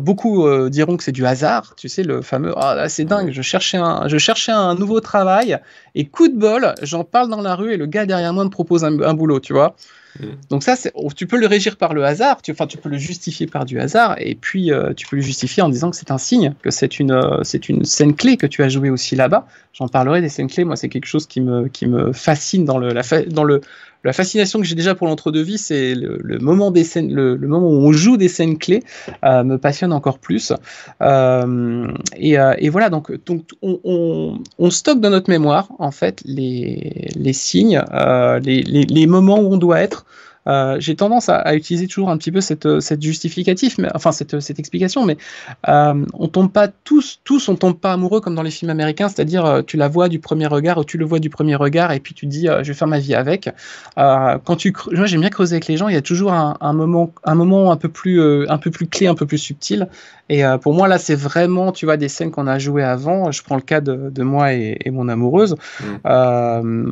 beaucoup 0.00 0.48
diront 0.70 0.96
que 0.96 1.02
c'est 1.02 1.12
du 1.12 1.26
hasard, 1.26 1.74
tu 1.76 1.90
sais, 1.90 2.02
le 2.02 2.22
fameux 2.22 2.54
Ah, 2.56 2.88
c'est 2.88 3.04
dingue, 3.04 3.30
je 3.32 3.42
cherchais, 3.42 3.76
un, 3.76 4.08
je 4.08 4.16
cherchais 4.16 4.52
un 4.52 4.74
nouveau 4.74 5.00
travail, 5.00 5.58
et 5.94 6.06
coup 6.06 6.28
de 6.28 6.38
bol, 6.38 6.72
j'en 6.80 7.04
parle 7.04 7.28
dans 7.28 7.42
la 7.42 7.56
rue, 7.56 7.74
et 7.74 7.76
le 7.76 7.86
gars 7.86 8.06
derrière 8.06 8.32
moi 8.32 8.44
me 8.44 8.50
propose 8.50 8.84
un 8.84 9.14
boulot, 9.14 9.40
tu 9.40 9.52
vois. 9.52 9.76
Mm. 10.20 10.24
Donc 10.50 10.62
ça, 10.62 10.74
oh, 10.94 11.08
tu 11.14 11.26
peux 11.26 11.38
le 11.38 11.46
régir 11.46 11.76
par 11.76 11.94
le 11.94 12.04
hasard, 12.04 12.42
tu, 12.42 12.50
enfin, 12.52 12.66
tu 12.66 12.78
peux 12.78 12.88
le 12.88 12.98
justifier 12.98 13.46
par 13.46 13.64
du 13.64 13.78
hasard, 13.80 14.16
et 14.18 14.34
puis 14.34 14.72
euh, 14.72 14.92
tu 14.94 15.06
peux 15.06 15.16
le 15.16 15.22
justifier 15.22 15.62
en 15.62 15.68
disant 15.68 15.90
que 15.90 15.96
c'est 15.96 16.10
un 16.10 16.18
signe, 16.18 16.54
que 16.62 16.70
c'est 16.70 16.98
une, 16.98 17.12
euh, 17.12 17.42
c'est 17.42 17.68
une 17.68 17.84
scène 17.84 18.14
clé 18.14 18.36
que 18.36 18.46
tu 18.46 18.62
as 18.62 18.68
jouée 18.68 18.90
aussi 18.90 19.16
là-bas. 19.16 19.46
J'en 19.72 19.88
parlerai 19.88 20.20
des 20.20 20.28
scènes 20.28 20.48
clés, 20.48 20.64
moi 20.64 20.76
c'est 20.76 20.88
quelque 20.88 21.06
chose 21.06 21.26
qui 21.26 21.40
me, 21.40 21.68
qui 21.68 21.86
me 21.86 22.12
fascine 22.12 22.64
dans 22.64 22.78
le, 22.78 22.92
dans 23.28 23.44
le, 23.44 23.60
la 24.04 24.12
fascination 24.12 24.60
que 24.60 24.64
j'ai 24.66 24.74
déjà 24.74 24.94
pour 24.94 25.06
l'entre-deux-vie, 25.06 25.58
c'est 25.58 25.94
le, 25.94 26.38
moment 26.38 26.70
des 26.70 26.84
scènes, 26.84 27.12
le, 27.12 27.36
moment 27.38 27.68
où 27.68 27.86
on 27.86 27.92
joue 27.92 28.16
des 28.16 28.28
scènes 28.28 28.58
clés, 28.58 28.82
euh, 29.24 29.42
me 29.42 29.58
passionne 29.58 29.92
encore 29.92 30.18
plus. 30.18 30.52
Euh, 31.02 31.86
euh, 32.22 32.54
et, 32.58 32.68
voilà, 32.68 32.90
donc, 32.90 33.10
on, 33.62 34.70
stocke 34.70 35.00
dans 35.00 35.10
notre 35.10 35.30
mémoire 35.30 35.68
en 35.78 35.90
fait 35.90 36.22
les, 36.24 37.32
signes, 37.32 37.82
les, 38.44 39.06
moments 39.06 39.40
où 39.40 39.52
on 39.52 39.56
doit 39.56 39.80
être. 39.80 40.06
Euh, 40.46 40.76
j'ai 40.78 40.94
tendance 40.96 41.28
à, 41.28 41.54
utiliser 41.54 41.86
toujours 41.86 42.10
un 42.10 42.16
petit 42.16 42.30
peu 42.30 42.40
cette, 42.40 42.80
cette 42.80 43.02
justificatif, 43.02 43.78
mais, 43.78 43.88
enfin 43.94 44.12
cette, 44.12 44.40
cette 44.40 44.58
explication, 44.58 45.04
mais 45.04 45.16
euh, 45.68 46.04
on 46.14 46.28
tombe 46.28 46.52
pas 46.52 46.68
tous, 46.68 47.20
tous 47.24 47.48
on 47.48 47.56
tombe 47.56 47.78
pas 47.78 47.92
amoureux 47.92 48.20
comme 48.20 48.34
dans 48.34 48.42
les 48.42 48.50
films 48.50 48.70
américains, 48.70 49.08
c'est-à-dire 49.08 49.44
euh, 49.44 49.62
tu 49.62 49.76
la 49.76 49.88
vois 49.88 50.08
du 50.08 50.18
premier 50.18 50.46
regard 50.46 50.78
ou 50.78 50.84
tu 50.84 50.98
le 50.98 51.04
vois 51.04 51.18
du 51.18 51.30
premier 51.30 51.56
regard 51.56 51.92
et 51.92 52.00
puis 52.00 52.14
tu 52.14 52.26
dis 52.26 52.46
je 52.46 52.68
vais 52.68 52.74
faire 52.74 52.88
ma 52.88 52.98
vie 52.98 53.14
avec. 53.14 53.48
quand 53.96 54.56
tu, 54.56 54.72
moi 54.92 55.06
j'aime 55.06 55.20
bien 55.20 55.30
creuser 55.30 55.54
avec 55.54 55.66
les 55.66 55.76
gens, 55.76 55.88
il 55.88 55.94
y 55.94 55.98
a 55.98 56.02
toujours 56.02 56.32
un, 56.32 56.56
un 56.60 56.72
moment, 56.72 57.12
un 57.24 57.34
moment 57.34 57.72
un 57.72 57.76
peu 57.76 57.88
plus, 57.88 58.48
un 58.48 58.58
peu 58.58 58.70
plus 58.70 58.86
clé, 58.86 59.06
un 59.06 59.14
peu 59.14 59.26
plus 59.26 59.38
subtil. 59.38 59.88
Et 60.28 60.42
pour 60.60 60.74
moi 60.74 60.88
là 60.88 60.98
c'est 60.98 61.14
vraiment, 61.14 61.72
tu 61.72 61.86
vois, 61.86 61.96
des 61.96 62.08
scènes 62.08 62.30
qu'on 62.30 62.46
a 62.46 62.58
jouées 62.58 62.82
avant. 62.82 63.30
Je 63.30 63.42
prends 63.42 63.56
le 63.56 63.62
cas 63.62 63.80
de, 63.80 64.10
de 64.10 64.22
moi 64.22 64.54
et, 64.54 64.78
et, 64.84 64.90
mon 64.90 65.08
amoureuse. 65.08 65.56
Mmh. 65.80 66.90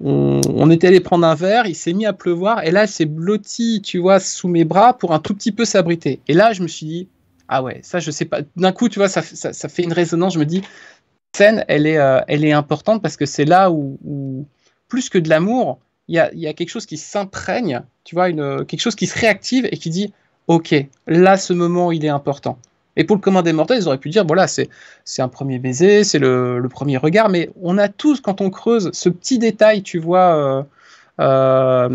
On, 0.00 0.40
on, 0.48 0.70
était 0.70 0.88
allé 0.88 1.00
prendre 1.00 1.26
un 1.26 1.34
verre, 1.34 1.66
il 1.66 1.76
s'est 1.76 1.92
mis 1.92 2.06
à 2.06 2.12
pleuvoir 2.12 2.64
et 2.64 2.70
là 2.70 2.86
c'est 2.92 3.06
blotti, 3.06 3.82
tu 3.82 3.98
vois, 3.98 4.20
sous 4.20 4.48
mes 4.48 4.64
bras 4.64 4.96
pour 4.96 5.12
un 5.12 5.18
tout 5.18 5.34
petit 5.34 5.52
peu 5.52 5.64
s'abriter. 5.64 6.20
Et 6.28 6.34
là, 6.34 6.52
je 6.52 6.62
me 6.62 6.68
suis 6.68 6.86
dit, 6.86 7.08
ah 7.48 7.62
ouais, 7.62 7.80
ça, 7.82 7.98
je 7.98 8.10
sais 8.10 8.24
pas. 8.24 8.40
D'un 8.56 8.72
coup, 8.72 8.88
tu 8.88 8.98
vois, 8.98 9.08
ça, 9.08 9.22
ça, 9.22 9.68
fait 9.68 9.82
une 9.82 9.92
résonance. 9.92 10.34
Je 10.34 10.38
me 10.38 10.46
dis, 10.46 10.62
scène, 11.34 11.64
elle 11.68 11.86
est, 11.86 11.98
euh, 11.98 12.20
elle 12.28 12.44
est 12.44 12.52
importante 12.52 13.02
parce 13.02 13.16
que 13.16 13.26
c'est 13.26 13.44
là 13.44 13.70
où, 13.70 14.46
plus 14.88 15.08
que 15.08 15.18
de 15.18 15.28
l'amour, 15.28 15.78
il 16.08 16.16
y 16.16 16.18
a, 16.18 16.32
y 16.34 16.46
a, 16.46 16.52
quelque 16.52 16.70
chose 16.70 16.86
qui 16.86 16.96
s'imprègne, 16.96 17.82
tu 18.04 18.14
vois, 18.14 18.28
une, 18.28 18.64
quelque 18.66 18.80
chose 18.80 18.94
qui 18.94 19.06
se 19.06 19.18
réactive 19.18 19.68
et 19.70 19.76
qui 19.76 19.90
dit, 19.90 20.12
ok, 20.46 20.74
là, 21.06 21.36
ce 21.36 21.52
moment, 21.52 21.92
il 21.92 22.04
est 22.04 22.10
important. 22.10 22.58
Et 22.96 23.04
pour 23.04 23.16
le 23.16 23.22
commun 23.22 23.42
des 23.42 23.52
mortels, 23.52 23.78
ils 23.78 23.88
auraient 23.88 23.98
pu 23.98 24.10
dire, 24.10 24.26
voilà, 24.26 24.46
c'est, 24.46 24.68
c'est 25.04 25.22
un 25.22 25.28
premier 25.28 25.58
baiser, 25.58 26.04
c'est 26.04 26.18
le, 26.18 26.58
le, 26.58 26.68
premier 26.68 26.98
regard, 26.98 27.28
mais 27.30 27.50
on 27.62 27.78
a 27.78 27.88
tous, 27.88 28.20
quand 28.20 28.40
on 28.40 28.50
creuse 28.50 28.90
ce 28.92 29.08
petit 29.08 29.38
détail, 29.38 29.82
tu 29.82 29.98
vois, 29.98 30.36
euh, 30.36 30.62
euh, 31.20 31.88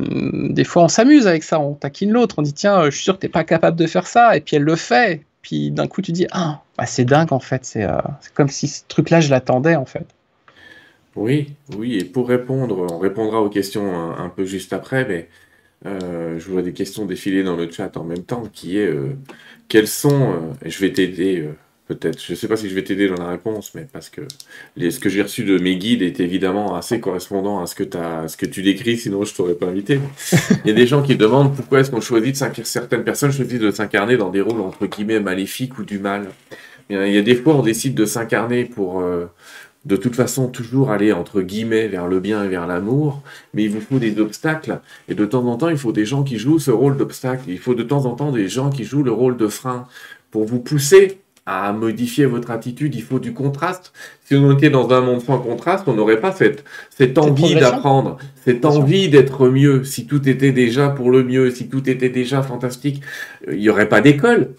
des 0.49 0.63
fois, 0.63 0.83
on 0.83 0.87
s'amuse 0.87 1.27
avec 1.27 1.43
ça, 1.43 1.59
on 1.59 1.73
taquine 1.73 2.11
l'autre, 2.11 2.35
on 2.37 2.41
dit 2.41 2.53
tiens, 2.53 2.85
je 2.85 2.91
suis 2.91 3.03
sûr 3.03 3.15
que 3.15 3.19
t'es 3.19 3.29
pas 3.29 3.43
capable 3.43 3.77
de 3.77 3.87
faire 3.87 4.07
ça, 4.07 4.37
et 4.37 4.41
puis 4.41 4.55
elle 4.55 4.63
le 4.63 4.75
fait. 4.75 5.23
Puis 5.41 5.71
d'un 5.71 5.87
coup, 5.87 6.01
tu 6.01 6.11
dis 6.11 6.27
ah, 6.31 6.61
bah, 6.77 6.85
c'est 6.85 7.05
dingue 7.05 7.33
en 7.33 7.39
fait, 7.39 7.71
euh, 7.77 7.97
c'est 8.21 8.33
comme 8.33 8.49
si 8.49 8.67
ce 8.67 8.83
truc-là, 8.87 9.21
je 9.21 9.29
l'attendais 9.29 9.75
en 9.75 9.85
fait. 9.85 10.05
Oui, 11.15 11.55
oui, 11.75 11.97
et 11.97 12.03
pour 12.03 12.27
répondre, 12.27 12.85
on 12.91 12.99
répondra 12.99 13.41
aux 13.41 13.49
questions 13.49 14.15
un, 14.15 14.29
peu 14.29 14.45
juste 14.45 14.71
après, 14.71 15.03
mais 15.07 15.29
euh, 15.87 16.37
je 16.37 16.51
vois 16.51 16.61
des 16.61 16.73
questions 16.73 17.05
défiler 17.05 17.43
dans 17.43 17.55
le 17.55 17.71
chat 17.71 17.97
en 17.97 18.03
même 18.03 18.23
temps, 18.23 18.43
qui 18.53 18.77
est 18.77 18.93
quels 19.67 19.87
sont, 19.87 20.53
je 20.63 20.79
vais 20.79 20.93
t'aider 20.93 21.49
peut-être. 21.87 22.21
Je 22.23 22.33
ne 22.33 22.35
sais 22.35 22.47
pas 22.47 22.57
si 22.57 22.69
je 22.69 22.75
vais 22.75 22.83
t'aider 22.83 23.07
dans 23.07 23.21
la 23.21 23.29
réponse, 23.29 23.71
mais 23.73 23.87
parce 23.91 24.09
que 24.09 24.21
ce 24.77 24.99
que 24.99 25.09
j'ai 25.09 25.21
reçu 25.21 25.43
de 25.43 25.57
mes 25.57 25.77
guides 25.77 26.01
est 26.01 26.19
évidemment 26.19 26.75
assez 26.75 26.99
correspondant 26.99 27.61
à 27.61 27.67
ce 27.67 27.75
que, 27.75 27.97
as, 27.97 28.27
ce 28.27 28.37
que 28.37 28.45
tu 28.45 28.61
décris, 28.61 28.97
sinon 28.97 29.23
je 29.23 29.33
t'aurais 29.33 29.55
pas 29.55 29.67
invité. 29.67 29.99
Il 30.65 30.67
y 30.67 30.71
a 30.71 30.75
des 30.75 30.87
gens 30.87 31.01
qui 31.01 31.15
demandent 31.15 31.55
pourquoi 31.55 31.79
est-ce 31.79 31.91
qu'on 31.91 32.01
choisit 32.01 32.33
de 32.33 32.37
s'incarner, 32.37 32.65
certaines 32.65 33.03
personnes 33.03 33.31
choisissent 33.31 33.59
de 33.59 33.71
s'incarner 33.71 34.17
dans 34.17 34.29
des 34.29 34.41
rôles 34.41 34.61
entre 34.61 34.85
guillemets 34.85 35.19
maléfiques 35.19 35.77
ou 35.79 35.83
du 35.83 35.99
mal. 35.99 36.27
Il 36.89 36.97
y 37.11 37.17
a 37.17 37.21
des 37.21 37.35
fois 37.35 37.55
on 37.55 37.63
décide 37.63 37.95
de 37.95 38.05
s'incarner 38.05 38.63
pour, 38.63 39.01
euh, 39.01 39.25
de 39.87 39.95
toute 39.95 40.15
façon 40.15 40.49
toujours 40.49 40.91
aller 40.91 41.13
entre 41.13 41.41
guillemets 41.41 41.87
vers 41.87 42.07
le 42.07 42.19
bien 42.19 42.43
et 42.43 42.49
vers 42.49 42.67
l'amour, 42.67 43.21
mais 43.53 43.63
il 43.63 43.69
vous 43.69 43.81
faut 43.81 43.99
des 43.99 44.19
obstacles, 44.19 44.81
et 45.07 45.15
de 45.15 45.25
temps 45.25 45.45
en 45.45 45.55
temps, 45.55 45.69
il 45.69 45.77
faut 45.77 45.93
des 45.93 46.05
gens 46.05 46.23
qui 46.23 46.37
jouent 46.37 46.59
ce 46.59 46.71
rôle 46.71 46.97
d'obstacle, 46.97 47.43
il 47.47 47.57
faut 47.57 47.73
de 47.73 47.83
temps 47.83 48.05
en 48.05 48.15
temps 48.15 48.31
des 48.31 48.49
gens 48.49 48.69
qui 48.69 48.83
jouent 48.83 49.03
le 49.03 49.13
rôle 49.13 49.37
de 49.37 49.47
frein 49.47 49.87
pour 50.29 50.45
vous 50.45 50.59
pousser 50.59 51.21
à 51.49 51.71
modifier 51.71 52.25
votre 52.25 52.51
attitude, 52.51 52.93
il 52.93 53.01
faut 53.01 53.19
du 53.19 53.33
contraste. 53.33 53.93
Si 54.25 54.35
on 54.35 54.51
était 54.51 54.69
dans 54.69 54.91
un 54.91 54.99
monde 54.99 55.21
sans 55.21 55.39
contraste, 55.39 55.87
on 55.87 55.93
n'aurait 55.93 56.19
pas 56.19 56.33
cette, 56.33 56.65
cette 56.89 57.17
envie 57.17 57.55
d'apprendre, 57.55 58.17
cette 58.43 58.65
envie 58.65 59.07
d'être 59.07 59.47
mieux. 59.47 59.85
Si 59.85 60.05
tout 60.05 60.27
était 60.27 60.51
déjà 60.51 60.89
pour 60.89 61.09
le 61.09 61.23
mieux, 61.23 61.49
si 61.49 61.69
tout 61.69 61.89
était 61.89 62.09
déjà 62.09 62.43
fantastique, 62.43 63.01
euh, 63.47 63.53
il 63.53 63.59
n'y 63.59 63.69
aurait 63.69 63.87
pas 63.87 64.01
d'école. 64.01 64.55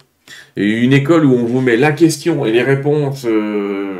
Une 0.55 0.93
école 0.93 1.25
où 1.25 1.33
on 1.35 1.45
vous 1.45 1.61
met 1.61 1.77
la 1.77 1.91
question 1.91 2.43
et 2.43 2.51
les 2.51 2.63
réponses, 2.63 3.23
euh, 3.29 3.93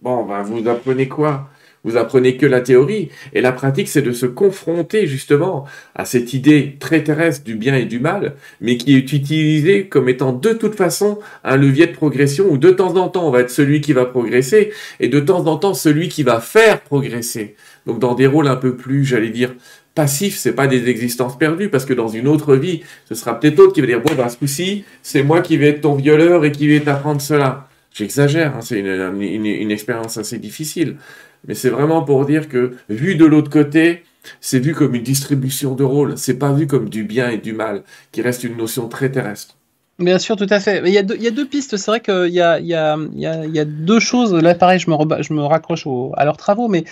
bon, 0.00 0.24
ben, 0.24 0.42
vous 0.42 0.68
apprenez 0.68 1.08
quoi? 1.08 1.50
Vous 1.84 1.96
apprenez 1.96 2.36
que 2.36 2.46
la 2.46 2.60
théorie. 2.60 3.08
Et 3.32 3.40
la 3.40 3.52
pratique, 3.52 3.88
c'est 3.88 4.02
de 4.02 4.12
se 4.12 4.26
confronter 4.26 5.06
justement 5.06 5.64
à 5.94 6.04
cette 6.04 6.34
idée 6.34 6.76
très 6.78 7.02
terrestre 7.02 7.44
du 7.44 7.54
bien 7.54 7.74
et 7.74 7.84
du 7.84 8.00
mal, 8.00 8.34
mais 8.60 8.76
qui 8.76 8.94
est 8.94 9.12
utilisée 9.12 9.86
comme 9.86 10.08
étant 10.08 10.32
de 10.32 10.52
toute 10.52 10.74
façon 10.74 11.18
un 11.44 11.56
levier 11.56 11.86
de 11.86 11.92
progression 11.92 12.46
où 12.50 12.58
de 12.58 12.70
temps 12.70 12.96
en 12.96 13.08
temps 13.08 13.26
on 13.26 13.30
va 13.30 13.40
être 13.40 13.50
celui 13.50 13.80
qui 13.80 13.92
va 13.92 14.04
progresser 14.04 14.72
et 15.00 15.08
de 15.08 15.20
temps 15.20 15.46
en 15.46 15.56
temps 15.56 15.74
celui 15.74 16.08
qui 16.08 16.22
va 16.22 16.40
faire 16.40 16.80
progresser. 16.80 17.56
Donc 17.86 17.98
dans 17.98 18.14
des 18.14 18.26
rôles 18.26 18.48
un 18.48 18.56
peu 18.56 18.76
plus, 18.76 19.04
j'allais 19.04 19.30
dire, 19.30 19.54
passifs, 19.94 20.36
c'est 20.36 20.52
pas 20.52 20.66
des 20.66 20.88
existences 20.88 21.36
perdues, 21.36 21.68
parce 21.68 21.84
que 21.84 21.94
dans 21.94 22.08
une 22.08 22.28
autre 22.28 22.54
vie, 22.54 22.82
ce 23.08 23.14
sera 23.14 23.38
peut-être 23.38 23.58
autre 23.58 23.72
qui 23.72 23.80
va 23.80 23.86
dire, 23.86 24.00
bon, 24.00 24.14
bah, 24.14 24.28
ce 24.28 24.36
coup-ci, 24.36 24.84
c'est 25.02 25.22
moi 25.22 25.40
qui 25.40 25.56
vais 25.56 25.68
être 25.68 25.80
ton 25.80 25.94
violeur 25.94 26.44
et 26.44 26.52
qui 26.52 26.68
vais 26.68 26.80
t'apprendre 26.80 27.20
cela. 27.20 27.68
J'exagère, 27.92 28.56
hein, 28.56 28.60
c'est 28.60 28.78
une 28.78 29.70
expérience 29.70 30.16
assez 30.16 30.38
difficile 30.38 30.96
mais 31.46 31.54
c'est 31.54 31.70
vraiment 31.70 32.04
pour 32.04 32.26
dire 32.26 32.48
que, 32.48 32.76
vu 32.88 33.16
de 33.16 33.24
l'autre 33.24 33.50
côté, 33.50 34.04
c'est 34.40 34.58
vu 34.58 34.74
comme 34.74 34.94
une 34.94 35.02
distribution 35.02 35.74
de 35.74 35.84
rôles, 35.84 36.18
c'est 36.18 36.38
pas 36.38 36.52
vu 36.52 36.66
comme 36.66 36.88
du 36.88 37.04
bien 37.04 37.30
et 37.30 37.38
du 37.38 37.52
mal, 37.52 37.84
qui 38.12 38.22
reste 38.22 38.44
une 38.44 38.56
notion 38.56 38.88
très 38.88 39.10
terrestre. 39.10 39.59
Bien 40.00 40.18
sûr, 40.18 40.36
tout 40.36 40.46
à 40.48 40.60
fait. 40.60 40.82
Il 40.86 40.94
y 40.94 40.98
a 40.98 41.02
deux, 41.02 41.44
pistes. 41.44 41.76
C'est 41.76 41.90
vrai 41.90 42.00
qu'il 42.00 42.32
y 42.32 42.40
a, 42.40 43.64
deux 43.66 44.00
choses. 44.00 44.32
Là, 44.34 44.54
pareil, 44.54 44.78
je 44.78 44.88
me, 44.88 45.42
raccroche 45.42 45.86
à 46.16 46.24
leurs 46.24 46.38
travaux, 46.38 46.68
mais 46.68 46.84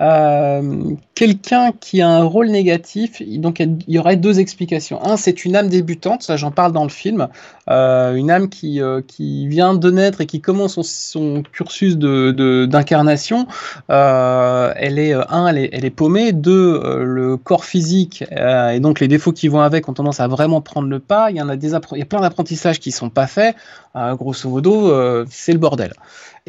euh, 0.00 0.94
quelqu'un 1.14 1.70
qui 1.78 2.00
a 2.00 2.08
un 2.08 2.24
rôle 2.24 2.48
négatif, 2.48 3.22
donc 3.38 3.60
il 3.60 3.78
y 3.86 3.98
aurait 3.98 4.16
deux 4.16 4.40
explications. 4.40 5.04
Un, 5.04 5.16
c'est 5.16 5.44
une 5.44 5.54
âme 5.54 5.68
débutante, 5.68 6.22
ça 6.22 6.36
j'en 6.36 6.50
parle 6.50 6.72
dans 6.72 6.82
le 6.82 6.88
film, 6.88 7.28
euh, 7.70 8.14
une 8.14 8.30
âme 8.30 8.48
qui, 8.48 8.80
euh, 8.80 9.02
qui 9.06 9.46
vient 9.46 9.74
de 9.74 9.90
naître 9.90 10.20
et 10.20 10.26
qui 10.26 10.40
commence 10.40 10.80
son, 10.82 11.44
cursus 11.52 11.96
d'incarnation. 11.96 13.46
elle 13.88 14.98
est 14.98 15.12
un, 15.12 15.46
elle 15.46 15.58
est, 15.58 15.70
elle 15.72 15.84
est 15.84 15.90
paumée. 15.90 16.32
Deux, 16.32 16.80
le 17.04 17.36
corps 17.36 17.64
physique 17.64 18.24
et 18.32 18.80
donc 18.80 18.98
les 18.98 19.08
défauts 19.08 19.32
qui 19.32 19.46
vont 19.46 19.60
avec 19.60 19.88
ont 19.88 19.92
tendance 19.92 20.18
à 20.18 20.26
vraiment 20.26 20.60
prendre 20.60 20.88
le 20.88 20.98
pas. 20.98 21.30
Il 21.30 21.36
y 21.36 21.42
en 21.42 21.48
a 21.48 21.56
des 21.56 21.68
il 21.92 21.98
y 21.98 22.02
a 22.02 22.06
plein 22.06 22.20
d'apprentissages 22.20 22.47
qui 22.78 22.92
sont 22.92 23.10
pas 23.10 23.26
faits. 23.26 23.56
grosso 23.94 24.48
modo, 24.48 25.24
c'est 25.30 25.52
le 25.52 25.58
bordel. 25.58 25.92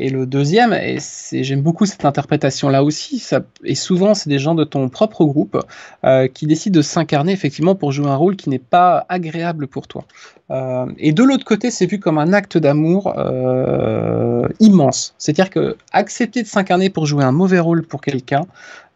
Et 0.01 0.09
le 0.09 0.25
deuxième, 0.25 0.71
et 0.71 0.97
j'aime 1.43 1.61
beaucoup 1.61 1.85
cette 1.85 2.05
interprétation-là 2.05 2.85
aussi, 2.85 3.19
ça, 3.19 3.41
et 3.65 3.75
souvent 3.75 4.13
c'est 4.13 4.29
des 4.29 4.39
gens 4.39 4.55
de 4.55 4.63
ton 4.63 4.87
propre 4.87 5.25
groupe 5.25 5.59
euh, 6.05 6.29
qui 6.29 6.47
décident 6.47 6.77
de 6.77 6.81
s'incarner 6.81 7.33
effectivement 7.33 7.75
pour 7.75 7.91
jouer 7.91 8.07
un 8.07 8.15
rôle 8.15 8.37
qui 8.37 8.49
n'est 8.49 8.59
pas 8.59 9.05
agréable 9.09 9.67
pour 9.67 9.89
toi. 9.89 10.05
Euh, 10.51 10.85
et 10.97 11.11
de 11.11 11.21
l'autre 11.21 11.43
côté, 11.43 11.69
c'est 11.69 11.85
vu 11.85 11.99
comme 11.99 12.17
un 12.17 12.31
acte 12.31 12.57
d'amour 12.57 13.13
euh, 13.17 14.47
immense. 14.61 15.15
C'est-à-dire 15.17 15.49
que 15.49 15.75
accepter 15.91 16.43
de 16.43 16.47
s'incarner 16.47 16.89
pour 16.89 17.05
jouer 17.05 17.25
un 17.25 17.33
mauvais 17.33 17.59
rôle 17.59 17.83
pour 17.83 17.99
quelqu'un 17.99 18.43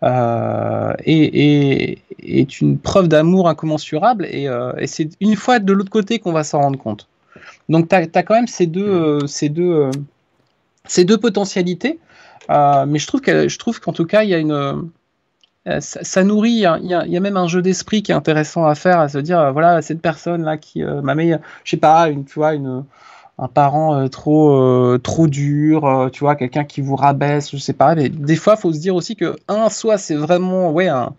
est, 0.01 1.97
est, 2.19 2.61
une 2.61 2.77
preuve 2.77 3.09
d'amour 3.09 3.49
incommensurable, 3.49 4.25
et, 4.25 4.47
et 4.77 4.87
c'est 4.87 5.09
une 5.19 5.35
fois 5.35 5.59
de 5.59 5.73
l'autre 5.73 5.91
côté 5.91 6.19
qu'on 6.19 6.33
va 6.33 6.45
s'en 6.45 6.59
rendre 6.59 6.79
compte. 6.79 7.07
Donc 7.67 7.89
tu 7.89 7.95
as, 7.95 7.99
as, 7.99 8.23
quand 8.23 8.35
même 8.35 8.47
ces 8.47 8.67
deux, 8.67 9.25
ces 9.27 9.49
deux 9.49 9.89
ces 10.87 11.05
deux 11.05 11.17
potentialités. 11.17 11.99
Euh, 12.49 12.85
mais 12.85 12.99
je 12.99 13.57
trouve 13.57 13.79
qu'en 13.79 13.93
tout 13.93 14.05
cas, 14.05 14.23
il 14.23 14.29
y 14.29 14.33
a 14.33 14.37
une, 14.37 14.51
euh, 14.51 15.79
ça, 15.79 16.23
nourrit, 16.23 16.51
il 16.51 16.59
y, 16.59 16.65
a, 17.17 17.19
même 17.19 17.37
un 17.37 17.47
jeu 17.47 17.61
d'esprit 17.61 18.03
qui 18.03 18.11
est 18.11 18.15
intéressant 18.15 18.65
à 18.65 18.75
faire, 18.75 18.99
à 18.99 19.09
se 19.09 19.17
dire, 19.17 19.39
euh, 19.39 19.51
voilà, 19.51 19.81
cette 19.81 20.01
personne-là 20.01 20.57
qui 20.57 20.83
m'a 20.83 21.15
mis, 21.15 21.31
je 21.63 21.69
sais 21.69 21.77
pas, 21.77 22.09
tu 22.11 22.33
vois, 22.35 22.51
un 23.39 23.47
parent 23.47 24.07
trop, 24.09 24.97
trop 24.99 25.27
dur, 25.27 26.09
tu 26.11 26.19
vois, 26.19 26.35
quelqu'un 26.35 26.65
qui 26.65 26.81
vous 26.81 26.95
rabaisse, 26.95 27.51
je 27.51 27.57
sais 27.57 27.73
pas. 27.73 27.95
Mais 27.95 28.09
des 28.09 28.35
fois, 28.35 28.55
il 28.57 28.61
faut 28.61 28.73
se 28.73 28.79
dire 28.79 28.95
aussi 28.95 29.15
que, 29.15 29.35
un, 29.47 29.69
soit 29.69 29.97
c'est 29.97 30.15
vraiment, 30.15 30.71
ouais, 30.71 30.89
un, 30.89 31.13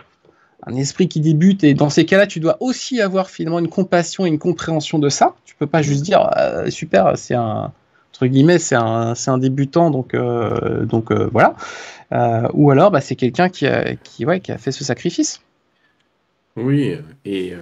un 0.67 0.75
esprit 0.77 1.09
qui 1.09 1.21
débute, 1.21 1.65
et 1.65 1.73
dans 1.73 1.91
ces 1.91 2.05
cas-là, 2.05 2.27
tu 2.27 2.39
dois 2.39 2.59
aussi 2.61 3.01
avoir 3.01 3.31
finalement 3.31 3.59
une 3.59 3.69
compassion 3.69 4.27
et 4.27 4.29
une 4.29 4.39
compréhension 4.39 4.99
de 4.99 5.09
ça. 5.09 5.35
Tu 5.47 5.55
peux 5.57 5.67
pas 5.67 5.81
juste 5.81 6.03
dire, 6.03 6.29
super, 6.69 7.17
c'est 7.17 7.35
un 7.35 7.73
entre 8.15 8.29
guillemets, 8.29 8.61
c'est 8.61 8.77
un, 8.77 9.15
un, 9.27 9.39
débutant, 9.39 9.91
donc, 9.91 10.15
euh, 10.15 10.85
donc 10.85 11.11
euh, 11.11 11.29
voilà. 11.33 11.57
Euh, 12.12 12.49
ou 12.53 12.71
alors, 12.71 12.93
bah, 12.93 13.01
c'est 13.01 13.17
quelqu'un 13.17 13.49
qui 13.49 13.67
a, 13.67 13.97
qui, 13.97 14.25
ouais, 14.25 14.39
qui 14.39 14.53
a 14.53 14.59
fait 14.59 14.71
ce 14.71 14.85
sacrifice. 14.85 15.41
Oui, 16.57 16.97
et 17.25 17.55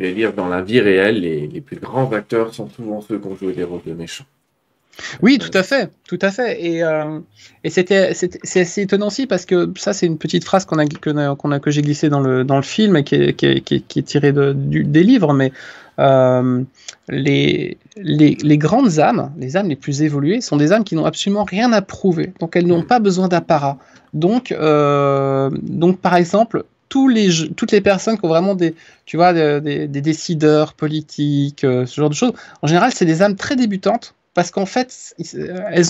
je 0.00 0.06
dire, 0.06 0.32
dans 0.32 0.48
la 0.48 0.62
vie 0.62 0.80
réelle, 0.80 1.20
les, 1.20 1.46
les, 1.46 1.60
plus 1.60 1.76
grands 1.76 2.10
acteurs 2.12 2.54
sont 2.54 2.70
souvent 2.70 3.02
ceux 3.02 3.18
qui 3.18 3.26
ont 3.26 3.36
joué 3.36 3.52
des 3.52 3.64
rôles 3.64 3.82
de 3.86 3.92
méchants. 3.92 4.24
Oui, 5.20 5.38
tout 5.38 5.50
à 5.52 5.62
fait, 5.62 5.90
tout 6.08 6.18
à 6.22 6.30
fait. 6.30 6.64
Et, 6.64 6.82
et 7.62 7.68
c'était, 7.68 8.14
c'est 8.14 8.60
assez 8.60 8.82
étonnant 8.82 9.08
aussi 9.08 9.26
parce 9.26 9.44
que 9.44 9.70
ça, 9.76 9.92
c'est 9.92 10.06
une 10.06 10.16
petite 10.16 10.44
phrase 10.44 10.64
qu'on 10.64 10.78
a, 10.78 10.86
qu'on 11.36 11.50
a, 11.50 11.60
que 11.60 11.70
j'ai 11.70 11.82
glissée 11.82 12.08
dans 12.08 12.20
le, 12.20 12.42
dans 12.44 12.56
le 12.56 12.62
film 12.62 12.96
et 12.96 13.04
qui 13.04 13.16
est, 13.16 13.34
qui 13.34 13.46
est, 13.46 13.60
qui 13.60 13.98
est 13.98 14.02
tirée 14.02 14.32
de, 14.32 14.52
des 14.54 15.02
livres, 15.02 15.34
mais 15.34 15.52
les, 15.98 17.78
les, 17.96 18.36
les, 18.42 18.58
grandes 18.58 18.98
âmes, 18.98 19.32
les 19.38 19.56
âmes 19.56 19.68
les 19.68 19.76
plus 19.76 20.02
évoluées, 20.02 20.40
sont 20.40 20.56
des 20.56 20.72
âmes 20.72 20.84
qui 20.84 20.94
n'ont 20.94 21.04
absolument 21.04 21.44
rien 21.44 21.72
à 21.72 21.82
prouver. 21.82 22.32
Donc 22.40 22.56
elles 22.56 22.66
n'ont 22.66 22.82
pas 22.82 22.98
besoin 22.98 23.28
d'apparat. 23.28 23.78
Donc, 24.12 24.52
euh, 24.52 25.50
donc 25.62 25.98
par 26.00 26.16
exemple, 26.16 26.64
tous 26.88 27.08
les, 27.08 27.28
toutes 27.56 27.72
les 27.72 27.80
personnes 27.80 28.18
qui 28.18 28.24
ont 28.24 28.28
vraiment 28.28 28.54
des, 28.54 28.74
tu 29.04 29.16
vois, 29.16 29.32
des, 29.32 29.88
des, 29.88 30.00
décideurs 30.00 30.74
politiques, 30.74 31.64
euh, 31.64 31.86
ce 31.86 32.00
genre 32.00 32.10
de 32.10 32.14
choses, 32.14 32.32
en 32.62 32.66
général, 32.66 32.92
c'est 32.92 33.04
des 33.04 33.22
âmes 33.22 33.36
très 33.36 33.56
débutantes 33.56 34.14
parce 34.34 34.50
qu'en 34.50 34.66
fait, 34.66 35.14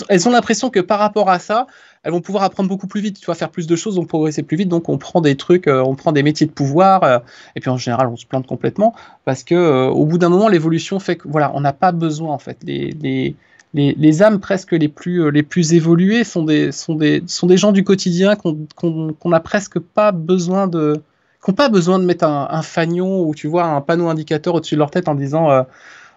elles, 0.09 0.29
ont 0.29 0.31
l'impression 0.31 0.69
que 0.69 0.81
par 0.81 0.99
rapport 0.99 1.31
à 1.31 1.39
ça, 1.39 1.67
elles 2.03 2.13
vont 2.13 2.21
pouvoir 2.21 2.45
apprendre 2.45 2.69
beaucoup 2.69 2.87
plus 2.87 3.01
vite, 3.01 3.19
tu 3.19 3.25
vois, 3.25 3.35
faire 3.35 3.49
plus 3.49 3.67
de 3.67 3.75
choses, 3.75 3.95
donc 3.95 4.07
progresser 4.07 4.43
plus 4.43 4.59
vite. 4.59 4.69
Donc 4.69 4.91
on 4.91 4.99
prend 4.99 5.23
des 5.23 5.37
trucs, 5.37 5.67
euh, 5.67 5.83
on 5.83 5.95
prend 5.95 6.13
des 6.13 6.23
métiers 6.23 6.47
de 6.47 6.53
pouvoir, 6.53 7.03
euh, 7.03 7.19
et 7.57 7.61
puis 7.61 7.71
en 7.71 7.79
général 7.79 8.09
on 8.09 8.17
se 8.17 8.27
plante 8.27 8.47
complètement 8.47 8.95
parce 9.25 9.43
que 9.43 9.55
euh, 9.55 9.87
au 9.87 10.05
bout 10.05 10.19
d'un 10.19 10.29
moment 10.29 10.49
l'évolution 10.49 10.99
fait 11.01 11.17
que 11.17 11.27
voilà, 11.27 11.53
on 11.55 11.61
n'a 11.61 11.73
pas 11.73 11.93
besoin 11.93 12.33
en 12.33 12.39
fait. 12.39 12.59
Les, 12.65 12.91
les, 13.01 13.35
les, 13.73 13.95
les, 13.99 14.23
âmes 14.23 14.39
presque 14.41 14.73
les 14.73 14.89
plus 14.89 15.31
les 15.31 15.43
plus 15.43 15.73
évoluées 15.73 16.25
sont 16.25 16.45
des 16.45 16.71
sont 16.71 16.95
des 16.95 17.23
sont 17.27 17.47
des 17.47 17.57
gens 17.57 17.73
du 17.73 17.83
quotidien 17.83 18.37
qu'on 18.37 18.67
qu'on 18.75 19.29
n'a 19.31 19.41
presque 19.41 19.79
pas 19.79 20.13
besoin 20.13 20.67
de 20.67 21.01
qui 21.43 21.51
n'ont 21.51 21.55
pas 21.55 21.71
besoin 21.71 21.99
de 21.99 22.05
mettre 22.05 22.25
un, 22.25 22.47
un, 22.51 22.63
fanion 22.63 23.23
ou 23.23 23.35
tu 23.35 23.49
vois 23.49 23.65
un 23.65 23.81
panneau 23.81 24.09
indicateur 24.09 24.55
au-dessus 24.55 24.77
de 24.77 24.81
leur 24.81 24.91
tête 24.91 25.09
en 25.09 25.15
disant 25.15 25.65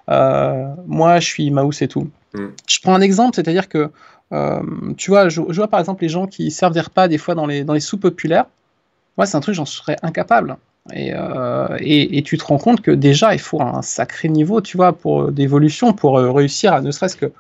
moi 0.07 1.19
je 1.19 1.25
suis 1.25 1.51
Maus 1.51 1.81
et 1.81 1.87
tout. 1.87 2.09
Mm. 2.33 2.47
Je 2.67 2.79
prends 2.81 2.93
un 2.93 3.01
exemple, 3.01 3.35
c'est-à-dire 3.35 3.69
que 3.69 3.91
euh, 4.33 4.61
tu 4.97 5.11
vois, 5.11 5.29
je, 5.29 5.41
vois 5.41 5.67
par 5.67 5.79
exemple 5.79 6.03
les 6.03 6.09
gens 6.09 6.27
qui 6.27 6.51
servent 6.51 6.73
des 6.73 6.81
repas 6.81 7.07
des 7.07 7.17
fois 7.17 7.35
dans 7.35 7.45
les, 7.45 7.63
dans 7.63 7.73
les 7.73 7.79
sous 7.79 7.97
populaires. 7.97 8.45
Moi, 9.17 9.25
c'est 9.25 9.37
un 9.37 9.39
truc, 9.39 9.55
j'en 9.55 9.65
serais 9.65 9.97
incapable. 10.01 10.57
Et, 10.93 11.13
euh, 11.13 11.77
et, 11.79 12.17
et, 12.17 12.23
tu 12.23 12.37
te 12.37 12.45
rends 12.45 12.57
compte 12.57 12.81
que 12.81 12.91
déjà, 12.91 13.33
il 13.33 13.39
faut 13.39 13.61
un 13.61 13.81
sacré 13.81 14.29
niveau, 14.29 14.61
tu 14.61 14.77
vois, 14.77 14.93
pour 14.93 15.31
d'évolution, 15.31 15.93
pour 15.93 16.17
euh, 16.17 16.31
réussir 16.31 16.71
à 16.73 16.81
ne 16.81 16.91
serait-ce 16.91 17.17
que 17.17 17.31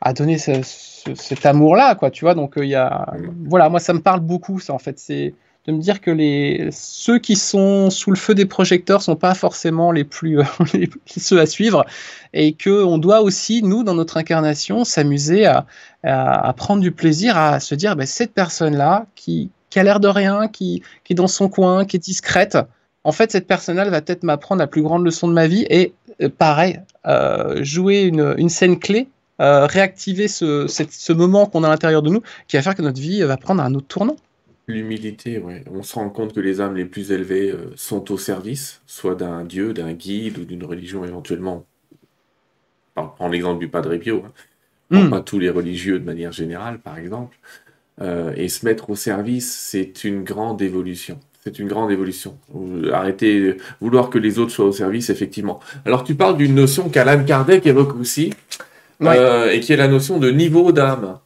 à 0.00 0.12
donner 0.12 0.38
ce, 0.38 0.62
cet 1.14 1.46
amour-là, 1.46 1.94
quoi, 1.94 2.10
tu 2.10 2.24
vois. 2.24 2.34
Donc, 2.34 2.54
il 2.56 2.68
y 2.68 2.74
a, 2.74 3.14
voilà, 3.48 3.68
moi, 3.68 3.80
ça 3.80 3.92
me 3.92 4.00
parle 4.00 4.20
beaucoup, 4.20 4.60
ça, 4.60 4.72
en 4.72 4.78
fait. 4.78 4.98
C'est 4.98 5.34
de 5.66 5.72
me 5.72 5.78
dire 5.78 6.00
que 6.00 6.10
les, 6.10 6.68
ceux 6.72 7.18
qui 7.18 7.36
sont 7.36 7.88
sous 7.88 8.10
le 8.10 8.16
feu 8.16 8.34
des 8.34 8.44
projecteurs 8.44 9.00
sont 9.00 9.16
pas 9.16 9.34
forcément 9.34 9.92
les 9.92 10.04
plus 10.04 10.40
les, 10.74 10.90
ceux 11.16 11.40
à 11.40 11.46
suivre. 11.46 11.86
Et 12.34 12.52
que 12.52 12.84
on 12.84 12.98
doit 12.98 13.22
aussi 13.22 13.62
nous 13.62 13.82
dans 13.82 13.94
notre 13.94 14.16
incarnation 14.18 14.84
s'amuser 14.84 15.46
à, 15.46 15.64
prendre 16.56 16.82
du 16.82 16.92
plaisir 16.92 17.38
à 17.38 17.60
se 17.60 17.74
dire 17.74 17.96
ben, 17.96 18.06
cette 18.06 18.34
personne 18.34 18.76
là 18.76 19.06
qui, 19.14 19.50
a 19.74 19.82
l'air 19.82 20.00
de 20.00 20.08
rien 20.08 20.48
qui, 20.48 20.82
qui 21.02 21.14
est 21.14 21.16
dans 21.16 21.26
son 21.26 21.48
coin 21.48 21.84
qui 21.84 21.96
est 21.96 22.00
discrète 22.00 22.56
en 23.02 23.10
fait 23.10 23.32
cette 23.32 23.48
personne 23.48 23.76
là 23.76 23.88
va 23.88 24.02
peut-être 24.02 24.22
m'apprendre 24.22 24.60
la 24.60 24.68
plus 24.68 24.82
grande 24.82 25.04
leçon 25.04 25.26
de 25.26 25.32
ma 25.32 25.48
vie 25.48 25.66
et 25.68 25.94
euh, 26.22 26.28
pareil 26.28 26.78
euh, 27.06 27.64
jouer 27.64 28.02
une, 28.02 28.36
une 28.38 28.50
scène 28.50 28.78
clé 28.78 29.08
euh, 29.40 29.66
réactiver 29.66 30.28
ce, 30.28 30.66
ce 30.68 31.12
moment 31.12 31.46
qu'on 31.46 31.64
a 31.64 31.66
à 31.66 31.70
l'intérieur 31.70 32.02
de 32.02 32.10
nous 32.10 32.22
qui 32.46 32.56
va 32.56 32.62
faire 32.62 32.76
que 32.76 32.82
notre 32.82 33.00
vie 33.00 33.22
va 33.22 33.36
prendre 33.36 33.64
un 33.64 33.74
autre 33.74 33.88
tournant 33.88 34.16
L'humilité, 34.66 35.38
ouais. 35.38 35.62
On 35.70 35.82
se 35.82 35.94
rend 35.94 36.08
compte 36.08 36.34
que 36.34 36.40
les 36.40 36.60
âmes 36.60 36.74
les 36.74 36.86
plus 36.86 37.12
élevées 37.12 37.50
euh, 37.50 37.72
sont 37.76 38.10
au 38.10 38.16
service, 38.16 38.80
soit 38.86 39.14
d'un 39.14 39.44
dieu, 39.44 39.74
d'un 39.74 39.92
guide 39.92 40.38
ou 40.38 40.44
d'une 40.44 40.64
religion 40.64 41.04
éventuellement. 41.04 41.66
Enfin, 42.96 43.12
prends 43.16 43.28
l'exemple 43.28 43.60
du 43.60 43.68
Padre 43.68 43.96
Pio. 43.96 44.24
Hein. 44.24 44.32
hmm. 44.90 45.06
enfin 45.06 45.20
tous 45.20 45.38
les 45.38 45.50
religieux 45.50 45.98
de 45.98 46.04
manière 46.04 46.32
générale, 46.32 46.78
par 46.78 46.98
exemple. 46.98 47.36
et 48.36 48.48
se 48.48 48.64
mettre 48.64 48.90
au 48.90 48.96
service, 48.96 49.54
c'est 49.54 50.04
une 50.04 50.24
grande 50.24 50.62
évolution. 50.62 51.20
C'est 51.44 51.58
une 51.58 51.68
grande 51.68 51.90
évolution. 51.90 52.38
Arrêtez 52.92 53.58
vouloir 53.80 54.08
que 54.08 54.18
les 54.18 54.38
autres 54.38 54.50
soient 54.50 54.64
au 54.64 54.72
service, 54.72 55.10
effectivement. 55.10 55.60
Alors 55.84 56.02
tu 56.02 56.14
parles 56.14 56.38
d'une 56.38 56.54
notion 56.54 56.88
qu'Alan 56.88 57.22
Kardec 57.24 57.66
évoque 57.66 57.94
aussi, 57.96 58.32
et 59.02 59.60
qui 59.60 59.72
est 59.72 59.76
la 59.76 59.88
notion 59.88 60.18
de 60.18 60.30
niveau 60.30 60.72
d'âme. 60.72 61.18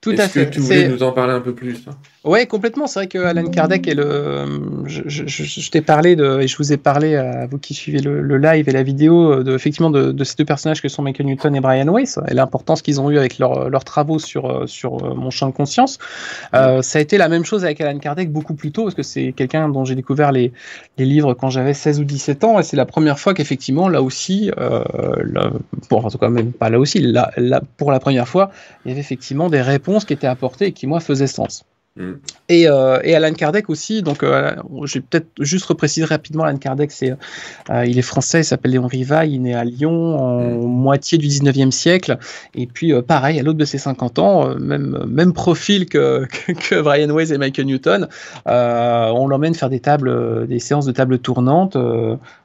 Tout 0.00 0.14
à 0.16 0.28
fait. 0.28 0.46
Que 0.46 0.50
tu 0.54 0.60
voulais 0.60 0.88
nous 0.88 1.02
en 1.02 1.12
parler 1.12 1.32
un 1.32 1.40
peu 1.40 1.54
plus 1.54 1.84
Ouais, 2.28 2.46
complètement. 2.46 2.86
C'est 2.86 3.00
vrai 3.00 3.06
que 3.06 3.16
Alan 3.18 3.46
Kardec 3.46 3.88
est 3.88 3.94
le. 3.94 4.84
Je, 4.84 5.02
je, 5.06 5.24
je, 5.26 5.70
t'ai 5.70 5.80
parlé 5.80 6.14
de, 6.14 6.40
et 6.42 6.46
je 6.46 6.58
vous 6.58 6.74
ai 6.74 6.76
parlé 6.76 7.16
à 7.16 7.46
vous 7.46 7.56
qui 7.56 7.72
suivez 7.72 8.00
le, 8.00 8.20
le 8.20 8.36
live 8.36 8.68
et 8.68 8.72
la 8.72 8.82
vidéo 8.82 9.42
de 9.42 9.54
effectivement 9.54 9.88
de, 9.88 10.12
de, 10.12 10.24
ces 10.24 10.34
deux 10.36 10.44
personnages 10.44 10.82
que 10.82 10.88
sont 10.88 11.00
Michael 11.00 11.24
Newton 11.24 11.56
et 11.56 11.60
Brian 11.60 11.88
Weiss 11.90 12.18
et 12.28 12.34
l'importance 12.34 12.82
qu'ils 12.82 13.00
ont 13.00 13.10
eu 13.10 13.16
avec 13.16 13.38
leur, 13.38 13.70
leurs 13.70 13.84
travaux 13.84 14.18
sur 14.18 14.68
sur 14.68 15.02
euh, 15.02 15.14
mon 15.14 15.30
champ 15.30 15.48
de 15.48 15.54
conscience. 15.54 15.98
Euh, 16.52 16.82
ça 16.82 16.98
a 16.98 17.02
été 17.02 17.16
la 17.16 17.30
même 17.30 17.46
chose 17.46 17.64
avec 17.64 17.80
Alan 17.80 17.98
Kardec 17.98 18.30
beaucoup 18.30 18.54
plus 18.54 18.72
tôt 18.72 18.82
parce 18.82 18.94
que 18.94 19.02
c'est 19.02 19.32
quelqu'un 19.32 19.70
dont 19.70 19.86
j'ai 19.86 19.94
découvert 19.94 20.30
les, 20.30 20.52
les 20.98 21.06
livres 21.06 21.32
quand 21.32 21.48
j'avais 21.48 21.72
16 21.72 21.98
ou 22.00 22.04
17 22.04 22.44
ans 22.44 22.58
et 22.58 22.62
c'est 22.62 22.76
la 22.76 22.86
première 22.86 23.18
fois 23.18 23.32
qu'effectivement 23.32 23.88
là 23.88 24.02
aussi, 24.02 24.50
euh, 24.58 24.84
là, 25.24 25.50
bon, 25.88 26.02
en 26.04 26.10
tout 26.10 26.18
cas 26.18 26.28
même 26.28 26.52
pas 26.52 26.68
là 26.68 26.78
aussi, 26.78 26.98
là, 27.00 27.30
là 27.38 27.62
pour 27.78 27.90
la 27.90 28.00
première 28.00 28.28
fois, 28.28 28.50
il 28.84 28.90
y 28.90 28.92
avait 28.92 29.00
effectivement 29.00 29.48
des 29.48 29.62
réponses 29.62 30.04
qui 30.04 30.12
étaient 30.12 30.26
apportées 30.26 30.66
et 30.66 30.72
qui 30.72 30.86
moi 30.86 31.00
faisaient 31.00 31.26
sens. 31.26 31.64
Mm. 31.96 32.12
Et, 32.48 32.68
euh, 32.68 33.00
et, 33.02 33.14
Alan 33.14 33.32
Kardec 33.32 33.68
aussi, 33.68 34.02
donc 34.02 34.22
euh, 34.22 34.54
je 34.84 34.94
vais 34.94 35.00
peut-être 35.00 35.28
juste 35.40 35.66
repréciser 35.66 36.06
rapidement 36.06 36.44
Alan 36.44 36.56
Kardec, 36.56 36.92
c'est, 36.92 37.10
euh, 37.70 37.84
il 37.86 37.98
est 37.98 38.02
français, 38.02 38.40
il 38.40 38.44
s'appelle 38.44 38.70
Léon 38.70 38.86
Rivail, 38.86 39.32
il 39.32 39.36
est 39.36 39.38
né 39.38 39.54
à 39.54 39.64
Lyon 39.64 40.16
en 40.16 40.40
mm. 40.40 40.66
moitié 40.66 41.18
du 41.18 41.26
19e 41.26 41.72
siècle, 41.72 42.18
et 42.54 42.66
puis 42.66 42.92
euh, 42.92 43.02
pareil, 43.02 43.40
à 43.40 43.42
l'autre 43.42 43.58
de 43.58 43.64
ses 43.64 43.78
50 43.78 44.18
ans, 44.20 44.54
même, 44.58 45.04
même 45.08 45.32
profil 45.32 45.86
que, 45.90 46.26
que, 46.68 46.80
Brian 46.80 47.10
Weiss 47.10 47.32
et 47.32 47.38
Michael 47.38 47.66
Newton, 47.66 48.08
on 48.46 49.26
l'emmène 49.26 49.54
faire 49.54 49.70
des 49.70 49.80
tables, 49.80 50.46
des 50.46 50.60
séances 50.60 50.86
de 50.86 50.92
tables 50.92 51.18
tournantes 51.18 51.76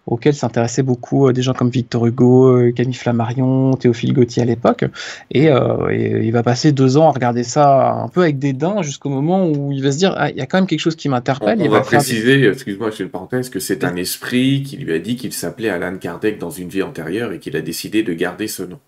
auxquelles 0.05 0.35
s'intéressaient 0.35 0.83
beaucoup 0.83 1.31
des 1.31 1.41
gens 1.41 1.53
comme 1.53 1.69
Victor 1.69 2.05
Hugo, 2.05 2.71
Camille 2.75 2.93
Flammarion, 2.93 3.75
Théophile 3.75 4.13
Gautier 4.13 4.41
à 4.41 4.45
l'époque, 4.45 4.85
et, 5.31 5.45
et 5.45 6.25
il 6.25 6.31
va 6.31 6.43
passer 6.43 6.71
deux 6.71 6.97
ans 6.97 7.07
à 7.07 7.11
regarder 7.11 7.43
ça 7.43 7.91
un 7.91 8.07
peu 8.09 8.21
avec 8.21 8.39
dédain 8.39 8.81
jusqu'au 8.81 9.09
moment 9.09 9.47
où 9.47 9.71
il 9.71 9.81
va 9.81 9.91
se 9.91 9.97
dire, 9.97 10.13
ah, 10.17 10.29
il 10.29 10.37
y 10.37 10.41
a 10.41 10.45
quand 10.45 10.57
même 10.57 10.67
quelque 10.67 10.79
chose 10.79 10.95
qui 10.95 11.09
m'interpelle. 11.09 11.61
On, 11.61 11.69
va, 11.69 11.81
préciser, 11.81 12.47
excuse-moi, 12.47 12.89
je 12.91 12.95
fais 12.97 13.03
une 13.03 13.09
parenthèse, 13.09 13.49
que 13.49 13.59
c'est 13.59 13.83
un 13.83 13.95
esprit 13.95 14.63
qui 14.63 14.77
lui 14.77 14.93
a 14.93 14.99
dit 14.99 15.15
qu'il 15.15 15.33
s'appelait 15.33 15.69
Alan 15.69 15.97
Kardec 15.97 16.37
dans 16.37 16.49
une 16.49 16.69
vie 16.69 16.83
antérieure 16.83 17.31
et 17.31 17.39
qu'il 17.39 17.55
a 17.55 17.61
décidé 17.61 18.03
de 18.03 18.13
garder 18.13 18.47
ce 18.47 18.63
nom. 18.63 18.79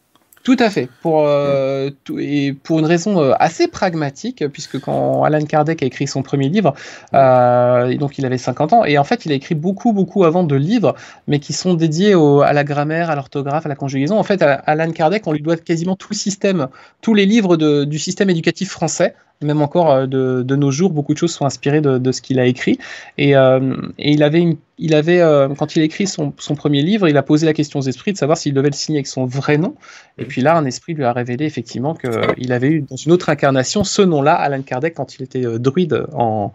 Tout 0.45 0.57
à 0.59 0.69
fait. 0.69 0.89
Pour, 1.01 1.25
euh, 1.25 1.89
et 2.19 2.53
pour 2.53 2.77
une 2.77 2.85
raison 2.85 3.19
euh, 3.19 3.33
assez 3.39 3.67
pragmatique, 3.67 4.47
puisque 4.49 4.79
quand 4.79 5.23
Alan 5.23 5.43
Kardec 5.43 5.81
a 5.81 5.87
écrit 5.87 6.05
son 6.05 6.21
premier 6.21 6.49
livre, 6.49 6.75
euh, 7.15 7.97
donc 7.97 8.19
il 8.19 8.27
avait 8.27 8.37
50 8.37 8.73
ans, 8.73 8.85
et 8.85 8.99
en 8.99 9.03
fait 9.03 9.25
il 9.25 9.31
a 9.31 9.35
écrit 9.35 9.55
beaucoup, 9.55 9.91
beaucoup 9.91 10.23
avant 10.23 10.43
de 10.43 10.55
livres, 10.55 10.93
mais 11.27 11.39
qui 11.39 11.51
sont 11.51 11.73
dédiés 11.73 12.13
à 12.13 12.53
la 12.53 12.63
grammaire, 12.63 13.09
à 13.09 13.15
l'orthographe, 13.15 13.65
à 13.65 13.69
la 13.69 13.75
conjugaison. 13.75 14.19
En 14.19 14.23
fait, 14.23 14.43
à 14.43 14.53
Alan 14.53 14.91
Kardec, 14.91 15.25
on 15.25 15.31
lui 15.31 15.41
doit 15.41 15.57
quasiment 15.57 15.95
tout 15.95 16.09
le 16.11 16.15
système, 16.15 16.67
tous 17.01 17.15
les 17.15 17.25
livres 17.25 17.57
de, 17.57 17.83
du 17.83 17.97
système 17.97 18.29
éducatif 18.29 18.69
français, 18.69 19.15
même 19.41 19.61
encore 19.61 19.91
euh, 19.91 20.05
de, 20.07 20.43
de, 20.43 20.55
nos 20.55 20.71
jours, 20.71 20.91
beaucoup 20.91 21.13
de 21.13 21.17
choses 21.17 21.33
sont 21.33 21.45
inspirées 21.45 21.81
de, 21.81 21.97
de 21.97 22.11
ce 22.11 22.21
qu'il 22.21 22.39
a 22.39 22.45
écrit. 22.45 22.77
Et, 23.17 23.35
euh, 23.35 23.75
et, 23.97 24.11
il 24.11 24.23
avait, 24.23 24.39
une, 24.39 24.57
il 24.77 24.93
avait 24.93 25.21
euh, 25.21 25.49
quand 25.49 25.75
il 25.75 25.81
a 25.81 25.85
écrit 25.85 26.07
son, 26.07 26.33
son, 26.37 26.55
premier 26.55 26.81
livre, 26.81 27.07
il 27.07 27.17
a 27.17 27.23
posé 27.23 27.45
la 27.45 27.53
question 27.53 27.79
aux 27.79 27.83
esprits 27.83 28.13
de 28.13 28.17
savoir 28.17 28.37
s'il 28.37 28.53
devait 28.53 28.69
le 28.69 28.75
signer 28.75 28.99
avec 28.99 29.07
son 29.07 29.25
vrai 29.25 29.57
nom. 29.57 29.75
Et 30.17 30.25
puis 30.25 30.41
là, 30.41 30.55
un 30.55 30.65
esprit 30.65 30.93
lui 30.93 31.03
a 31.03 31.13
révélé 31.13 31.45
effectivement 31.45 31.95
qu'il 31.95 32.53
avait 32.53 32.69
eu 32.69 32.81
dans 32.81 32.95
une 32.95 33.11
autre 33.11 33.29
incarnation 33.29 33.83
ce 33.83 34.01
nom-là, 34.01 34.33
Alan 34.33 34.61
Kardec, 34.61 34.95
quand 34.95 35.15
il 35.15 35.23
était 35.23 35.43
druide 35.59 36.05
en, 36.13 36.53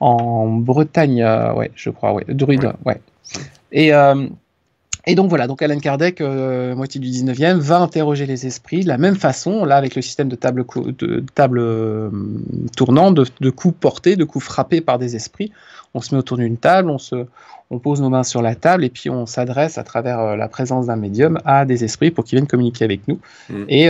en 0.00 0.48
Bretagne, 0.48 1.24
ouais, 1.56 1.70
je 1.74 1.90
crois, 1.90 2.12
ouais, 2.12 2.24
druide, 2.28 2.72
ouais. 2.84 3.00
Et, 3.72 3.92
et 5.06 5.16
donc 5.16 5.28
voilà, 5.28 5.48
donc 5.48 5.60
Alan 5.62 5.78
Kardec, 5.80 6.20
euh, 6.20 6.76
moitié 6.76 7.00
du 7.00 7.08
19e, 7.08 7.58
va 7.58 7.80
interroger 7.80 8.24
les 8.24 8.46
esprits 8.46 8.84
de 8.84 8.88
la 8.88 8.98
même 8.98 9.16
façon, 9.16 9.64
là 9.64 9.76
avec 9.76 9.96
le 9.96 10.02
système 10.02 10.28
de 10.28 10.36
table, 10.36 10.64
de, 10.76 11.24
table 11.34 11.58
euh, 11.58 12.08
tournant, 12.76 13.10
de, 13.10 13.26
de 13.40 13.50
coups 13.50 13.74
portés, 13.78 14.14
de 14.14 14.24
coups 14.24 14.44
frappés 14.44 14.80
par 14.80 15.00
des 15.00 15.16
esprits. 15.16 15.50
On 15.94 16.00
se 16.00 16.14
met 16.14 16.20
autour 16.20 16.36
d'une 16.36 16.56
table, 16.56 16.88
on 16.88 16.98
se, 16.98 17.26
on 17.70 17.78
pose 17.78 18.00
nos 18.00 18.10
mains 18.10 18.22
sur 18.22 18.42
la 18.42 18.54
table 18.54 18.84
et 18.84 18.90
puis 18.90 19.10
on 19.10 19.26
s'adresse 19.26 19.76
à 19.76 19.82
travers 19.82 20.20
euh, 20.20 20.36
la 20.36 20.46
présence 20.46 20.86
d'un 20.86 20.96
médium 20.96 21.38
à 21.44 21.64
des 21.64 21.82
esprits 21.82 22.12
pour 22.12 22.24
qu'ils 22.24 22.38
viennent 22.38 22.46
communiquer 22.46 22.84
avec 22.84 23.08
nous. 23.08 23.18
Mm. 23.50 23.64
Et 23.68 23.86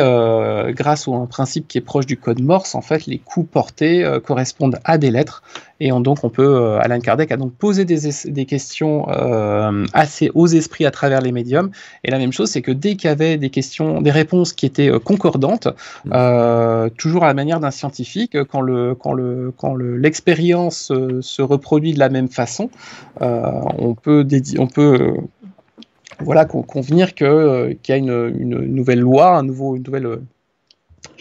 grâce 0.73 1.09
à 1.09 1.11
un 1.13 1.27
principe 1.27 1.69
qui 1.69 1.77
est 1.77 1.83
proche 1.83 2.07
du 2.07 2.17
code 2.17 2.41
Morse, 2.41 2.75
en 2.75 2.81
fait, 2.81 3.05
les 3.05 3.19
coups 3.19 3.49
portés 3.51 4.05
correspondent 4.25 4.79
à 4.85 4.97
des 4.97 5.11
lettres. 5.11 5.43
Et 5.79 5.91
donc 5.91 6.25
on 6.25 6.31
peut, 6.31 6.79
Alan 6.81 7.01
Kardec 7.01 7.31
a 7.33 7.37
donc 7.37 7.53
posé 7.53 7.85
des, 7.85 8.11
des 8.25 8.45
questions 8.47 9.07
assez 9.93 10.31
aux 10.35 10.47
esprits 10.47 10.87
à 10.87 10.91
travers 10.91 11.02
les 11.09 11.33
médiums. 11.33 11.71
Et 12.05 12.11
la 12.11 12.19
même 12.19 12.33
chose, 12.33 12.51
c'est 12.51 12.63
que 12.63 12.73
dès 12.73 12.97
qu'il 12.97 13.09
y 13.09 13.13
avait 13.13 13.37
des 13.37 13.51
questions, 13.51 14.01
des 14.01 14.11
réponses 14.11 14.53
qui 14.53 14.67
étaient 14.67 14.91
concordantes, 15.05 15.69
mm. 16.07 16.91
toujours 16.97 17.25
à 17.25 17.29
la 17.29 17.35
manière 17.35 17.61
d'un 17.61 17.71
scientifique, 17.71 18.43
quand 18.45 18.61
le 18.61 18.95
quand 18.95 19.13
le 19.13 19.53
quand 19.57 19.75
l'expérience 19.75 20.93
se 21.21 21.43
reproduit 21.43 21.95
de 21.95 21.99
la 21.99 22.09
même 22.09 22.29
façon, 22.29 22.71
on 23.21 23.95
peut, 23.95 24.27
on 24.59 24.67
peut 24.67 24.93
euh, 25.01 25.17
voilà, 26.21 26.45
convenir 26.45 27.15
que, 27.15 27.25
euh, 27.25 27.75
qu'il 27.83 27.95
y 27.95 27.99
a 27.99 27.99
une, 27.99 28.29
nouvelle 28.49 29.01
loi, 29.01 29.37
un 29.37 29.43
nouveau, 29.43 29.77
une 29.77 29.83
nouvelle, 29.83 30.07
euh, 30.07 30.23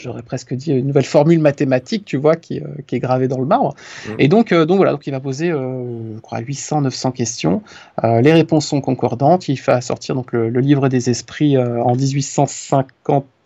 j'aurais 0.01 0.23
presque 0.23 0.53
dit 0.53 0.71
une 0.71 0.87
nouvelle 0.87 1.05
formule 1.05 1.39
mathématique, 1.39 2.05
tu 2.05 2.17
vois, 2.17 2.35
qui, 2.35 2.61
est 2.91 2.99
gravée 2.99 3.27
dans 3.27 3.39
le 3.39 3.45
marbre. 3.45 3.75
Mmh. 4.07 4.11
Et 4.19 4.27
donc, 4.27 4.53
donc 4.53 4.77
voilà, 4.77 4.91
donc 4.91 5.05
il 5.07 5.11
va 5.11 5.19
poser, 5.19 5.49
je 5.49 6.19
crois, 6.19 6.39
800, 6.39 6.81
900 6.81 7.11
questions. 7.11 7.61
les 8.03 8.33
réponses 8.33 8.67
sont 8.67 8.81
concordantes. 8.81 9.47
Il 9.47 9.57
fait 9.57 9.79
sortir 9.81 10.15
donc 10.15 10.33
le, 10.33 10.49
livre 10.49 10.89
des 10.89 11.09
esprits 11.09 11.57
en 11.57 11.93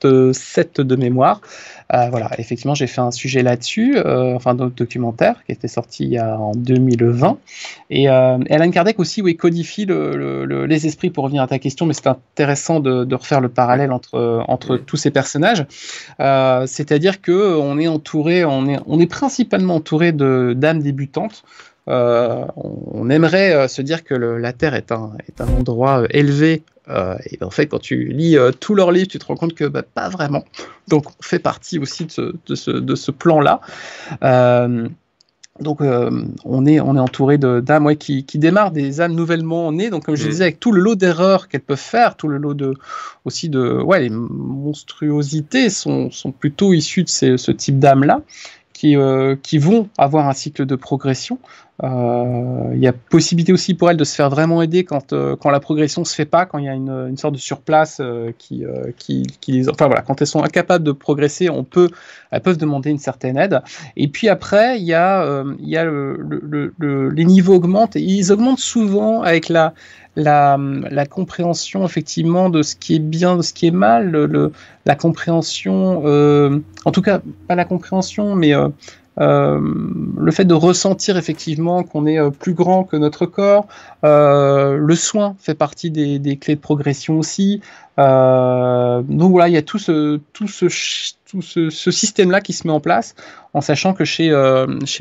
1857 0.05 0.81
de 0.81 0.95
mémoire. 0.95 1.41
Euh, 1.93 2.07
voilà, 2.09 2.31
effectivement, 2.39 2.73
j'ai 2.73 2.87
fait 2.87 3.01
un 3.01 3.11
sujet 3.11 3.43
là-dessus, 3.43 3.97
euh, 3.97 4.35
enfin, 4.35 4.59
un 4.59 4.67
documentaire 4.67 5.43
qui 5.45 5.51
était 5.51 5.67
sorti 5.67 6.19
en 6.19 6.53
2020. 6.55 7.37
Et 7.91 8.09
euh, 8.09 8.39
Alan 8.49 8.71
Kardec 8.71 8.99
aussi, 8.99 9.21
oui, 9.21 9.35
codifie 9.37 9.85
les 9.85 10.87
esprits 10.87 11.11
pour 11.11 11.25
revenir 11.25 11.43
à 11.43 11.47
ta 11.47 11.59
question, 11.59 11.85
mais 11.85 11.93
c'est 11.93 12.07
intéressant 12.07 12.79
de, 12.79 13.13
refaire 13.15 13.39
le 13.39 13.49
parallèle 13.49 13.91
entre, 13.91 14.43
entre 14.47 14.77
tous 14.77 14.97
ces 14.97 15.11
personnages. 15.11 15.65
C'est-à-dire 16.19 17.21
que 17.21 17.55
on 17.57 17.77
est 17.77 17.87
entouré, 17.87 18.45
on 18.45 18.67
est, 18.67 18.79
on 18.87 18.99
est 18.99 19.07
principalement 19.07 19.75
entouré 19.75 20.11
d'âmes 20.11 20.81
débutantes. 20.81 21.43
Euh, 21.87 22.45
on 22.55 23.11
aimerait 23.11 23.67
se 23.67 23.83
dire 23.83 24.03
que 24.03 24.15
la 24.15 24.53
Terre 24.53 24.73
est 24.73 24.91
un, 24.91 25.11
est 25.27 25.39
un 25.39 25.47
endroit 25.47 26.03
élevé 26.09 26.63
euh, 26.89 27.15
et 27.25 27.37
ben, 27.37 27.47
en 27.47 27.51
fait, 27.51 27.67
quand 27.67 27.79
tu 27.79 28.05
lis 28.05 28.37
euh, 28.37 28.51
tous 28.51 28.75
leurs 28.75 28.91
livres, 28.91 29.07
tu 29.07 29.19
te 29.19 29.25
rends 29.25 29.35
compte 29.35 29.53
que 29.53 29.65
bah, 29.65 29.83
pas 29.83 30.09
vraiment. 30.09 30.43
Donc, 30.87 31.09
on 31.09 31.23
fait 31.23 31.39
partie 31.39 31.79
aussi 31.79 32.05
de 32.05 32.11
ce, 32.11 32.33
de 32.45 32.55
ce, 32.55 32.71
de 32.71 32.95
ce 32.95 33.11
plan-là. 33.11 33.61
Euh, 34.23 34.87
donc, 35.61 35.79
on, 35.79 36.65
est, 36.65 36.81
on 36.81 36.95
est 36.97 36.99
entouré 36.99 37.37
d'âmes 37.37 37.85
ouais, 37.85 37.95
qui, 37.95 38.25
qui 38.25 38.39
démarrent 38.39 38.71
des 38.71 38.99
âmes 38.99 39.13
nouvellement 39.13 39.71
nées. 39.71 39.89
Donc, 39.89 40.05
comme 40.05 40.15
je 40.15 40.25
mmh. 40.25 40.29
disais, 40.29 40.43
avec 40.43 40.59
tout 40.59 40.73
le 40.73 40.81
lot 40.81 40.95
d'erreurs 40.95 41.47
qu'elles 41.47 41.61
peuvent 41.61 41.77
faire, 41.77 42.17
tout 42.17 42.27
le 42.27 42.37
lot 42.37 42.53
de, 42.53 42.73
aussi 43.23 43.47
de. 43.47 43.81
Ouais, 43.81 44.01
les 44.01 44.09
monstruosités 44.09 45.69
sont, 45.69 46.11
sont 46.11 46.33
plutôt 46.33 46.73
issues 46.73 47.03
de 47.03 47.09
ces, 47.09 47.37
ce 47.37 47.51
type 47.51 47.79
d'âmes-là. 47.79 48.21
Qui, 48.73 48.97
qui, 49.41 49.57
vont 49.57 49.87
avoir 49.97 50.27
un 50.27 50.33
cycle 50.33 50.65
de 50.65 50.75
progression. 50.75 51.39
Euh, 51.83 52.71
il 52.73 52.79
y 52.79 52.87
a 52.87 52.93
possibilité 52.93 53.51
aussi 53.51 53.73
pour 53.73 53.89
elles 53.89 53.97
de 53.97 54.03
se 54.05 54.15
faire 54.15 54.29
vraiment 54.29 54.61
aider 54.61 54.85
quand, 54.85 55.11
euh, 55.11 55.35
quand 55.35 55.49
la 55.49 55.59
progression 55.59 56.05
se 56.05 56.15
fait 56.15 56.25
pas, 56.25 56.45
quand 56.45 56.57
il 56.57 56.65
y 56.65 56.69
a 56.69 56.73
une, 56.73 57.17
sorte 57.17 57.33
de 57.33 57.39
surplace 57.39 57.97
euh, 57.99 58.31
qui, 58.37 58.63
qui, 58.97 59.23
qui, 59.41 59.51
les, 59.51 59.69
enfin 59.69 59.87
voilà, 59.87 60.01
quand 60.01 60.21
elles 60.21 60.27
sont 60.27 60.41
incapables 60.43 60.85
de 60.85 60.93
progresser, 60.93 61.49
on 61.49 61.65
peut, 61.65 61.89
elles 62.31 62.41
peuvent 62.41 62.57
demander 62.57 62.91
une 62.91 62.99
certaine 62.99 63.37
aide. 63.37 63.61
Et 63.97 64.07
puis 64.07 64.29
après, 64.29 64.79
il 64.79 64.85
y 64.85 64.93
a, 64.93 65.43
il 65.59 65.67
y 65.67 65.75
a 65.75 65.83
le, 65.83 66.17
le, 66.17 66.73
le, 66.77 67.09
les 67.09 67.25
niveaux 67.25 67.55
augmentent 67.55 67.97
et 67.97 68.01
ils 68.01 68.31
augmentent 68.31 68.59
souvent 68.59 69.21
avec 69.21 69.49
la, 69.49 69.73
la, 70.15 70.57
la, 70.57 71.05
compréhension 71.05 71.85
effectivement 71.85 72.49
de 72.49 72.61
ce 72.61 72.75
qui 72.75 72.95
est 72.95 72.99
bien, 72.99 73.35
de 73.35 73.41
ce 73.41 73.53
qui 73.53 73.67
est 73.67 73.71
mal, 73.71 74.11
le, 74.11 74.51
la 74.85 74.95
compréhension, 74.95 76.03
euh, 76.05 76.59
en 76.85 76.91
tout 76.91 77.01
cas 77.01 77.21
pas 77.47 77.55
la 77.55 77.65
compréhension, 77.65 78.35
mais 78.35 78.53
euh, 78.53 78.69
euh, 79.19 79.59
le 80.17 80.31
fait 80.31 80.45
de 80.45 80.53
ressentir 80.53 81.17
effectivement 81.17 81.83
qu'on 81.83 82.05
est 82.05 82.19
euh, 82.19 82.29
plus 82.31 82.53
grand 82.53 82.83
que 82.83 82.97
notre 82.97 83.25
corps, 83.25 83.67
euh, 84.03 84.75
le 84.77 84.95
soin 84.95 85.35
fait 85.39 85.53
partie 85.55 85.89
des, 85.89 86.37
clés 86.37 86.55
de 86.55 86.59
progression 86.59 87.17
aussi. 87.17 87.61
Donc 87.97 89.31
voilà, 89.31 89.47
il 89.47 89.53
y 89.53 89.57
a 89.57 89.61
tout 89.61 89.79
ce, 89.79 90.19
système-là 91.91 92.41
qui 92.41 92.53
se 92.53 92.67
met 92.67 92.73
en 92.73 92.81
place, 92.81 93.15
en 93.53 93.61
sachant 93.61 93.93
que 93.93 94.03
chez, 94.03 94.29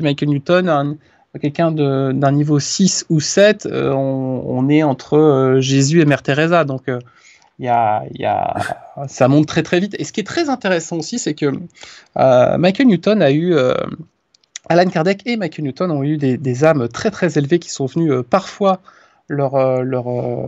Michael 0.01 0.29
Newton, 0.29 0.97
quelqu'un 1.41 1.71
d'un 1.71 2.31
niveau 2.31 2.59
6 2.59 3.07
ou 3.09 3.19
7, 3.19 3.67
on, 3.71 4.43
on, 4.47 4.69
est 4.69 4.83
entre 4.83 5.57
Jésus 5.59 5.99
et 5.99 6.05
Mère 6.05 6.23
Teresa. 6.23 6.63
Donc 6.63 6.83
y 7.59 7.67
a, 7.67 8.03
y 8.13 8.25
a, 8.25 8.53
ça 9.07 9.27
monte 9.27 9.47
très 9.47 9.63
très 9.63 9.79
vite. 9.79 9.95
Et 9.99 10.03
ce 10.03 10.11
qui 10.11 10.19
est 10.19 10.25
très 10.25 10.49
intéressant 10.49 10.97
aussi, 10.97 11.19
c'est 11.19 11.33
que 11.33 11.47
euh, 12.17 12.57
Michael 12.57 12.87
Newton 12.87 13.21
a 13.21 13.31
eu, 13.31 13.53
euh, 13.53 13.75
Alan 14.69 14.89
Kardec 14.89 15.21
et 15.25 15.37
Michael 15.37 15.65
Newton 15.65 15.91
ont 15.91 16.03
eu 16.03 16.17
des, 16.17 16.37
des 16.37 16.63
âmes 16.63 16.87
très 16.89 17.11
très 17.11 17.37
élevées 17.37 17.59
qui 17.59 17.69
sont 17.69 17.85
venues 17.85 18.11
euh, 18.11 18.23
parfois 18.23 18.81
leur, 19.27 19.83
leur, 19.83 20.05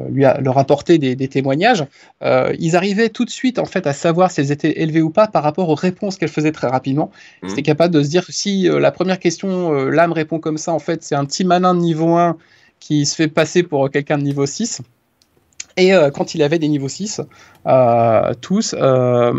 lui 0.10 0.26
a, 0.26 0.40
leur 0.40 0.58
apporter 0.58 0.98
des, 0.98 1.16
des 1.16 1.28
témoignages. 1.28 1.86
Euh, 2.24 2.54
ils 2.60 2.76
arrivaient 2.76 3.10
tout 3.10 3.26
de 3.26 3.30
suite 3.30 3.60
en 3.60 3.66
fait 3.66 3.88
à 3.88 3.94
savoir 3.94 4.32
si 4.32 4.42
elles 4.42 4.52
étaient 4.52 4.82
élevées 4.82 5.02
ou 5.02 5.10
pas 5.10 5.28
par 5.28 5.44
rapport 5.44 5.70
aux 5.70 5.76
réponses 5.76 6.18
qu'elles 6.18 6.30
faisaient 6.30 6.52
très 6.52 6.68
rapidement. 6.68 7.12
Ils 7.44 7.52
étaient 7.52 7.64
capables 7.64 7.94
de 7.94 8.04
se 8.04 8.10
dire 8.10 8.26
si 8.30 8.70
euh, 8.70 8.80
la 8.80 8.92
première 8.92 9.20
question, 9.20 9.74
euh, 9.74 9.90
l'âme 9.90 10.12
répond 10.12 10.40
comme 10.40 10.58
ça, 10.58 10.74
en 10.74 10.80
fait 10.80 11.04
c'est 11.04 11.16
un 11.16 11.26
petit 11.26 11.44
malin 11.44 11.74
de 11.74 11.80
niveau 11.80 12.16
1 12.16 12.38
qui 12.80 13.06
se 13.06 13.16
fait 13.16 13.28
passer 13.28 13.64
pour 13.64 13.90
quelqu'un 13.90 14.18
de 14.18 14.24
niveau 14.24 14.46
6. 14.46 14.82
Et 15.78 15.94
euh, 15.94 16.10
quand 16.12 16.36
il 16.36 16.42
avait 16.44 16.60
des 16.60 16.68
niveaux 16.68 16.90
6, 16.90 17.22
euh, 17.68 18.34
tous, 18.42 18.76
euh, 18.78 19.34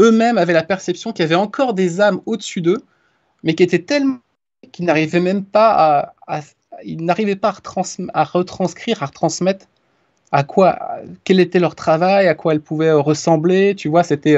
eux-mêmes 0.00 0.38
avaient 0.38 0.52
la 0.52 0.62
perception 0.62 1.12
qu'il 1.12 1.24
y 1.24 1.26
avait 1.26 1.34
encore 1.34 1.74
des 1.74 2.00
âmes 2.00 2.20
au-dessus 2.26 2.60
d'eux, 2.60 2.82
mais 3.44 3.54
qui 3.54 3.62
étaient 3.64 3.82
tellement 3.82 4.18
qu'ils 4.72 4.86
n'arrivaient 4.86 5.20
même 5.20 5.44
pas 5.44 6.14
à, 6.28 6.38
à- 6.38 6.42
ils 6.84 7.04
n'arrivaient 7.04 7.36
pas 7.36 7.48
à, 7.48 7.52
retrans- 7.52 8.08
à 8.14 8.24
retranscrire, 8.24 9.02
à 9.02 9.06
retransmettre 9.06 9.66
à 10.32 10.44
quoi, 10.44 10.78
quel 11.24 11.40
était 11.40 11.60
leur 11.60 11.74
travail, 11.76 12.28
à 12.28 12.34
quoi 12.34 12.54
elles 12.54 12.60
pouvaient 12.62 12.92
ressembler. 12.92 13.74
Tu 13.76 13.88
vois, 13.88 14.02
c'était 14.04 14.36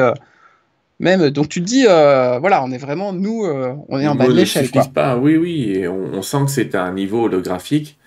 même. 1.00 1.30
Donc 1.30 1.48
tu 1.48 1.60
te 1.60 1.66
dis, 1.66 1.86
euh, 1.88 2.38
voilà, 2.38 2.62
on 2.64 2.70
est 2.70 2.78
vraiment 2.78 3.12
nous, 3.12 3.44
euh, 3.44 3.74
on 3.88 3.98
est 3.98 4.06
en 4.06 4.14
bas 4.14 4.28
de 4.28 4.34
l'échelle, 4.34 4.70
quoi. 4.70 4.82
suffisent 4.82 4.92
pas, 4.94 5.16
oui, 5.16 5.36
oui, 5.36 5.72
et 5.72 5.88
on, 5.88 6.14
on 6.14 6.22
sent 6.22 6.44
que 6.46 6.50
c'est 6.50 6.74
un 6.74 6.92
niveau 6.92 7.24
holographique. 7.24 7.98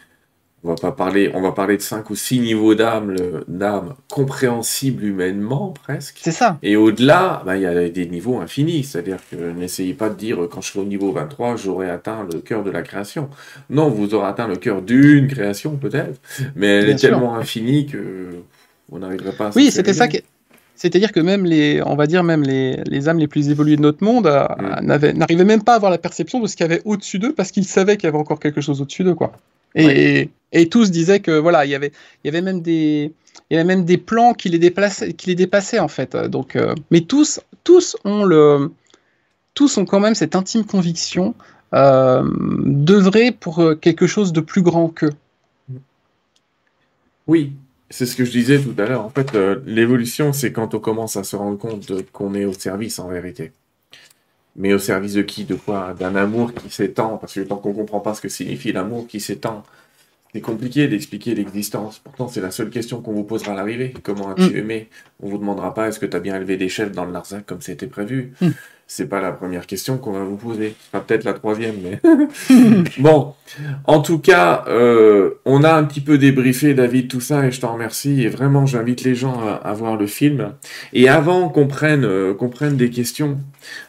On 0.67 0.71
va 0.71 0.75
pas 0.75 0.91
parler, 0.91 1.31
on 1.33 1.39
va 1.41 1.53
parler 1.53 1.77
de 1.77 1.81
cinq 1.81 2.09
ou 2.09 2.15
six 2.15 2.41
niveaux 2.41 2.75
d'âme, 2.75 3.15
d'âme 3.47 3.93
compréhensibles 4.11 5.05
humainement 5.05 5.73
presque. 5.83 6.19
C'est 6.21 6.31
ça. 6.33 6.57
Et 6.61 6.75
au-delà, 6.75 7.41
bah, 7.45 7.55
il 7.55 7.61
y 7.61 7.65
a 7.65 7.87
des 7.87 8.05
niveaux 8.05 8.39
infinis, 8.39 8.83
c'est-à-dire 8.83 9.19
que 9.31 9.37
n'essayez 9.51 9.93
pas 9.93 10.09
de 10.09 10.15
dire 10.15 10.39
quand 10.51 10.59
je 10.59 10.67
serai 10.71 10.79
au 10.81 10.85
niveau 10.85 11.13
23, 11.13 11.55
j'aurai 11.55 11.89
atteint 11.89 12.27
le 12.29 12.39
cœur 12.39 12.63
de 12.65 12.71
la 12.71 12.81
création. 12.81 13.29
Non, 13.69 13.89
vous 13.89 14.13
aurez 14.13 14.27
atteint 14.27 14.47
le 14.49 14.57
cœur 14.57 14.81
d'une 14.81 15.27
création 15.27 15.77
peut-être, 15.77 16.19
mais 16.57 16.67
elle 16.79 16.85
Bien 16.85 16.95
est 16.95 16.97
sûr. 16.97 17.09
tellement 17.11 17.35
infinie 17.37 17.85
que 17.85 18.27
vous 18.89 18.99
n'arriverez 18.99 19.31
pas 19.31 19.47
à 19.47 19.51
Oui, 19.55 19.71
c'était 19.71 19.93
ça. 19.93 20.07
C'est-à-dire 20.75 21.11
que 21.11 21.19
même 21.21 21.43
les, 21.45 21.81
on 21.85 21.95
va 21.95 22.05
dire 22.05 22.23
même 22.23 22.43
les, 22.43 22.83
les 22.85 23.09
âmes 23.09 23.17
les 23.17 23.27
plus 23.27 23.49
évoluées 23.49 23.77
de 23.77 23.81
notre 23.81 24.03
monde 24.03 24.27
euh, 24.27 24.45
Mm. 24.59 25.11
n'arrivaient 25.17 25.43
même 25.45 25.63
pas 25.63 25.73
à 25.73 25.75
avoir 25.77 25.91
la 25.91 25.97
perception 25.97 26.39
de 26.39 26.45
ce 26.47 26.55
qu'il 26.55 26.65
y 26.67 26.69
avait 26.71 26.81
au-dessus 26.85 27.17
d'eux 27.19 27.33
parce 27.33 27.51
qu'ils 27.51 27.65
savaient 27.65 27.97
qu'il 27.97 28.05
y 28.05 28.09
avait 28.09 28.17
encore 28.17 28.39
quelque 28.39 28.61
chose 28.61 28.79
au-dessus 28.81 29.03
d'eux, 29.03 29.15
quoi. 29.15 29.31
Et, 29.75 30.29
et 30.51 30.69
tous 30.69 30.91
disaient 30.91 31.19
que 31.19 31.37
voilà, 31.37 31.65
il 31.65 31.71
y 31.71 31.75
avait, 31.75 31.91
il 32.23 32.27
y 32.27 32.29
avait 32.29 32.41
même 32.41 32.61
des, 32.61 33.11
il 33.49 33.53
y 33.53 33.59
avait 33.59 33.67
même 33.67 33.85
des 33.85 33.97
plans 33.97 34.33
qui 34.33 34.49
les 34.49 34.59
déplaçaient, 34.59 35.13
qui 35.13 35.27
les 35.27 35.35
dépassaient 35.35 35.79
en 35.79 35.87
fait. 35.87 36.15
Donc, 36.15 36.55
euh, 36.55 36.73
mais 36.91 37.01
tous, 37.01 37.39
tous 37.63 37.95
ont 38.03 38.23
le, 38.23 38.71
tous 39.53 39.77
ont 39.77 39.85
quand 39.85 39.99
même 39.99 40.15
cette 40.15 40.35
intime 40.35 40.65
conviction 40.65 41.35
euh, 41.73 42.23
d'œuvrer 42.63 43.31
pour 43.31 43.59
euh, 43.59 43.75
quelque 43.75 44.07
chose 44.07 44.31
de 44.31 44.41
plus 44.41 44.61
grand 44.61 44.89
qu'eux. 44.89 45.13
Oui, 47.27 47.53
c'est 47.89 48.05
ce 48.05 48.15
que 48.15 48.23
je 48.23 48.31
disais 48.31 48.59
tout 48.59 48.75
à 48.77 48.85
l'heure. 48.85 49.03
En 49.03 49.09
fait, 49.09 49.35
euh, 49.35 49.59
l'évolution, 49.65 50.31
c'est 50.31 50.51
quand 50.51 50.73
on 50.75 50.79
commence 50.79 51.17
à 51.17 51.23
se 51.23 51.35
rendre 51.35 51.57
compte 51.57 51.91
qu'on 52.11 52.33
est 52.35 52.45
au 52.45 52.53
service 52.53 52.99
en 52.99 53.09
vérité. 53.09 53.51
Mais 54.57 54.73
au 54.73 54.79
service 54.79 55.13
de 55.13 55.21
qui, 55.21 55.43
de 55.45 55.55
quoi? 55.55 55.93
D'un 55.99 56.15
amour 56.15 56.53
qui 56.53 56.69
s'étend, 56.69 57.17
parce 57.17 57.33
que 57.35 57.41
tant 57.41 57.57
qu'on 57.57 57.73
comprend 57.73 57.99
pas 57.99 58.13
ce 58.15 58.21
que 58.21 58.29
signifie 58.29 58.71
l'amour 58.71 59.07
qui 59.07 59.19
s'étend, 59.19 59.63
c'est 60.33 60.41
compliqué 60.41 60.87
d'expliquer 60.87 61.35
l'existence. 61.35 61.99
Pourtant, 61.99 62.27
c'est 62.27 62.41
la 62.41 62.51
seule 62.51 62.69
question 62.69 63.01
qu'on 63.01 63.13
vous 63.13 63.23
posera 63.23 63.53
à 63.53 63.55
l'arrivée. 63.55 63.93
Comment 64.03 64.29
as-tu 64.31 64.53
Mm. 64.53 64.57
aimé? 64.57 64.89
On 65.21 65.29
vous 65.29 65.37
demandera 65.37 65.73
pas 65.73 65.87
est-ce 65.87 65.99
que 65.99 66.05
tu 66.07 66.17
as 66.17 66.19
bien 66.19 66.35
élevé 66.35 66.57
des 66.57 66.69
chefs 66.69 66.91
dans 66.91 67.05
le 67.05 67.11
Larzac 67.13 67.45
comme 67.45 67.61
c'était 67.61 67.87
prévu? 67.87 68.33
Mm. 68.41 68.47
C'est 68.89 69.07
pas 69.09 69.19
la 69.19 69.33
première 69.33 69.67
question 69.67 69.97
qu'on 69.97 70.13
va 70.13 70.23
vous 70.23 70.37
poser. 70.37 70.73
Peut-être 70.93 71.25
la 71.25 71.33
troisième, 71.33 71.75
mais 71.83 71.99
bon. 72.99 73.33
En 73.83 74.01
tout 74.01 74.17
cas, 74.17 74.63
euh, 74.69 75.31
on 75.43 75.65
a 75.65 75.73
un 75.73 75.83
petit 75.83 75.99
peu 75.99 76.17
débriefé, 76.17 76.73
David, 76.73 77.09
tout 77.09 77.19
ça, 77.19 77.45
et 77.45 77.51
je 77.51 77.59
t'en 77.59 77.73
remercie. 77.73 78.23
Et 78.23 78.29
vraiment, 78.29 78.65
j'invite 78.65 79.03
les 79.03 79.13
gens 79.13 79.41
à, 79.41 79.55
à 79.55 79.73
voir 79.73 79.97
le 79.97 80.07
film. 80.07 80.53
Et 80.93 81.09
avant 81.09 81.49
qu'on 81.49 81.67
prenne, 81.67 82.05
euh, 82.05 82.33
qu'on 82.33 82.47
prenne 82.47 82.77
des 82.77 82.89
questions 82.89 83.37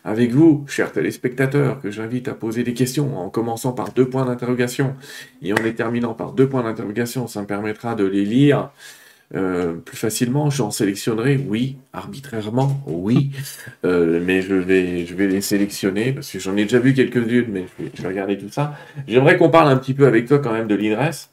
avec 0.04 0.32
vous, 0.32 0.64
chers 0.66 0.90
téléspectateurs, 0.90 1.80
que 1.80 1.92
j'invite 1.92 2.26
à 2.26 2.34
poser 2.34 2.64
des 2.64 2.74
questions, 2.74 3.18
en 3.18 3.30
commençant 3.30 3.72
par 3.72 3.92
deux 3.92 4.08
points 4.08 4.24
d'interrogation 4.24 4.96
et 5.42 5.52
en 5.52 5.62
les 5.62 5.76
terminant 5.76 6.14
par 6.14 6.32
deux 6.32 6.48
points 6.48 6.64
d'interrogation, 6.64 7.28
ça 7.28 7.40
me 7.40 7.46
permettra 7.46 7.94
de 7.94 8.04
les 8.04 8.24
lire 8.24 8.70
euh, 9.34 9.74
plus 9.74 9.96
facilement. 9.96 10.50
J'en 10.50 10.70
sélectionnerai, 10.70 11.38
oui, 11.48 11.76
arbitrairement, 11.92 12.80
oui, 12.86 13.30
Euh, 13.84 14.20
mais 14.24 14.42
je 14.42 14.54
vais, 14.54 15.06
je 15.06 15.14
vais 15.14 15.28
les 15.28 15.40
sélectionner 15.40 16.12
parce 16.12 16.30
que 16.30 16.38
j'en 16.38 16.56
ai 16.56 16.64
déjà 16.64 16.78
vu 16.78 16.94
quelques-unes, 16.94 17.46
mais 17.48 17.66
je 17.78 17.84
vais, 17.84 17.90
je 17.94 18.02
vais 18.02 18.08
regarder 18.08 18.36
tout 18.36 18.48
ça. 18.48 18.74
J'aimerais 19.06 19.36
qu'on 19.36 19.50
parle 19.50 19.68
un 19.68 19.76
petit 19.76 19.94
peu 19.94 20.06
avec 20.06 20.26
toi 20.26 20.38
quand 20.40 20.52
même 20.52 20.66
de 20.66 20.74
l'INRES, 20.74 21.28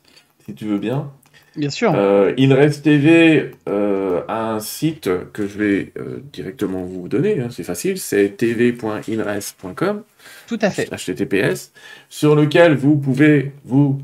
si 0.45 0.53
tu 0.53 0.65
veux 0.65 0.77
bien. 0.77 1.11
Bien 1.55 1.69
sûr. 1.69 1.93
Euh, 1.95 2.34
INRES 2.38 2.81
TV 2.81 3.51
euh, 3.69 4.22
a 4.27 4.51
un 4.51 4.59
site 4.59 5.09
que 5.31 5.47
je 5.47 5.57
vais 5.57 5.93
euh, 5.97 6.22
directement 6.34 6.84
vous 6.84 7.07
donner, 7.07 7.39
hein, 7.39 7.47
c'est 7.49 7.63
facile, 7.63 7.97
c'est 7.97 8.35
tv.inres.com, 8.38 10.03
Tout 10.47 10.59
à 10.61 10.69
fait. 10.69 10.89
HTTPS, 10.89 11.72
sur 12.09 12.35
lequel 12.35 12.76
vous 12.76 12.97
pouvez 12.97 13.53
vous 13.63 14.01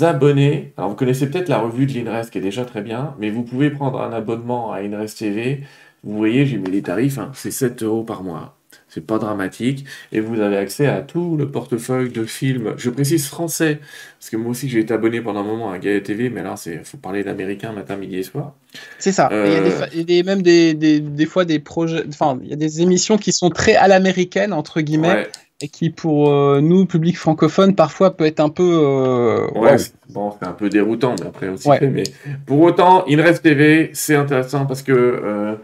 abonner. 0.00 0.72
Alors 0.76 0.90
vous 0.90 0.96
connaissez 0.96 1.28
peut-être 1.30 1.48
la 1.48 1.58
revue 1.58 1.86
de 1.86 1.92
l'INRES 1.92 2.30
qui 2.30 2.38
est 2.38 2.42
déjà 2.42 2.64
très 2.64 2.82
bien, 2.82 3.14
mais 3.18 3.30
vous 3.30 3.42
pouvez 3.42 3.70
prendre 3.70 4.00
un 4.00 4.12
abonnement 4.12 4.72
à 4.72 4.78
INRES 4.80 5.14
TV. 5.18 5.60
Vous 6.04 6.16
voyez, 6.16 6.46
j'ai 6.46 6.58
mis 6.58 6.70
les 6.70 6.82
tarifs, 6.82 7.18
hein, 7.18 7.30
c'est 7.34 7.50
7 7.50 7.82
euros 7.82 8.04
par 8.04 8.22
mois. 8.22 8.54
C'est 8.90 9.06
pas 9.06 9.18
dramatique. 9.18 9.84
Et 10.12 10.20
vous 10.20 10.40
avez 10.40 10.56
accès 10.56 10.86
à 10.86 11.02
tout 11.02 11.36
le 11.36 11.50
portefeuille 11.50 12.10
de 12.10 12.24
films. 12.24 12.72
Je 12.78 12.88
précise 12.88 13.26
français, 13.26 13.80
parce 14.18 14.30
que 14.30 14.36
moi 14.36 14.50
aussi 14.52 14.68
j'ai 14.68 14.80
été 14.80 14.94
abonné 14.94 15.20
pendant 15.20 15.40
un 15.40 15.44
moment 15.44 15.70
à 15.70 15.78
Gaia 15.78 16.00
TV, 16.00 16.30
mais 16.30 16.42
là, 16.42 16.54
il 16.66 16.80
faut 16.84 16.96
parler 16.96 17.22
d'américain 17.22 17.72
matin, 17.72 17.96
midi 17.96 18.16
et 18.16 18.22
soir. 18.22 18.54
C'est 18.98 19.12
ça. 19.12 19.28
Il 19.30 19.36
y 19.36 19.40
a, 19.40 19.42
Euh, 19.42 19.70
fa- 19.70 19.88
il 19.92 19.98
y 19.98 20.00
a 20.00 20.04
des- 20.04 20.22
même 20.22 20.40
des, 20.42 20.72
des, 20.74 21.00
des 21.00 21.26
fois 21.26 21.44
des 21.44 21.58
projets, 21.58 22.02
enfin, 22.08 22.38
il 22.42 22.48
y 22.48 22.52
a 22.52 22.56
des 22.56 22.80
émissions 22.80 23.18
qui 23.18 23.32
sont 23.32 23.50
très 23.50 23.74
à 23.76 23.88
l'américaine, 23.88 24.52
entre 24.54 24.80
guillemets, 24.80 25.08
Ouais, 25.08 25.28
et 25.60 25.68
qui, 25.68 25.90
pour 25.90 26.30
euh, 26.30 26.60
nous, 26.60 26.86
public 26.86 27.18
francophone, 27.18 27.74
parfois 27.74 28.16
peut 28.16 28.26
être 28.26 28.40
un 28.40 28.48
peu. 28.48 28.62
euh, 28.62 29.48
Ouais, 29.58 29.76
bon, 30.10 30.32
c'est 30.40 30.46
un 30.46 30.52
peu 30.52 30.68
déroutant, 30.68 31.14
mais 31.20 31.26
après 31.26 31.48
aussi. 31.48 31.68
Ouais. 31.68 31.80
Mais 31.88 32.04
pour 32.46 32.60
autant, 32.60 33.04
InRes 33.08 33.40
TV, 33.42 33.90
c'est 33.92 34.14
intéressant 34.14 34.66
parce 34.66 34.82
que 34.82 34.92
euh, 34.92 35.56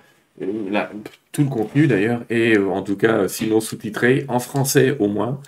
tout 1.33 1.43
le 1.43 1.49
contenu 1.49 1.87
d'ailleurs 1.87 2.23
est, 2.31 2.57
en 2.59 2.83
tout 2.83 2.97
cas, 2.97 3.29
sinon 3.29 3.61
sous-titré, 3.61 4.25
en 4.29 4.41
français 4.41 4.97
au 4.99 5.09
moins. 5.09 5.41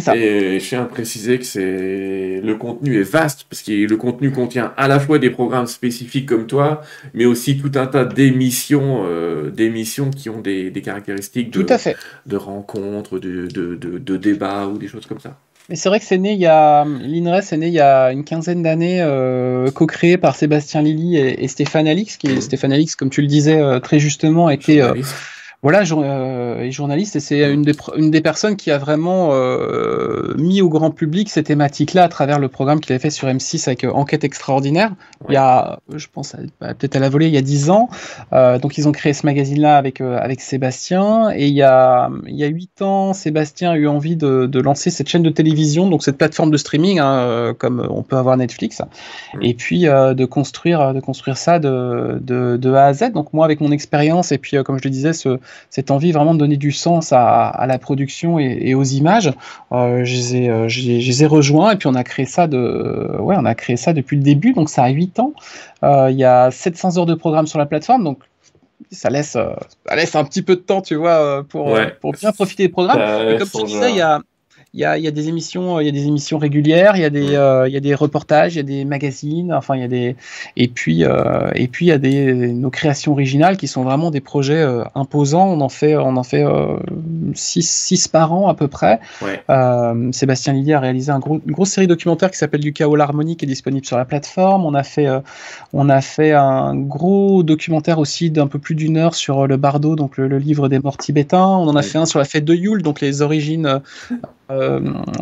Ça. 0.00 0.16
Et 0.16 0.58
je 0.58 0.66
tiens 0.68 0.82
à 0.82 0.86
préciser 0.86 1.38
que 1.38 1.44
c'est 1.44 2.40
le 2.42 2.54
contenu 2.56 2.98
est 3.00 3.02
vaste 3.02 3.46
parce 3.50 3.62
que 3.62 3.72
le 3.72 3.96
contenu 3.96 4.30
contient 4.32 4.72
à 4.76 4.88
la 4.88 4.98
fois 4.98 5.18
des 5.18 5.30
programmes 5.30 5.66
spécifiques 5.66 6.26
comme 6.26 6.46
toi, 6.46 6.80
mais 7.14 7.24
aussi 7.26 7.58
tout 7.58 7.72
un 7.78 7.86
tas 7.86 8.04
d'émissions, 8.04 9.04
euh, 9.06 9.50
d'émissions 9.50 10.10
qui 10.10 10.30
ont 10.30 10.40
des, 10.40 10.70
des 10.70 10.82
caractéristiques 10.82 11.50
de, 11.50 11.62
Tout 11.62 11.72
à 11.72 11.78
fait. 11.78 11.96
de 12.26 12.36
rencontres, 12.36 13.18
de, 13.18 13.46
de, 13.46 13.74
de, 13.74 13.98
de 13.98 14.16
débats 14.16 14.66
ou 14.66 14.78
des 14.78 14.88
choses 14.88 15.06
comme 15.06 15.20
ça. 15.20 15.36
Mais 15.68 15.76
c'est 15.76 15.88
vrai 15.88 16.00
que 16.00 16.04
c'est 16.04 16.18
né 16.18 16.32
il 16.32 16.40
y 16.40 16.46
a. 16.46 16.84
L'INRES 16.84 17.52
est 17.52 17.56
né 17.56 17.68
il 17.68 17.72
y 17.72 17.80
a 17.80 18.10
une 18.10 18.24
quinzaine 18.24 18.62
d'années, 18.64 19.00
euh, 19.00 19.70
co-créé 19.70 20.16
par 20.16 20.34
Sébastien 20.34 20.82
Lilly 20.82 21.16
et, 21.16 21.44
et 21.44 21.48
Stéphane 21.48 21.86
Alix, 21.86 22.16
qui 22.16 22.26
est 22.26 22.34
Mhm. 22.34 22.40
Stéphane 22.40 22.72
Alix, 22.72 22.96
comme 22.96 23.10
tu 23.10 23.20
le 23.20 23.28
disais 23.28 23.60
euh, 23.60 23.78
très 23.78 24.00
justement, 24.00 24.50
était. 24.50 24.80
Voilà, 25.62 25.84
jour- 25.84 26.02
euh, 26.04 26.68
journaliste, 26.72 27.14
et 27.14 27.20
c'est 27.20 27.52
une 27.52 27.62
des, 27.62 27.72
une 27.96 28.10
des 28.10 28.20
personnes 28.20 28.56
qui 28.56 28.72
a 28.72 28.78
vraiment 28.78 29.28
euh, 29.32 30.34
mis 30.36 30.60
au 30.60 30.68
grand 30.68 30.90
public 30.90 31.30
ces 31.30 31.44
thématiques-là 31.44 32.02
à 32.02 32.08
travers 32.08 32.40
le 32.40 32.48
programme 32.48 32.80
qu'il 32.80 32.92
avait 32.92 32.98
fait 33.00 33.10
sur 33.10 33.28
M6 33.28 33.68
avec 33.68 33.84
euh, 33.84 33.90
Enquête 33.92 34.24
extraordinaire. 34.24 34.90
Il 35.28 35.34
y 35.34 35.36
a, 35.36 35.78
je 35.94 36.06
pense, 36.12 36.34
à- 36.60 36.74
peut-être 36.74 36.96
à 36.96 36.98
la 36.98 37.08
volée, 37.08 37.28
il 37.28 37.34
y 37.34 37.36
a 37.36 37.42
dix 37.42 37.70
ans. 37.70 37.88
Euh, 38.32 38.58
donc 38.58 38.76
ils 38.76 38.88
ont 38.88 38.92
créé 38.92 39.12
ce 39.12 39.24
magazine-là 39.24 39.76
avec 39.76 40.00
euh, 40.00 40.18
avec 40.20 40.40
Sébastien, 40.40 41.30
et 41.32 41.46
il 41.46 41.54
y 41.54 41.62
a 41.62 42.10
il 42.26 42.34
y 42.34 42.42
a 42.42 42.48
huit 42.48 42.82
ans, 42.82 43.12
Sébastien 43.12 43.70
a 43.70 43.76
eu 43.76 43.86
envie 43.86 44.16
de, 44.16 44.46
de 44.46 44.60
lancer 44.60 44.90
cette 44.90 45.08
chaîne 45.08 45.22
de 45.22 45.30
télévision, 45.30 45.88
donc 45.88 46.02
cette 46.02 46.18
plateforme 46.18 46.50
de 46.50 46.56
streaming, 46.56 46.98
hein, 46.98 47.54
comme 47.56 47.86
on 47.88 48.02
peut 48.02 48.16
avoir 48.16 48.36
Netflix, 48.36 48.82
et 49.40 49.54
puis 49.54 49.86
euh, 49.86 50.14
de 50.14 50.24
construire 50.24 50.94
de 50.94 51.00
construire 51.00 51.36
ça 51.36 51.58
de, 51.58 52.18
de 52.20 52.56
de 52.56 52.72
A 52.74 52.86
à 52.86 52.92
Z. 52.94 53.12
Donc 53.12 53.32
moi, 53.32 53.44
avec 53.44 53.60
mon 53.60 53.70
expérience, 53.72 54.32
et 54.32 54.38
puis 54.38 54.56
comme 54.64 54.78
je 54.78 54.84
le 54.84 54.90
disais, 54.90 55.12
ce 55.12 55.38
cette 55.70 55.90
envie 55.90 56.12
vraiment 56.12 56.34
de 56.34 56.38
donner 56.38 56.56
du 56.56 56.72
sens 56.72 57.12
à, 57.12 57.48
à 57.48 57.66
la 57.66 57.78
production 57.78 58.38
et, 58.38 58.58
et 58.62 58.74
aux 58.74 58.82
images. 58.84 59.32
Euh, 59.72 60.04
je, 60.04 60.14
les 60.14 60.36
ai, 60.36 60.50
euh, 60.50 60.68
je, 60.68 60.82
les, 60.82 61.00
je 61.00 61.08
les 61.08 61.22
ai 61.22 61.26
rejoints 61.26 61.72
et 61.72 61.76
puis 61.76 61.88
on 61.88 61.94
a 61.94 62.04
créé 62.04 62.26
ça 62.26 62.46
de, 62.46 63.16
ouais, 63.20 63.36
on 63.38 63.44
a 63.44 63.54
créé 63.54 63.76
ça 63.76 63.92
depuis 63.92 64.16
le 64.16 64.22
début, 64.22 64.52
donc 64.52 64.68
ça 64.68 64.84
a 64.84 64.88
8 64.90 65.20
ans. 65.20 65.32
Euh, 65.82 66.10
Il 66.10 66.16
y 66.16 66.24
a 66.24 66.50
700 66.50 66.98
heures 66.98 67.06
de 67.06 67.14
programme 67.14 67.46
sur 67.46 67.58
la 67.58 67.66
plateforme, 67.66 68.04
donc 68.04 68.18
ça 68.90 69.10
laisse, 69.10 69.32
ça 69.32 69.96
laisse 69.96 70.14
un 70.16 70.24
petit 70.24 70.42
peu 70.42 70.56
de 70.56 70.60
temps, 70.60 70.82
tu 70.82 70.96
vois, 70.96 71.44
pour, 71.48 71.66
Ouais. 71.66 71.94
pour 72.00 72.12
bien 72.12 72.32
profiter 72.32 72.64
des 72.64 72.68
programmes. 72.68 73.00
Et 73.30 73.38
comme 73.38 73.48
tu 73.48 73.64
disais, 73.64 73.90
il 73.90 73.96
y 73.96 74.00
a, 74.00 74.20
Il 74.74 74.80
y 74.80 74.86
a, 74.86 74.96
il 74.96 75.04
y 75.04 75.06
a 75.06 75.10
des 75.10 75.28
émissions, 75.28 75.80
il 75.80 75.84
y 75.84 75.88
a 75.90 75.92
des 75.92 76.06
émissions 76.06 76.38
régulières, 76.38 76.96
il 76.96 77.02
y 77.02 77.04
a 77.04 77.10
des, 77.10 77.34
euh, 77.34 77.68
il 77.68 77.74
y 77.74 77.76
a 77.76 77.80
des 77.80 77.94
reportages, 77.94 78.54
il 78.54 78.56
y 78.56 78.60
a 78.60 78.62
des 78.62 78.86
magazines, 78.86 79.52
enfin 79.52 79.76
il 79.76 79.82
y 79.82 79.84
a 79.84 79.88
des, 79.88 80.16
et 80.56 80.68
puis, 80.68 81.04
euh, 81.04 81.50
et 81.54 81.68
puis 81.68 81.86
il 81.86 81.88
y 81.90 81.92
a 81.92 81.98
des 81.98 82.32
nos 82.32 82.70
créations 82.70 83.12
originales 83.12 83.58
qui 83.58 83.68
sont 83.68 83.82
vraiment 83.82 84.10
des 84.10 84.22
projets 84.22 84.62
euh, 84.62 84.82
imposants. 84.94 85.46
On 85.46 85.60
en 85.60 85.68
fait, 85.68 85.94
on 85.96 86.16
en 86.16 86.22
fait 86.22 86.46
6 87.34 87.68
six, 87.68 88.08
par 88.08 88.32
an 88.32 88.48
à 88.48 88.54
peu 88.54 88.66
près. 88.66 89.00
Ouais. 89.20 89.42
Sébastien 90.12 90.54
Lillier 90.54 90.72
a 90.72 90.80
réalisé 90.80 91.12
un 91.12 91.18
gros, 91.18 91.42
une 91.44 91.52
grosse 91.52 91.72
série 91.72 91.86
documentaire 91.86 92.30
qui 92.30 92.38
s'appelle 92.38 92.60
Du 92.60 92.72
chaos 92.72 92.96
l'harmonie 92.96 93.36
qui 93.36 93.44
est 93.44 93.48
disponible 93.48 93.84
sur 93.84 93.98
la 93.98 94.06
plateforme. 94.06 94.64
On 94.64 94.72
a 94.72 94.84
fait, 94.84 95.08
on 95.74 95.90
a 95.90 96.00
fait 96.00 96.32
un 96.32 96.74
gros 96.74 97.42
documentaire 97.42 97.98
aussi 97.98 98.30
d'un 98.30 98.46
peu 98.46 98.58
plus 98.58 98.74
d'une 98.74 98.96
heure 98.96 99.14
sur 99.14 99.46
le 99.46 99.58
Bardo, 99.58 99.96
donc 99.96 100.16
le, 100.16 100.38
livre 100.38 100.70
des 100.70 100.78
morts 100.78 100.96
tibétains. 100.96 101.44
On 101.44 101.68
en 101.68 101.76
a 101.76 101.82
fait 101.82 101.98
un 101.98 102.06
sur 102.06 102.18
la 102.18 102.24
fête 102.24 102.46
de 102.46 102.54
Yule, 102.54 102.80
donc 102.80 103.02
les 103.02 103.20
origines 103.20 103.66
euh, 103.66 103.78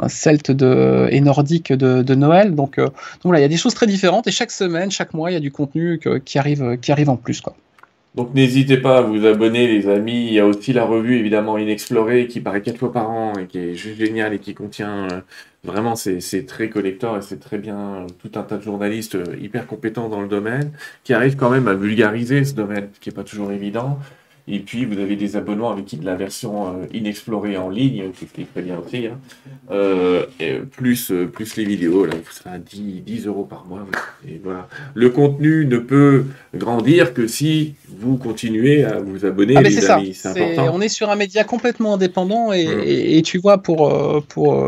celtes 0.08 0.50
de, 0.50 1.08
et 1.10 1.20
nordiques 1.20 1.72
de, 1.72 2.14
Noël. 2.14 2.54
Donc, 2.54 2.78
euh, 2.78 2.84
donc 2.86 2.94
voilà, 3.24 3.40
il 3.40 3.42
y 3.42 3.46
a 3.46 3.48
des 3.48 3.56
choses 3.56 3.74
très 3.74 3.86
différentes 3.86 4.26
et 4.26 4.30
chaque 4.30 4.50
semaine, 4.50 4.90
chaque 4.90 5.14
mois, 5.14 5.30
il 5.30 5.34
y 5.34 5.36
a 5.36 5.40
du 5.40 5.52
contenu 5.52 6.00
qui, 6.24 6.38
arrive, 6.38 6.78
qui 6.80 6.92
arrive 6.92 7.10
en 7.10 7.16
plus. 7.16 7.40
Quoi. 7.40 7.54
Donc 8.16 8.34
n'hésitez 8.34 8.76
pas 8.76 8.98
à 8.98 9.00
vous 9.02 9.24
abonner 9.24 9.68
les 9.68 9.88
amis, 9.88 10.26
il 10.26 10.32
y 10.32 10.40
a 10.40 10.46
aussi 10.46 10.72
la 10.72 10.84
revue 10.84 11.16
évidemment 11.16 11.58
Inexplorée 11.58 12.26
qui 12.26 12.40
paraît 12.40 12.60
quatre 12.60 12.78
fois 12.78 12.92
par 12.92 13.08
an 13.08 13.34
et 13.38 13.46
qui 13.46 13.58
est 13.58 13.74
juste 13.76 13.98
géniale 13.98 14.34
et 14.34 14.40
qui 14.40 14.52
contient 14.52 15.08
euh, 15.08 15.20
vraiment 15.62 15.94
c'est 15.94 16.44
très 16.44 16.68
collector 16.68 17.16
et 17.16 17.22
c'est 17.22 17.38
très 17.38 17.58
bien 17.58 18.08
tout 18.20 18.32
un 18.34 18.42
tas 18.42 18.56
de 18.56 18.62
journalistes 18.62 19.14
euh, 19.14 19.36
hyper 19.40 19.68
compétents 19.68 20.08
dans 20.08 20.20
le 20.20 20.26
domaine 20.26 20.72
qui 21.04 21.14
arrivent 21.14 21.36
quand 21.36 21.50
même 21.50 21.68
à 21.68 21.74
vulgariser 21.74 22.44
ce 22.44 22.54
domaine 22.54 22.88
qui 23.00 23.10
est 23.10 23.12
pas 23.12 23.22
toujours 23.22 23.52
évident. 23.52 24.00
Et 24.52 24.58
puis, 24.58 24.84
vous 24.84 24.98
avez 24.98 25.14
des 25.14 25.36
abonnements 25.36 25.70
avec 25.70 25.96
la 26.02 26.16
version 26.16 26.66
euh, 26.66 26.86
inexplorée 26.92 27.56
en 27.56 27.70
ligne, 27.70 28.10
qui 28.10 28.26
très 28.26 28.62
bien 28.62 28.78
aussi. 28.78 29.06
Hein. 29.06 29.18
Euh, 29.70 30.26
plus, 30.72 31.12
euh, 31.12 31.26
plus 31.26 31.56
les 31.56 31.64
vidéos, 31.64 32.04
là, 32.04 32.14
vous 32.16 32.32
serez 32.32 32.50
à 32.50 32.58
10, 32.58 33.02
10 33.02 33.26
euros 33.28 33.44
par 33.44 33.64
mois. 33.66 33.86
Le 34.94 35.10
contenu 35.10 35.66
ne 35.66 35.78
peut 35.78 36.24
grandir 36.56 37.14
que 37.14 37.28
si 37.28 37.74
vous 37.98 38.16
continuez 38.16 38.84
à 38.84 38.98
vous 38.98 39.24
abonner, 39.24 39.54
ah, 39.56 39.62
les 39.62 39.90
amis. 39.90 40.14
C'est 40.14 40.28
important. 40.28 40.70
On 40.74 40.80
est 40.80 40.88
sur 40.88 41.10
un 41.10 41.16
média 41.16 41.44
complètement 41.44 41.94
indépendant 41.94 42.52
et, 42.52 42.66
mmh. 42.66 42.82
et, 42.86 43.22
tu 43.22 43.38
vois, 43.38 43.58
pour, 43.58 43.92
pour, 44.28 44.64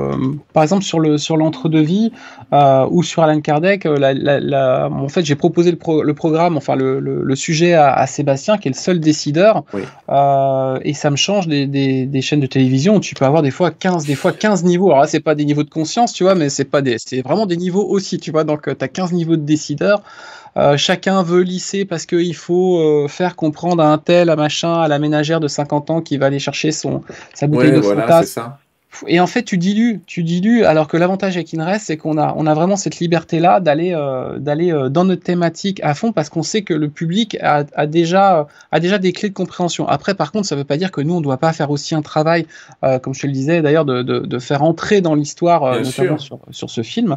par 0.52 0.62
exemple, 0.62 0.84
sur 0.84 1.00
le 1.00 1.18
sur 1.18 1.36
l'entre-deux-vie 1.36 2.12
ou 2.52 3.02
sur 3.02 3.22
Alan 3.22 3.40
Kardec, 3.40 3.84
la, 3.84 4.14
la, 4.14 4.88
en 4.90 5.08
fait, 5.08 5.24
j'ai 5.24 5.36
proposé 5.36 5.70
le, 5.70 5.76
pro, 5.76 6.02
le, 6.02 6.14
programme, 6.14 6.56
enfin 6.56 6.76
le, 6.76 7.00
le, 7.00 7.22
le 7.22 7.36
sujet 7.36 7.74
à, 7.74 7.92
à, 7.92 8.06
Sébastien, 8.06 8.58
qui 8.58 8.68
est 8.68 8.70
le 8.70 8.76
seul 8.76 9.00
décideur. 9.00 9.64
Euh, 10.08 10.78
et 10.82 10.94
ça 10.94 11.10
me 11.10 11.16
change 11.16 11.46
des, 11.48 11.66
des, 11.66 12.20
chaînes 12.20 12.40
de 12.40 12.46
télévision 12.46 12.96
où 12.96 13.00
tu 13.00 13.14
peux 13.14 13.24
avoir 13.24 13.42
des 13.42 13.50
fois 13.50 13.70
15, 13.70 14.06
des 14.06 14.14
fois 14.14 14.32
15 14.32 14.64
niveaux. 14.64 14.88
Alors 14.88 15.00
là, 15.00 15.06
c'est 15.06 15.20
pas 15.20 15.34
des 15.34 15.44
niveaux 15.44 15.64
de 15.64 15.70
conscience, 15.70 16.12
tu 16.12 16.24
vois, 16.24 16.34
mais 16.34 16.48
c'est 16.48 16.64
pas 16.64 16.82
des, 16.82 16.96
c'est 16.98 17.22
vraiment 17.22 17.46
des 17.46 17.56
niveaux 17.56 17.86
aussi, 17.86 18.18
tu 18.18 18.30
vois. 18.30 18.44
Donc, 18.44 18.64
tu 18.64 18.84
as 18.84 18.88
15 18.88 19.12
niveaux 19.12 19.36
de 19.36 19.42
décideurs. 19.42 20.02
Euh, 20.56 20.76
chacun 20.76 21.22
veut 21.22 21.42
lisser 21.42 21.84
parce 21.84 22.04
qu'il 22.04 22.36
faut 22.36 22.78
euh, 22.78 23.08
faire 23.08 23.36
comprendre 23.36 23.82
à 23.82 23.90
un 23.90 23.98
tel, 23.98 24.28
à 24.28 24.36
machin, 24.36 24.74
à 24.74 24.88
la 24.88 24.98
ménagère 24.98 25.40
de 25.40 25.48
50 25.48 25.90
ans 25.90 26.00
qui 26.02 26.18
va 26.18 26.26
aller 26.26 26.38
chercher 26.38 26.72
son, 26.72 27.02
sa 27.32 27.46
bouteille 27.46 27.72
de 27.72 27.78
voilà, 27.78 28.22
ça. 28.24 28.58
Et 29.06 29.20
en 29.20 29.26
fait, 29.26 29.42
tu 29.42 29.58
dilues, 29.58 30.00
tu 30.06 30.22
dilues, 30.22 30.64
alors 30.64 30.86
que 30.86 30.96
l'avantage 30.96 31.36
avec 31.36 31.52
INRES, 31.54 31.80
c'est 31.80 31.96
qu'on 31.96 32.18
a, 32.18 32.34
on 32.36 32.46
a 32.46 32.54
vraiment 32.54 32.76
cette 32.76 32.98
liberté-là 32.98 33.60
d'aller, 33.60 33.92
euh, 33.94 34.38
d'aller 34.38 34.72
euh, 34.72 34.88
dans 34.90 35.04
notre 35.04 35.22
thématique 35.22 35.80
à 35.82 35.94
fond 35.94 36.12
parce 36.12 36.28
qu'on 36.28 36.42
sait 36.42 36.62
que 36.62 36.74
le 36.74 36.88
public 36.88 37.36
a, 37.40 37.64
a, 37.74 37.86
déjà, 37.86 38.46
a 38.70 38.80
déjà 38.80 38.98
des 38.98 39.12
clés 39.12 39.30
de 39.30 39.34
compréhension. 39.34 39.88
Après, 39.88 40.14
par 40.14 40.30
contre, 40.30 40.46
ça 40.46 40.54
ne 40.54 40.60
veut 40.60 40.66
pas 40.66 40.76
dire 40.76 40.92
que 40.92 41.00
nous, 41.00 41.14
on 41.14 41.18
ne 41.18 41.24
doit 41.24 41.38
pas 41.38 41.52
faire 41.52 41.70
aussi 41.70 41.94
un 41.94 42.02
travail, 42.02 42.46
euh, 42.84 42.98
comme 42.98 43.14
je 43.14 43.22
te 43.22 43.26
le 43.26 43.32
disais 43.32 43.62
d'ailleurs, 43.62 43.84
de, 43.84 44.02
de, 44.02 44.20
de 44.20 44.38
faire 44.38 44.62
entrer 44.62 45.00
dans 45.00 45.14
l'histoire, 45.14 45.80
notamment 45.80 46.18
sur, 46.18 46.40
sur, 46.50 46.70
ce 46.70 46.82
film. 46.82 47.16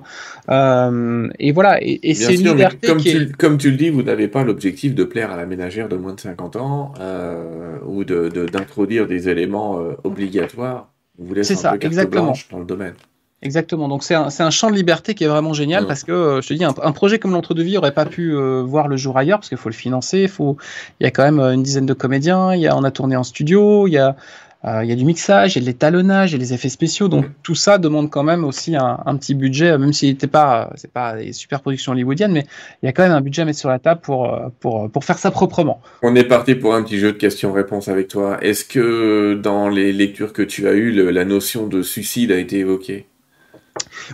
Et 0.49 1.52
voilà, 1.52 1.81
et, 1.81 1.99
et 2.03 2.14
c'est 2.14 2.35
une 2.35 2.47
liberté 2.47 2.88
comme, 2.88 2.97
qui 2.97 3.11
tu, 3.11 3.22
est... 3.22 3.35
comme 3.35 3.57
tu 3.57 3.72
le 3.72 3.77
dis, 3.77 3.89
vous 3.89 4.03
n'avez 4.03 4.27
pas 4.27 4.43
l'objectif 4.43 4.95
de 4.95 5.03
plaire 5.03 5.31
à 5.31 5.38
la 5.38 5.45
ménagère 5.45 5.89
de 5.89 5.97
moins 5.97 6.14
de 6.14 6.19
50 6.19 6.56
ans 6.56 6.93
ou 7.85 8.03
de, 8.03 8.30
d'introduire 8.52 9.07
des 9.07 9.30
éléments 9.30 9.80
obligatoires 10.03 10.89
vous 11.17 11.33
laisse 11.33 11.51
un 11.51 11.55
ça, 11.55 11.71
peu 11.71 11.77
carte 11.77 11.93
exactement. 11.93 12.23
blanche 12.25 12.47
dans 12.49 12.59
le 12.59 12.65
domaine. 12.65 12.95
Exactement. 13.41 13.87
Donc 13.87 14.03
c'est 14.03 14.15
un, 14.15 14.29
un, 14.39 14.49
champ 14.49 14.71
de 14.71 14.75
liberté 14.75 15.13
qui 15.13 15.23
est 15.23 15.27
vraiment 15.27 15.53
génial 15.53 15.85
parce 15.85 16.03
que 16.03 16.11
euh, 16.11 16.41
je 16.41 16.47
te 16.47 16.53
dis 16.53 16.63
un, 16.63 16.73
un 16.81 16.91
projet 16.91 17.19
comme 17.19 17.31
l'entre-deux-vie 17.31 17.77
aurait 17.77 17.93
pas 17.93 18.05
pu 18.05 18.33
euh, 18.33 18.63
voir 18.65 18.87
le 18.87 18.97
jour 18.97 19.17
ailleurs 19.17 19.39
parce 19.39 19.49
qu'il 19.49 19.57
faut 19.57 19.69
le 19.69 19.75
financer. 19.75 20.21
Il 20.21 20.29
faut, 20.29 20.57
il 20.99 21.03
y 21.03 21.07
a 21.07 21.11
quand 21.11 21.23
même 21.23 21.39
euh, 21.39 21.53
une 21.53 21.61
dizaine 21.61 21.85
de 21.85 21.93
comédiens. 21.93 22.55
Il 22.55 22.61
y 22.61 22.67
a, 22.67 22.75
on 22.75 22.83
a 22.83 22.91
tourné 22.91 23.15
en 23.15 23.23
studio. 23.23 23.87
Il 23.87 23.91
y 23.91 23.97
a, 23.97 24.15
il 24.65 24.89
y 24.89 24.91
a 24.91 24.95
du 24.95 25.05
mixage, 25.05 25.55
il 25.55 25.59
y 25.59 25.61
a 25.61 25.61
de 25.61 25.67
l'étalonnage, 25.67 26.31
il 26.31 26.33
y 26.33 26.35
a 26.35 26.39
des 26.39 26.53
effets 26.53 26.69
spéciaux. 26.69 27.07
Donc 27.07 27.25
tout 27.43 27.55
ça 27.55 27.77
demande 27.77 28.09
quand 28.09 28.23
même 28.23 28.43
aussi 28.43 28.75
un, 28.75 28.99
un 29.05 29.15
petit 29.15 29.35
budget, 29.35 29.77
même 29.77 29.93
si 29.93 30.07
n'était 30.07 30.27
pas, 30.27 30.71
c'est 30.75 30.91
pas 30.91 31.17
des 31.17 31.33
super 31.33 31.61
productions 31.61 31.91
hollywoodiennes, 31.91 32.31
mais 32.31 32.45
il 32.81 32.87
y 32.87 32.89
a 32.89 32.91
quand 32.91 33.03
même 33.03 33.11
un 33.11 33.21
budget 33.21 33.43
à 33.43 33.45
mettre 33.45 33.59
sur 33.59 33.69
la 33.69 33.79
table 33.79 34.01
pour, 34.01 34.35
pour, 34.59 34.89
pour 34.89 35.03
faire 35.03 35.19
ça 35.19 35.29
proprement. 35.29 35.81
On 36.01 36.15
est 36.15 36.23
parti 36.23 36.55
pour 36.55 36.73
un 36.73 36.83
petit 36.83 36.97
jeu 36.97 37.11
de 37.11 37.17
questions-réponses 37.17 37.87
avec 37.89 38.07
toi. 38.07 38.37
Est-ce 38.41 38.65
que 38.65 39.35
dans 39.35 39.69
les 39.69 39.93
lectures 39.93 40.33
que 40.33 40.41
tu 40.41 40.67
as 40.67 40.73
eues, 40.73 40.91
le, 40.91 41.11
la 41.11 41.25
notion 41.25 41.67
de 41.67 41.81
suicide 41.81 42.31
a 42.31 42.37
été 42.37 42.57
évoquée? 42.59 43.05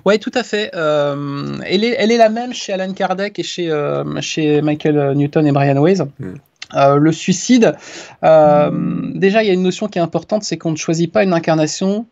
Oui, 0.05 0.17
tout 0.17 0.31
à 0.33 0.43
fait. 0.43 0.71
Euh, 0.73 1.57
elle, 1.65 1.83
est, 1.83 1.95
elle 1.97 2.11
est 2.11 2.17
la 2.17 2.29
même 2.29 2.51
chez 2.51 2.73
Alan 2.73 2.91
Kardec 2.93 3.37
et 3.37 3.43
chez, 3.43 3.69
euh, 3.69 4.03
chez 4.19 4.61
Michael 4.61 5.13
Newton 5.15 5.45
et 5.45 5.51
Brian 5.51 5.79
Weiss. 5.81 6.01
Mm. 6.19 6.33
Euh, 6.73 6.95
le 6.95 7.11
suicide, 7.11 7.75
euh, 8.23 9.11
déjà 9.13 9.43
il 9.43 9.47
y 9.47 9.49
a 9.49 9.53
une 9.53 9.63
notion 9.63 9.87
qui 9.87 9.99
est 9.99 10.01
importante, 10.01 10.43
c'est 10.43 10.57
qu'on 10.57 10.71
ne 10.71 10.77
choisit 10.77 11.11
pas 11.11 11.23
une 11.23 11.33
incarnation 11.33 12.05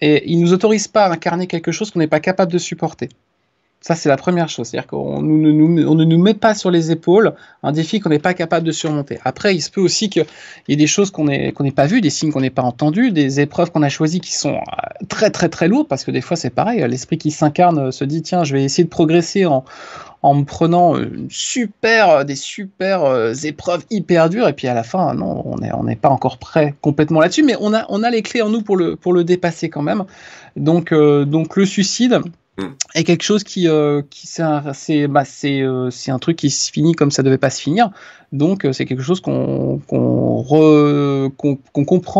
et 0.00 0.30
il 0.30 0.40
nous 0.40 0.52
autorise 0.52 0.88
pas 0.88 1.04
à 1.04 1.12
incarner 1.12 1.46
quelque 1.46 1.72
chose 1.72 1.90
qu'on 1.90 2.00
n'est 2.00 2.08
pas 2.08 2.20
capable 2.20 2.52
de 2.52 2.58
supporter. 2.58 3.08
Ça, 3.82 3.96
c'est 3.96 4.08
la 4.08 4.16
première 4.16 4.48
chose. 4.48 4.68
C'est-à-dire 4.68 4.86
qu'on 4.86 5.20
ne 5.22 5.50
nous, 5.50 6.04
ne 6.04 6.16
met 6.16 6.34
pas 6.34 6.54
sur 6.54 6.70
les 6.70 6.92
épaules 6.92 7.34
un 7.64 7.72
défi 7.72 7.98
qu'on 7.98 8.10
n'est 8.10 8.20
pas 8.20 8.32
capable 8.32 8.64
de 8.64 8.70
surmonter. 8.70 9.18
Après, 9.24 9.56
il 9.56 9.60
se 9.60 9.70
peut 9.70 9.80
aussi 9.80 10.08
qu'il 10.08 10.24
y 10.68 10.72
ait 10.72 10.76
des 10.76 10.86
choses 10.86 11.10
qu'on 11.10 11.24
n'ait 11.24 11.52
pas 11.74 11.86
vues, 11.86 12.00
des 12.00 12.08
signes 12.08 12.30
qu'on 12.30 12.40
n'ait 12.40 12.50
pas 12.50 12.62
entendus, 12.62 13.10
des 13.10 13.40
épreuves 13.40 13.72
qu'on 13.72 13.82
a 13.82 13.88
choisies 13.88 14.20
qui 14.20 14.34
sont 14.34 14.54
euh, 14.54 15.04
très, 15.08 15.30
très, 15.30 15.48
très 15.48 15.66
lourdes, 15.66 15.88
parce 15.88 16.04
que 16.04 16.12
des 16.12 16.20
fois, 16.20 16.36
c'est 16.36 16.50
pareil. 16.50 16.86
L'esprit 16.88 17.18
qui 17.18 17.32
s'incarne 17.32 17.90
se 17.90 18.04
dit, 18.04 18.22
tiens, 18.22 18.44
je 18.44 18.54
vais 18.54 18.62
essayer 18.62 18.84
de 18.84 18.88
progresser 18.88 19.46
en, 19.46 19.64
en 20.22 20.34
me 20.34 20.44
prenant 20.44 20.96
une 20.96 21.28
super, 21.30 22.24
des 22.24 22.36
super 22.36 23.02
euh, 23.04 23.34
épreuves 23.34 23.84
hyper 23.90 24.30
dures, 24.30 24.48
et 24.48 24.52
puis 24.52 24.68
à 24.68 24.74
la 24.74 24.84
fin, 24.84 25.14
non, 25.14 25.44
on 25.44 25.84
n'est 25.84 25.96
pas 25.96 26.08
encore 26.08 26.38
prêt 26.38 26.74
complètement 26.80 27.20
là-dessus, 27.20 27.42
mais 27.42 27.56
on 27.60 27.74
a, 27.74 27.84
on 27.88 28.02
a 28.04 28.10
les 28.10 28.22
clés 28.22 28.42
en 28.42 28.48
nous 28.48 28.62
pour 28.62 28.76
le, 28.76 28.94
pour 28.94 29.12
le 29.12 29.24
dépasser 29.24 29.68
quand 29.68 29.82
même. 29.82 30.04
Donc, 30.56 30.92
euh, 30.92 31.24
donc 31.24 31.56
le 31.56 31.66
suicide. 31.66 32.20
Et 32.94 33.04
quelque 33.04 33.22
chose 33.22 33.44
qui, 33.44 33.66
euh, 33.66 34.02
qui 34.10 34.26
c'est 34.26 34.42
bah, 35.08 35.22
euh, 35.44 35.90
un, 36.08 36.18
truc 36.18 36.36
qui 36.36 36.50
se 36.50 36.70
finit 36.70 36.92
comme 36.92 37.10
ça 37.10 37.22
devait 37.22 37.38
pas 37.38 37.48
se 37.48 37.62
finir. 37.62 37.88
Donc 38.32 38.66
euh, 38.66 38.74
c'est 38.74 38.84
quelque 38.84 39.02
chose 39.02 39.20
qu'on 39.20 39.80
comprend 39.86 40.68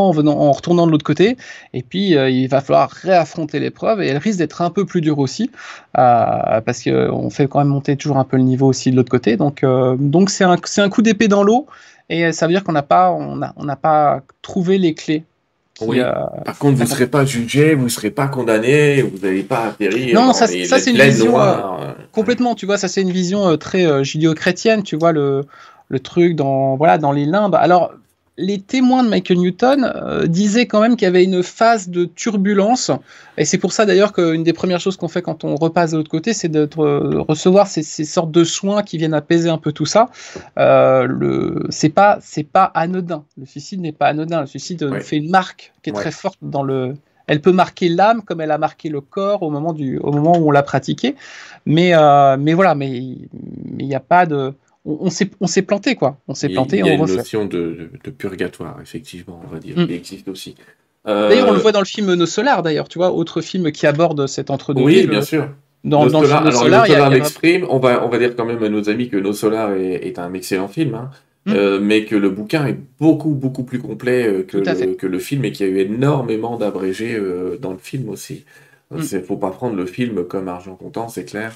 en, 0.08 0.12
venant, 0.12 0.38
en 0.38 0.52
retournant 0.52 0.86
de 0.86 0.92
l'autre 0.92 1.04
côté. 1.04 1.36
Et 1.74 1.82
puis 1.82 2.12
il 2.12 2.48
va 2.48 2.62
falloir 2.62 2.88
réaffronter 2.90 3.60
l'épreuve 3.60 4.00
et 4.00 4.08
elle 4.08 4.16
risque 4.16 4.38
d'être 4.38 4.62
un 4.62 4.70
peu 4.70 4.86
plus 4.86 5.02
dure 5.02 5.18
aussi 5.18 5.50
parce 5.92 6.82
qu'on 6.82 7.28
fait 7.28 7.46
quand 7.46 7.58
même 7.58 7.68
monter 7.68 7.94
toujours 7.96 8.16
un 8.16 8.24
peu 8.24 8.38
le 8.38 8.44
niveau 8.44 8.68
aussi 8.68 8.90
de 8.90 8.96
l'autre 8.96 9.10
côté. 9.10 9.36
Donc 9.36 9.60
c'est 10.30 10.44
un, 10.44 10.56
un 10.78 10.88
coup 10.88 11.02
d'épée 11.02 11.28
dans 11.28 11.42
l'eau 11.42 11.66
et 12.08 12.32
ça 12.32 12.46
veut 12.46 12.54
dire 12.54 12.64
qu'on 12.64 12.72
n'a 12.72 12.82
pas 12.82 13.12
on 13.12 13.38
on 13.56 13.64
n'a 13.64 13.76
pas 13.76 14.22
trouvé 14.40 14.78
les 14.78 14.94
clés 14.94 15.26
oui. 15.86 16.00
Par 16.44 16.58
contre, 16.58 16.76
vous 16.76 16.84
ne 16.84 16.88
serez 16.88 17.06
pas 17.06 17.24
jugé, 17.24 17.74
vous 17.74 17.84
ne 17.84 17.88
serez 17.88 18.10
pas 18.10 18.28
condamné, 18.28 19.02
vous 19.02 19.18
n'allez 19.18 19.42
pas 19.42 19.66
atterrir. 19.66 20.14
Non, 20.14 20.32
ça, 20.32 20.46
ça 20.46 20.78
c'est 20.78 20.90
une 20.90 21.00
vision 21.00 21.40
euh, 21.40 21.92
complètement. 22.12 22.54
Tu 22.54 22.66
vois, 22.66 22.78
ça 22.78 22.88
c'est 22.88 23.02
une 23.02 23.10
vision 23.10 23.48
euh, 23.48 23.56
très 23.56 23.86
euh, 23.86 24.02
judéo-chrétienne. 24.02 24.82
Tu 24.82 24.96
vois 24.96 25.12
le, 25.12 25.44
le 25.88 26.00
truc 26.00 26.36
dans 26.36 26.76
voilà 26.76 26.98
dans 26.98 27.12
les 27.12 27.24
limbes. 27.24 27.54
Alors 27.54 27.92
les 28.38 28.60
témoins 28.60 29.04
de 29.04 29.10
Michael 29.10 29.38
Newton 29.38 29.92
euh, 29.94 30.26
disaient 30.26 30.66
quand 30.66 30.80
même 30.80 30.96
qu'il 30.96 31.04
y 31.04 31.08
avait 31.08 31.24
une 31.24 31.42
phase 31.42 31.90
de 31.90 32.06
turbulence. 32.06 32.90
Et 33.36 33.44
c'est 33.44 33.58
pour 33.58 33.72
ça 33.72 33.84
d'ailleurs 33.84 34.12
qu'une 34.12 34.42
des 34.42 34.54
premières 34.54 34.80
choses 34.80 34.96
qu'on 34.96 35.08
fait 35.08 35.20
quand 35.20 35.44
on 35.44 35.54
repasse 35.56 35.90
de 35.90 35.98
l'autre 35.98 36.10
côté, 36.10 36.32
c'est 36.32 36.48
de 36.48 36.68
recevoir 36.76 37.66
ces, 37.66 37.82
ces, 37.82 38.04
sortes 38.04 38.30
de 38.30 38.44
soins 38.44 38.82
qui 38.82 38.96
viennent 38.96 39.14
apaiser 39.14 39.50
un 39.50 39.58
peu 39.58 39.72
tout 39.72 39.86
ça. 39.86 40.08
Euh, 40.58 41.06
le, 41.06 41.66
c'est 41.68 41.90
pas, 41.90 42.18
c'est 42.22 42.44
pas 42.44 42.64
anodin. 42.64 43.24
Le 43.36 43.44
suicide 43.44 43.80
n'est 43.80 43.92
pas 43.92 44.06
anodin. 44.06 44.40
Le 44.40 44.46
suicide 44.46 44.82
ouais. 44.82 45.00
fait 45.00 45.16
une 45.16 45.30
marque 45.30 45.72
qui 45.82 45.90
est 45.90 45.92
ouais. 45.92 46.00
très 46.00 46.10
forte 46.10 46.38
dans 46.40 46.62
le. 46.62 46.94
Elle 47.26 47.40
peut 47.40 47.52
marquer 47.52 47.88
l'âme 47.88 48.22
comme 48.22 48.40
elle 48.40 48.50
a 48.50 48.58
marqué 48.58 48.88
le 48.88 49.00
corps 49.00 49.42
au 49.42 49.50
moment 49.50 49.72
du, 49.72 49.98
au 49.98 50.10
moment 50.10 50.36
où 50.38 50.48
on 50.48 50.50
l'a 50.50 50.62
pratiqué. 50.62 51.14
Mais, 51.66 51.94
euh, 51.94 52.36
mais 52.38 52.52
voilà, 52.54 52.74
mais 52.74 52.90
il 52.90 53.28
n'y 53.86 53.94
a 53.94 54.00
pas 54.00 54.26
de 54.26 54.54
on, 54.84 55.08
on 55.40 55.46
s'est 55.46 55.62
planté 55.62 55.94
quoi. 55.94 56.18
On 56.28 56.34
s'est 56.34 56.48
planté. 56.48 56.78
Il 56.78 56.86
y 56.86 56.88
a 56.88 56.94
une 56.94 57.00
refait. 57.00 57.16
notion 57.16 57.44
de, 57.44 57.58
de, 57.58 57.90
de, 58.02 58.10
purgatoire, 58.10 58.78
effectivement, 58.82 59.40
on 59.44 59.52
va 59.52 59.58
dire, 59.58 59.78
mm. 59.78 59.86
qui 59.86 59.94
existe 59.94 60.28
aussi. 60.28 60.54
Euh... 61.06 61.28
D'ailleurs, 61.28 61.48
on 61.48 61.52
le 61.52 61.58
voit 61.58 61.72
dans 61.72 61.80
le 61.80 61.86
film 61.86 62.14
Nos 62.14 62.26
Solar, 62.26 62.62
d'ailleurs, 62.62 62.88
tu 62.88 62.98
vois, 62.98 63.12
autre 63.12 63.40
film 63.40 63.72
qui 63.72 63.86
aborde 63.86 64.26
cet 64.26 64.50
entre-deux. 64.50 64.82
Oui, 64.82 65.06
bien 65.06 65.22
sûr. 65.22 65.48
Dans, 65.84 66.06
dans 66.06 66.22
Solar, 66.22 66.44
le 66.44 66.50
film 66.50 66.60
Nos 66.60 66.64
Solar, 66.64 66.86
il 66.86 66.92
y 66.92 66.94
a, 66.94 67.08
l'exprime. 67.10 67.66
On 67.68 67.78
va, 67.78 68.04
on 68.04 68.08
va 68.08 68.18
dire 68.18 68.36
quand 68.36 68.44
même 68.44 68.62
à 68.62 68.68
nos 68.68 68.88
amis 68.88 69.08
que 69.08 69.16
Nos 69.16 69.32
Solar 69.32 69.72
est, 69.72 70.06
est 70.06 70.18
un 70.18 70.32
excellent 70.34 70.68
film. 70.68 70.94
Hein. 70.94 71.10
mm. 71.46 71.78
mais 71.78 72.04
que 72.04 72.16
le 72.16 72.30
bouquin 72.30 72.66
est 72.66 72.78
beaucoup, 73.00 73.30
beaucoup 73.30 73.64
plus 73.64 73.78
complet 73.78 74.44
que, 74.46 74.58
le, 74.58 74.94
que 74.94 75.06
le 75.06 75.18
film 75.18 75.44
et 75.44 75.52
qu'il 75.52 75.66
y 75.66 75.70
a 75.70 75.72
eu 75.72 75.78
énormément 75.78 76.56
d'abrégés 76.56 77.20
dans 77.60 77.72
le 77.72 77.78
film 77.78 78.08
aussi. 78.08 78.44
Il 78.94 78.98
ne 78.98 79.22
faut 79.22 79.36
pas 79.36 79.50
prendre 79.50 79.74
le 79.74 79.86
film 79.86 80.24
comme 80.24 80.48
argent 80.48 80.74
comptant, 80.74 81.08
c'est 81.08 81.24
clair. 81.24 81.54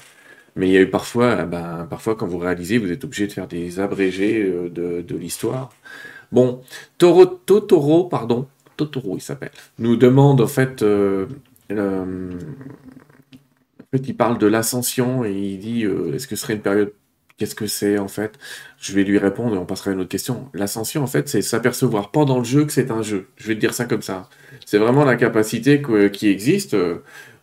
Mais 0.57 0.67
il 0.67 0.73
y 0.73 0.77
a 0.77 0.81
eu 0.81 0.89
parfois, 0.89 1.45
ben, 1.45 1.87
parfois 1.89 2.15
quand 2.15 2.27
vous 2.27 2.39
réalisez, 2.39 2.77
vous 2.77 2.91
êtes 2.91 3.03
obligé 3.03 3.27
de 3.27 3.31
faire 3.31 3.47
des 3.47 3.79
abrégés 3.79 4.43
de, 4.43 5.01
de 5.01 5.15
l'histoire. 5.15 5.69
Bon, 6.31 6.61
Toro, 6.97 7.25
Totoro, 7.25 8.05
pardon, 8.05 8.47
Totoro 8.75 9.17
il 9.17 9.21
s'appelle, 9.21 9.51
nous 9.79 9.95
demande 9.95 10.41
en 10.41 10.47
fait, 10.47 10.83
euh, 10.83 11.25
euh, 11.71 12.31
en 13.81 13.85
fait 13.91 14.07
il 14.07 14.15
parle 14.15 14.37
de 14.37 14.47
l'ascension 14.47 15.25
et 15.25 15.31
il 15.31 15.59
dit 15.59 15.83
euh, 15.85 16.13
est-ce 16.13 16.27
que 16.27 16.35
ce 16.35 16.43
serait 16.43 16.53
une 16.53 16.61
période 16.61 16.93
Qu'est-ce 17.37 17.55
que 17.55 17.67
c'est 17.67 17.99
en 17.99 18.07
fait? 18.07 18.33
Je 18.79 18.93
vais 18.93 19.03
lui 19.03 19.17
répondre 19.19 19.55
et 19.55 19.57
on 19.59 19.65
passera 19.65 19.91
à 19.91 19.93
une 19.93 19.99
autre 19.99 20.09
question. 20.09 20.49
L'ascension 20.53 21.03
en 21.03 21.07
fait 21.07 21.29
c'est 21.29 21.41
s'apercevoir 21.41 22.11
pendant 22.11 22.39
le 22.39 22.43
jeu 22.43 22.65
que 22.65 22.71
c'est 22.71 22.89
un 22.91 23.03
jeu. 23.03 23.27
Je 23.37 23.47
vais 23.47 23.55
te 23.55 23.59
dire 23.59 23.73
ça 23.73 23.85
comme 23.85 24.01
ça. 24.01 24.29
C'est 24.65 24.79
vraiment 24.79 25.05
la 25.05 25.15
capacité 25.15 25.81
qui 26.11 26.29
existe. 26.29 26.75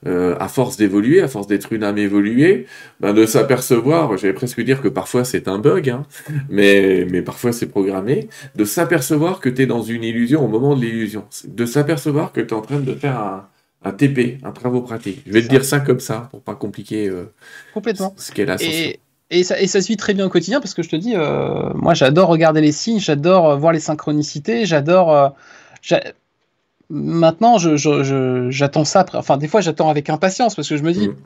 Euh, 0.06 0.36
à 0.38 0.48
force 0.48 0.76
d'évoluer, 0.76 1.22
à 1.22 1.28
force 1.28 1.46
d'être 1.46 1.72
une 1.72 1.82
âme 1.82 1.96
évoluée, 1.96 2.66
ben 3.00 3.14
de 3.14 3.24
s'apercevoir, 3.24 4.18
j'allais 4.18 4.34
presque 4.34 4.60
dire 4.60 4.82
que 4.82 4.88
parfois 4.88 5.24
c'est 5.24 5.48
un 5.48 5.58
bug, 5.58 5.88
hein, 5.88 6.02
mais, 6.50 7.06
mais 7.10 7.22
parfois 7.22 7.52
c'est 7.52 7.68
programmé, 7.68 8.28
de 8.54 8.66
s'apercevoir 8.66 9.40
que 9.40 9.48
tu 9.48 9.62
es 9.62 9.66
dans 9.66 9.80
une 9.82 10.04
illusion 10.04 10.44
au 10.44 10.48
moment 10.48 10.76
de 10.76 10.82
l'illusion, 10.84 11.24
de 11.46 11.64
s'apercevoir 11.64 12.32
que 12.32 12.42
tu 12.42 12.48
es 12.48 12.52
en 12.52 12.60
train 12.60 12.80
de 12.80 12.94
faire 12.94 13.18
un, 13.18 13.48
un 13.82 13.92
TP, 13.92 14.38
un 14.42 14.52
travaux 14.52 14.82
pratique. 14.82 15.22
Je 15.26 15.32
vais 15.32 15.42
te 15.42 15.48
dire 15.48 15.64
ça 15.64 15.80
comme 15.80 16.00
ça, 16.00 16.28
pour 16.30 16.42
pas 16.42 16.54
compliquer 16.54 17.08
euh, 17.08 17.32
Complètement. 17.72 18.14
ce 18.18 18.30
qu'est 18.32 18.44
la 18.44 18.56
et, 18.62 19.00
et, 19.30 19.42
ça, 19.42 19.60
et 19.60 19.66
ça 19.66 19.80
se 19.80 19.88
vit 19.88 19.96
très 19.96 20.14
bien 20.14 20.26
au 20.26 20.28
quotidien, 20.28 20.60
parce 20.60 20.74
que 20.74 20.82
je 20.82 20.88
te 20.88 20.96
dis, 20.96 21.14
euh, 21.14 21.70
moi 21.74 21.94
j'adore 21.94 22.28
regarder 22.28 22.60
les 22.60 22.72
signes, 22.72 23.00
j'adore 23.00 23.58
voir 23.58 23.72
les 23.72 23.80
synchronicités, 23.80 24.66
j'adore 24.66 25.34
maintenant, 26.90 27.56
j'attends 27.58 28.84
ça. 28.84 29.04
Enfin, 29.14 29.36
des 29.36 29.48
fois, 29.48 29.60
j'attends 29.60 29.88
avec 29.88 30.10
impatience 30.10 30.54
parce 30.54 30.68
que 30.68 30.76
je 30.76 30.82
me 30.82 30.92
dis, 30.92 31.08
mm. 31.08 31.16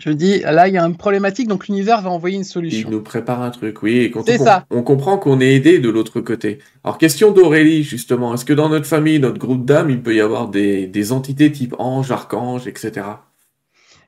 je 0.00 0.10
me 0.10 0.14
dis, 0.14 0.40
là, 0.40 0.68
il 0.68 0.74
y 0.74 0.78
a 0.78 0.84
une 0.84 0.96
problématique, 0.96 1.48
donc 1.48 1.68
l'univers 1.68 2.02
va 2.02 2.10
envoyer 2.10 2.36
une 2.36 2.44
solution. 2.44 2.88
Il 2.88 2.92
nous 2.92 3.02
prépare 3.02 3.42
un 3.42 3.50
truc, 3.50 3.82
oui. 3.82 4.12
C'est 4.26 4.38
ça. 4.38 4.66
On 4.70 4.82
comprend 4.82 5.18
qu'on 5.18 5.40
est 5.40 5.54
aidé 5.54 5.78
de 5.78 5.88
l'autre 5.88 6.20
côté. 6.20 6.58
Alors, 6.84 6.98
question 6.98 7.32
d'Aurélie, 7.32 7.82
justement. 7.82 8.34
Est-ce 8.34 8.44
que 8.44 8.52
dans 8.52 8.68
notre 8.68 8.86
famille, 8.86 9.18
notre 9.18 9.38
groupe 9.38 9.64
d'âmes, 9.64 9.90
il 9.90 10.02
peut 10.02 10.14
y 10.14 10.20
avoir 10.20 10.48
des, 10.48 11.12
entités 11.12 11.50
type 11.52 11.74
ange, 11.78 12.10
archange, 12.10 12.66
etc. 12.66 13.06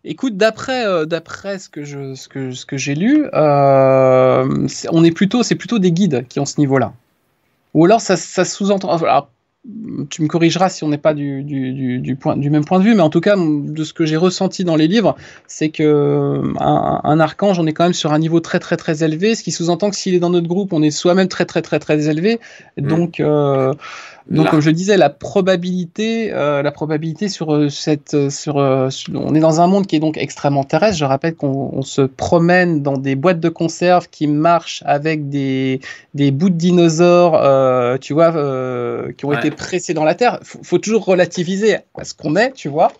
Écoute, 0.06 0.36
d'après 0.36 0.86
euh, 0.86 1.06
d'après 1.06 1.58
ce 1.58 1.70
que 1.70 1.82
je 1.82 2.14
ce 2.14 2.28
que 2.28 2.52
ce 2.52 2.66
que 2.66 2.76
j'ai 2.76 2.94
lu, 2.94 3.26
euh, 3.32 4.66
on 4.90 5.04
est 5.04 5.10
plutôt 5.10 5.42
c'est 5.42 5.54
plutôt 5.54 5.78
des 5.78 5.92
guides 5.92 6.26
qui 6.28 6.40
ont 6.40 6.44
ce 6.44 6.60
niveau-là. 6.60 6.92
Ou 7.72 7.86
alors 7.86 8.00
ça, 8.00 8.16
ça 8.16 8.44
sous-entend. 8.44 8.98
Tu 10.10 10.20
me 10.20 10.28
corrigeras 10.28 10.68
si 10.68 10.84
on 10.84 10.88
n'est 10.88 10.98
pas 10.98 11.14
du, 11.14 11.42
du, 11.42 12.16
point, 12.16 12.36
du 12.36 12.50
même 12.50 12.66
point 12.66 12.78
de 12.78 12.84
vue, 12.84 12.94
mais 12.94 13.00
en 13.00 13.08
tout 13.08 13.22
cas, 13.22 13.34
de 13.38 13.82
ce 13.82 13.94
que 13.94 14.04
j'ai 14.04 14.18
ressenti 14.18 14.62
dans 14.62 14.76
les 14.76 14.86
livres, 14.86 15.16
c'est 15.46 15.70
que 15.70 16.42
un, 16.60 17.18
archange, 17.18 17.58
on 17.58 17.66
est 17.66 17.72
quand 17.72 17.84
même 17.84 17.94
sur 17.94 18.12
un 18.12 18.18
niveau 18.18 18.40
très 18.40 18.58
très 18.58 18.76
très 18.76 19.02
élevé, 19.02 19.34
ce 19.34 19.42
qui 19.42 19.52
sous-entend 19.52 19.88
que 19.88 19.96
s'il 19.96 20.14
est 20.14 20.18
dans 20.18 20.28
notre 20.28 20.48
groupe, 20.48 20.74
on 20.74 20.82
est 20.82 20.90
soi-même 20.90 21.28
très 21.28 21.46
très 21.46 21.62
très 21.62 21.78
très 21.78 22.10
élevé. 22.10 22.40
Mm. 22.76 22.86
Donc, 22.86 23.20
euh, 23.20 23.72
donc, 24.30 24.48
comme 24.48 24.60
je 24.60 24.70
disais, 24.70 24.96
la 24.96 25.10
probabilité, 25.10 26.32
euh, 26.32 26.62
la 26.62 26.72
probabilité 26.72 27.28
sur 27.28 27.54
euh, 27.54 27.68
cette, 27.68 28.14
euh, 28.14 28.30
sur, 28.30 28.56
on 28.56 29.34
est 29.34 29.40
dans 29.40 29.60
un 29.60 29.66
monde 29.66 29.86
qui 29.86 29.96
est 29.96 30.00
donc 30.00 30.16
extrêmement 30.16 30.64
terrestre. 30.64 30.96
Je 30.96 31.04
rappelle 31.04 31.34
qu'on 31.34 31.82
se 31.82 32.00
promène 32.00 32.82
dans 32.82 32.96
des 32.96 33.16
boîtes 33.16 33.40
de 33.40 33.50
conserve 33.50 34.08
qui 34.08 34.26
marchent 34.26 34.82
avec 34.86 35.28
des, 35.28 35.80
des 36.14 36.30
bouts 36.30 36.48
de 36.48 36.56
dinosaures, 36.56 37.34
euh, 37.34 37.98
tu 37.98 38.14
vois, 38.14 38.34
euh, 38.34 39.12
qui 39.12 39.26
ont 39.26 39.32
été 39.32 39.50
pressés 39.50 39.92
dans 39.92 40.04
la 40.04 40.14
terre. 40.14 40.40
Faut, 40.42 40.60
faut 40.62 40.78
toujours 40.78 41.04
relativiser 41.04 41.76
à 41.94 42.04
ce 42.04 42.14
qu'on 42.14 42.36
est, 42.36 42.52
tu 42.52 42.68
vois, 42.68 42.92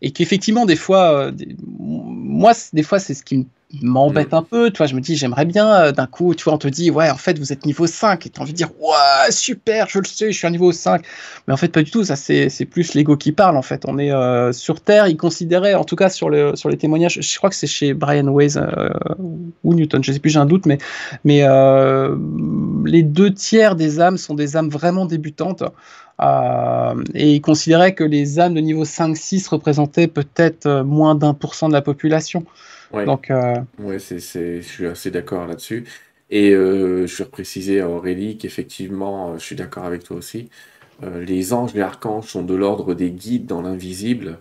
et 0.00 0.10
qu'effectivement 0.10 0.64
des 0.64 0.76
fois, 0.76 1.30
moi, 1.78 2.52
des 2.72 2.82
fois, 2.82 2.98
c'est 2.98 3.14
ce 3.14 3.22
qui 3.22 3.38
me 3.38 3.44
m'embête 3.82 4.32
mm. 4.32 4.36
un 4.36 4.42
peu, 4.42 4.70
tu 4.70 4.78
vois, 4.78 4.86
je 4.86 4.94
me 4.94 5.00
dis 5.00 5.16
j'aimerais 5.16 5.44
bien 5.44 5.70
euh, 5.72 5.92
d'un 5.92 6.06
coup, 6.06 6.34
tu 6.34 6.44
vois, 6.44 6.54
on 6.54 6.58
te 6.58 6.68
dit 6.68 6.90
ouais, 6.90 7.10
en 7.10 7.16
fait, 7.16 7.38
vous 7.38 7.52
êtes 7.52 7.66
niveau 7.66 7.86
5 7.86 8.26
et 8.26 8.30
tu 8.30 8.40
as 8.40 8.42
envie 8.42 8.52
de 8.52 8.56
dire 8.56 8.70
ouais, 8.80 9.30
super, 9.30 9.88
je 9.88 9.98
le 9.98 10.04
sais, 10.04 10.32
je 10.32 10.36
suis 10.36 10.46
à 10.46 10.50
niveau 10.50 10.72
5. 10.72 11.02
Mais 11.46 11.54
en 11.54 11.56
fait 11.56 11.68
pas 11.68 11.82
du 11.82 11.90
tout, 11.90 12.04
ça 12.04 12.16
c'est 12.16 12.64
plus 12.70 12.94
l'ego 12.94 13.16
qui 13.16 13.32
parle 13.32 13.56
en 13.56 13.62
fait. 13.62 13.84
On 13.86 13.98
est 13.98 14.12
euh, 14.12 14.52
sur 14.52 14.80
terre, 14.80 15.06
il 15.06 15.16
considérait 15.16 15.74
en 15.74 15.84
tout 15.84 15.96
cas 15.96 16.08
sur 16.08 16.30
le 16.30 16.56
sur 16.56 16.68
les 16.68 16.76
témoignages, 16.76 17.20
je 17.20 17.38
crois 17.38 17.50
que 17.50 17.56
c'est 17.56 17.66
chez 17.66 17.94
Brian 17.94 18.28
Weiss 18.28 18.56
euh, 18.56 18.88
ou 19.64 19.74
Newton, 19.74 20.02
je 20.02 20.12
sais 20.12 20.18
plus, 20.18 20.30
j'ai 20.30 20.38
un 20.38 20.46
doute 20.46 20.66
mais 20.66 20.78
mais 21.24 21.42
les 22.84 23.02
deux 23.02 23.32
tiers 23.32 23.76
des 23.76 24.00
âmes 24.00 24.18
sont 24.18 24.34
des 24.34 24.56
âmes 24.56 24.68
vraiment 24.68 25.06
débutantes. 25.06 25.62
et 27.14 27.32
il 27.34 27.40
considérait 27.40 27.94
que 27.94 28.04
les 28.04 28.40
âmes 28.40 28.54
de 28.54 28.60
niveau 28.60 28.84
5-6 28.84 29.48
représentaient 29.48 30.08
peut-être 30.08 30.82
moins 30.82 31.14
d'un 31.14 31.34
pour 31.34 31.54
cent 31.54 31.68
de 31.68 31.72
la 31.72 31.82
population. 31.82 32.44
Ouais. 32.92 33.04
Donc, 33.04 33.30
euh... 33.30 33.54
ouais, 33.78 33.98
c'est, 33.98 34.18
je 34.20 34.60
suis 34.62 34.86
assez 34.86 35.10
d'accord 35.10 35.46
là-dessus. 35.46 35.86
Et 36.30 36.52
euh, 36.54 37.06
je 37.06 37.22
vais 37.22 37.28
préciser 37.30 37.80
à 37.80 37.88
Aurélie 37.88 38.38
qu'effectivement, 38.38 39.32
euh, 39.34 39.38
je 39.38 39.44
suis 39.44 39.56
d'accord 39.56 39.84
avec 39.84 40.04
toi 40.04 40.16
aussi, 40.16 40.50
les 41.02 41.52
anges, 41.52 41.74
les 41.74 41.82
archanges 41.82 42.26
sont 42.28 42.42
de 42.42 42.54
l'ordre 42.54 42.94
des 42.94 43.10
guides 43.10 43.46
dans 43.46 43.60
l'invisible 43.62 44.38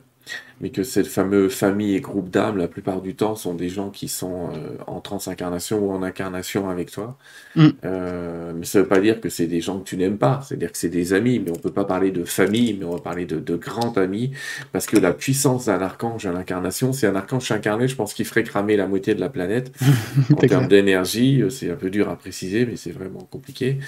mais 0.62 0.70
que 0.70 0.84
cette 0.84 1.08
fameuse 1.08 1.54
famille 1.54 1.96
et 1.96 2.02
groupe 2.02 2.30
d'âmes, 2.30 2.58
la 2.58 2.68
plupart 2.68 3.02
du 3.02 3.14
temps, 3.16 3.36
sont 3.36 3.54
des 3.54 3.68
gens 3.68 3.90
qui 3.90 4.08
sont 4.08 4.50
euh, 4.54 4.78
en 4.88 5.02
transincarnation 5.02 5.80
ou 5.80 5.92
en 5.92 6.02
incarnation 6.02 6.70
avec 6.70 6.92
toi. 6.92 7.18
Mm. 7.56 7.68
Euh, 7.84 8.54
mais 8.56 8.66
ça 8.66 8.80
ne 8.80 8.84
veut 8.84 8.90
pas 8.90 9.00
dire 9.00 9.20
que 9.20 9.28
c'est 9.28 9.48
des 9.48 9.60
gens 9.60 9.80
que 9.80 9.86
tu 9.86 9.98
n'aimes 9.98 10.18
pas, 10.18 10.42
c'est-à-dire 10.48 10.72
que 10.72 10.78
c'est 10.78 10.90
des 10.90 11.14
amis, 11.14 11.40
mais 11.40 11.52
on 11.52 11.56
ne 11.56 11.60
peut 11.60 11.72
pas 11.72 11.84
parler 11.84 12.12
de 12.12 12.24
famille, 12.24 12.76
mais 12.80 12.86
on 12.86 12.94
va 12.94 13.02
parler 13.02 13.26
de, 13.26 13.40
de 13.40 13.56
grands 13.58 13.94
amis, 13.98 14.32
parce 14.72 14.86
que 14.86 14.98
la 14.98 15.12
puissance 15.12 15.66
d'un 15.66 15.82
archange 15.82 16.26
à 16.26 16.32
l'incarnation, 16.32 16.94
c'est 16.94 17.08
un 17.08 17.16
archange 17.16 17.52
incarné, 17.52 17.90
je 17.90 17.96
pense 17.96 18.14
qu'il 18.14 18.26
ferait 18.26 18.44
cramer 18.44 18.78
la 18.78 18.88
moitié 18.88 19.14
de 19.14 19.20
la 19.20 19.30
planète. 19.30 19.74
en 20.32 20.36
termes 20.36 20.68
d'énergie, 20.68 21.42
euh, 21.42 21.50
c'est 21.50 21.70
un 21.70 21.76
peu 21.76 21.90
dur 21.90 22.10
à 22.10 22.16
préciser, 22.16 22.66
mais 22.66 22.78
c'est 22.78 22.92
vraiment 22.92 23.28
compliqué. 23.30 23.80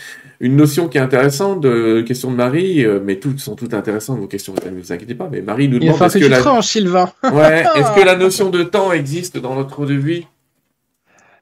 Une 0.41 0.57
notion 0.57 0.89
qui 0.89 0.97
est 0.97 1.01
intéressante, 1.01 1.61
de 1.61 2.01
question 2.01 2.29
de 2.29 2.35
Marie, 2.35 2.85
mais 3.05 3.15
toutes 3.15 3.39
sont 3.39 3.55
toutes 3.55 3.73
intéressantes, 3.73 4.19
vos 4.19 4.27
questions, 4.27 4.53
ne 4.65 4.81
vous 4.81 4.91
inquiétez 4.91 5.15
pas, 5.15 5.29
mais 5.31 5.41
Marie 5.41 5.69
nous 5.69 5.79
demande... 5.79 6.01
est-ce 6.01 6.17
que 6.17 6.25
la... 6.25 6.56
Sylvain. 6.61 7.11
Ouais. 7.23 7.63
Est-ce 7.75 7.93
que 7.93 8.05
la 8.05 8.15
notion 8.15 8.49
de 8.49 8.63
temps 8.63 8.91
existe 8.91 9.37
dans 9.37 9.55
notre 9.55 9.85
de 9.85 9.93
vie? 9.93 10.25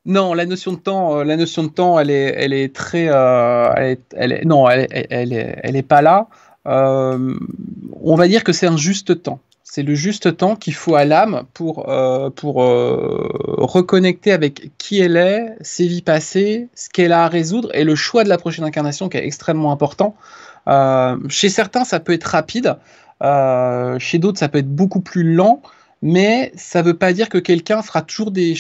Non, 0.06 0.36
la 0.36 0.46
notion 0.46 0.74
de 0.74 0.78
temps, 0.78 1.18
euh, 1.18 1.24
la 1.24 1.36
notion 1.36 1.64
de 1.64 1.70
temps, 1.70 2.00
elle 2.00 2.12
est, 2.12 2.36
elle 2.38 2.54
est 2.54 2.74
très, 2.74 3.08
euh, 3.10 3.96
elle, 4.16 4.32
est, 4.32 4.46
non, 4.46 4.70
elle, 4.70 4.88
elle, 4.92 5.34
est, 5.34 5.60
elle 5.64 5.76
est 5.76 5.82
pas 5.82 6.04
là. 6.04 6.28
Euh, 6.68 7.34
on 8.04 8.16
va 8.16 8.28
dire 8.28 8.44
que 8.44 8.54
c'est 8.54 8.68
un 8.68 8.78
juste 8.78 9.24
temps. 9.24 9.40
C'est 9.64 9.82
le 9.82 9.96
juste 9.96 10.38
temps 10.38 10.56
qu'il 10.56 10.76
faut 10.76 10.96
à 10.96 11.06
l'âme 11.06 11.44
pour, 11.54 11.92
pour 12.36 12.56
reconnecter 12.56 14.32
avec 14.32 14.72
qui 14.78 15.02
elle 15.02 15.18
est, 15.18 15.58
ses 15.60 15.86
vies 15.88 16.04
passées, 16.04 16.70
ce 16.76 16.88
qu'elle 16.88 17.12
a 17.12 17.26
à 17.26 17.28
résoudre 17.28 17.70
et 17.74 17.84
le 17.84 17.96
choix 17.96 18.24
de 18.24 18.30
la 18.30 18.38
prochaine 18.38 18.64
incarnation 18.64 19.10
qui 19.10 19.18
est 19.18 19.26
extrêmement 19.26 19.74
important. 19.74 20.16
chez 21.28 21.50
certains, 21.50 21.84
ça 21.84 22.00
peut 22.00 22.14
être 22.14 22.24
rapide. 22.24 22.78
Euh, 23.26 23.98
chez 24.00 24.20
d'autres, 24.20 24.40
ça 24.40 24.50
peut 24.50 24.60
être 24.60 24.74
beaucoup 24.74 25.02
plus 25.02 25.24
lent, 25.24 25.62
mais 26.02 26.52
ça 26.56 26.82
ne 26.82 26.88
veut 26.88 26.94
pas 26.94 27.12
dire 27.12 27.28
que 27.28 27.40
quelqu'un 27.40 27.82
fera 27.82 28.04
toujours 28.04 28.32
des, 28.32 28.56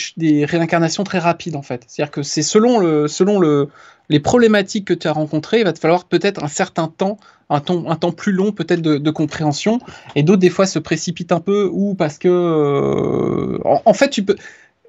réincarnations 0.46 1.04
très 1.04 1.20
rapides 1.20 1.56
en 1.56 1.62
fait. 1.62 1.84
C'est-à-dire 1.88 2.12
que 2.12 2.24
c'est 2.24 2.42
selon, 2.42 2.80
le, 2.80 3.08
selon 3.08 3.40
le, 3.40 3.70
les 4.10 4.20
problématiques 4.20 4.86
que 4.86 4.94
tu 4.94 5.08
as 5.08 5.12
rencontrées, 5.12 5.60
il 5.60 5.66
va 5.66 5.74
te 5.74 5.80
falloir 5.80 6.06
peut-être 6.06 6.44
un 6.44 6.48
certain 6.48 6.88
temps, 6.88 7.18
un 7.52 7.60
temps, 7.60 7.88
un 7.88 7.96
temps 7.96 8.12
plus 8.12 8.32
long 8.32 8.52
peut-être 8.52 8.82
de, 8.82 9.12
compréhension, 9.12 9.80
et 10.16 10.24
d'autres 10.24 10.40
des 10.40 10.50
fois 10.50 10.66
se 10.66 10.80
précipitent 10.80 11.32
un 11.32 11.40
peu 11.40 11.70
ou 11.72 11.94
parce 11.94 12.18
que 12.18 12.28
euh, 12.28 13.60
en, 13.64 13.94
fait 13.94 14.10
tu 14.10 14.24
peux, 14.24 14.36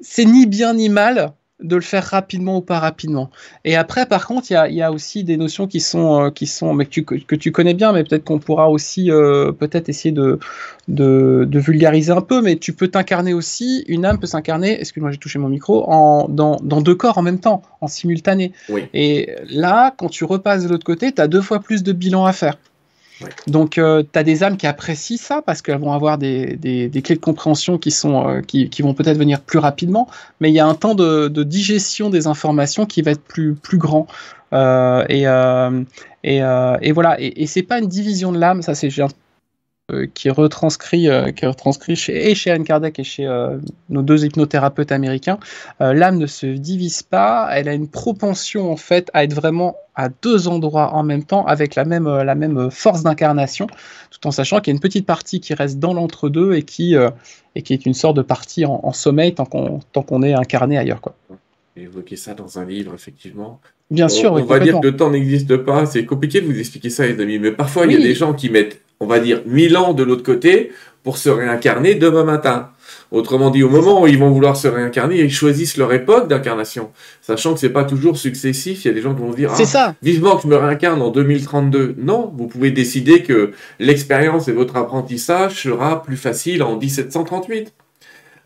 c'est 0.00 0.24
ni 0.24 0.46
bien 0.46 0.72
ni 0.72 0.88
mal 0.88 1.32
de 1.62 1.74
le 1.74 1.82
faire 1.82 2.04
rapidement 2.04 2.58
ou 2.58 2.60
pas 2.60 2.78
rapidement. 2.78 3.30
Et 3.64 3.76
après, 3.76 4.04
par 4.04 4.26
contre, 4.26 4.50
il 4.50 4.74
y 4.74 4.82
a, 4.82 4.92
aussi 4.92 5.24
des 5.24 5.38
notions 5.38 5.66
qui 5.66 5.80
sont, 5.80 6.26
euh, 6.26 6.30
qui 6.30 6.46
sont 6.46 6.74
mais 6.74 6.84
que, 6.84 6.90
tu, 6.90 7.04
que 7.04 7.34
tu 7.34 7.50
connais 7.50 7.72
bien, 7.72 7.92
mais 7.92 8.04
peut-être 8.04 8.24
qu'on 8.24 8.38
pourra 8.38 8.68
aussi 8.68 9.10
euh, 9.10 9.52
peut-être 9.52 9.88
essayer 9.88 10.12
de, 10.12 10.38
de, 10.88 11.58
vulgariser 11.58 12.12
un 12.12 12.20
peu, 12.20 12.42
mais 12.42 12.56
tu 12.56 12.74
peux 12.74 12.88
t'incarner 12.88 13.32
aussi, 13.32 13.84
une 13.88 14.04
âme 14.04 14.18
peut 14.18 14.26
s'incarner, 14.26 14.78
excuse-moi 14.78 15.10
j'ai 15.10 15.18
touché 15.18 15.38
mon 15.38 15.48
micro, 15.48 15.90
en, 15.90 16.28
dans, 16.28 16.56
dans, 16.62 16.82
deux 16.82 16.94
corps 16.94 17.16
en 17.16 17.22
même 17.22 17.40
temps, 17.40 17.62
en 17.80 17.86
simultané. 17.86 18.52
Et 18.92 19.30
là, 19.48 19.94
quand 19.96 20.08
tu 20.08 20.24
repasses 20.24 20.64
de 20.64 20.68
l'autre 20.68 20.84
côté, 20.84 21.12
tu 21.12 21.22
as 21.22 21.28
deux 21.28 21.42
fois 21.42 21.60
plus 21.60 21.82
de 21.82 21.92
bilan 21.92 22.26
à 22.26 22.32
faire. 22.34 22.58
Donc, 23.46 23.78
euh, 23.78 24.02
tu 24.02 24.18
as 24.18 24.22
des 24.22 24.42
âmes 24.42 24.56
qui 24.56 24.66
apprécient 24.66 25.16
ça 25.16 25.42
parce 25.42 25.62
qu'elles 25.62 25.78
vont 25.78 25.92
avoir 25.92 26.18
des, 26.18 26.56
des, 26.56 27.02
clés 27.02 27.14
de 27.14 27.20
compréhension 27.20 27.78
qui, 27.78 27.90
sont, 27.90 28.28
euh, 28.28 28.40
qui, 28.42 28.82
vont 28.82 28.94
peut-être 28.94 29.18
venir 29.18 29.40
plus 29.40 29.58
rapidement, 29.58 30.08
mais 30.40 30.50
il 30.50 30.54
y 30.54 30.60
a 30.60 30.66
un 30.66 30.74
temps 30.74 30.94
de, 30.94 31.28
digestion 31.42 32.10
des 32.10 32.26
informations 32.26 32.86
qui 32.86 33.02
va 33.02 33.12
être 33.12 33.22
plus, 33.22 33.54
plus 33.54 33.78
grand. 33.78 34.06
Euh, 34.52 35.04
et, 35.08 35.26
euh, 35.26 35.82
et, 36.24 36.38
et, 36.82 36.92
voilà, 36.92 37.20
et, 37.20 37.42
et 37.42 37.46
c'est 37.46 37.62
pas 37.62 37.78
une 37.78 37.88
division 37.88 38.32
de 38.32 38.38
l'âme, 38.38 38.62
ça 38.62 38.74
c'est 38.74 38.90
qui 40.14 40.28
est 40.28 40.32
retranscrit, 40.32 41.08
euh, 41.08 41.30
qui 41.30 41.44
est 41.44 41.48
retranscrit 41.48 41.94
chez, 41.94 42.30
et 42.30 42.34
chez 42.34 42.50
Anne 42.50 42.64
Kardec 42.64 42.98
et 42.98 43.04
chez 43.04 43.26
euh, 43.26 43.58
nos 43.88 44.02
deux 44.02 44.24
hypnothérapeutes 44.24 44.90
américains, 44.90 45.38
l'âme 45.78 46.18
ne 46.18 46.26
se 46.26 46.46
divise 46.46 47.02
pas, 47.02 47.48
elle 47.52 47.68
a 47.68 47.74
une 47.74 47.88
propension 47.88 48.72
en 48.72 48.76
fait 48.76 49.10
à 49.14 49.22
être 49.22 49.34
vraiment 49.34 49.76
à 49.94 50.08
deux 50.08 50.48
endroits 50.48 50.92
en 50.94 51.02
même 51.02 51.24
temps 51.24 51.46
avec 51.46 51.74
la 51.74 51.84
même, 51.84 52.08
la 52.08 52.34
même 52.34 52.70
force 52.70 53.02
d'incarnation, 53.02 53.68
tout 54.10 54.26
en 54.26 54.30
sachant 54.30 54.60
qu'il 54.60 54.72
y 54.72 54.74
a 54.74 54.76
une 54.76 54.80
petite 54.80 55.06
partie 55.06 55.40
qui 55.40 55.54
reste 55.54 55.78
dans 55.78 55.94
l'entre-deux 55.94 56.54
et, 56.54 56.62
qui 56.62 56.96
et 57.54 57.62
qui 57.62 57.72
est 57.72 57.86
une 57.86 57.94
sorte 57.94 58.16
de 58.16 58.22
partie 58.22 58.66
en, 58.66 58.92
sommeil 58.92 59.34
tant 59.34 59.46
qu'on 59.46 59.80
qu'on 59.94 60.22
est 60.22 60.34
incarné 60.34 60.76
ailleurs. 60.78 61.00
Quoi. 61.00 61.14
Évoquer 61.76 62.16
ça 62.16 62.34
dans 62.34 62.58
un 62.58 62.64
livre, 62.64 62.94
effectivement. 62.94 63.60
Bien 63.90 64.08
sûr, 64.08 64.32
on, 64.32 64.42
va 64.44 64.58
dire 64.58 64.80
que 64.80 64.86
le 64.86 64.96
temps 64.96 65.10
n'existe 65.10 65.56
pas. 65.58 65.86
C'est 65.86 66.04
compliqué 66.04 66.40
de 66.40 66.46
vous 66.46 66.58
expliquer 66.58 66.90
ça, 66.90 67.06
les 67.06 67.20
amis. 67.20 67.38
Mais 67.38 67.52
parfois, 67.52 67.86
il 67.86 67.92
y 67.92 67.96
a 67.96 68.00
des 68.00 68.14
gens 68.14 68.34
qui 68.34 68.50
mettent 68.50 68.80
on 69.00 69.06
va 69.06 69.18
dire, 69.18 69.42
mille 69.46 69.76
ans 69.76 69.92
de 69.92 70.02
l'autre 70.02 70.22
côté 70.22 70.72
pour 71.02 71.18
se 71.18 71.28
réincarner 71.28 71.94
demain 71.94 72.24
matin. 72.24 72.70
Autrement 73.12 73.50
dit, 73.50 73.62
au 73.62 73.68
moment 73.68 74.02
où 74.02 74.06
ils 74.08 74.18
vont 74.18 74.30
vouloir 74.30 74.56
se 74.56 74.66
réincarner, 74.66 75.20
ils 75.20 75.32
choisissent 75.32 75.76
leur 75.76 75.92
époque 75.92 76.28
d'incarnation, 76.28 76.90
sachant 77.22 77.54
que 77.54 77.60
c'est 77.60 77.70
pas 77.70 77.84
toujours 77.84 78.16
successif. 78.16 78.84
Il 78.84 78.88
y 78.88 78.90
a 78.90 78.94
des 78.94 79.02
gens 79.02 79.14
qui 79.14 79.20
vont 79.20 79.30
dire, 79.30 79.52
c'est 79.54 79.62
ah, 79.62 79.66
ça. 79.66 79.94
vivement 80.02 80.36
que 80.36 80.42
je 80.42 80.48
me 80.48 80.56
réincarne 80.56 81.00
en 81.00 81.10
2032. 81.10 81.94
Non, 81.98 82.32
vous 82.36 82.48
pouvez 82.48 82.72
décider 82.72 83.22
que 83.22 83.52
l'expérience 83.78 84.48
et 84.48 84.52
votre 84.52 84.76
apprentissage 84.76 85.62
sera 85.62 86.02
plus 86.02 86.16
facile 86.16 86.62
en 86.64 86.76
1738. 86.76 87.72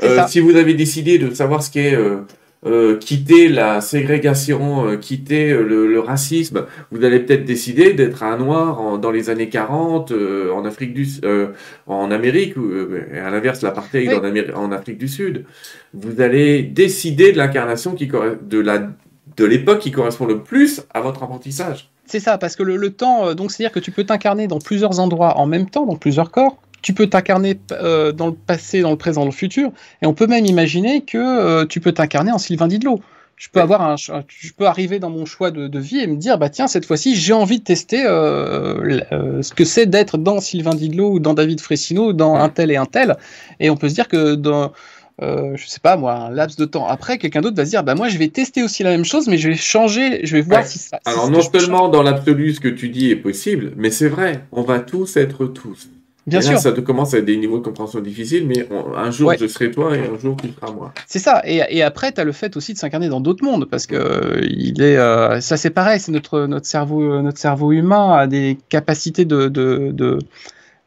Euh, 0.02 0.26
si 0.28 0.40
vous 0.40 0.56
avez 0.56 0.74
décidé 0.74 1.18
de 1.18 1.34
savoir 1.34 1.62
ce 1.62 1.70
qu'est 1.70 1.94
euh, 1.94 2.20
euh, 2.66 2.98
quitter 2.98 3.48
la 3.48 3.80
ségrégation, 3.80 4.86
euh, 4.86 4.96
quitter 4.98 5.50
euh, 5.50 5.62
le, 5.62 5.98
racisme, 5.98 6.66
vous 6.90 7.04
allez 7.04 7.20
peut-être 7.20 7.46
décider 7.46 7.94
d'être 7.94 8.22
un 8.22 8.36
noir 8.36 8.98
dans 8.98 9.10
les 9.10 9.30
années 9.30 9.48
40 9.48 10.12
en 10.54 10.64
Afrique 10.66 10.92
du 10.92 11.08
en 11.86 12.10
Amérique 12.10 12.58
ou 12.58 12.70
à 13.14 13.30
l'inverse 13.30 13.62
l'apartheid 13.62 14.12
en, 14.12 14.62
en, 14.62 14.72
Afrique 14.72 14.98
du 14.98 15.08
Sud. 15.08 15.46
Vous 15.94 16.20
allez 16.20 16.62
décider 16.62 17.32
de 17.32 17.38
l'incarnation 17.38 17.94
qui 17.94 18.06
de 18.06 18.58
la 18.58 18.90
de 19.36 19.44
l'époque 19.46 19.78
qui 19.78 19.90
correspond 19.90 20.26
le 20.26 20.40
plus 20.40 20.82
à 20.92 21.00
votre 21.00 21.22
apprentissage. 21.22 21.90
C'est 22.04 22.20
ça, 22.20 22.36
parce 22.36 22.56
que 22.56 22.62
le, 22.62 22.76
le 22.76 22.90
temps, 22.90 23.34
donc 23.34 23.52
c'est-à-dire 23.52 23.72
que 23.72 23.80
tu 23.80 23.90
peux 23.90 24.04
t'incarner 24.04 24.48
dans 24.48 24.58
plusieurs 24.58 25.00
endroits 25.00 25.38
en 25.38 25.46
même 25.46 25.70
temps, 25.70 25.86
dans 25.86 25.96
plusieurs 25.96 26.30
corps, 26.30 26.58
tu 26.82 26.94
peux 26.94 27.06
t'incarner 27.08 27.58
euh, 27.72 28.12
dans 28.12 28.26
le 28.26 28.34
passé, 28.34 28.80
dans 28.80 28.90
le 28.90 28.96
présent, 28.96 29.22
dans 29.22 29.26
le 29.26 29.32
futur, 29.32 29.70
et 30.02 30.06
on 30.06 30.14
peut 30.14 30.26
même 30.26 30.46
imaginer 30.46 31.02
que 31.02 31.18
euh, 31.18 31.66
tu 31.66 31.80
peux 31.80 31.92
t'incarner 31.92 32.32
en 32.32 32.38
Sylvain 32.38 32.68
Didlot. 32.68 33.00
Je 33.36 33.48
peux 33.48 33.60
avoir 33.60 33.80
un, 33.80 33.96
je 33.96 34.52
peux 34.54 34.66
arriver 34.66 34.98
dans 34.98 35.08
mon 35.08 35.24
choix 35.24 35.50
de, 35.50 35.78
vie 35.78 35.98
et 36.00 36.06
me 36.06 36.16
dire, 36.16 36.36
bah 36.36 36.50
tiens, 36.50 36.66
cette 36.66 36.84
fois-ci, 36.84 37.16
j'ai 37.16 37.32
envie 37.32 37.58
de 37.58 37.64
tester 37.64 38.04
euh, 38.04 39.00
ce 39.40 39.54
que 39.54 39.64
c'est 39.64 39.86
d'être 39.86 40.18
dans 40.18 40.40
Sylvain 40.40 40.74
Didlot 40.74 41.12
ou 41.12 41.20
dans 41.20 41.32
David 41.32 41.58
Fressino 41.62 42.12
dans 42.12 42.34
un 42.34 42.50
tel 42.50 42.70
et 42.70 42.76
un 42.76 42.84
tel. 42.84 43.16
Et 43.58 43.70
on 43.70 43.78
peut 43.78 43.88
se 43.88 43.94
dire 43.94 44.08
que 44.08 44.34
dans, 44.34 44.72
je 45.22 45.64
sais 45.66 45.80
pas 45.80 45.96
moi, 45.96 46.12
un 46.16 46.30
laps 46.30 46.58
de 46.58 46.66
temps 46.66 46.86
après, 46.86 47.16
quelqu'un 47.16 47.40
d'autre 47.40 47.56
va 47.56 47.64
se 47.64 47.70
dire, 47.70 47.82
bah 47.82 47.94
moi 47.94 48.10
je 48.10 48.18
vais 48.18 48.28
tester 48.28 48.62
aussi 48.62 48.82
la 48.82 48.90
même 48.90 49.06
chose, 49.06 49.26
mais 49.26 49.38
je 49.38 49.48
vais 49.48 49.56
changer, 49.56 50.20
je 50.26 50.36
vais 50.36 50.42
voir 50.42 50.66
si 50.66 50.78
ça. 50.78 51.00
Alors 51.06 51.30
non 51.30 51.40
seulement 51.40 51.88
dans 51.88 52.02
l'absolu 52.02 52.52
ce 52.52 52.60
que 52.60 52.68
tu 52.68 52.90
dis 52.90 53.10
est 53.10 53.16
possible, 53.16 53.72
mais 53.78 53.90
c'est 53.90 54.08
vrai, 54.08 54.44
on 54.52 54.60
va 54.60 54.80
tous 54.80 55.16
être 55.16 55.46
tous. 55.46 55.88
Bien 56.26 56.40
sûr. 56.40 56.58
ça 56.58 56.72
te 56.72 56.80
commence 56.80 57.14
à 57.14 57.20
des 57.20 57.36
niveaux 57.36 57.58
de 57.58 57.64
compréhension 57.64 58.00
difficiles, 58.00 58.46
mais 58.46 58.68
un 58.96 59.10
jour 59.10 59.32
je 59.38 59.46
serai 59.46 59.70
toi 59.70 59.96
et 59.96 60.00
un 60.00 60.18
jour 60.18 60.36
tu 60.36 60.48
seras 60.52 60.72
moi. 60.72 60.92
C'est 61.06 61.18
ça. 61.18 61.42
Et, 61.44 61.62
et 61.70 61.82
après, 61.82 62.12
tu 62.12 62.20
as 62.20 62.24
le 62.24 62.32
fait 62.32 62.56
aussi 62.56 62.74
de 62.74 62.78
s'incarner 62.78 63.08
dans 63.08 63.20
d'autres 63.20 63.44
mondes, 63.44 63.64
parce 63.64 63.86
que 63.86 63.96
euh, 63.96 64.40
il 64.42 64.82
est, 64.82 64.96
euh, 64.96 65.40
ça 65.40 65.56
c'est 65.56 65.70
pareil, 65.70 65.98
c'est 65.98 66.12
notre, 66.12 66.46
notre, 66.46 66.66
cerveau, 66.66 67.22
notre 67.22 67.38
cerveau 67.38 67.72
humain 67.72 68.12
a 68.12 68.26
des 68.26 68.58
capacités 68.68 69.24
de, 69.24 69.48
de, 69.48 69.90
de 69.92 70.18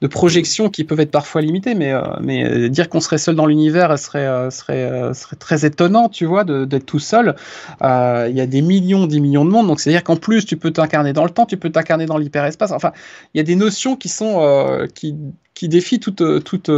de 0.04 0.08
projections 0.10 0.70
qui 0.70 0.84
peuvent 0.84 1.00
être 1.00 1.12
parfois 1.12 1.40
limitées, 1.40 1.76
mais, 1.76 1.94
euh, 1.94 2.02
euh, 2.28 2.68
dire 2.68 2.90
qu'on 2.90 3.00
serait 3.00 3.18
seul 3.18 3.36
dans 3.36 3.46
l'univers 3.46 3.98
serait, 3.98 4.28
euh, 4.28 4.50
serait, 4.52 5.38
très 5.40 5.66
étonnant, 5.66 6.10
tu 6.10 6.26
vois, 6.26 6.44
d'être 6.44 6.86
tout 6.86 7.00
seul. 7.00 7.36
Il 7.82 8.36
y 8.36 8.42
a 8.42 8.46
des 8.46 8.62
millions, 8.62 9.08
des 9.08 9.22
millions 9.22 9.46
de 9.46 9.50
mondes, 9.50 9.68
donc 9.68 9.80
c'est-à-dire 9.80 10.04
qu'en 10.04 10.18
plus, 10.18 10.46
tu 10.46 10.58
peux 10.58 10.72
t'incarner 10.72 11.14
dans 11.14 11.24
le 11.24 11.30
temps, 11.30 11.46
tu 11.46 11.56
peux 11.56 11.70
t'incarner 11.70 12.06
dans 12.06 12.18
l'hyperespace. 12.18 12.74
Enfin, 12.74 12.92
il 13.34 13.38
y 13.38 13.40
a 13.40 13.46
des 13.46 13.56
notions 13.56 13.96
qui 13.96 14.10
sont 14.10 14.86
qui, 14.94 15.70
défient 15.70 16.02
toute, 16.02 16.22
toute 16.44 16.70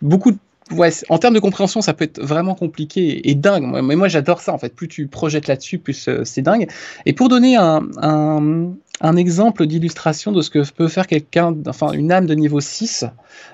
beaucoup 0.00 0.32
en 1.08 1.18
termes 1.18 1.34
de 1.34 1.40
compréhension, 1.40 1.80
ça 1.80 1.94
peut 1.94 2.04
être 2.04 2.22
vraiment 2.22 2.54
compliqué 2.54 3.28
et, 3.28 3.34
dingue. 3.34 3.64
Mais 3.82 3.96
moi, 3.96 4.08
j'adore 4.08 4.40
ça, 4.40 4.52
en 4.52 4.58
fait. 4.58 4.74
Plus 4.74 4.86
tu 4.86 5.06
projettes 5.06 5.48
là-dessus, 5.48 5.78
plus 5.78 6.08
c'est 6.24 6.42
dingue. 6.42 6.68
Et 7.06 7.12
pour 7.12 7.28
donner 7.28 7.56
un, 7.56 7.80
un 9.00 9.16
exemple 9.16 9.66
d'illustration 9.66 10.32
de 10.32 10.42
ce 10.42 10.50
que 10.50 10.68
peut 10.70 10.88
faire 10.88 11.06
quelqu'un, 11.06 11.54
enfin 11.66 11.92
une 11.92 12.10
âme 12.12 12.26
de 12.26 12.34
niveau 12.34 12.60
6 12.60 13.04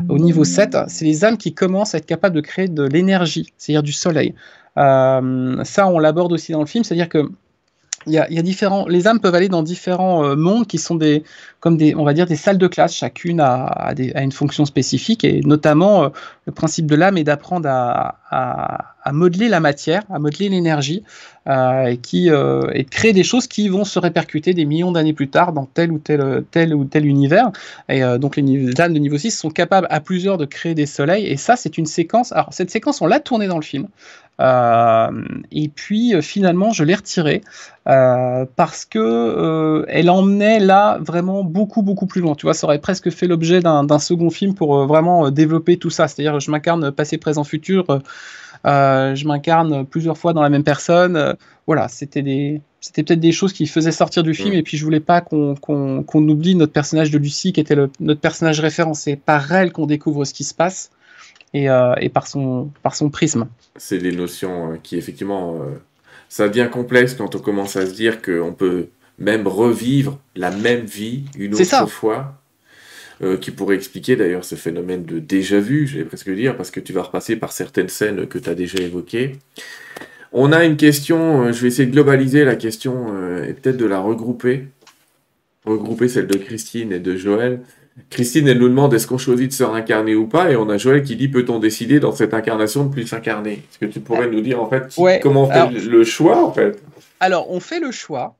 au 0.08 0.18
niveau 0.18 0.44
7, 0.44 0.76
c'est 0.88 1.04
les 1.04 1.24
âmes 1.24 1.36
qui 1.36 1.54
commencent 1.54 1.94
à 1.94 1.98
être 1.98 2.06
capables 2.06 2.34
de 2.34 2.40
créer 2.40 2.68
de 2.68 2.82
l'énergie, 2.82 3.52
c'est-à-dire 3.58 3.82
du 3.82 3.92
soleil. 3.92 4.34
Euh, 4.76 5.62
ça, 5.64 5.86
on 5.86 5.98
l'aborde 5.98 6.32
aussi 6.32 6.52
dans 6.52 6.60
le 6.60 6.66
film, 6.66 6.84
c'est-à-dire 6.84 7.08
que 7.08 7.30
il 8.06 8.12
y, 8.12 8.18
a, 8.18 8.42
différents, 8.42 8.86
les 8.86 9.08
âmes 9.08 9.20
peuvent 9.20 9.34
aller 9.34 9.48
dans 9.48 9.62
différents 9.62 10.24
euh, 10.24 10.36
mondes 10.36 10.66
qui 10.66 10.78
sont 10.78 10.94
des, 10.94 11.24
comme 11.60 11.76
des, 11.76 11.94
on 11.94 12.04
va 12.04 12.12
dire, 12.12 12.26
des 12.26 12.36
salles 12.36 12.58
de 12.58 12.66
classe. 12.66 12.94
Chacune 12.94 13.40
a, 13.40 13.64
a, 13.64 14.22
une 14.22 14.32
fonction 14.32 14.64
spécifique 14.64 15.24
et 15.24 15.40
notamment 15.40 16.04
euh, 16.04 16.08
le 16.46 16.52
principe 16.52 16.86
de 16.86 16.94
l'âme 16.96 17.16
est 17.16 17.24
d'apprendre 17.24 17.68
à, 17.68 18.18
à, 18.30 19.12
modeler 19.12 19.48
la 19.48 19.60
matière, 19.60 20.02
à 20.10 20.18
modeler 20.18 20.48
l'énergie 20.48 21.02
euh, 21.46 21.86
et 21.86 21.96
qui 21.98 22.28
et 22.28 22.30
de 22.30 22.90
créer 22.90 23.12
des 23.12 23.22
choses 23.22 23.46
qui 23.46 23.68
vont 23.68 23.84
se 23.84 23.98
répercuter 23.98 24.54
des 24.54 24.64
millions 24.64 24.92
d'années 24.92 25.12
plus 25.12 25.28
tard 25.28 25.52
dans 25.52 25.66
tel 25.66 25.92
ou 25.92 25.98
tel 25.98 26.44
tel 26.50 26.74
ou 26.74 26.84
tel 26.84 27.06
univers. 27.06 27.50
Et 27.88 28.00
donc 28.18 28.36
les 28.36 28.80
âmes 28.80 28.94
de 28.94 28.98
niveau 28.98 29.18
6 29.18 29.30
sont 29.30 29.50
capables 29.50 29.86
à 29.90 30.00
plusieurs 30.00 30.38
de 30.38 30.46
créer 30.46 30.74
des 30.74 30.86
soleils 30.86 31.26
et 31.26 31.36
ça 31.36 31.56
c'est 31.56 31.76
une 31.76 31.86
séquence. 31.86 32.32
Alors 32.32 32.52
cette 32.52 32.70
séquence 32.70 33.02
on 33.02 33.06
l'a 33.06 33.20
tournée 33.20 33.46
dans 33.46 33.58
le 33.58 33.62
film. 33.62 33.88
Euh, 34.40 35.24
et 35.52 35.68
puis 35.68 36.14
euh, 36.14 36.20
finalement, 36.20 36.72
je 36.72 36.82
l'ai 36.82 36.94
retirée 36.94 37.42
euh, 37.88 38.44
parce 38.56 38.84
que 38.84 39.84
elle 39.88 40.10
emmenait 40.10 40.58
là 40.58 40.98
vraiment 41.00 41.44
beaucoup 41.44 41.82
beaucoup 41.82 42.06
plus 42.06 42.20
loin. 42.20 42.34
Tu 42.34 42.46
vois, 42.46 42.54
ça 42.54 42.66
aurait 42.66 42.80
presque 42.80 43.10
fait 43.10 43.26
l'objet 43.26 43.60
d'un 43.60 43.98
second 43.98 44.30
film 44.30 44.54
pour 44.54 44.86
vraiment 44.86 45.30
développer 45.30 45.76
tout 45.76 45.90
ça. 45.90 46.08
C'est-à-dire, 46.08 46.40
je 46.40 46.50
m'incarne 46.50 46.90
passé, 46.90 47.18
présent, 47.18 47.44
futur. 47.44 47.86
je 48.64 49.26
m'incarne 49.26 49.86
plusieurs 49.86 50.18
fois 50.18 50.32
dans 50.32 50.42
la 50.42 50.50
même 50.50 50.64
personne. 50.64 51.36
voilà, 51.66 51.88
c'était 51.88 52.22
des, 52.22 52.60
c'était 52.80 53.02
peut-être 53.02 53.20
des 53.20 53.32
choses 53.32 53.52
qui 53.52 53.66
faisaient 53.66 53.92
sortir 53.92 54.22
du 54.22 54.34
film. 54.34 54.54
Et 54.54 54.62
puis 54.62 54.76
je 54.76 54.84
voulais 54.84 55.00
pas 55.00 55.20
qu'on 55.20 55.56
oublie 56.12 56.54
notre 56.54 56.72
personnage 56.72 57.10
de 57.10 57.18
Lucie, 57.18 57.52
qui 57.52 57.60
était 57.60 57.76
le, 57.76 57.90
notre 58.00 58.20
personnage 58.20 58.60
référencé. 58.60 59.16
par 59.16 59.52
elle 59.52 59.72
qu'on 59.72 59.86
découvre 59.86 60.24
ce 60.24 60.34
qui 60.34 60.44
se 60.44 60.54
passe. 60.54 60.90
Euh, 61.54 61.94
et, 62.00 62.08
par, 62.08 62.26
son, 62.26 62.70
par 62.82 62.96
son 62.96 63.10
prisme. 63.10 63.46
C'est 63.76 63.98
des 63.98 64.12
notions 64.12 64.72
euh, 64.72 64.76
qui, 64.82 64.96
effectivement, 64.96 65.60
euh, 65.62 65.74
ça 66.28 66.48
devient 66.48 66.68
complexe 66.70 67.14
quand 67.14 67.34
on 67.34 67.38
commence 67.38 67.76
à 67.76 67.86
se 67.86 67.92
dire 67.92 68.22
qu'on 68.22 68.52
peut 68.52 68.88
même 69.18 69.46
revivre 69.46 70.18
la 70.36 70.50
même 70.50 70.84
vie 70.84 71.24
une 71.38 71.54
autre 71.54 71.88
fois. 71.88 72.40
qui 73.40 73.52
pourrait 73.52 73.76
expliquer 73.76 74.16
d'ailleurs 74.16 74.44
ce 74.44 74.54
phénomène 74.54 75.04
de 75.04 75.18
déjà 75.18 75.58
vu, 75.58 75.86
j'allais 75.86 76.04
presque 76.04 76.30
dire, 76.30 76.56
parce 76.56 76.70
que 76.70 76.80
tu 76.80 76.92
vas 76.92 77.02
repasser 77.02 77.36
par 77.36 77.52
certaines 77.52 77.88
scènes 77.88 78.26
que 78.26 78.38
tu 78.38 78.50
as 78.50 78.54
déjà 78.54 78.80
évoquées. 78.80 79.38
On 80.32 80.52
a 80.52 80.64
une 80.64 80.76
question, 80.76 81.50
je 81.52 81.62
vais 81.62 81.68
essayer 81.68 81.86
de 81.86 81.92
globaliser 81.92 82.44
la 82.44 82.56
question 82.56 83.16
et 83.42 83.54
peut-être 83.54 83.76
de 83.76 83.86
la 83.86 84.00
regrouper. 84.00 84.66
Regrouper 85.64 86.08
celle 86.08 86.26
de 86.26 86.36
Christine 86.36 86.92
et 86.92 86.98
de 86.98 87.16
Joël. 87.16 87.60
Christine, 88.10 88.48
elle 88.48 88.58
nous 88.58 88.68
demande 88.68 88.92
est-ce 88.94 89.06
qu'on 89.06 89.18
choisit 89.18 89.48
de 89.48 89.54
se 89.54 89.62
réincarner 89.62 90.14
ou 90.16 90.26
pas, 90.26 90.50
et 90.50 90.56
on 90.56 90.68
a 90.68 90.78
Joël 90.78 91.02
qui 91.02 91.14
dit 91.14 91.28
peut-on 91.28 91.60
décider 91.60 92.00
dans 92.00 92.12
cette 92.12 92.34
incarnation 92.34 92.84
de 92.84 92.92
plus 92.92 93.06
s'incarner? 93.06 93.52
Est-ce 93.52 93.78
que 93.78 93.86
tu 93.86 94.00
pourrais 94.00 94.28
nous 94.28 94.40
dire 94.40 94.60
en 94.60 94.68
fait 94.68 94.94
comment 95.22 95.44
on 95.44 95.50
fait 95.50 95.70
le 95.70 96.04
choix 96.04 96.44
en 96.44 96.52
fait? 96.52 96.82
Alors 97.20 97.50
on 97.50 97.60
fait 97.60 97.80
le 97.80 97.92
choix. 97.92 98.36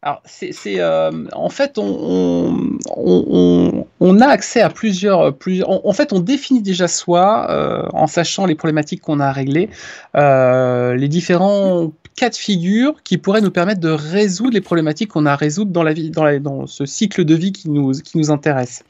Alors 0.00 0.22
c'est 0.24 0.52
euh, 0.66 1.10
en 1.32 1.48
fait 1.48 1.76
on, 1.76 2.76
on, 2.96 3.86
on, 3.98 4.20
a 4.20 4.26
accès 4.26 4.60
à 4.60 4.70
plusieurs 4.70 5.36
plusieurs. 5.36 5.84
En 5.84 5.92
fait 5.92 6.12
on 6.12 6.20
définit 6.20 6.62
déjà 6.62 6.86
soi 6.86 7.48
euh, 7.50 7.82
en 7.92 8.06
sachant 8.06 8.46
les 8.46 8.54
problématiques 8.54 9.00
qu'on 9.00 9.18
a 9.18 9.26
à 9.26 9.32
régler, 9.32 9.70
euh, 10.16 10.94
les 10.94 11.08
différents 11.08 11.92
cas 12.18 12.30
de 12.30 12.36
figure 12.36 13.02
qui 13.02 13.16
pourraient 13.16 13.40
nous 13.40 13.50
permettre 13.50 13.80
de 13.80 13.90
résoudre 13.90 14.52
les 14.52 14.60
problématiques 14.60 15.10
qu'on 15.10 15.26
a 15.26 15.32
à 15.32 15.36
résoudre 15.36 15.70
dans, 15.70 15.82
la 15.82 15.92
vie, 15.92 16.10
dans 16.10 16.66
ce 16.66 16.84
cycle 16.84 17.24
de 17.24 17.34
vie 17.34 17.52
qui 17.52 17.70
nous, 17.70 17.92
qui 17.92 18.18
nous 18.18 18.30
intéresse. 18.30 18.84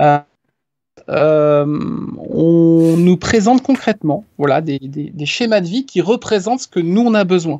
Euh, 0.00 0.18
euh, 1.08 1.64
on 2.18 2.96
nous 2.96 3.16
présente 3.16 3.62
concrètement 3.62 4.24
voilà, 4.38 4.60
des, 4.60 4.78
des, 4.78 5.26
schémas 5.26 5.60
de 5.60 5.66
vie 5.66 5.86
qui 5.86 6.00
représentent 6.00 6.60
ce 6.60 6.68
que 6.68 6.80
nous 6.80 7.02
on 7.02 7.14
a 7.14 7.24
besoin. 7.24 7.58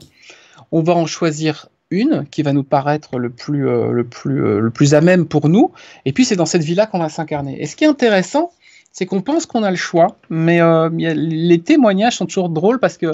On 0.71 0.83
va 0.83 0.95
en 0.95 1.07
choisir 1.07 1.69
une 1.91 2.25
qui 2.31 2.43
va 2.43 2.53
nous 2.53 2.63
paraître 2.63 3.19
le 3.19 3.31
plus, 3.31 3.69
euh, 3.69 3.91
le 3.91 4.05
plus, 4.05 4.61
le 4.61 4.71
plus 4.71 4.95
à 4.95 5.01
même 5.01 5.27
pour 5.27 5.49
nous, 5.49 5.73
et 6.05 6.13
puis 6.13 6.25
c'est 6.25 6.37
dans 6.37 6.47
cette 6.47 6.63
vie-là 6.63 6.87
qu'on 6.87 6.99
va 6.99 7.09
s'incarner. 7.09 7.61
Et 7.61 7.67
ce 7.67 7.77
qui 7.77 7.85
est 7.85 7.89
intéressant, 7.89 8.51
c'est 8.93 9.07
qu'on 9.07 9.23
pense 9.23 9.47
qu'on 9.47 9.63
a 9.63 9.71
le 9.71 9.77
choix, 9.77 10.19
mais 10.29 10.61
euh, 10.61 10.91
les 10.91 11.61
témoignages 11.61 12.17
sont 12.17 12.27
toujours 12.27 12.51
drôles 12.51 12.79
parce 12.79 12.99
que 12.99 13.07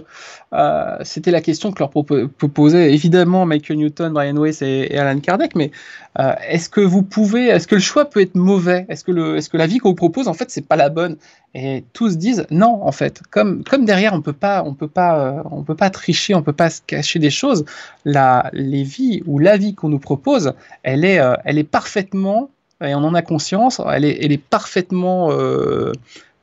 euh, 0.52 0.96
c'était 1.02 1.30
la 1.30 1.40
question 1.40 1.70
que 1.70 1.78
leur 1.78 1.90
proposait 1.90 2.92
évidemment 2.92 3.46
Michael 3.46 3.76
Newton, 3.78 4.12
Brian 4.12 4.36
Weiss 4.36 4.60
et, 4.60 4.98
Alan 4.98 5.20
Kardec. 5.20 5.54
Mais 5.54 5.70
euh, 6.18 6.32
est-ce 6.48 6.68
que 6.68 6.80
vous 6.80 7.04
pouvez, 7.04 7.46
est-ce 7.46 7.68
que 7.68 7.76
le 7.76 7.80
choix 7.80 8.06
peut 8.06 8.20
être 8.20 8.34
mauvais? 8.34 8.86
Est-ce 8.88 9.04
que 9.04 9.36
est-ce 9.36 9.48
que 9.48 9.56
la 9.56 9.68
vie 9.68 9.78
qu'on 9.78 9.90
vous 9.90 9.94
propose 9.94 10.26
en 10.26 10.34
fait 10.34 10.50
c'est 10.50 10.66
pas 10.66 10.76
la 10.76 10.88
bonne? 10.88 11.16
Et 11.54 11.84
tous 11.92 12.18
disent 12.18 12.44
non 12.50 12.80
en 12.82 12.92
fait. 12.92 13.22
Comme 13.30 13.62
comme 13.62 13.84
derrière 13.84 14.14
on 14.14 14.20
peut 14.20 14.32
pas, 14.32 14.64
on 14.66 14.74
peut 14.74 14.88
pas, 14.88 15.44
on 15.48 15.62
peut 15.62 15.76
pas 15.76 15.90
tricher, 15.90 16.34
on 16.34 16.42
peut 16.42 16.52
pas 16.52 16.70
se 16.70 16.80
cacher 16.84 17.20
des 17.20 17.30
choses. 17.30 17.64
La 18.04 18.50
les 18.52 18.82
vies 18.82 19.22
ou 19.26 19.38
la 19.38 19.56
vie 19.56 19.76
qu'on 19.76 19.90
nous 19.90 20.00
propose, 20.00 20.54
elle 20.82 21.04
est, 21.04 21.20
elle 21.44 21.58
est 21.58 21.64
parfaitement 21.64 22.50
et 22.84 22.94
on 22.94 22.98
en 22.98 23.14
a 23.14 23.22
conscience, 23.22 23.80
elle 23.92 24.04
est, 24.04 24.42
parfaitement 24.42 25.32
euh, 25.32 25.92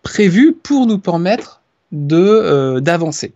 prévue 0.04 0.54
pour 0.54 0.86
nous 0.86 1.00
permettre 1.00 1.62
euh, 1.94 2.80
d'avancer. 2.82 3.34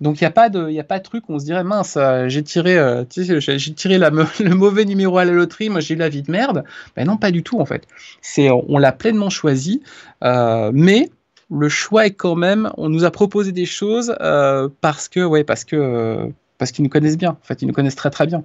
Donc 0.00 0.20
il 0.20 0.24
n'y 0.24 0.28
a 0.28 0.30
pas 0.30 0.48
de, 0.48 0.70
il 0.70 0.78
a 0.78 0.84
pas 0.84 0.98
de 0.98 1.02
truc 1.02 1.28
où 1.28 1.34
on 1.34 1.38
se 1.38 1.44
dirait 1.44 1.64
mince, 1.64 1.96
euh, 1.96 2.28
j'ai 2.28 2.42
tiré, 2.42 2.76
j'ai 3.10 3.74
tiré 3.74 3.98
le 4.40 4.54
mauvais 4.54 4.84
numéro 4.84 5.18
à 5.18 5.24
la 5.24 5.32
loterie, 5.32 5.70
moi 5.70 5.80
j'ai 5.80 5.94
eu 5.94 5.96
la 5.96 6.08
vie 6.08 6.22
de 6.22 6.30
merde. 6.30 6.64
Ben 6.94 7.06
non, 7.06 7.16
pas 7.16 7.30
du 7.30 7.42
tout 7.42 7.58
en 7.58 7.64
fait. 7.64 7.86
C'est, 8.20 8.50
on 8.50 8.78
l'a 8.78 8.92
pleinement 8.92 9.30
choisi, 9.30 9.82
mais 10.22 11.10
le 11.50 11.68
choix 11.68 12.06
est 12.06 12.14
quand 12.14 12.34
même, 12.34 12.70
on 12.76 12.88
nous 12.88 13.04
a 13.04 13.10
proposé 13.10 13.52
des 13.52 13.66
choses 13.66 14.14
parce 14.80 15.08
que, 15.08 15.24
ouais, 15.24 15.44
parce 15.44 15.64
que, 15.64 16.30
parce 16.58 16.70
qu'ils 16.70 16.84
nous 16.84 16.90
connaissent 16.90 17.18
bien. 17.18 17.30
En 17.30 17.46
fait, 17.46 17.62
ils 17.62 17.66
nous 17.66 17.74
connaissent 17.74 17.96
très 17.96 18.10
très 18.10 18.26
bien. 18.26 18.44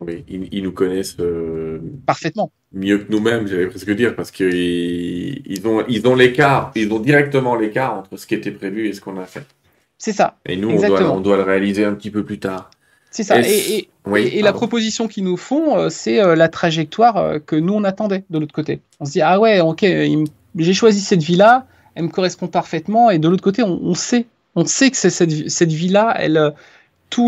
Oui, 0.00 0.24
ils, 0.28 0.62
nous 0.62 0.70
connaissent 0.70 1.16
euh, 1.18 1.80
parfaitement. 2.06 2.52
Mieux 2.72 2.98
que 2.98 3.10
nous-mêmes, 3.10 3.48
j'allais 3.48 3.66
presque 3.66 3.90
dire, 3.90 4.14
parce 4.14 4.30
qu'ils 4.30 5.42
ils 5.44 5.66
ont, 5.66 5.84
ils 5.88 6.06
ont 6.06 6.14
l'écart, 6.14 6.70
ils 6.76 6.92
ont 6.92 7.00
directement 7.00 7.56
l'écart 7.56 7.94
entre 7.98 8.16
ce 8.16 8.26
qui 8.26 8.34
était 8.34 8.52
prévu 8.52 8.86
et 8.86 8.92
ce 8.92 9.00
qu'on 9.00 9.18
a 9.18 9.24
fait. 9.24 9.44
C'est 9.96 10.12
ça. 10.12 10.36
Et 10.46 10.56
nous, 10.56 10.70
on 10.70 10.76
doit, 10.76 11.10
on 11.10 11.20
doit, 11.20 11.36
le 11.36 11.42
réaliser 11.42 11.84
un 11.84 11.94
petit 11.94 12.10
peu 12.10 12.24
plus 12.24 12.38
tard. 12.38 12.70
C'est 13.10 13.24
ça. 13.24 13.40
Et, 13.40 13.88
et, 14.14 14.42
la 14.42 14.52
proposition 14.52 15.08
qu'ils 15.08 15.24
nous 15.24 15.36
font, 15.36 15.76
euh, 15.76 15.88
c'est 15.88 16.22
euh, 16.22 16.36
la 16.36 16.48
trajectoire 16.48 17.40
que 17.44 17.56
nous, 17.56 17.74
on 17.74 17.82
attendait 17.82 18.24
de 18.30 18.38
l'autre 18.38 18.54
côté. 18.54 18.80
On 19.00 19.04
se 19.04 19.12
dit, 19.12 19.20
ah 19.20 19.40
ouais, 19.40 19.60
ok, 19.60 19.84
j'ai 20.56 20.74
choisi 20.74 21.00
cette 21.00 21.22
vie-là, 21.22 21.66
elle 21.96 22.04
me 22.04 22.08
correspond 22.08 22.46
parfaitement, 22.46 23.10
et 23.10 23.18
de 23.18 23.28
l'autre 23.28 23.42
côté, 23.42 23.64
on, 23.64 23.80
on, 23.82 23.94
sait, 23.94 24.26
on 24.54 24.64
sait 24.64 24.92
que 24.92 24.96
cette, 24.96 25.50
cette 25.50 25.72
vie-là, 25.72 26.14
elle 26.16 26.54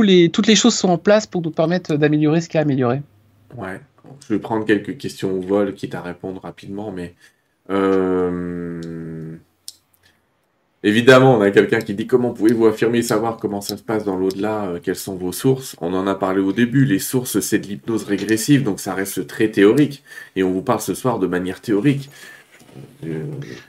les, 0.02 0.28
toutes 0.30 0.46
les 0.46 0.54
choses 0.54 0.74
sont 0.74 0.88
en 0.88 0.98
place 0.98 1.26
pour 1.26 1.42
nous 1.42 1.50
permettre 1.50 1.96
d'améliorer 1.96 2.40
ce 2.40 2.48
qu'il 2.48 2.56
y 2.56 2.58
a 2.58 2.60
à 2.60 2.64
améliorer. 2.64 3.02
Ouais, 3.56 3.80
je 4.28 4.34
vais 4.34 4.40
prendre 4.40 4.64
quelques 4.64 4.96
questions 4.96 5.32
au 5.32 5.40
vol, 5.40 5.74
quitte 5.74 5.94
à 5.94 6.00
répondre 6.00 6.40
rapidement, 6.40 6.92
mais 6.92 7.14
euh, 7.70 9.36
évidemment, 10.82 11.36
on 11.36 11.40
a 11.40 11.50
quelqu'un 11.50 11.80
qui 11.80 11.94
dit 11.94 12.06
comment 12.06 12.30
pouvez-vous 12.30 12.66
affirmer 12.66 13.02
savoir 13.02 13.36
comment 13.36 13.60
ça 13.60 13.76
se 13.76 13.82
passe 13.82 14.04
dans 14.04 14.16
l'au-delà, 14.16 14.66
euh, 14.66 14.78
quelles 14.82 14.96
sont 14.96 15.16
vos 15.16 15.32
sources? 15.32 15.76
On 15.80 15.92
en 15.94 16.06
a 16.06 16.14
parlé 16.14 16.40
au 16.40 16.52
début, 16.52 16.84
les 16.84 17.00
sources 17.00 17.40
c'est 17.40 17.58
de 17.58 17.66
l'hypnose 17.66 18.04
régressive, 18.04 18.62
donc 18.62 18.80
ça 18.80 18.94
reste 18.94 19.26
très 19.26 19.50
théorique, 19.50 20.02
et 20.36 20.42
on 20.42 20.52
vous 20.52 20.62
parle 20.62 20.80
ce 20.80 20.94
soir 20.94 21.18
de 21.18 21.26
manière 21.26 21.60
théorique. 21.60 22.10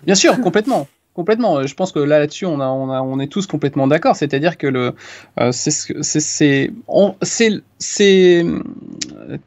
Bien 0.04 0.16
sûr, 0.16 0.40
complètement. 0.42 0.88
Complètement. 1.14 1.66
Je 1.68 1.74
pense 1.76 1.92
que 1.92 2.00
là, 2.00 2.20
là-dessus, 2.20 2.46
on, 2.46 2.62
a, 2.62 2.68
on, 2.68 2.90
a, 2.90 3.02
on 3.02 3.20
est 3.20 3.28
tous 3.28 3.46
complètement 3.46 3.88
d'accord. 3.88 4.16
C'est-à-dire 4.16 4.58
que 4.58 4.68
le, 4.68 4.96
euh, 5.40 5.52
c'est, 5.52 5.72
c'est, 6.02 6.72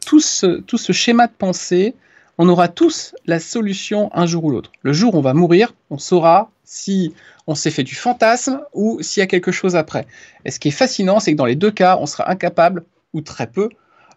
tout 0.04 0.20
ce, 0.20 0.60
tout 0.60 0.78
ce 0.78 0.92
schéma 0.92 1.26
de 1.26 1.32
pensée, 1.32 1.94
on 2.36 2.48
aura 2.48 2.68
tous 2.68 3.14
la 3.26 3.40
solution 3.40 4.10
un 4.12 4.26
jour 4.26 4.44
ou 4.44 4.50
l'autre. 4.50 4.72
Le 4.82 4.92
jour 4.92 5.14
où 5.14 5.18
on 5.18 5.22
va 5.22 5.32
mourir, 5.32 5.72
on 5.88 5.96
saura 5.96 6.50
si 6.64 7.14
on 7.46 7.54
s'est 7.54 7.70
fait 7.70 7.82
du 7.82 7.94
fantasme 7.94 8.60
ou 8.74 9.00
s'il 9.00 9.20
y 9.20 9.24
a 9.24 9.26
quelque 9.26 9.52
chose 9.52 9.74
après. 9.74 10.06
Et 10.44 10.50
ce 10.50 10.58
qui 10.58 10.68
est 10.68 10.72
fascinant, 10.72 11.18
c'est 11.20 11.32
que 11.32 11.36
dans 11.38 11.46
les 11.46 11.56
deux 11.56 11.70
cas, 11.70 11.96
on 11.98 12.06
sera 12.06 12.30
incapable, 12.30 12.84
ou 13.14 13.20
très 13.20 13.46
peu, 13.46 13.68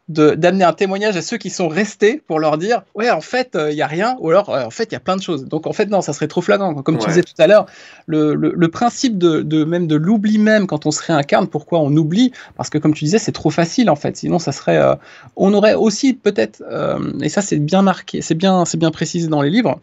d'amener 0.09 0.63
un 0.63 0.71
témoignage 0.71 1.17
à 1.17 1.21
ceux 1.21 1.37
qui 1.37 1.49
sont 1.49 1.67
restés 1.67 2.21
pour 2.27 2.39
leur 2.39 2.57
dire 2.57 2.83
ouais 2.95 3.09
en 3.09 3.19
fait 3.19 3.51
il 3.55 3.59
euh, 3.59 3.71
y 3.73 3.81
a 3.81 3.87
rien 3.87 4.15
ou 4.21 4.29
alors 4.29 4.49
euh, 4.49 4.63
en 4.63 4.69
fait 4.69 4.85
il 4.85 4.93
y 4.93 4.95
a 4.95 5.01
plein 5.01 5.17
de 5.17 5.21
choses. 5.21 5.45
Donc 5.45 5.67
en 5.67 5.73
fait 5.73 5.87
non 5.87 6.01
ça 6.01 6.13
serait 6.13 6.29
trop 6.29 6.41
flagrant. 6.41 6.73
Comme 6.75 6.97
tu 6.97 7.07
disais 7.07 7.23
tout 7.23 7.33
à 7.37 7.47
l'heure 7.47 7.65
le, 8.05 8.33
le, 8.33 8.67
principe 8.69 9.17
de, 9.17 9.41
de, 9.41 9.65
même 9.65 9.85
de 9.85 9.97
l'oubli 9.97 10.37
même 10.37 10.65
quand 10.65 10.85
on 10.85 10.91
se 10.91 11.03
réincarne 11.03 11.47
pourquoi 11.47 11.79
on 11.79 11.95
oublie? 11.97 12.31
Parce 12.55 12.69
que 12.69 12.77
comme 12.77 12.93
tu 12.93 13.03
disais 13.03 13.19
c'est 13.19 13.33
trop 13.33 13.49
facile 13.49 13.89
en 13.89 13.97
fait. 13.97 14.15
Sinon 14.15 14.39
ça 14.39 14.53
serait 14.53 14.77
euh, 14.77 14.95
on 15.35 15.53
aurait 15.53 15.73
aussi 15.73 16.13
peut-être 16.13 16.63
et 17.21 17.29
ça 17.29 17.41
c'est 17.41 17.57
bien 17.57 17.81
marqué 17.81 18.21
c'est 18.21 18.35
bien 18.35 18.63
c'est 18.63 18.77
bien 18.77 18.91
précisé 18.91 19.27
dans 19.27 19.41
les 19.41 19.49
livres 19.49 19.79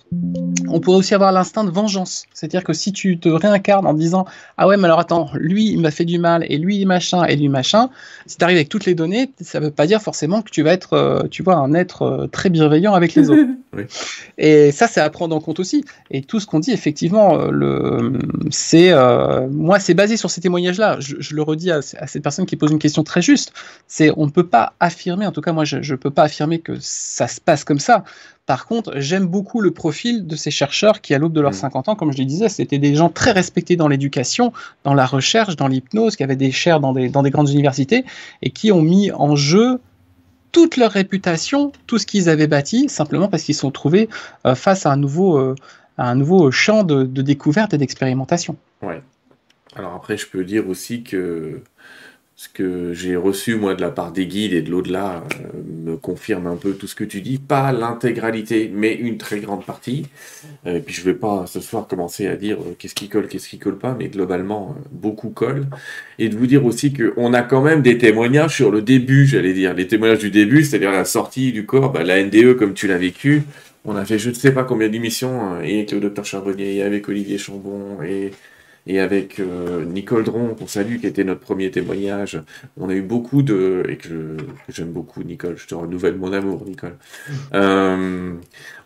on 0.69 0.81
pourrait 0.81 0.97
aussi 0.97 1.15
avoir 1.15 1.33
l'instinct 1.33 1.65
de 1.65 1.71
vengeance. 1.71 2.25
C'est 2.33 2.47
à 2.47 2.49
dire 2.49 2.65
que 2.65 2.73
si 2.73 2.93
tu 2.93 3.19
te 3.19 3.29
réincarnes 3.29 3.87
en 3.87 3.93
disant 3.93 4.25
ah 4.57 4.67
ouais 4.67 4.79
mais 4.79 4.85
alors 4.85 5.01
attends 5.01 5.29
lui 5.35 5.67
il 5.69 5.81
m'a 5.81 5.91
fait 5.91 6.07
du 6.07 6.19
mal 6.19 6.47
et 6.49 6.57
lui 6.57 6.83
machin 6.87 7.25
et 7.25 7.37
lui 7.37 7.51
machin 7.51 7.91
si 8.27 8.39
tu 8.39 8.45
arrives 8.45 8.57
avec 8.57 8.71
toutes 8.71 8.87
les 8.87 8.95
données 8.95 9.31
ça 9.43 9.61
veut 9.61 9.71
pas 9.71 9.87
dire 9.87 10.01
forcément 10.01 10.14
forcément 10.15 10.43
que 10.43 10.51
tu 10.51 10.63
vas 10.63 10.73
être, 10.73 10.93
euh, 10.93 11.23
tu 11.29 11.43
vois, 11.43 11.57
un 11.57 11.75
être 11.75 12.03
euh, 12.03 12.27
très 12.29 12.49
bienveillant 12.49 12.95
avec 12.95 13.17
les 13.17 13.31
autres. 13.31 13.51
Et 14.39 14.71
ça, 14.71 14.87
c'est 14.87 15.01
à 15.01 15.11
prendre 15.11 15.35
en 15.35 15.41
compte 15.41 15.59
aussi. 15.59 15.85
Et 16.13 16.23
tout 16.23 16.39
ce 16.39 16.47
qu'on 16.47 16.61
dit, 16.61 16.71
effectivement, 16.71 17.37
euh, 17.37 17.51
le, 17.51 18.13
c'est, 18.51 18.93
moi, 19.51 19.81
c'est 19.81 19.95
basé 19.95 20.17
sur 20.17 20.31
ces 20.31 20.41
témoignages-là. 20.41 20.99
Je, 21.01 21.35
le 21.35 21.43
redis 21.43 21.73
à, 21.73 21.83
cette 21.83 22.23
personne 22.23 22.47
qui 22.47 22.55
pose 22.55 22.71
une 22.71 22.79
question 22.79 23.03
très 23.03 23.23
juste. 23.23 23.53
C'est, 23.89 24.13
on 24.17 24.27
ne 24.27 24.31
peut 24.31 24.47
pas 24.47 24.75
affirmer, 24.79 25.27
en 25.27 25.33
tout 25.33 25.41
cas, 25.41 25.51
moi, 25.51 25.65
je 25.65 25.79
ne 25.79 25.97
peux 25.97 26.11
pas 26.11 26.23
affirmer 26.23 26.61
que 26.61 26.75
ça 26.79 27.27
se 27.27 27.41
passe 27.41 27.65
comme 27.65 27.81
ça. 27.81 28.05
Par 28.47 28.67
contre, 28.67 29.01
j'aime 29.01 29.27
beaucoup 29.27 29.63
le 29.63 29.71
profil 29.71 30.27
de 30.27 30.37
ces 30.37 30.51
chercheurs 30.51 31.01
qui, 31.01 31.15
à 31.15 31.19
l'aube 31.19 31.33
de 31.33 31.41
leurs 31.41 31.55
50 31.55 31.87
mm. 31.87 31.91
ans, 31.91 31.97
comme 31.97 32.13
je 32.13 32.19
le 32.19 32.27
disais, 32.27 32.49
c'était 32.51 32.79
des 32.79 32.95
gens 32.95 33.09
très 33.09 33.33
respectés 33.33 33.77
dans 33.77 33.89
l'éducation, 33.89 34.53
dans 34.85 34.93
la 34.93 35.07
recherche, 35.07 35.57
dans 35.57 35.69
l'hypnose, 35.69 36.17
qui 36.17 36.23
avaient 36.23 36.37
des 36.37 36.51
chaires 36.51 36.81
dans 36.81 36.93
des, 36.93 37.09
dans 37.09 37.23
des 37.23 37.31
grandes 37.31 37.49
universités 37.49 38.05
et 38.43 38.51
qui 38.51 38.71
ont 38.71 38.83
mis 38.83 39.11
en 39.13 39.35
jeu 39.35 39.81
toute 40.55 40.77
leur 40.77 40.93
réputation, 40.93 41.73
tout 41.89 41.99
ce 41.99 42.07
qu'ils 42.07 42.29
avaient 42.31 42.47
bâti, 42.47 42.89
simplement 42.89 43.29
parce 43.29 43.43
qu'ils 43.43 43.57
se 43.57 43.63
sont 43.63 43.73
trouvés 43.73 44.09
euh, 44.47 44.55
face 44.55 44.87
à 44.87 44.93
un 44.93 44.97
nouveau, 44.97 45.37
euh, 45.37 45.57
un 45.99 46.15
nouveau 46.15 46.53
champ 46.53 46.85
de, 46.85 47.03
de 47.03 47.23
découverte 47.23 47.75
et 47.75 47.79
d'expérimentation. 47.79 48.57
Ouais. 48.81 49.03
Alors 49.75 49.95
après, 49.95 50.17
je 50.17 50.29
peux 50.29 50.45
dire 50.45 50.69
aussi 50.69 51.03
que 51.03 51.61
ce 52.37 52.49
que 52.49 52.93
j'ai 52.93 53.15
reçu 53.15 53.55
moi 53.55 53.77
de 53.77 53.81
la 53.81 53.91
part 53.91 54.11
des 54.11 54.27
guides 54.27 54.55
et 54.55 54.63
de 54.63 54.69
l'au-delà 54.69 55.23
euh, 55.41 55.63
me 55.85 55.97
confirme 55.97 56.49
un 56.49 56.57
peu 56.57 56.73
tout 56.73 56.89
ce 56.89 56.97
que 56.97 57.05
tu 57.05 57.21
dis, 57.21 57.39
pas 57.39 57.71
l'intégralité, 57.71 58.71
mais 58.75 58.93
une 58.93 59.19
très 59.19 59.39
grande 59.39 59.65
partie. 59.65 60.07
Euh, 60.67 60.79
et 60.79 60.81
puis 60.81 60.93
je 60.93 61.03
vais 61.03 61.15
pas 61.15 61.47
ce 61.47 61.61
soir 61.61 61.87
commencer 61.87 62.27
à 62.27 62.35
dire 62.35 62.59
euh, 62.61 62.75
qu'est-ce 62.77 62.95
qui 62.95 63.09
colle, 63.09 63.29
qu'est-ce 63.29 63.49
qui 63.49 63.59
colle 63.59 63.79
pas, 63.79 63.95
mais 63.97 64.09
globalement 64.09 64.75
beaucoup 64.91 65.31
colle. 65.31 65.67
Et 66.19 66.29
de 66.29 66.37
vous 66.37 66.49
dire 66.49 66.65
aussi 66.65 66.93
qu'on 66.93 67.33
a 67.35 67.43
quand 67.43 67.63
même 67.63 67.83
des 67.83 67.99
témoignages 67.99 68.57
sur 68.57 68.73
le 68.73 68.83
début, 68.83 69.27
j'allais 69.27 69.53
dire, 69.53 69.73
les 69.73 69.87
témoignages 69.87 70.19
du 70.19 70.33
début, 70.33 70.65
c'est-à-dire 70.65 70.91
la 70.91 71.05
sortie 71.05 71.53
du 71.53 71.67
corps, 71.67 71.93
bah, 71.93 72.03
la 72.03 72.21
NDE 72.21 72.55
comme 72.55 72.75
tu 72.75 72.89
l'as 72.89 72.99
vécu. 72.99 73.45
On 73.85 73.95
a 73.95 74.05
fait 74.05 74.19
je 74.19 74.31
ne 74.31 74.35
sais 74.35 74.53
pas 74.53 74.65
combien 74.65 74.89
d'émissions, 74.89 75.61
et 75.63 75.77
avec 75.77 75.93
le 75.93 76.01
docteur 76.01 76.25
Charbonnier, 76.25 76.77
et 76.77 76.83
avec 76.83 77.09
Olivier 77.09 77.39
Chambon, 77.39 78.03
et 78.03 78.33
et 78.87 79.01
avec 79.01 79.41
euh, 79.41 79.85
Nicole 79.85 80.25
Dron, 80.25 80.55
qu'on 80.59 80.67
salue, 80.67 80.99
qui 80.99 81.07
était 81.07 81.25
notre 81.25 81.41
premier 81.41 81.71
témoignage. 81.71 82.41
On 82.77 82.91
a 82.91 82.95
eu 82.95 83.01
beaucoup 83.01 83.43
de, 83.43 83.83
et 83.89 83.97
que 83.97 84.37
j'aime 84.69 84.93
beaucoup 84.93 85.23
Nicole, 85.23 85.57
je 85.57 85.67
te 85.67 85.75
renouvelle 85.75 86.17
mon 86.17 86.33
amour 86.33 86.65
Nicole. 86.67 86.97
Euh, 87.55 88.33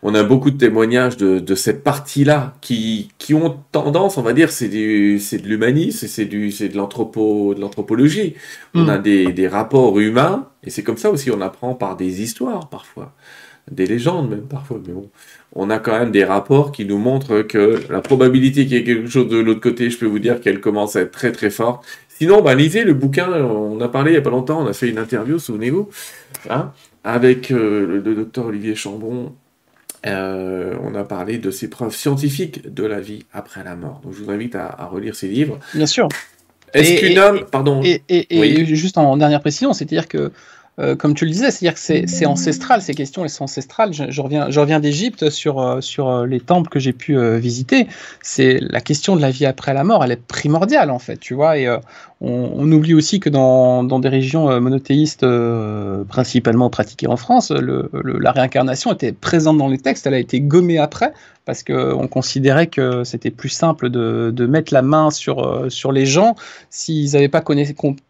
on 0.03 0.15
a 0.15 0.23
beaucoup 0.23 0.51
de 0.51 0.59
témoignages 0.59 1.17
de, 1.17 1.39
de 1.39 1.55
cette 1.55 1.83
partie-là 1.83 2.55
qui, 2.61 3.11
qui 3.19 3.35
ont 3.35 3.59
tendance, 3.73 4.19
on 4.19 4.23
va 4.23 4.33
dire, 4.33 4.51
c'est 4.51 4.69
de 4.69 5.49
l'humanisme, 5.49 6.07
c'est 6.07 6.27
de 6.27 6.77
l'anthropo, 6.77 7.55
de 7.55 7.61
l'anthropologie. 7.61 8.35
On 8.75 8.89
a 8.89 8.99
mm. 8.99 9.03
des, 9.03 9.33
des 9.33 9.49
rapports 9.49 9.99
humains, 9.99 10.49
et 10.65 10.71
c'est 10.71 10.83
comme 10.83 10.99
ça 10.99 11.11
aussi, 11.11 11.31
on 11.31 11.41
apprend 11.41 11.75
par 11.75 11.97
des 11.97 12.23
histoires 12.23 12.69
parfois, 12.69 13.15
des 13.71 13.87
légendes 13.87 14.31
même 14.31 14.47
parfois, 14.49 14.81
mais 14.87 14.93
bon 14.93 15.09
on 15.55 15.71
a 15.71 15.79
quand 15.79 15.99
même 15.99 16.11
des 16.11 16.25
rapports 16.25 16.73
qui 16.73 16.85
nous 16.85 16.99
montrent 16.99 17.43
que 17.43 17.83
la 17.91 18.01
probabilité 18.01 18.67
qu'il 18.67 18.77
y 18.77 18.81
ait 18.81 18.85
quelque 18.85 19.09
chose 19.09 19.29
de 19.29 19.39
l'autre 19.39 19.61
côté, 19.61 19.91
je 19.91 19.99
peux 19.99 20.07
vous 20.07 20.19
dire 20.19 20.41
qu'elle 20.41 20.61
commence 20.61 20.97
à 20.97 21.03
être 21.03 21.11
très 21.11 21.33
très 21.33 21.51
forte. 21.51 21.85
Sinon, 22.09 22.43
bah, 22.43 22.55
lisez 22.55 22.85
le 22.85 22.95
bouquin, 22.95 23.33
on 23.33 23.81
a 23.81 23.89
parlé 23.89 24.11
il 24.11 24.15
n'y 24.15 24.19
a 24.19 24.23
pas 24.23 24.31
longtemps, 24.31 24.63
on 24.63 24.67
a 24.67 24.73
fait 24.73 24.89
une 24.89 24.99
interview, 24.99 25.39
souvenez-vous, 25.39 25.89
hein, 26.51 26.73
avec 27.05 27.51
euh, 27.51 28.01
le 28.05 28.15
docteur 28.15 28.47
Olivier 28.47 28.75
Chambon. 28.75 29.33
Euh, 30.07 30.77
on 30.83 30.95
a 30.95 31.03
parlé 31.03 31.39
de 31.39 31.51
ces 31.51 31.69
preuves 31.69 31.95
scientifiques 31.95 32.73
de 32.73 32.85
la 32.85 33.01
vie 33.01 33.25
après 33.33 33.65
la 33.65 33.75
mort. 33.75 34.01
Donc 34.05 34.15
je 34.15 34.23
vous 34.23 34.31
invite 34.31 34.55
à, 34.55 34.89
relire 34.93 35.15
ces 35.17 35.29
livres. 35.29 35.59
Bien 35.75 35.87
sûr. 35.87 36.09
Est-ce 36.75 37.01
qu'une 37.01 37.19
homme... 37.19 37.47
Pardon? 37.51 37.83
Et, 37.83 38.65
juste 38.67 38.99
en 38.99 39.17
dernière 39.17 39.41
précision, 39.41 39.73
c'est-à-dire 39.73 40.07
que 40.07 40.31
euh, 40.79 40.95
comme 40.95 41.15
tu 41.15 41.25
le 41.25 41.33
disais, 41.33 41.51
c'est-à-dire 41.51 41.75
que 41.75 42.07
c'est 42.09 42.27
ancestral, 42.27 42.83
ces 42.83 42.95
questions, 42.95 43.25
elles 43.25 43.31
sont 43.31 43.45
ancestrales. 43.45 43.93
Je, 43.93 44.21
reviens, 44.21 44.51
je 44.51 44.61
reviens 44.61 44.79
d'Égypte 44.79 45.29
sur, 45.29 45.61
euh, 45.61 45.81
sur 45.81 46.09
euh, 46.09 46.27
les 46.27 46.39
temples 46.39 46.69
que 46.69 46.79
j'ai 46.79 46.93
pu 46.93 47.19
visiter. 47.39 47.89
C'est 48.23 48.59
la 48.61 48.81
question 48.81 49.17
de 49.17 49.21
la 49.21 49.31
vie 49.31 49.47
après 49.47 49.75
la 49.75 49.83
mort, 49.83 50.05
elle 50.05 50.13
est 50.13 50.23
primordiale 50.23 50.91
en 50.91 50.99
fait, 50.99 51.19
tu 51.19 51.35
vois. 51.35 51.59
Et 51.59 51.69
on, 52.21 52.71
oublie 52.73 52.95
aussi 52.95 53.19
que 53.21 53.31
dans, 53.31 53.83
dans 53.83 53.99
des 53.99 54.09
régions 54.09 54.61
monothéistes, 54.61 55.27
principalement 56.09 56.71
pratiquées 56.71 57.07
en 57.07 57.17
France, 57.17 57.53
la 57.53 58.33
réincarnation 58.33 58.93
était 58.93 59.13
présente 59.13 59.59
dans 59.59 59.69
les 59.69 59.79
textes, 59.79 60.07
elle 60.07 60.15
a 60.15 60.19
été 60.19 60.41
gommée 60.41 60.79
après 60.79 61.13
parce 61.49 61.63
qu'on 61.63 62.09
considérait 62.09 62.67
que 62.67 63.05
c'était 63.05 63.31
plus 63.31 63.49
simple 63.49 63.89
de, 63.89 64.31
de, 64.37 64.45
mettre 64.45 64.75
la 64.75 64.83
main 64.83 65.11
sur, 65.11 65.65
sur 65.73 65.93
les 65.93 66.05
gens 66.05 66.35
s'ils 66.69 67.13
n'avaient 67.13 67.31
pas, 67.31 67.43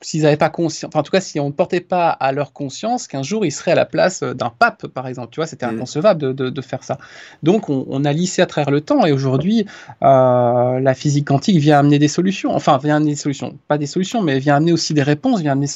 s'ils 0.00 0.36
pas 0.36 0.50
conscience, 0.50 0.88
enfin 0.88 0.98
en 0.98 1.02
tout 1.04 1.12
cas 1.12 1.20
si 1.20 1.38
on 1.38 1.46
ne 1.46 1.52
portait 1.52 1.78
pas 1.78 2.08
à 2.08 2.32
leur 2.32 2.52
conscience 2.52 3.06
qu'un 3.06 3.22
jour 3.22 3.46
il 3.46 3.52
serait 3.52 3.70
à 3.70 3.74
la 3.76 3.84
place 3.84 4.24
d'un 4.24 4.50
pape, 4.50 4.88
par 4.88 5.06
exemple. 5.06 5.28
Tu 5.30 5.36
vois, 5.36 5.46
c'était 5.46 5.66
mm. 5.66 5.76
inconcevable 5.76 6.34
de, 6.34 6.60
faire 6.62 6.82
ça. 6.82 6.98
Donc 7.44 7.68
on, 7.68 8.04
a 8.04 8.12
lissé 8.12 8.42
à 8.42 8.46
travers 8.46 8.72
le 8.72 8.80
temps 8.80 9.06
et 9.06 9.12
aujourd'hui 9.12 9.66
euh, 10.02 10.80
la 10.80 10.94
physique 10.94 11.28
quantique 11.28 11.58
vient 11.58 11.78
amener 11.78 12.00
des 12.00 12.08
solutions. 12.08 12.52
Enfin, 12.56 12.76
vient 12.78 12.96
amener 12.96 13.12
des 13.12 13.16
solutions, 13.16 13.56
pas 13.68 13.78
des 13.78 13.86
solutions, 13.86 14.20
mais 14.20 14.40
vient 14.40 14.56
amener 14.56 14.72
aussi 14.72 14.94
des 14.94 15.04
réponses, 15.04 15.42
vient 15.42 15.52
amener 15.52 15.68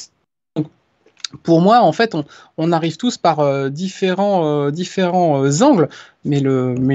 pour 1.41 1.61
moi, 1.61 1.81
en 1.81 1.91
fait, 1.91 2.15
on, 2.57 2.71
arrive 2.71 2.97
tous 2.97 3.17
par 3.17 3.39
euh, 3.39 3.69
différents, 3.69 4.45
euh, 4.45 4.71
différents 4.71 5.61
angles, 5.61 5.89
mais, 6.25 6.43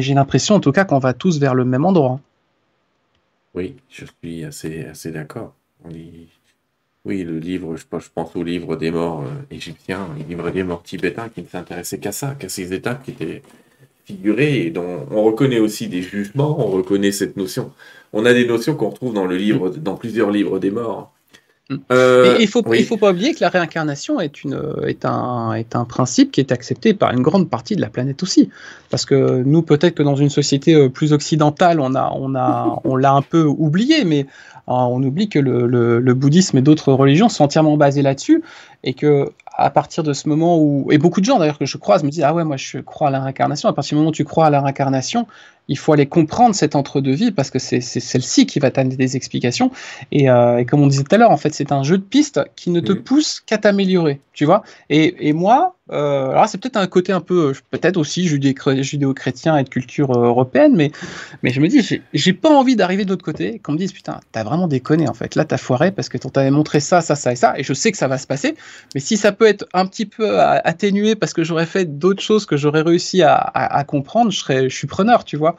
j'ai 0.00 0.14
l'impression, 0.14 0.56
en 0.56 0.60
tout 0.60 0.72
cas, 0.72 0.84
qu'on 0.84 0.98
va 0.98 1.12
tous 1.12 1.38
vers 1.38 1.54
le 1.54 1.64
même 1.64 1.84
endroit. 1.84 2.20
Oui, 3.54 3.74
je 3.90 4.04
suis 4.22 4.44
assez, 4.44 5.10
d'accord. 5.10 5.54
Oui, 5.84 7.24
le 7.24 7.38
livre, 7.38 7.76
je 7.76 7.84
pense 7.86 8.36
au 8.36 8.42
livre 8.42 8.76
des 8.76 8.90
morts 8.90 9.22
euh, 9.22 9.54
égyptiens, 9.54 10.08
le 10.18 10.24
livre 10.24 10.50
des 10.50 10.62
morts 10.62 10.82
tibétains, 10.82 11.28
qui 11.28 11.42
ne 11.42 11.46
s'intéressait 11.46 11.98
qu'à 11.98 12.12
ça, 12.12 12.36
qu'à 12.38 12.48
ces 12.48 12.72
étapes 12.72 13.02
qui 13.02 13.12
étaient 13.12 13.42
figurées 14.04 14.66
et 14.66 14.70
dont 14.70 15.06
on 15.10 15.22
reconnaît 15.22 15.60
aussi 15.60 15.88
des 15.88 16.02
jugements, 16.02 16.58
on 16.60 16.70
reconnaît 16.70 17.12
cette 17.12 17.36
notion. 17.36 17.72
On 18.12 18.24
a 18.24 18.32
des 18.32 18.46
notions 18.46 18.74
qu'on 18.74 18.90
retrouve 18.90 19.14
dans 19.14 19.96
plusieurs 19.96 20.30
livres 20.30 20.58
des 20.58 20.70
morts. 20.70 21.12
Euh, 21.92 22.38
il 22.40 22.48
faut, 22.48 22.64
il 22.72 22.84
faut 22.84 22.96
pas 22.96 23.10
oublier 23.10 23.34
que 23.34 23.40
la 23.40 23.50
réincarnation 23.50 24.20
est, 24.20 24.42
une, 24.42 24.58
est, 24.86 25.04
un, 25.04 25.52
est 25.52 25.76
un 25.76 25.84
principe 25.84 26.32
qui 26.32 26.40
est 26.40 26.50
accepté 26.50 26.94
par 26.94 27.12
une 27.12 27.20
grande 27.20 27.50
partie 27.50 27.76
de 27.76 27.82
la 27.82 27.90
planète 27.90 28.22
aussi. 28.22 28.48
Parce 28.88 29.04
que 29.04 29.42
nous, 29.44 29.60
peut-être 29.60 29.94
que 29.94 30.02
dans 30.02 30.16
une 30.16 30.30
société 30.30 30.74
euh, 30.74 30.88
plus 30.88 31.12
occidentale, 31.12 31.80
on 31.80 31.94
a, 31.94 32.10
on 32.14 32.34
a, 32.34 32.80
on 32.84 32.96
l'a 32.96 33.12
un 33.12 33.22
peu 33.22 33.42
oublié, 33.42 34.04
mais 34.04 34.26
on 34.66 35.02
oublie 35.02 35.28
que 35.28 35.38
le, 35.38 36.14
bouddhisme 36.14 36.58
et 36.58 36.62
d'autres 36.62 36.92
religions 36.92 37.28
sont 37.28 37.44
entièrement 37.44 37.76
basées 37.76 38.02
là-dessus 38.02 38.42
et 38.84 38.94
que 38.94 39.30
à 39.56 39.70
partir 39.70 40.04
de 40.04 40.12
ce 40.12 40.28
moment 40.28 40.58
où 40.58 40.86
et 40.92 40.98
beaucoup 40.98 41.20
de 41.20 41.24
gens 41.24 41.38
d'ailleurs 41.38 41.58
que 41.58 41.66
je 41.66 41.76
croise 41.78 42.04
me 42.04 42.10
disent 42.10 42.22
ah 42.22 42.32
ouais 42.32 42.44
moi 42.44 42.56
je 42.56 42.78
crois 42.78 43.08
à 43.08 43.10
la 43.10 43.20
réincarnation. 43.20 43.68
À 43.68 43.72
partir 43.72 43.96
du 43.96 43.98
moment 43.98 44.10
où 44.10 44.12
tu 44.12 44.24
crois 44.24 44.46
à 44.46 44.50
la 44.50 44.60
réincarnation 44.60 45.26
il 45.66 45.76
faut 45.76 45.92
aller 45.92 46.06
comprendre 46.06 46.54
cette 46.54 46.76
entre-deux-vie 46.76 47.30
parce 47.30 47.50
que 47.50 47.58
c'est 47.58 47.80
celle-ci 47.80 48.46
qui 48.46 48.58
va 48.58 48.70
t'amener 48.70 48.96
des 48.96 49.16
explications. 49.16 49.70
Euh, 50.14 50.56
et, 50.56 50.64
comme 50.64 50.80
on 50.80 50.86
disait 50.86 51.04
tout 51.04 51.14
à 51.14 51.18
l'heure 51.18 51.30
en 51.30 51.36
fait 51.36 51.52
c'est 51.54 51.72
un 51.72 51.82
jeu 51.82 51.98
de 51.98 52.02
pistes 52.02 52.40
qui 52.56 52.70
ne 52.70 52.80
te 52.80 52.92
pousse 52.92 53.40
qu'à 53.40 53.58
t'améliorer 53.58 54.20
tu 54.32 54.44
vois. 54.44 54.62
Et, 54.90 55.28
et 55.28 55.32
moi 55.32 55.74
euh, 55.90 56.30
alors 56.30 56.48
c'est 56.48 56.58
peut-être 56.58 56.76
un 56.76 56.86
côté 56.86 57.12
un 57.12 57.20
peu, 57.20 57.52
peut-être 57.70 57.96
aussi 57.96 58.26
judéo-chrétien 58.26 59.56
et 59.56 59.64
de 59.64 59.68
culture 59.68 60.16
euh, 60.16 60.26
européenne, 60.26 60.74
mais, 60.76 60.92
mais 61.42 61.50
je 61.50 61.60
me 61.60 61.68
dis, 61.68 62.00
j'ai 62.12 62.32
pas 62.32 62.50
envie 62.50 62.76
d'arriver 62.76 63.04
de 63.04 63.10
l'autre 63.10 63.24
côté, 63.24 63.58
qu'on 63.58 63.72
me 63.72 63.78
dise, 63.78 63.92
putain, 63.92 64.20
t'as 64.32 64.44
vraiment 64.44 64.68
déconné 64.68 65.08
en 65.08 65.14
fait, 65.14 65.34
là 65.34 65.44
t'as 65.44 65.56
foiré 65.56 65.90
parce 65.92 66.08
que 66.08 66.18
t'avais 66.18 66.50
montré 66.50 66.80
ça, 66.80 67.00
ça, 67.00 67.14
ça 67.14 67.32
et 67.32 67.36
ça, 67.36 67.58
et 67.58 67.62
je 67.62 67.72
sais 67.72 67.90
que 67.90 67.98
ça 67.98 68.08
va 68.08 68.18
se 68.18 68.26
passer, 68.26 68.54
mais 68.94 69.00
si 69.00 69.16
ça 69.16 69.32
peut 69.32 69.46
être 69.46 69.66
un 69.72 69.86
petit 69.86 70.06
peu 70.06 70.40
atténué 70.40 71.14
parce 71.14 71.32
que 71.32 71.44
j'aurais 71.44 71.66
fait 71.66 71.98
d'autres 71.98 72.22
choses 72.22 72.46
que 72.46 72.56
j'aurais 72.56 72.82
réussi 72.82 73.22
à, 73.22 73.34
à, 73.34 73.84
comprendre, 73.84 74.30
je, 74.30 74.38
serais, 74.38 74.68
je 74.68 74.76
suis 74.76 74.86
preneur, 74.86 75.24
tu 75.24 75.36
vois. 75.36 75.56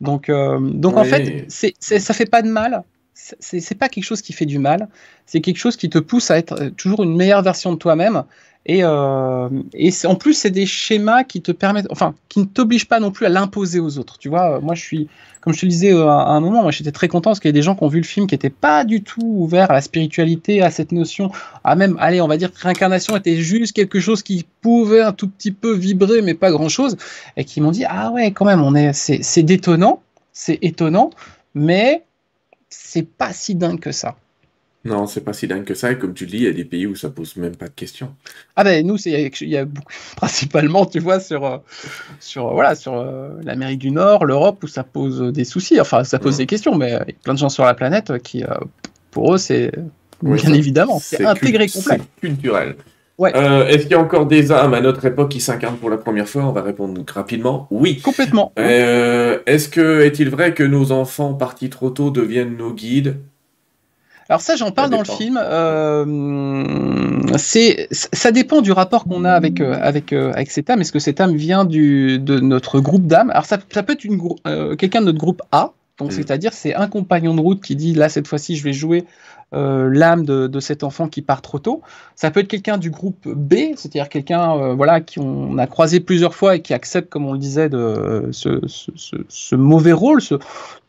Donc, 0.00 0.28
euh, 0.28 0.58
donc 0.60 0.96
en 0.96 1.04
fait, 1.04 1.46
c'est, 1.48 1.74
ça 1.80 2.14
fait 2.14 2.30
pas 2.30 2.42
de 2.42 2.48
mal, 2.48 2.84
c'est 3.14 3.78
pas 3.78 3.88
quelque 3.88 4.04
chose 4.04 4.22
qui 4.22 4.32
fait 4.32 4.46
du 4.46 4.58
mal, 4.58 4.88
c'est 5.26 5.40
quelque 5.40 5.58
chose 5.58 5.76
qui 5.76 5.90
te 5.90 5.98
pousse 5.98 6.30
à 6.30 6.38
être 6.38 6.70
toujours 6.76 7.02
une 7.02 7.16
meilleure 7.16 7.42
version 7.42 7.72
de 7.72 7.78
toi-même 7.78 8.24
et, 8.66 8.84
euh, 8.84 9.48
en 10.04 10.14
plus, 10.16 10.34
c'est 10.34 10.50
des 10.50 10.66
schémas 10.66 11.24
qui 11.24 11.40
te 11.40 11.50
permettent, 11.50 11.86
enfin, 11.90 12.14
qui 12.28 12.40
ne 12.40 12.44
t'obligent 12.44 12.86
pas 12.86 13.00
non 13.00 13.10
plus 13.10 13.24
à 13.24 13.30
l'imposer 13.30 13.80
aux 13.80 13.98
autres. 13.98 14.18
Tu 14.18 14.28
vois, 14.28 14.60
moi, 14.60 14.74
je 14.74 14.82
suis, 14.82 15.08
comme 15.40 15.54
je 15.54 15.60
te 15.60 15.66
le 15.66 15.70
disais 15.70 15.92
euh, 15.94 16.06
à 16.06 16.28
un 16.28 16.40
moment, 16.40 16.62
moi, 16.62 16.70
j'étais 16.70 16.92
très 16.92 17.08
content 17.08 17.30
parce 17.30 17.40
qu'il 17.40 17.48
y 17.48 17.50
a 17.50 17.52
des 17.54 17.62
gens 17.62 17.74
qui 17.74 17.82
ont 17.84 17.88
vu 17.88 17.98
le 17.98 18.06
film 18.06 18.26
qui 18.26 18.34
n'étaient 18.34 18.50
pas 18.50 18.84
du 18.84 19.02
tout 19.02 19.22
ouverts 19.24 19.70
à 19.70 19.74
la 19.74 19.80
spiritualité, 19.80 20.62
à 20.62 20.70
cette 20.70 20.92
notion, 20.92 21.32
à 21.64 21.74
même, 21.74 21.96
allez, 22.00 22.20
on 22.20 22.28
va 22.28 22.36
dire 22.36 22.52
que 22.52 22.60
réincarnation 22.60 23.16
était 23.16 23.36
juste 23.36 23.72
quelque 23.72 23.98
chose 23.98 24.22
qui 24.22 24.46
pouvait 24.60 25.00
un 25.00 25.12
tout 25.12 25.28
petit 25.28 25.52
peu 25.52 25.72
vibrer, 25.72 26.20
mais 26.20 26.34
pas 26.34 26.50
grand 26.50 26.68
chose, 26.68 26.98
et 27.38 27.44
qui 27.44 27.62
m'ont 27.62 27.70
dit, 27.70 27.86
ah 27.88 28.10
ouais, 28.10 28.30
quand 28.32 28.44
même, 28.44 28.62
on 28.62 28.74
est, 28.74 28.92
c'est 28.92 29.42
détonnant, 29.42 30.02
c'est 30.32 30.58
étonnant, 30.60 31.10
mais 31.54 32.04
c'est 32.68 33.08
pas 33.08 33.32
si 33.32 33.54
dingue 33.54 33.80
que 33.80 33.92
ça. 33.92 34.16
Non, 34.84 35.06
c'est 35.06 35.20
pas 35.20 35.34
si 35.34 35.46
dingue 35.46 35.64
que 35.64 35.74
ça. 35.74 35.92
Et 35.92 35.98
comme 35.98 36.14
tu 36.14 36.24
le 36.24 36.30
dis, 36.30 36.38
il 36.38 36.44
y 36.44 36.48
a 36.48 36.52
des 36.52 36.64
pays 36.64 36.86
où 36.86 36.94
ça 36.94 37.10
pose 37.10 37.36
même 37.36 37.54
pas 37.54 37.66
de 37.66 37.72
questions. 37.72 38.14
Ah 38.56 38.64
ben 38.64 38.86
nous, 38.86 38.96
c'est 38.96 39.30
il 39.40 39.48
y 39.48 39.56
a 39.56 39.66
beaucoup, 39.66 39.92
principalement, 40.16 40.86
tu 40.86 41.00
vois, 41.00 41.20
sur 41.20 41.44
euh, 41.44 41.58
sur 42.18 42.52
voilà 42.54 42.74
sur 42.74 42.94
euh, 42.94 43.28
l'Amérique 43.44 43.80
du 43.80 43.90
Nord, 43.90 44.24
l'Europe 44.24 44.62
où 44.64 44.68
ça 44.68 44.82
pose 44.82 45.20
des 45.32 45.44
soucis. 45.44 45.78
Enfin, 45.80 46.04
ça 46.04 46.18
pose 46.18 46.38
des 46.38 46.46
questions, 46.46 46.76
mais 46.76 46.88
il 46.88 46.92
y 46.92 46.94
a 46.94 47.22
plein 47.22 47.34
de 47.34 47.38
gens 47.38 47.50
sur 47.50 47.64
la 47.64 47.74
planète 47.74 48.22
qui, 48.22 48.42
euh, 48.42 48.54
pour 49.10 49.34
eux, 49.34 49.38
c'est 49.38 49.70
bien 50.22 50.52
évidemment, 50.54 50.98
c'est 50.98 51.24
intégré 51.26 51.68
complet. 51.68 51.98
C'est 51.98 52.28
culturel. 52.28 52.76
Ouais. 53.18 53.32
Est-ce 53.34 53.82
qu'il 53.82 53.90
y 53.90 53.94
a 53.94 54.00
encore 54.00 54.24
des 54.24 54.50
âmes 54.50 54.72
à 54.72 54.80
notre 54.80 55.04
époque 55.04 55.28
qui 55.28 55.40
s'incarnent 55.40 55.76
pour 55.76 55.90
la 55.90 55.98
première 55.98 56.26
fois? 56.26 56.46
On 56.46 56.52
va 56.52 56.62
répondre 56.62 57.04
rapidement. 57.12 57.68
Oui. 57.70 58.00
Complètement. 58.00 58.54
Est-ce 58.56 59.68
que 59.68 60.00
est-il 60.00 60.30
vrai 60.30 60.54
que 60.54 60.62
nos 60.62 60.90
enfants 60.90 61.34
partis 61.34 61.68
trop 61.68 61.90
tôt 61.90 62.10
deviennent 62.10 62.56
nos 62.56 62.72
guides? 62.72 63.18
Alors 64.30 64.42
ça, 64.42 64.54
j'en 64.54 64.70
parle 64.70 64.90
dans 64.90 65.00
le 65.00 65.04
film. 65.04 65.40
Euh, 65.42 66.06
c'est, 67.36 67.88
ça 67.90 68.30
dépend 68.30 68.60
du 68.60 68.70
rapport 68.70 69.02
qu'on 69.02 69.24
a 69.24 69.32
avec 69.32 69.60
euh, 69.60 69.76
avec 69.82 70.12
euh, 70.12 70.30
avec 70.32 70.52
cette 70.52 70.70
âme. 70.70 70.80
Est-ce 70.80 70.92
que 70.92 71.00
cette 71.00 71.20
âme 71.20 71.34
vient 71.34 71.64
du 71.64 72.20
de 72.20 72.38
notre 72.38 72.78
groupe 72.78 73.08
d'âmes 73.08 73.30
Alors 73.30 73.44
ça, 73.44 73.58
ça, 73.72 73.82
peut 73.82 73.94
être 73.94 74.04
une 74.04 74.20
quelqu'un 74.76 75.00
de 75.00 75.06
notre 75.06 75.18
groupe 75.18 75.42
A. 75.50 75.72
Donc 75.98 76.10
mm. 76.10 76.12
c'est-à-dire 76.12 76.52
c'est 76.52 76.76
un 76.76 76.86
compagnon 76.86 77.34
de 77.34 77.40
route 77.40 77.60
qui 77.60 77.74
dit 77.74 77.92
là 77.92 78.08
cette 78.08 78.28
fois-ci 78.28 78.54
je 78.54 78.62
vais 78.62 78.72
jouer 78.72 79.04
euh, 79.38 79.39
l'âme 79.52 80.24
de, 80.24 80.60
cet 80.60 80.84
enfant 80.84 81.08
qui 81.08 81.22
part 81.22 81.42
trop 81.42 81.58
tôt. 81.58 81.82
Ça 82.20 82.30
peut 82.30 82.40
être 82.40 82.48
quelqu'un 82.48 82.76
du 82.76 82.90
groupe 82.90 83.26
B, 83.26 83.54
c'est-à-dire 83.76 84.10
quelqu'un 84.10 84.54
euh, 84.54 84.74
voilà 84.74 85.00
qui 85.00 85.18
on 85.18 85.56
a 85.56 85.66
croisé 85.66 86.00
plusieurs 86.00 86.34
fois 86.34 86.56
et 86.56 86.60
qui 86.60 86.74
accepte, 86.74 87.08
comme 87.08 87.26
on 87.26 87.32
le 87.32 87.38
disait, 87.38 87.70
de 87.70 88.28
ce, 88.30 89.54
mauvais 89.54 89.92
rôle, 89.92 90.20
ce 90.20 90.34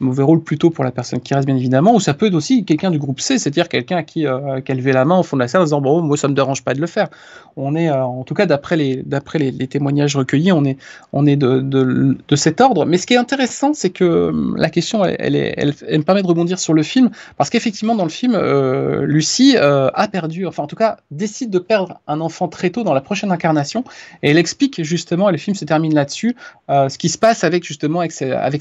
mauvais 0.01 0.23
rôle 0.23 0.43
plutôt 0.43 0.71
pour 0.71 0.83
la 0.83 0.91
personne 0.91 1.21
qui 1.21 1.33
reste 1.33 1.45
bien 1.45 1.55
évidemment. 1.55 1.95
Ou 1.95 2.01
ça 2.01 2.13
peut 2.13 2.25
être 2.25 2.33
aussi 2.33 2.65
quelqu'un 2.65 2.91
du 2.91 2.99
groupe 2.99 3.21
C, 3.21 3.37
c'est-à-dire 3.37 3.69
quelqu'un 3.69 4.03
qui, 4.03 4.27
euh, 4.27 4.59
a 4.59 4.73
levé 4.73 4.91
la 4.91 5.05
main 5.05 5.19
au 5.19 5.23
fond 5.23 5.37
de 5.37 5.41
la 5.41 5.47
salle 5.47 5.61
en 5.61 5.63
disant 5.63 5.79
bon 5.79 6.01
moi 6.01 6.17
ça 6.17 6.27
me 6.27 6.33
dérange 6.33 6.63
pas 6.63 6.73
de 6.73 6.81
le 6.81 6.87
faire. 6.87 7.07
On 7.55 7.75
est 7.75 7.89
en 7.89 8.23
tout 8.23 8.33
cas 8.33 8.45
d'après 8.45 8.75
les 8.75 9.01
d'après 9.03 9.39
les, 9.39 9.67
témoignages 9.67 10.17
recueillis, 10.17 10.51
on 10.51 10.65
est 10.65 10.77
on 11.13 11.25
est 11.25 11.37
de, 11.37 11.61
de, 11.61 12.35
cet 12.35 12.59
ordre. 12.59 12.85
Mais 12.85 12.97
ce 12.97 13.07
qui 13.07 13.13
est 13.13 13.17
intéressant, 13.17 13.73
c'est 13.73 13.89
que 13.89 14.33
la 14.57 14.69
question 14.69 15.05
elle, 15.05 15.35
elle, 15.35 15.73
elle, 15.87 15.99
me 15.99 16.03
permet 16.03 16.23
de 16.23 16.27
rebondir 16.27 16.59
sur 16.59 16.73
le 16.73 16.83
film 16.83 17.09
parce 17.37 17.49
qu'effectivement 17.49 17.95
dans 17.95 18.03
le 18.03 18.09
film 18.09 18.35
euh, 18.51 19.05
Lucie 19.05 19.55
euh, 19.57 19.89
a 19.93 20.07
perdu, 20.07 20.45
enfin 20.45 20.63
en 20.63 20.67
tout 20.67 20.75
cas 20.75 20.97
décide 21.09 21.49
de 21.49 21.59
perdre 21.59 21.99
un 22.07 22.21
enfant 22.21 22.47
très 22.47 22.69
tôt 22.69 22.83
dans 22.83 22.93
la 22.93 23.01
prochaine 23.01 23.31
incarnation, 23.31 23.83
et 24.21 24.31
elle 24.31 24.37
explique 24.37 24.83
justement, 24.83 25.29
et 25.29 25.31
le 25.31 25.37
film 25.37 25.55
se 25.55 25.65
termine 25.65 25.95
là-dessus, 25.95 26.35
euh, 26.69 26.89
ce 26.89 26.97
qui 26.97 27.09
se 27.09 27.17
passe 27.17 27.43
avec 27.43 27.63
justement 27.63 28.01
avec, 28.01 28.11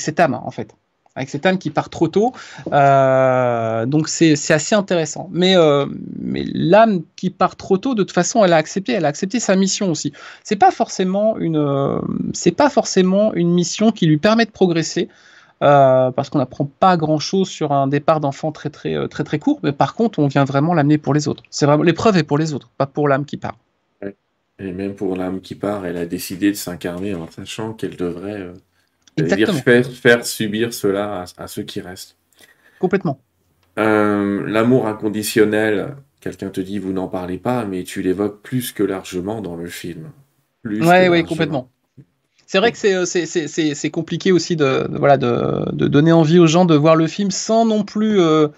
cette 0.01 0.21
âme 0.21 0.35
en 0.35 0.51
fait 0.51 0.75
avec 1.17 1.29
cette 1.29 1.45
âme 1.45 1.59
qui 1.59 1.71
part 1.71 1.91
trop 1.91 2.07
tôt. 2.07 2.33
donc 2.67 4.09
c'est 4.09 4.53
assez 4.53 4.75
intéressant. 4.77 5.29
Mais, 5.33 5.57
mais 6.19 6.45
l'âme 6.55 7.03
qui 7.17 7.31
part 7.31 7.57
trop 7.57 7.79
tôt, 7.79 7.95
de 7.95 8.05
toute 8.05 8.15
façon, 8.15 8.45
elle 8.45 8.53
a 8.53 8.57
accepté, 8.57 8.93
elle 8.93 9.05
a 9.05 9.09
accepté 9.09 9.41
sa 9.41 9.57
mission 9.57 9.91
aussi. 9.91 10.13
C'est 10.45 10.57
pas 10.57 10.71
forcément 10.71 11.37
une, 11.37 12.01
c'est 12.33 12.53
pas 12.53 12.71
forcément 12.71 13.35
une 13.35 13.51
mission 13.53 13.91
qui 13.91 14.07
lui 14.07 14.19
permet 14.19 14.47
de 14.47 14.53
progresser. 14.53 15.09
Euh, 15.63 16.11
parce 16.11 16.31
qu'on 16.31 16.39
n'apprend 16.39 16.65
pas 16.65 16.97
grand-chose 16.97 17.47
sur 17.47 17.73
un 17.73 17.87
départ 17.87 18.21
d'enfant 18.21 18.51
très 18.51 18.71
très 18.71 18.95
euh, 18.95 19.09
très 19.09 19.25
très 19.25 19.39
court, 19.39 19.61
mais 19.63 19.73
par 19.73 19.95
contre 19.95 20.19
on 20.19 20.27
vient 20.27 20.45
vraiment 20.45 20.73
l'amener 20.73 20.97
pour 20.97 21.13
les 21.13 21.29
autres. 21.29 21.43
C'est 21.51 21.67
vraiment 21.67 21.83
l'épreuve 21.83 22.17
est 22.17 22.23
pour 22.23 22.39
les 22.39 22.55
autres, 22.55 22.71
pas 22.79 22.87
pour 22.87 23.09
l'âme 23.09 23.27
qui 23.27 23.37
part. 23.37 23.59
Et 24.59 24.73
même 24.73 24.95
pour 24.95 25.17
l'âme 25.17 25.43
qui 25.43 25.55
part, 25.55 25.85
elle 25.85 25.99
a 25.99 26.07
décidé 26.07 26.51
de 26.51 26.57
s'incarner 26.57 27.15
en 27.15 27.31
sachant 27.31 27.75
qu'elle 27.75 27.97
devrait 27.97 28.41
euh, 28.41 29.27
faire, 29.27 29.85
faire, 29.87 30.25
subir 30.25 30.73
cela 30.73 31.25
à, 31.37 31.47
ceux 31.47 31.63
qui 31.63 31.81
restent. 31.81 32.17
Complètement. 32.79 33.21
L'amour 33.77 34.87
inconditionnel, 34.87 35.97
quelqu'un 36.21 36.51
te 36.51 36.61
dit 36.61 36.79
vous 36.79 36.93
n'en 36.93 37.09
parlez 37.09 37.39
pas, 37.39 37.65
mais 37.65 37.85
tu 37.85 38.03
l'évoques 38.03 38.43
plus 38.43 38.73
que 38.73 38.83
largement 38.83 39.41
dans 39.41 39.57
le 39.57 39.67
film. 39.67 40.11
Ouais, 40.65 41.09
oui, 41.09 41.25
complètement. 41.25 41.71
C'est 42.53 42.59
vrai 42.59 42.73
que 42.73 42.85
euh, 42.85 43.75
c'est 43.75 43.91
compliqué 43.91 44.33
aussi 44.33 44.57
de, 44.57 44.89
voilà, 44.91 45.17
de, 45.19 45.87
donner 45.87 46.11
envie 46.11 46.41
aux 46.41 46.49
gens 46.49 46.65
de 46.65 46.75
voir 46.75 46.97
le 46.97 47.07
film 47.07 47.31
sans 47.31 47.65
non 47.65 47.85
plus 47.85 48.21
euh, 48.21 48.49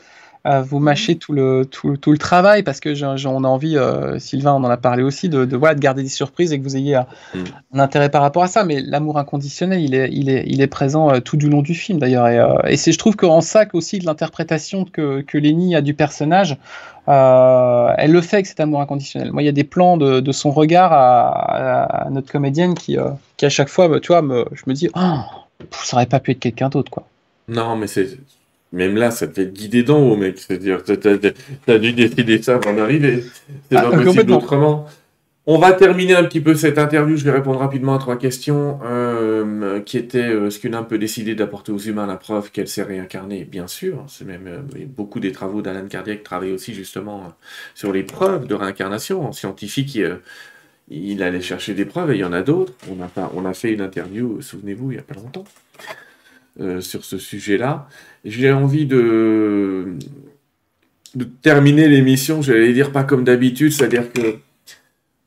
vous 0.45 0.79
mâchez 0.79 1.17
tout 1.17 1.33
le, 1.33 1.65
tout, 1.65 1.97
tout 1.97 2.13
le 2.13 2.19
travail 2.19 2.63
parce 2.63 2.81
que 2.81 2.95
j'en 2.95 3.17
ai 3.17 3.47
envie, 3.47 3.77
Sylvain 4.19 4.53
on 4.53 4.65
en 4.65 4.71
a 4.71 4.77
parlé 4.77 5.03
aussi, 5.03 5.29
de, 5.29 5.45
de, 5.45 5.57
voilà, 5.57 5.75
de 5.75 5.81
garder 5.81 6.03
des 6.03 6.09
surprises 6.09 6.53
et 6.53 6.59
que 6.59 6.65
vous 6.65 6.77
ayez 6.77 7.01
mm. 7.35 7.39
un, 7.75 7.79
intérêt 7.79 8.11
par 8.11 8.23
rapport 8.23 8.43
à 8.43 8.49
ça. 8.49 8.65
Mais 8.65 8.81
l'amour 8.81 9.19
inconditionnel, 9.19 9.81
il 9.81 9.95
est, 9.95 10.11
il 10.13 10.29
est, 10.29 10.45
il 10.47 10.61
est 10.61 10.67
présent 10.67 11.21
tout 11.21 11.37
du 11.37 11.49
long 11.49 11.63
du 11.63 11.75
film 11.75 11.99
d'ailleurs. 11.99 12.29
Et, 12.29 12.73
et 12.73 12.77
c'est, 12.77 12.93
je 12.93 12.99
trouve 12.99 13.17
qu'en 13.17 13.41
ça 13.41 13.67
aussi 13.73 13.99
de 13.99 14.07
l'interprétation 14.07 14.85
que, 14.85 15.21
que 15.23 15.39
Lenny 15.39 15.75
a 15.77 15.81
du 15.81 15.95
personnage, 15.95 16.57
euh, 17.09 17.93
elle 17.99 18.13
le 18.13 18.21
fait 18.21 18.37
avec 18.37 18.47
cet 18.47 18.61
amour 18.61 18.81
inconditionnel. 18.81 19.33
Moi, 19.33 19.43
il 19.43 19.47
y 19.47 19.49
a 19.49 19.53
des 19.53 19.65
plans 19.65 19.97
de, 19.97 20.21
de 20.21 20.33
son 20.33 20.51
regard 20.51 20.93
à, 20.93 22.07
à, 22.07 22.11
notre 22.11 22.31
comédienne 22.31 22.75
qui, 22.75 22.99
euh, 22.99 23.11
qui, 23.37 23.47
à 23.47 23.51
chaque 23.51 23.69
fois, 23.69 24.01
tu 24.01 24.09
vois, 24.09 24.23
me, 24.23 24.45
je 24.53 24.63
me 24.67 24.75
dis, 24.75 24.89
oh, 24.95 25.19
ça 25.71 25.97
aurait 25.97 26.07
pas 26.07 26.21
pu 26.21 26.33
être 26.33 26.41
quelqu'un 26.41 26.69
d'autre, 26.69 26.91
quoi. 26.91 27.05
Non, 27.49 27.77
mais 27.77 27.87
c'est. 27.87 28.19
Même 28.73 28.97
là, 28.97 29.11
ça 29.11 29.27
te 29.29 29.35
fait 29.35 29.53
guider 29.53 29.83
d'en 29.83 29.99
haut, 29.99 30.17
mec. 30.17 30.39
C'est-à-dire, 30.39 30.83
t'as 31.67 31.79
dû 31.79 31.93
décider 31.93 32.43
ça 32.43 32.57
avant 32.57 32.73
d'arriver. 32.73 33.25
C'est 33.71 33.77
ah, 33.77 33.91
pas 33.91 34.03
possible 34.03 34.33
autrement. 34.33 34.87
On 35.45 35.59
va 35.59 35.73
terminer 35.73 36.15
un 36.15 36.23
petit 36.23 36.41
peu 36.41 36.55
cette 36.55 36.79
interview. 36.79 37.17
Je 37.17 37.25
vais 37.25 37.33
répondre 37.33 37.59
rapidement 37.59 37.97
à 37.97 37.99
trois 37.99 38.17
questions, 38.17 38.79
euh, 38.85 39.81
qui 39.81 39.99
étaient 39.99 40.19
euh, 40.19 40.51
ce 40.51 40.61
qu'une 40.61 40.73
âme 40.73 40.87
peut 40.87 40.99
décider 40.99 41.35
d'apporter 41.35 41.73
aux 41.73 41.79
humains 41.79 42.07
la 42.07 42.17
preuve 42.17 42.53
qu'elle 42.53 42.69
s'est 42.69 42.85
réincarnée 42.85 43.45
Bien 43.45 43.67
sûr, 43.67 44.05
c'est 44.07 44.25
même 44.25 44.47
euh, 44.47 44.85
beaucoup 44.87 45.19
des 45.19 45.33
travaux 45.33 45.61
d'Alan 45.61 45.89
Kardec 45.89 46.23
travaillent 46.23 46.53
aussi 46.53 46.75
justement 46.75 47.35
sur 47.75 47.93
les 47.93 48.05
preuves 48.05 48.47
de 48.47 48.55
réincarnation. 48.55 49.27
En 49.27 49.33
scientifique, 49.33 49.99
il, 50.89 51.23
allait 51.25 51.41
chercher 51.41 51.75
des 51.75 51.87
preuves 51.87 52.13
et 52.13 52.15
il 52.15 52.21
y 52.21 52.25
en 52.25 52.33
a 52.33 52.43
d'autres. 52.43 52.75
On 52.89 53.03
a, 53.03 53.33
on 53.35 53.45
a 53.45 53.53
fait 53.53 53.73
une 53.73 53.81
interview, 53.81 54.41
souvenez-vous, 54.41 54.93
il 54.93 54.95
y 54.95 55.01
a 55.01 55.03
pas 55.03 55.15
longtemps, 55.15 55.45
sur 56.81 57.05
ce 57.05 57.19
sujet-là. 57.19 57.89
J'ai 58.25 58.53
envie 58.53 58.87
de, 58.87 59.97
de 61.15 61.25
terminer 61.25 61.89
l'émission. 61.89 62.43
J'allais 62.43 62.73
dire 62.73 62.93
pas 62.93 63.05
comme 63.05 63.25
d'habitude, 63.25 63.73
c'est-à-dire 63.73 64.13
que 64.13 64.37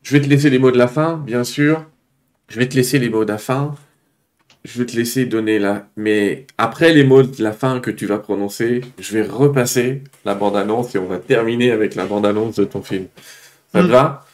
je 0.04 0.12
vais 0.12 0.22
te 0.22 0.30
laisser 0.30 0.50
les 0.50 0.60
mots 0.60 0.72
de 0.72 0.78
la 0.78 0.88
fin, 0.88 1.18
bien 1.18 1.44
sûr. 1.44 1.86
Je 2.48 2.60
vais 2.60 2.70
te 2.70 2.76
laisser 2.76 3.00
les 3.00 3.10
mots 3.10 3.26
de 3.26 3.32
la 3.32 3.40
fin. 3.40 3.76
Je 4.64 4.80
vais 4.80 4.86
te 4.86 4.96
laisser 4.96 5.26
donner 5.26 5.60
la... 5.60 5.88
Mais 5.96 6.46
après 6.58 6.94
les 6.94 7.04
mots 7.04 7.24
de 7.24 7.44
la 7.44 7.54
fin 7.54 7.80
que 7.80 7.92
tu 7.92 8.06
vas 8.06 8.20
prononcer, 8.20 8.82
je 9.00 9.14
vais 9.14 9.24
repasser 9.24 10.04
la 10.24 10.36
bande-annonce 10.36 10.96
et 10.96 11.00
on 11.00 11.08
va 11.08 11.18
terminer 11.18 11.72
avec 11.72 11.96
la 11.96 12.06
bande-annonce 12.06 12.56
de 12.56 12.66
ton 12.66 12.82
film. 12.82 13.08
Ça 13.72 13.82
te 13.82 13.88
hmm. 13.88 13.92
va? 13.92 14.26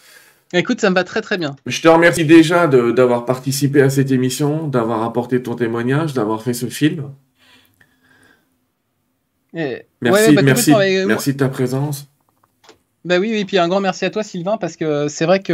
Écoute, 0.53 0.81
ça 0.81 0.89
me 0.89 0.95
va 0.95 1.03
très 1.03 1.21
très 1.21 1.37
bien. 1.37 1.55
Je 1.65 1.81
te 1.81 1.87
remercie 1.87 2.25
déjà 2.25 2.67
d'avoir 2.67 3.25
participé 3.25 3.81
à 3.81 3.89
cette 3.89 4.11
émission, 4.11 4.67
d'avoir 4.67 5.03
apporté 5.03 5.41
ton 5.41 5.55
témoignage, 5.55 6.13
d'avoir 6.13 6.43
fait 6.43 6.53
ce 6.53 6.65
film. 6.67 7.11
merci, 9.53 10.35
bah, 10.35 10.41
merci, 10.41 10.73
merci 11.05 11.33
de 11.33 11.37
ta 11.37 11.49
présence. 11.49 12.11
Bah 13.03 13.17
oui, 13.17 13.33
et 13.33 13.45
puis 13.45 13.57
un 13.57 13.67
grand 13.67 13.81
merci 13.81 14.05
à 14.05 14.11
toi 14.11 14.21
Sylvain, 14.21 14.57
parce 14.57 14.75
que 14.75 15.07
c'est 15.07 15.25
vrai 15.25 15.39
que, 15.39 15.53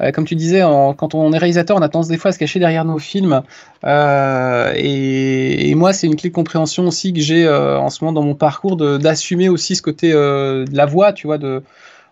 euh, 0.00 0.12
comme 0.12 0.24
tu 0.24 0.36
disais, 0.36 0.60
quand 0.60 1.12
on 1.14 1.32
est 1.32 1.38
réalisateur, 1.38 1.76
on 1.76 1.82
a 1.82 1.88
tendance 1.88 2.06
des 2.06 2.16
fois 2.16 2.28
à 2.28 2.32
se 2.32 2.38
cacher 2.38 2.60
derrière 2.60 2.84
nos 2.84 3.00
films. 3.00 3.42
Euh, 3.84 4.72
et, 4.76 5.74
moi, 5.74 5.92
c'est 5.92 6.06
une 6.06 6.14
clé 6.14 6.30
de 6.30 6.34
compréhension 6.34 6.86
aussi 6.86 7.12
que 7.12 7.18
j'ai 7.18 7.44
euh, 7.44 7.76
en 7.80 7.90
ce 7.90 8.04
moment 8.04 8.12
dans 8.12 8.24
mon 8.24 8.36
parcours, 8.36 8.76
d'assumer 8.76 9.48
aussi 9.48 9.74
ce 9.74 9.82
côté 9.82 10.12
de 10.12 10.76
la 10.76 10.86
voix, 10.86 11.12
tu 11.12 11.26
vois, 11.26 11.38
de... 11.38 11.62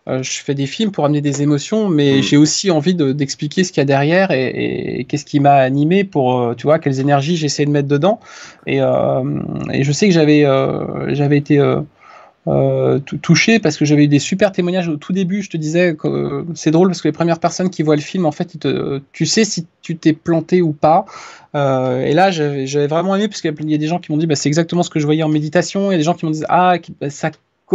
je 0.07 0.41
fais 0.43 0.55
des 0.55 0.67
films 0.67 0.91
pour 0.91 1.05
amener 1.05 1.21
des 1.21 1.43
émotions, 1.43 1.89
mais 1.89 2.19
mm. 2.19 2.23
j'ai 2.23 2.37
aussi 2.37 2.71
envie 2.71 2.95
d'expliquer 2.95 3.65
ce 3.65 3.73
qu'il 3.73 3.81
y 3.81 3.83
a 3.83 3.85
derrière 3.85 4.31
et, 4.31 5.07
qu'est-ce 5.09 5.25
qui 5.25 5.41
m'a 5.41 5.55
animé 5.55 6.05
pour, 6.05 6.55
tu 6.57 6.67
vois, 6.67 6.79
quelles 6.79 7.01
énergies 7.01 7.37
j'essaie 7.37 7.65
de 7.65 7.71
mettre 7.71 7.89
dedans. 7.89 8.19
Et, 8.67 8.79
et 8.79 9.85
je 9.85 9.93
sais 9.93 10.09
que 10.09 10.15
j'avais 10.15 10.45
j'avais 11.15 11.37
été 11.39 11.61
euh, 12.49 12.99
touché 12.99 13.61
parce 13.61 13.77
que 13.77 13.85
j'avais 13.85 14.05
eu 14.05 14.09
des 14.09 14.19
super 14.19 14.51
témoignages 14.51 14.89
au 14.89 14.97
tout 14.97 15.13
début. 15.13 15.43
Je 15.43 15.51
te 15.51 15.57
disais 15.57 15.95
que 15.95 16.09
euh, 16.09 16.45
c'est 16.55 16.73
drôle 16.73 16.89
parce 16.89 17.01
que 17.01 17.07
les 17.07 17.13
premières 17.13 17.39
personnes 17.39 17.71
qui 17.71 17.85
voient 17.85 17.95
le 17.95 18.03
film, 18.03 18.27
en 18.27 18.33
fait, 18.33 18.59
tu 19.13 19.27
sais 19.27 19.45
si 19.45 19.67
tu 19.81 19.97
t'es 19.97 20.13
planté 20.13 20.61
ou 20.61 20.73
pas. 20.73 21.05
Euh, 21.55 22.05
et 22.05 22.15
là, 22.15 22.33
j'avais 22.33 22.89
vraiment 22.89 23.15
aimé 23.15 23.29
parce 23.29 23.41
qu'il 23.43 23.71
y 23.71 23.75
a 23.75 23.79
des 23.79 23.87
gens 23.87 24.01
qui 24.01 24.11
m'ont 24.11 24.19
dit 24.19 24.27
bah, 24.27 24.35
c'est 24.35 24.49
exactement 24.49 24.83
ce 24.83 24.91
que 24.91 24.99
je 24.99 25.05
voyais 25.05 25.23
en 25.23 25.29
méditation. 25.29 25.91
Il 25.91 25.93
y 25.93 25.95
a 25.95 25.99
des 25.99 26.05
gens 26.05 26.15
qui 26.15 26.25
m'ont 26.25 26.33
dit 26.33 26.43
ah 26.49 26.75
bah, 27.01 27.11
ça 27.11 27.31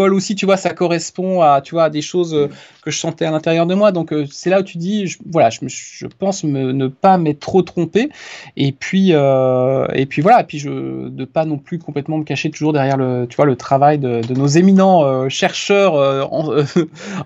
aussi, 0.05 0.35
tu 0.35 0.45
vois, 0.45 0.57
ça 0.57 0.71
correspond 0.71 1.41
à, 1.41 1.61
tu 1.61 1.75
vois, 1.75 1.85
à 1.85 1.89
des 1.89 2.01
choses 2.01 2.33
euh, 2.33 2.47
que 2.81 2.91
je 2.91 2.97
sentais 2.97 3.25
à 3.25 3.31
l'intérieur 3.31 3.65
de 3.65 3.75
moi. 3.75 3.91
Donc, 3.91 4.13
euh, 4.13 4.25
c'est 4.31 4.49
là 4.49 4.59
où 4.59 4.63
tu 4.63 4.77
dis, 4.77 5.15
voilà, 5.29 5.49
je, 5.49 5.59
je 5.67 6.07
pense 6.07 6.43
me, 6.43 6.71
ne 6.71 6.87
pas 6.87 7.17
m'être 7.17 7.39
trop 7.39 7.61
trompé. 7.61 8.09
Et 8.55 8.71
puis, 8.71 9.09
euh, 9.11 9.87
et 9.93 10.05
puis 10.05 10.21
voilà, 10.21 10.41
et 10.41 10.43
puis 10.43 10.59
je, 10.59 11.09
de 11.09 11.25
pas 11.25 11.45
non 11.45 11.57
plus 11.57 11.79
complètement 11.79 12.17
me 12.17 12.23
cacher 12.23 12.49
toujours 12.49 12.73
derrière 12.73 12.97
le, 12.97 13.25
tu 13.29 13.35
vois, 13.35 13.45
le 13.45 13.55
travail 13.55 13.97
de, 13.99 14.21
nos 14.33 14.47
éminents 14.47 15.27
chercheurs 15.29 15.93
en, 16.31 16.63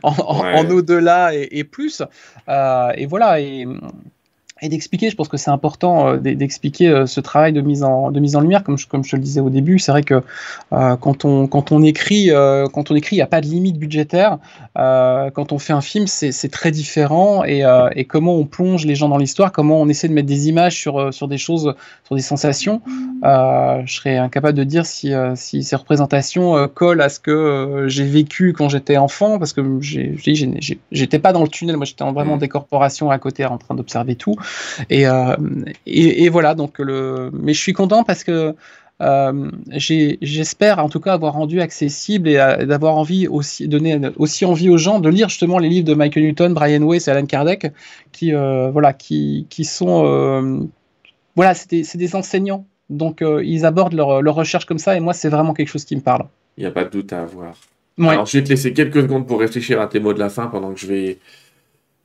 en, 0.04 0.70
au-delà 0.70 1.36
et, 1.36 1.48
et, 1.52 1.64
plus. 1.64 2.02
et 2.48 3.06
voilà, 3.06 3.40
et 3.40 3.68
et 4.62 4.70
d'expliquer, 4.70 5.10
je 5.10 5.16
pense 5.16 5.28
que 5.28 5.38
c'est 5.38 5.50
important 5.50 6.10
euh, 6.10 6.18
d'expliquer 6.18 6.88
euh, 6.88 7.06
ce 7.08 7.20
travail 7.20 7.52
de 7.52 7.62
mise 7.62 7.84
en, 7.84 8.12
de 8.12 8.20
mise 8.20 8.36
en 8.36 8.42
lumière, 8.42 8.64
comme 8.64 8.78
je, 8.78 8.88
comme 8.88 9.04
je 9.04 9.12
te 9.12 9.16
le 9.16 9.22
disais 9.22 9.42
au 9.42 9.50
début. 9.50 9.80
C'est 9.80 9.92
vrai 9.92 10.04
que 10.04 10.22
euh, 10.72 10.96
quand, 10.98 11.26
on, 11.26 11.48
quand 11.48 11.72
on 11.72 11.82
écrit, 11.82 12.30
quand 12.74 12.92
on 12.92 12.96
écrit, 12.96 13.16
il 13.16 13.20
n'y 13.20 13.24
a 13.24 13.28
pas 13.28 13.42
de 13.42 13.48
limite 13.48 13.78
budgétaire. 13.78 14.38
quand 14.76 15.52
on 15.52 15.60
fait 15.60 15.74
un 15.74 15.82
film, 15.82 16.06
c'est 16.08 16.52
très 16.52 16.72
différent. 16.72 17.44
Et, 17.44 17.64
et, 17.96 18.06
comment 18.06 18.36
on 18.36 18.46
plonge 18.46 18.86
les 18.86 18.96
gens 18.96 19.10
dans 19.10 19.18
l'histoire, 19.18 19.52
comment 19.52 19.82
on 19.82 19.88
essaie 19.88 20.08
de 20.08 20.14
mettre 20.14 20.28
des 20.28 20.50
images 20.50 20.76
sur, 20.76 21.14
sur 21.14 21.28
des 21.28 21.38
choses, 21.38 21.74
sur 22.06 22.16
des 22.16 22.22
sensations. 22.22 22.82
je 23.24 23.94
serais 23.94 24.18
incapable 24.18 24.58
de 24.58 24.64
dire 24.64 24.86
si, 24.86 25.12
si 25.36 25.64
ces 25.64 25.76
représentations 25.76 26.68
collent 26.68 27.02
à 27.02 27.10
ce 27.10 27.20
que 27.20 27.86
j'ai 27.88 28.06
vécu 28.06 28.54
quand 28.54 28.70
j'étais 28.70 28.98
enfant, 28.98 29.40
parce 29.40 29.54
que 29.54 29.80
j'étais 30.92 31.20
pas 31.20 31.34
dans 31.34 31.44
le 31.44 31.50
tunnel, 31.50 31.78
moi 31.78 31.86
j'étais 31.86 32.04
vraiment 32.04 32.34
en 32.34 32.38
mmh. 32.38 32.40
décorporation 32.40 33.10
à 33.10 33.18
côté 33.18 33.46
en 33.46 33.58
train 33.58 33.76
d'observer 33.76 34.16
tout. 34.16 34.36
Euh, 34.92 35.36
et, 35.86 36.24
et, 36.24 36.30
voilà, 36.30 36.56
donc 36.56 36.80
le... 36.80 37.30
mais 37.34 37.54
je 37.54 37.60
suis 37.60 37.74
content 37.74 38.04
parce 38.04 38.24
que 38.24 38.56
euh, 39.02 39.52
j'espère 39.72 40.78
en 40.80 40.90
tout 40.90 41.00
cas 41.00 41.14
avoir 41.14 41.34
rendu 41.34 41.60
accessible 41.60 42.30
et 42.30 42.36
d'avoir 42.36 42.98
envie 42.98 43.28
aussi 43.28 43.68
donner 43.68 44.00
aussi 44.18 44.46
envie 44.46 44.70
aux 44.70 44.78
gens 44.78 45.00
de 45.00 45.10
lire 45.10 45.30
justement 45.30 45.58
les 45.58 45.70
livres 45.70 45.88
de 45.88 45.96
Michael 45.96 46.24
Newton, 46.24 46.54
Brian 46.54 46.84
Weiss 46.88 47.08
et 47.08 47.12
Alan 47.12 47.26
Kardec, 47.26 47.72
qui 48.12 48.34
euh, 48.34 48.70
voilà, 48.70 48.94
qui, 48.94 49.48
qui 49.50 49.66
sont 49.66 50.70
voilà, 51.36 51.54
c'est 51.54 51.70
des, 51.70 51.84
des, 51.96 52.16
enseignants, 52.16 52.66
donc 52.90 53.24
ils 53.44 53.66
abordent 53.66 53.94
leur, 53.94 54.22
leur, 54.22 54.36
recherche 54.36 54.66
comme 54.66 54.80
ça 54.80 54.96
et 54.96 55.00
moi 55.00 55.14
c'est 55.14 55.30
vraiment 55.30 55.54
quelque 55.54 55.70
chose 55.70 55.86
qui 55.86 55.96
me 55.96 56.02
parle. 56.02 56.26
Il 56.58 56.62
n'y 56.62 56.68
a 56.68 56.72
pas 56.72 56.84
de 56.84 56.90
doute 56.90 57.12
à 57.14 57.24
avoir. 57.24 57.56
Alors 58.00 58.26
je 58.26 58.38
vais 58.38 58.44
te 58.44 58.50
laisser 58.50 58.74
quelques 58.74 59.02
secondes 59.02 59.28
pour 59.28 59.40
réfléchir 59.40 59.82
à 59.82 59.88
tes 59.88 60.00
mots 60.00 60.14
de 60.14 60.20
la 60.20 60.30
fin 60.30 60.48
pendant 60.48 60.74
que 60.74 60.80
je 60.80 60.88
vais 60.88 61.18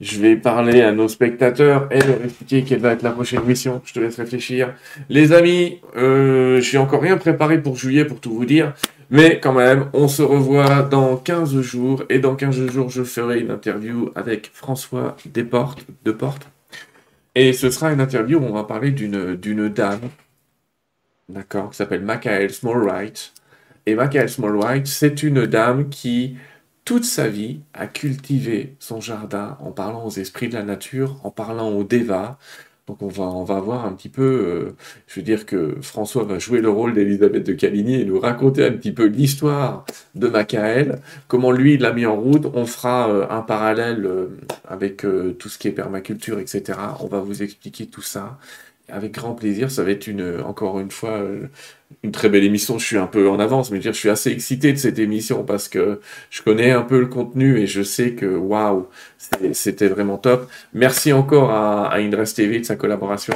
je 0.01 0.21
vais 0.21 0.37
parler 0.37 0.83
à 0.83 0.93
nos 0.93 1.09
spectateurs 1.09 1.89
et 1.91 2.01
leur 2.01 2.23
expliquer 2.23 2.65
quelle 2.65 2.81
va 2.81 2.93
être 2.93 3.03
la 3.03 3.13
prochaine 3.13 3.45
mission. 3.45 3.81
Je 3.85 3.95
te 3.95 4.01
laisse 4.01 4.17
réfléchir. 4.17 4.75
Les 5.09 5.33
amis, 5.33 5.81
euh, 5.97 6.57
je 6.57 6.69
suis 6.69 6.77
encore 6.77 7.01
rien 7.01 7.17
préparé 7.17 7.63
pour 7.63 7.77
juillet 7.77 8.05
pour 8.05 8.21
tout 8.21 8.35
vous 8.35 8.45
dire. 8.45 8.75
Mais 9.09 9.41
quand 9.41 9.53
même, 9.53 9.89
on 9.93 10.09
se 10.09 10.23
revoit 10.23 10.83
dans 10.83 11.17
15 11.17 11.61
jours. 11.61 12.05
Et 12.11 12.19
dans 12.19 12.35
15 12.35 12.67
jours, 12.71 12.91
je 12.91 13.05
ferai 13.05 13.41
une 13.41 13.51
interview 13.51 14.11
avec 14.15 14.51
François 14.53 15.17
Desportes. 15.25 15.87
Deportes. 16.05 16.49
Et 17.35 17.53
ce 17.53 17.71
sera 17.71 17.93
une 17.93 18.01
interview 18.01 18.39
où 18.39 18.45
on 18.45 18.53
va 18.53 18.65
parler 18.65 18.91
d'une, 18.91 19.35
d'une 19.35 19.69
dame. 19.69 20.01
D'accord, 21.29 21.71
qui 21.71 21.77
s'appelle 21.77 22.03
Michael 22.03 22.51
Smallwright. 22.51 23.33
Et 23.87 23.95
Michael 23.95 24.29
Smallwright, 24.29 24.87
c'est 24.87 25.23
une 25.23 25.47
dame 25.47 25.89
qui 25.89 26.37
toute 26.87 27.05
sa 27.05 27.29
vie 27.29 27.61
à 27.75 27.89
cultiver 27.89 28.77
son 28.79 29.01
jardin 29.01 29.59
en 29.61 29.73
parlant 29.73 30.07
aux 30.07 30.11
esprits 30.11 30.49
de 30.49 30.55
la 30.55 30.63
nature, 30.63 31.21
en 31.25 31.31
parlant 31.31 31.69
aux 31.71 31.83
devas. 31.83 32.39
Donc 32.87 33.03
on 33.03 33.09
va, 33.09 33.25
on 33.25 33.43
va 33.43 33.59
voir 33.59 33.85
un 33.85 33.93
petit 33.93 34.09
peu, 34.09 34.23
euh, 34.23 34.77
je 35.09 35.19
veux 35.19 35.25
dire 35.25 35.45
que 35.45 35.77
François 35.83 36.23
va 36.23 36.39
jouer 36.39 36.61
le 36.61 36.71
rôle 36.71 36.95
d'Elisabeth 36.95 37.45
de 37.45 37.53
Caligny 37.55 38.01
et 38.01 38.05
nous 38.05 38.21
raconter 38.21 38.65
un 38.65 38.71
petit 38.71 38.93
peu 38.93 39.07
l'histoire 39.07 39.85
de 40.15 40.29
Macaël, 40.29 41.01
comment 41.27 41.51
lui 41.51 41.77
l'a 41.77 41.93
mis 41.93 42.07
en 42.07 42.15
route. 42.15 42.47
On 42.55 42.65
fera 42.65 43.11
euh, 43.11 43.27
un 43.29 43.43
parallèle 43.43 44.07
euh, 44.07 44.29
avec 44.69 44.99
tout 45.39 45.49
ce 45.49 45.59
qui 45.59 45.67
est 45.67 45.73
permaculture, 45.73 46.39
etc. 46.39 46.79
On 47.01 47.09
va 47.09 47.19
vous 47.19 47.43
expliquer 47.43 47.87
tout 47.87 48.03
ça 48.03 48.39
avec 48.89 49.13
grand 49.13 49.35
plaisir. 49.35 49.71
Ça 49.71 49.83
va 49.83 49.91
être 49.91 50.07
une, 50.07 50.41
encore 50.45 50.81
une 50.81 50.91
fois, 50.91 51.19
euh, 51.19 51.49
une 52.03 52.13
très 52.13 52.29
belle 52.29 52.45
émission. 52.45 52.79
Je 52.79 52.87
suis 52.87 52.97
un 52.97 53.07
peu 53.07 53.29
en 53.29 53.39
avance, 53.39 53.71
mais 53.71 53.81
je, 53.81 53.91
suis 53.91 54.09
assez 54.09 54.31
excité 54.31 54.73
de 54.73 54.79
cette 54.79 54.99
émission 54.99 55.45
parce 55.45 55.69
que 55.69 56.01
je 56.31 56.43
connais 56.43 56.71
un 56.71 56.83
peu 56.83 57.01
le 57.01 57.07
contenu 57.07 57.59
et 57.59 57.67
je 57.67 57.83
sais 57.83 58.13
que 58.13 58.27
waouh, 58.27 58.87
c'était 59.53 59.89
vraiment 59.89 60.19
top. 60.19 60.49
Merci 60.75 61.13
encore 61.13 61.51
à, 61.51 61.93
à 61.93 61.99
TV 62.27 62.61
de 62.61 62.65
sa 62.65 62.77
collaboration. 62.77 63.35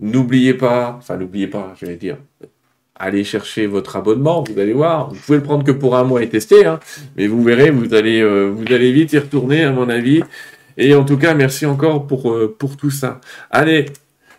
N'oubliez 0.00 0.54
pas, 0.54 0.96
enfin 0.98 1.16
n'oubliez 1.16 1.46
pas, 1.46 1.74
je 1.80 1.86
vais 1.86 1.96
dire, 1.96 2.16
allez 2.96 3.24
chercher 3.24 3.66
votre 3.66 3.96
abonnement, 3.96 4.42
vous 4.42 4.58
allez 4.58 4.72
voir. 4.72 5.10
Vous 5.10 5.20
pouvez 5.20 5.38
le 5.38 5.44
prendre 5.44 5.64
que 5.64 5.72
pour 5.72 5.96
un 5.96 6.04
mois 6.04 6.22
et 6.22 6.28
tester, 6.28 6.66
hein, 6.66 6.80
mais 7.16 7.26
vous 7.26 7.42
verrez, 7.42 7.70
vous 7.70 7.94
allez, 7.94 8.20
euh, 8.20 8.46
vous 8.46 8.72
allez 8.72 8.92
vite 8.92 9.12
y 9.12 9.18
retourner 9.18 9.64
à 9.64 9.72
mon 9.72 9.88
avis. 9.88 10.22
Et 10.76 10.94
en 10.94 11.04
tout 11.04 11.16
cas, 11.16 11.34
merci 11.34 11.66
encore 11.66 12.06
pour, 12.06 12.32
euh, 12.32 12.54
pour 12.58 12.76
tout 12.76 12.90
ça. 12.90 13.20
Allez, 13.50 13.86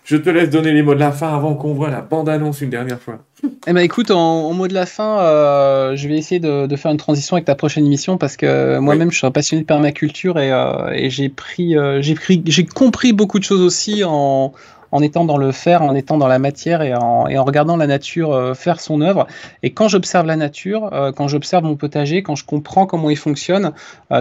Je 0.06 0.18
te 0.18 0.30
laisse 0.30 0.52
donner 0.52 0.72
les 0.72 0.84
mots 0.84 0.94
de 0.94 1.00
la 1.00 1.12
fin 1.12 1.34
avant 1.34 1.56
qu'on 1.56 1.74
voit 1.74 1.90
la 1.90 2.02
bande-annonce 2.02 2.62
une 2.62 2.70
dernière 2.70 3.00
fois. 3.00 3.18
Eh 3.66 3.74
ben 3.74 3.80
écoute, 3.80 4.12
en, 4.12 4.54
mot 4.54 4.68
de 4.68 4.74
la 4.76 4.86
fin, 4.86 5.20
euh, 5.22 5.96
je 5.96 6.08
vais 6.08 6.16
essayer 6.16 6.40
de, 6.40 6.76
faire 6.76 6.92
une 6.92 6.98
transition 6.98 7.36
avec 7.36 7.46
ta 7.46 7.56
prochaine 7.56 7.88
émission 7.88 8.20
parce 8.20 8.38
que 8.38 8.78
moi-même 8.78 9.12
je 9.12 9.18
suis 9.18 9.26
un 9.26 9.32
passionné 9.32 9.64
de 9.64 9.68
permaculture 9.68 10.38
et, 10.38 10.52
euh, 10.52 10.92
et 10.94 11.10
j'ai 11.10 11.30
pris, 11.30 11.76
euh, 11.76 12.04
j'ai 12.04 12.14
pris, 12.14 12.44
j'ai 12.46 12.68
compris 12.68 13.14
beaucoup 13.14 13.40
de 13.40 13.44
choses 13.44 13.62
aussi 13.62 14.04
en, 14.06 14.54
en 14.92 15.02
étant 15.02 15.26
dans 15.26 15.38
le 15.38 15.52
faire, 15.52 15.82
en 15.82 15.96
étant 15.96 16.20
dans 16.20 16.28
la 16.28 16.38
matière 16.38 16.84
et 16.84 16.94
en, 16.94 17.28
et 17.28 17.40
en 17.40 17.44
regardant 17.44 17.76
la 17.76 17.88
nature 17.88 18.56
faire 18.56 18.80
son 18.82 19.02
œuvre. 19.02 19.26
Et 19.64 19.74
quand 19.74 19.88
j'observe 19.88 20.28
la 20.28 20.36
nature, 20.36 21.14
quand 21.18 21.28
j'observe 21.28 21.64
mon 21.64 21.78
potager, 21.78 22.22
quand 22.22 22.36
je 22.36 22.46
comprends 22.46 22.86
comment 22.86 23.10
il 23.10 23.18
fonctionne, 23.18 23.72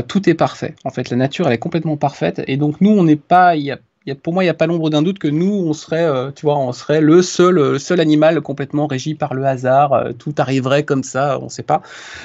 tout 0.09 0.31
est 0.31 0.35
parfait. 0.35 0.77
En 0.85 0.90
fait, 0.90 1.11
la 1.11 1.19
nature 1.19 1.47
elle 1.47 1.52
est 1.52 1.59
complètement 1.59 1.98
parfaite 1.98 2.43
et 2.47 2.56
donc 2.56 2.81
nous 2.81 2.90
on 2.90 3.05
n'est 3.05 3.16
pas, 3.16 3.55
il 3.55 3.78
pour 4.12 4.35
moi, 4.35 4.44
il 4.44 4.47
n'y 4.47 4.51
a 4.51 4.55
pas 4.55 4.66
l'ombre 4.66 4.90
d'un 4.90 5.01
doute 5.01 5.18
que 5.18 5.28
nous, 5.28 5.64
on 5.66 5.72
serait, 5.72 6.05
euh, 6.05 6.31
tu 6.31 6.44
vois, 6.44 6.59
on 6.59 6.72
serait 6.72 7.01
le 7.01 7.22
seul, 7.22 7.59
euh, 7.59 7.78
seul 7.78 8.01
animal 8.01 8.43
complètement 8.43 8.86
régi 8.86 9.14
par 9.14 9.32
le 9.32 9.47
hasard. 9.47 9.94
Euh, 9.94 10.12
tout 10.12 10.35
arriverait 10.36 10.82
comme 10.82 11.02
ça, 11.02 11.39
on 11.40 11.44
ne 11.44 11.48
sait 11.48 11.62
pas. 11.62 11.81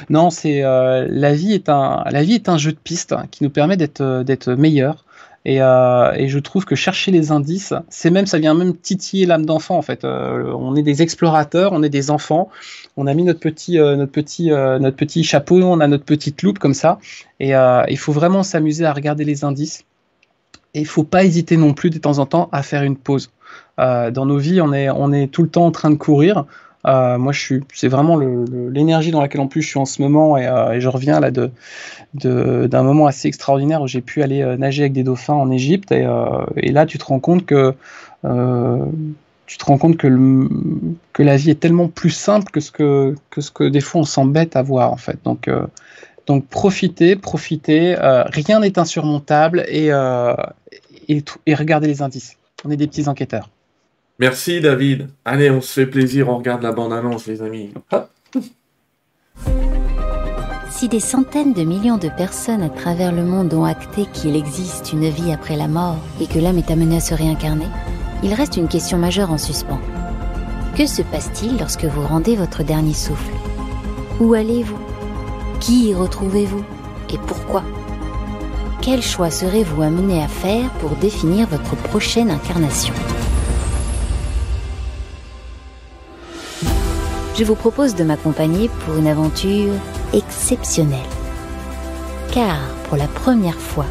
Non, 0.09 0.29
c'est 0.29 0.61
la 0.61 1.33
vie 1.33 1.53
est 1.53 1.69
un, 1.69 2.57
jeu 2.57 2.73
de 2.73 2.77
pistes 2.77 3.15
qui 3.31 3.43
nous 3.43 3.49
permet 3.49 3.77
d'être, 3.77 4.23
d'être 4.23 4.53
meilleur. 4.53 5.05
Et, 5.45 5.57
et, 5.57 6.27
je 6.27 6.39
trouve 6.39 6.65
que 6.65 6.75
chercher 6.75 7.11
les 7.11 7.31
indices, 7.31 7.73
c'est 7.87 8.09
même, 8.09 8.25
ça 8.25 8.39
vient 8.39 8.53
même 8.53 8.75
titiller 8.75 9.25
l'âme 9.25 9.45
d'enfant 9.45 9.77
en 9.77 9.81
fait. 9.81 10.03
on 10.03 10.75
est 10.75 10.83
des 10.83 11.01
explorateurs, 11.01 11.71
on 11.71 11.81
est 11.81 11.89
des 11.89 12.11
enfants. 12.11 12.49
On 12.97 13.07
a 13.07 13.13
mis 13.13 13.23
notre 13.23 13.39
petit, 13.39 13.77
notre 13.77 14.11
petit, 14.11 14.49
notre 14.49 14.97
petit 14.97 15.23
chapeau, 15.23 15.61
on 15.61 15.79
a 15.79 15.87
notre 15.87 16.03
petite 16.03 16.41
loupe 16.43 16.59
comme 16.59 16.73
ça. 16.73 16.99
Et 17.39 17.51
il 17.51 17.97
faut 17.97 18.11
vraiment 18.11 18.43
s'amuser 18.43 18.85
à 18.85 18.93
regarder 18.93 19.23
les 19.23 19.43
indices 19.43 19.85
et 20.73 20.81
il 20.81 20.85
faut 20.87 21.03
pas 21.03 21.23
hésiter 21.23 21.57
non 21.57 21.73
plus 21.73 21.89
de 21.89 21.97
temps 21.97 22.19
en 22.19 22.25
temps 22.25 22.49
à 22.51 22.63
faire 22.63 22.83
une 22.83 22.97
pause. 22.97 23.31
Euh, 23.79 24.11
dans 24.11 24.25
nos 24.25 24.37
vies, 24.37 24.61
on 24.61 24.73
est, 24.73 24.89
on 24.89 25.11
est 25.11 25.27
tout 25.27 25.43
le 25.43 25.49
temps 25.49 25.65
en 25.65 25.71
train 25.71 25.89
de 25.89 25.95
courir. 25.95 26.45
Euh, 26.87 27.17
moi, 27.17 27.33
je 27.33 27.39
suis, 27.39 27.63
c'est 27.73 27.87
vraiment 27.87 28.17
l'énergie 28.17 29.11
dans 29.11 29.21
laquelle 29.21 29.41
en 29.41 29.47
plus 29.47 29.61
je 29.61 29.67
suis 29.67 29.79
en 29.79 29.85
ce 29.85 30.01
moment 30.01 30.37
et, 30.37 30.47
euh, 30.47 30.79
je 30.79 30.87
reviens 30.87 31.19
là 31.19 31.29
de, 31.31 31.51
d'un 32.13 32.83
moment 32.83 33.05
assez 33.07 33.27
extraordinaire 33.27 33.81
où 33.81 33.87
j'ai 33.87 34.01
pu 34.01 34.21
aller 34.23 34.55
nager 34.57 34.83
avec 34.83 34.93
des 34.93 35.03
dauphins 35.03 35.33
en 35.33 35.51
Égypte 35.51 35.91
et, 35.91 36.71
là 36.71 36.85
tu 36.85 36.97
te 36.97 37.03
rends 37.03 37.19
compte 37.19 37.45
que 37.45 37.73
tu 39.45 39.57
te 39.57 39.65
rends 39.65 39.77
compte 39.77 39.97
que, 39.97 40.47
que 41.11 41.23
la 41.23 41.35
vie 41.35 41.49
est 41.49 41.59
tellement 41.59 41.89
plus 41.89 42.11
simple 42.11 42.49
que 42.51 42.61
ce 42.61 42.71
que, 42.71 43.15
que 43.29 43.41
ce 43.41 43.51
que 43.51 43.65
des 43.65 43.81
fois 43.81 44.01
on 44.01 44.05
s'embête 44.05 44.55
à 44.55 44.61
voir 44.61 44.93
en 44.93 44.97
fait. 44.97 45.19
Donc 45.25 45.49
donc 46.27 46.47
profitez, 46.47 47.17
profitez, 47.17 47.95
rien 47.97 48.61
n'est 48.61 48.79
insurmontable 48.79 49.65
et, 49.67 49.91
et, 51.09 51.23
et, 51.45 51.55
regardez 51.55 51.87
les 51.87 52.01
indices. 52.01 52.37
On 52.63 52.71
est 52.71 52.77
des 52.77 52.87
petits 52.87 53.09
enquêteurs. 53.09 53.49
Merci 54.19 54.61
David. 54.61 55.09
Allez, 55.25 55.49
on 55.49 55.61
se 55.61 55.73
fait 55.73 55.85
plaisir, 55.85 56.29
on 56.29 56.37
regarde 56.37 56.61
la 56.61 56.71
bande-annonce 56.71 57.27
les 57.27 57.41
amis. 57.41 57.73
Si 60.69 60.87
des 60.87 60.99
centaines 60.99 61.53
de 61.53 61.63
millions 61.63 61.97
de 61.97 62.09
personnes 62.09 62.61
à 62.61 62.69
travers 62.69 63.11
le 63.11 63.23
monde 63.23 63.53
ont 63.53 63.65
acté 63.65 64.05
qu'il 64.13 64.35
existe 64.35 64.93
une 64.93 65.09
vie 65.09 65.33
après 65.33 65.57
la 65.57 65.67
mort 65.67 65.97
et 66.21 66.27
que 66.27 66.39
l'âme 66.39 66.57
est 66.57 66.71
amenée 66.71 66.97
à 66.97 67.01
se 67.01 67.13
réincarner, 67.13 67.67
il 68.23 68.33
reste 68.33 68.55
une 68.55 68.67
question 68.67 68.97
majeure 68.97 69.31
en 69.31 69.37
suspens. 69.37 69.81
Que 70.77 70.85
se 70.85 71.01
passe-t-il 71.01 71.57
lorsque 71.57 71.85
vous 71.85 72.05
rendez 72.05 72.35
votre 72.35 72.63
dernier 72.63 72.93
souffle? 72.93 73.33
Où 74.21 74.33
allez-vous? 74.33 74.79
Qui 75.59 75.89
y 75.89 75.93
retrouvez-vous? 75.93 76.63
Et 77.13 77.17
pourquoi? 77.17 77.63
Quel 78.81 79.01
choix 79.01 79.29
serez-vous 79.29 79.81
amené 79.81 80.23
à 80.23 80.27
faire 80.27 80.69
pour 80.79 80.91
définir 80.91 81.47
votre 81.47 81.75
prochaine 81.75 82.31
incarnation? 82.31 82.93
Je 87.37 87.43
vous 87.43 87.55
propose 87.55 87.93
de 87.95 88.05
m'accompagner 88.05 88.69
pour 88.69 88.95
une 88.97 89.07
aventure 89.07 89.73
exceptionnelle. 90.13 90.99
Car 92.31 92.57
pour 92.87 92.97
la 92.97 93.07
première 93.07 93.59
fois, 93.59 93.85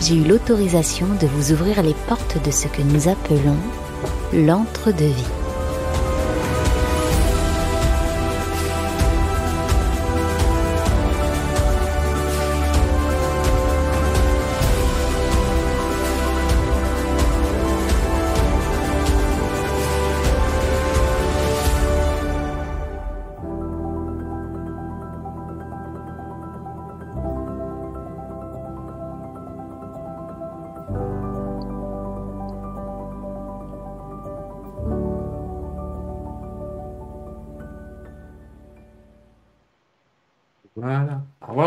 j'ai 0.00 0.16
eu 0.16 0.24
l'autorisation 0.24 1.06
de 1.20 1.26
vous 1.26 1.52
ouvrir 1.52 1.82
les 1.82 1.94
portes 2.08 2.42
de 2.42 2.50
ce 2.50 2.66
que 2.66 2.82
nous 2.82 3.08
appelons 3.08 3.56
l'entre-deux-vie. 4.32 5.43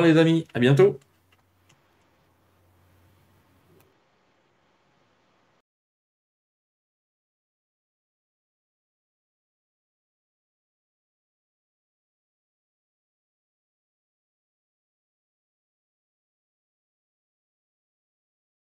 Les 0.02 0.18
amis. 0.18 0.46
À 0.54 0.60
bientôt. 0.60 1.00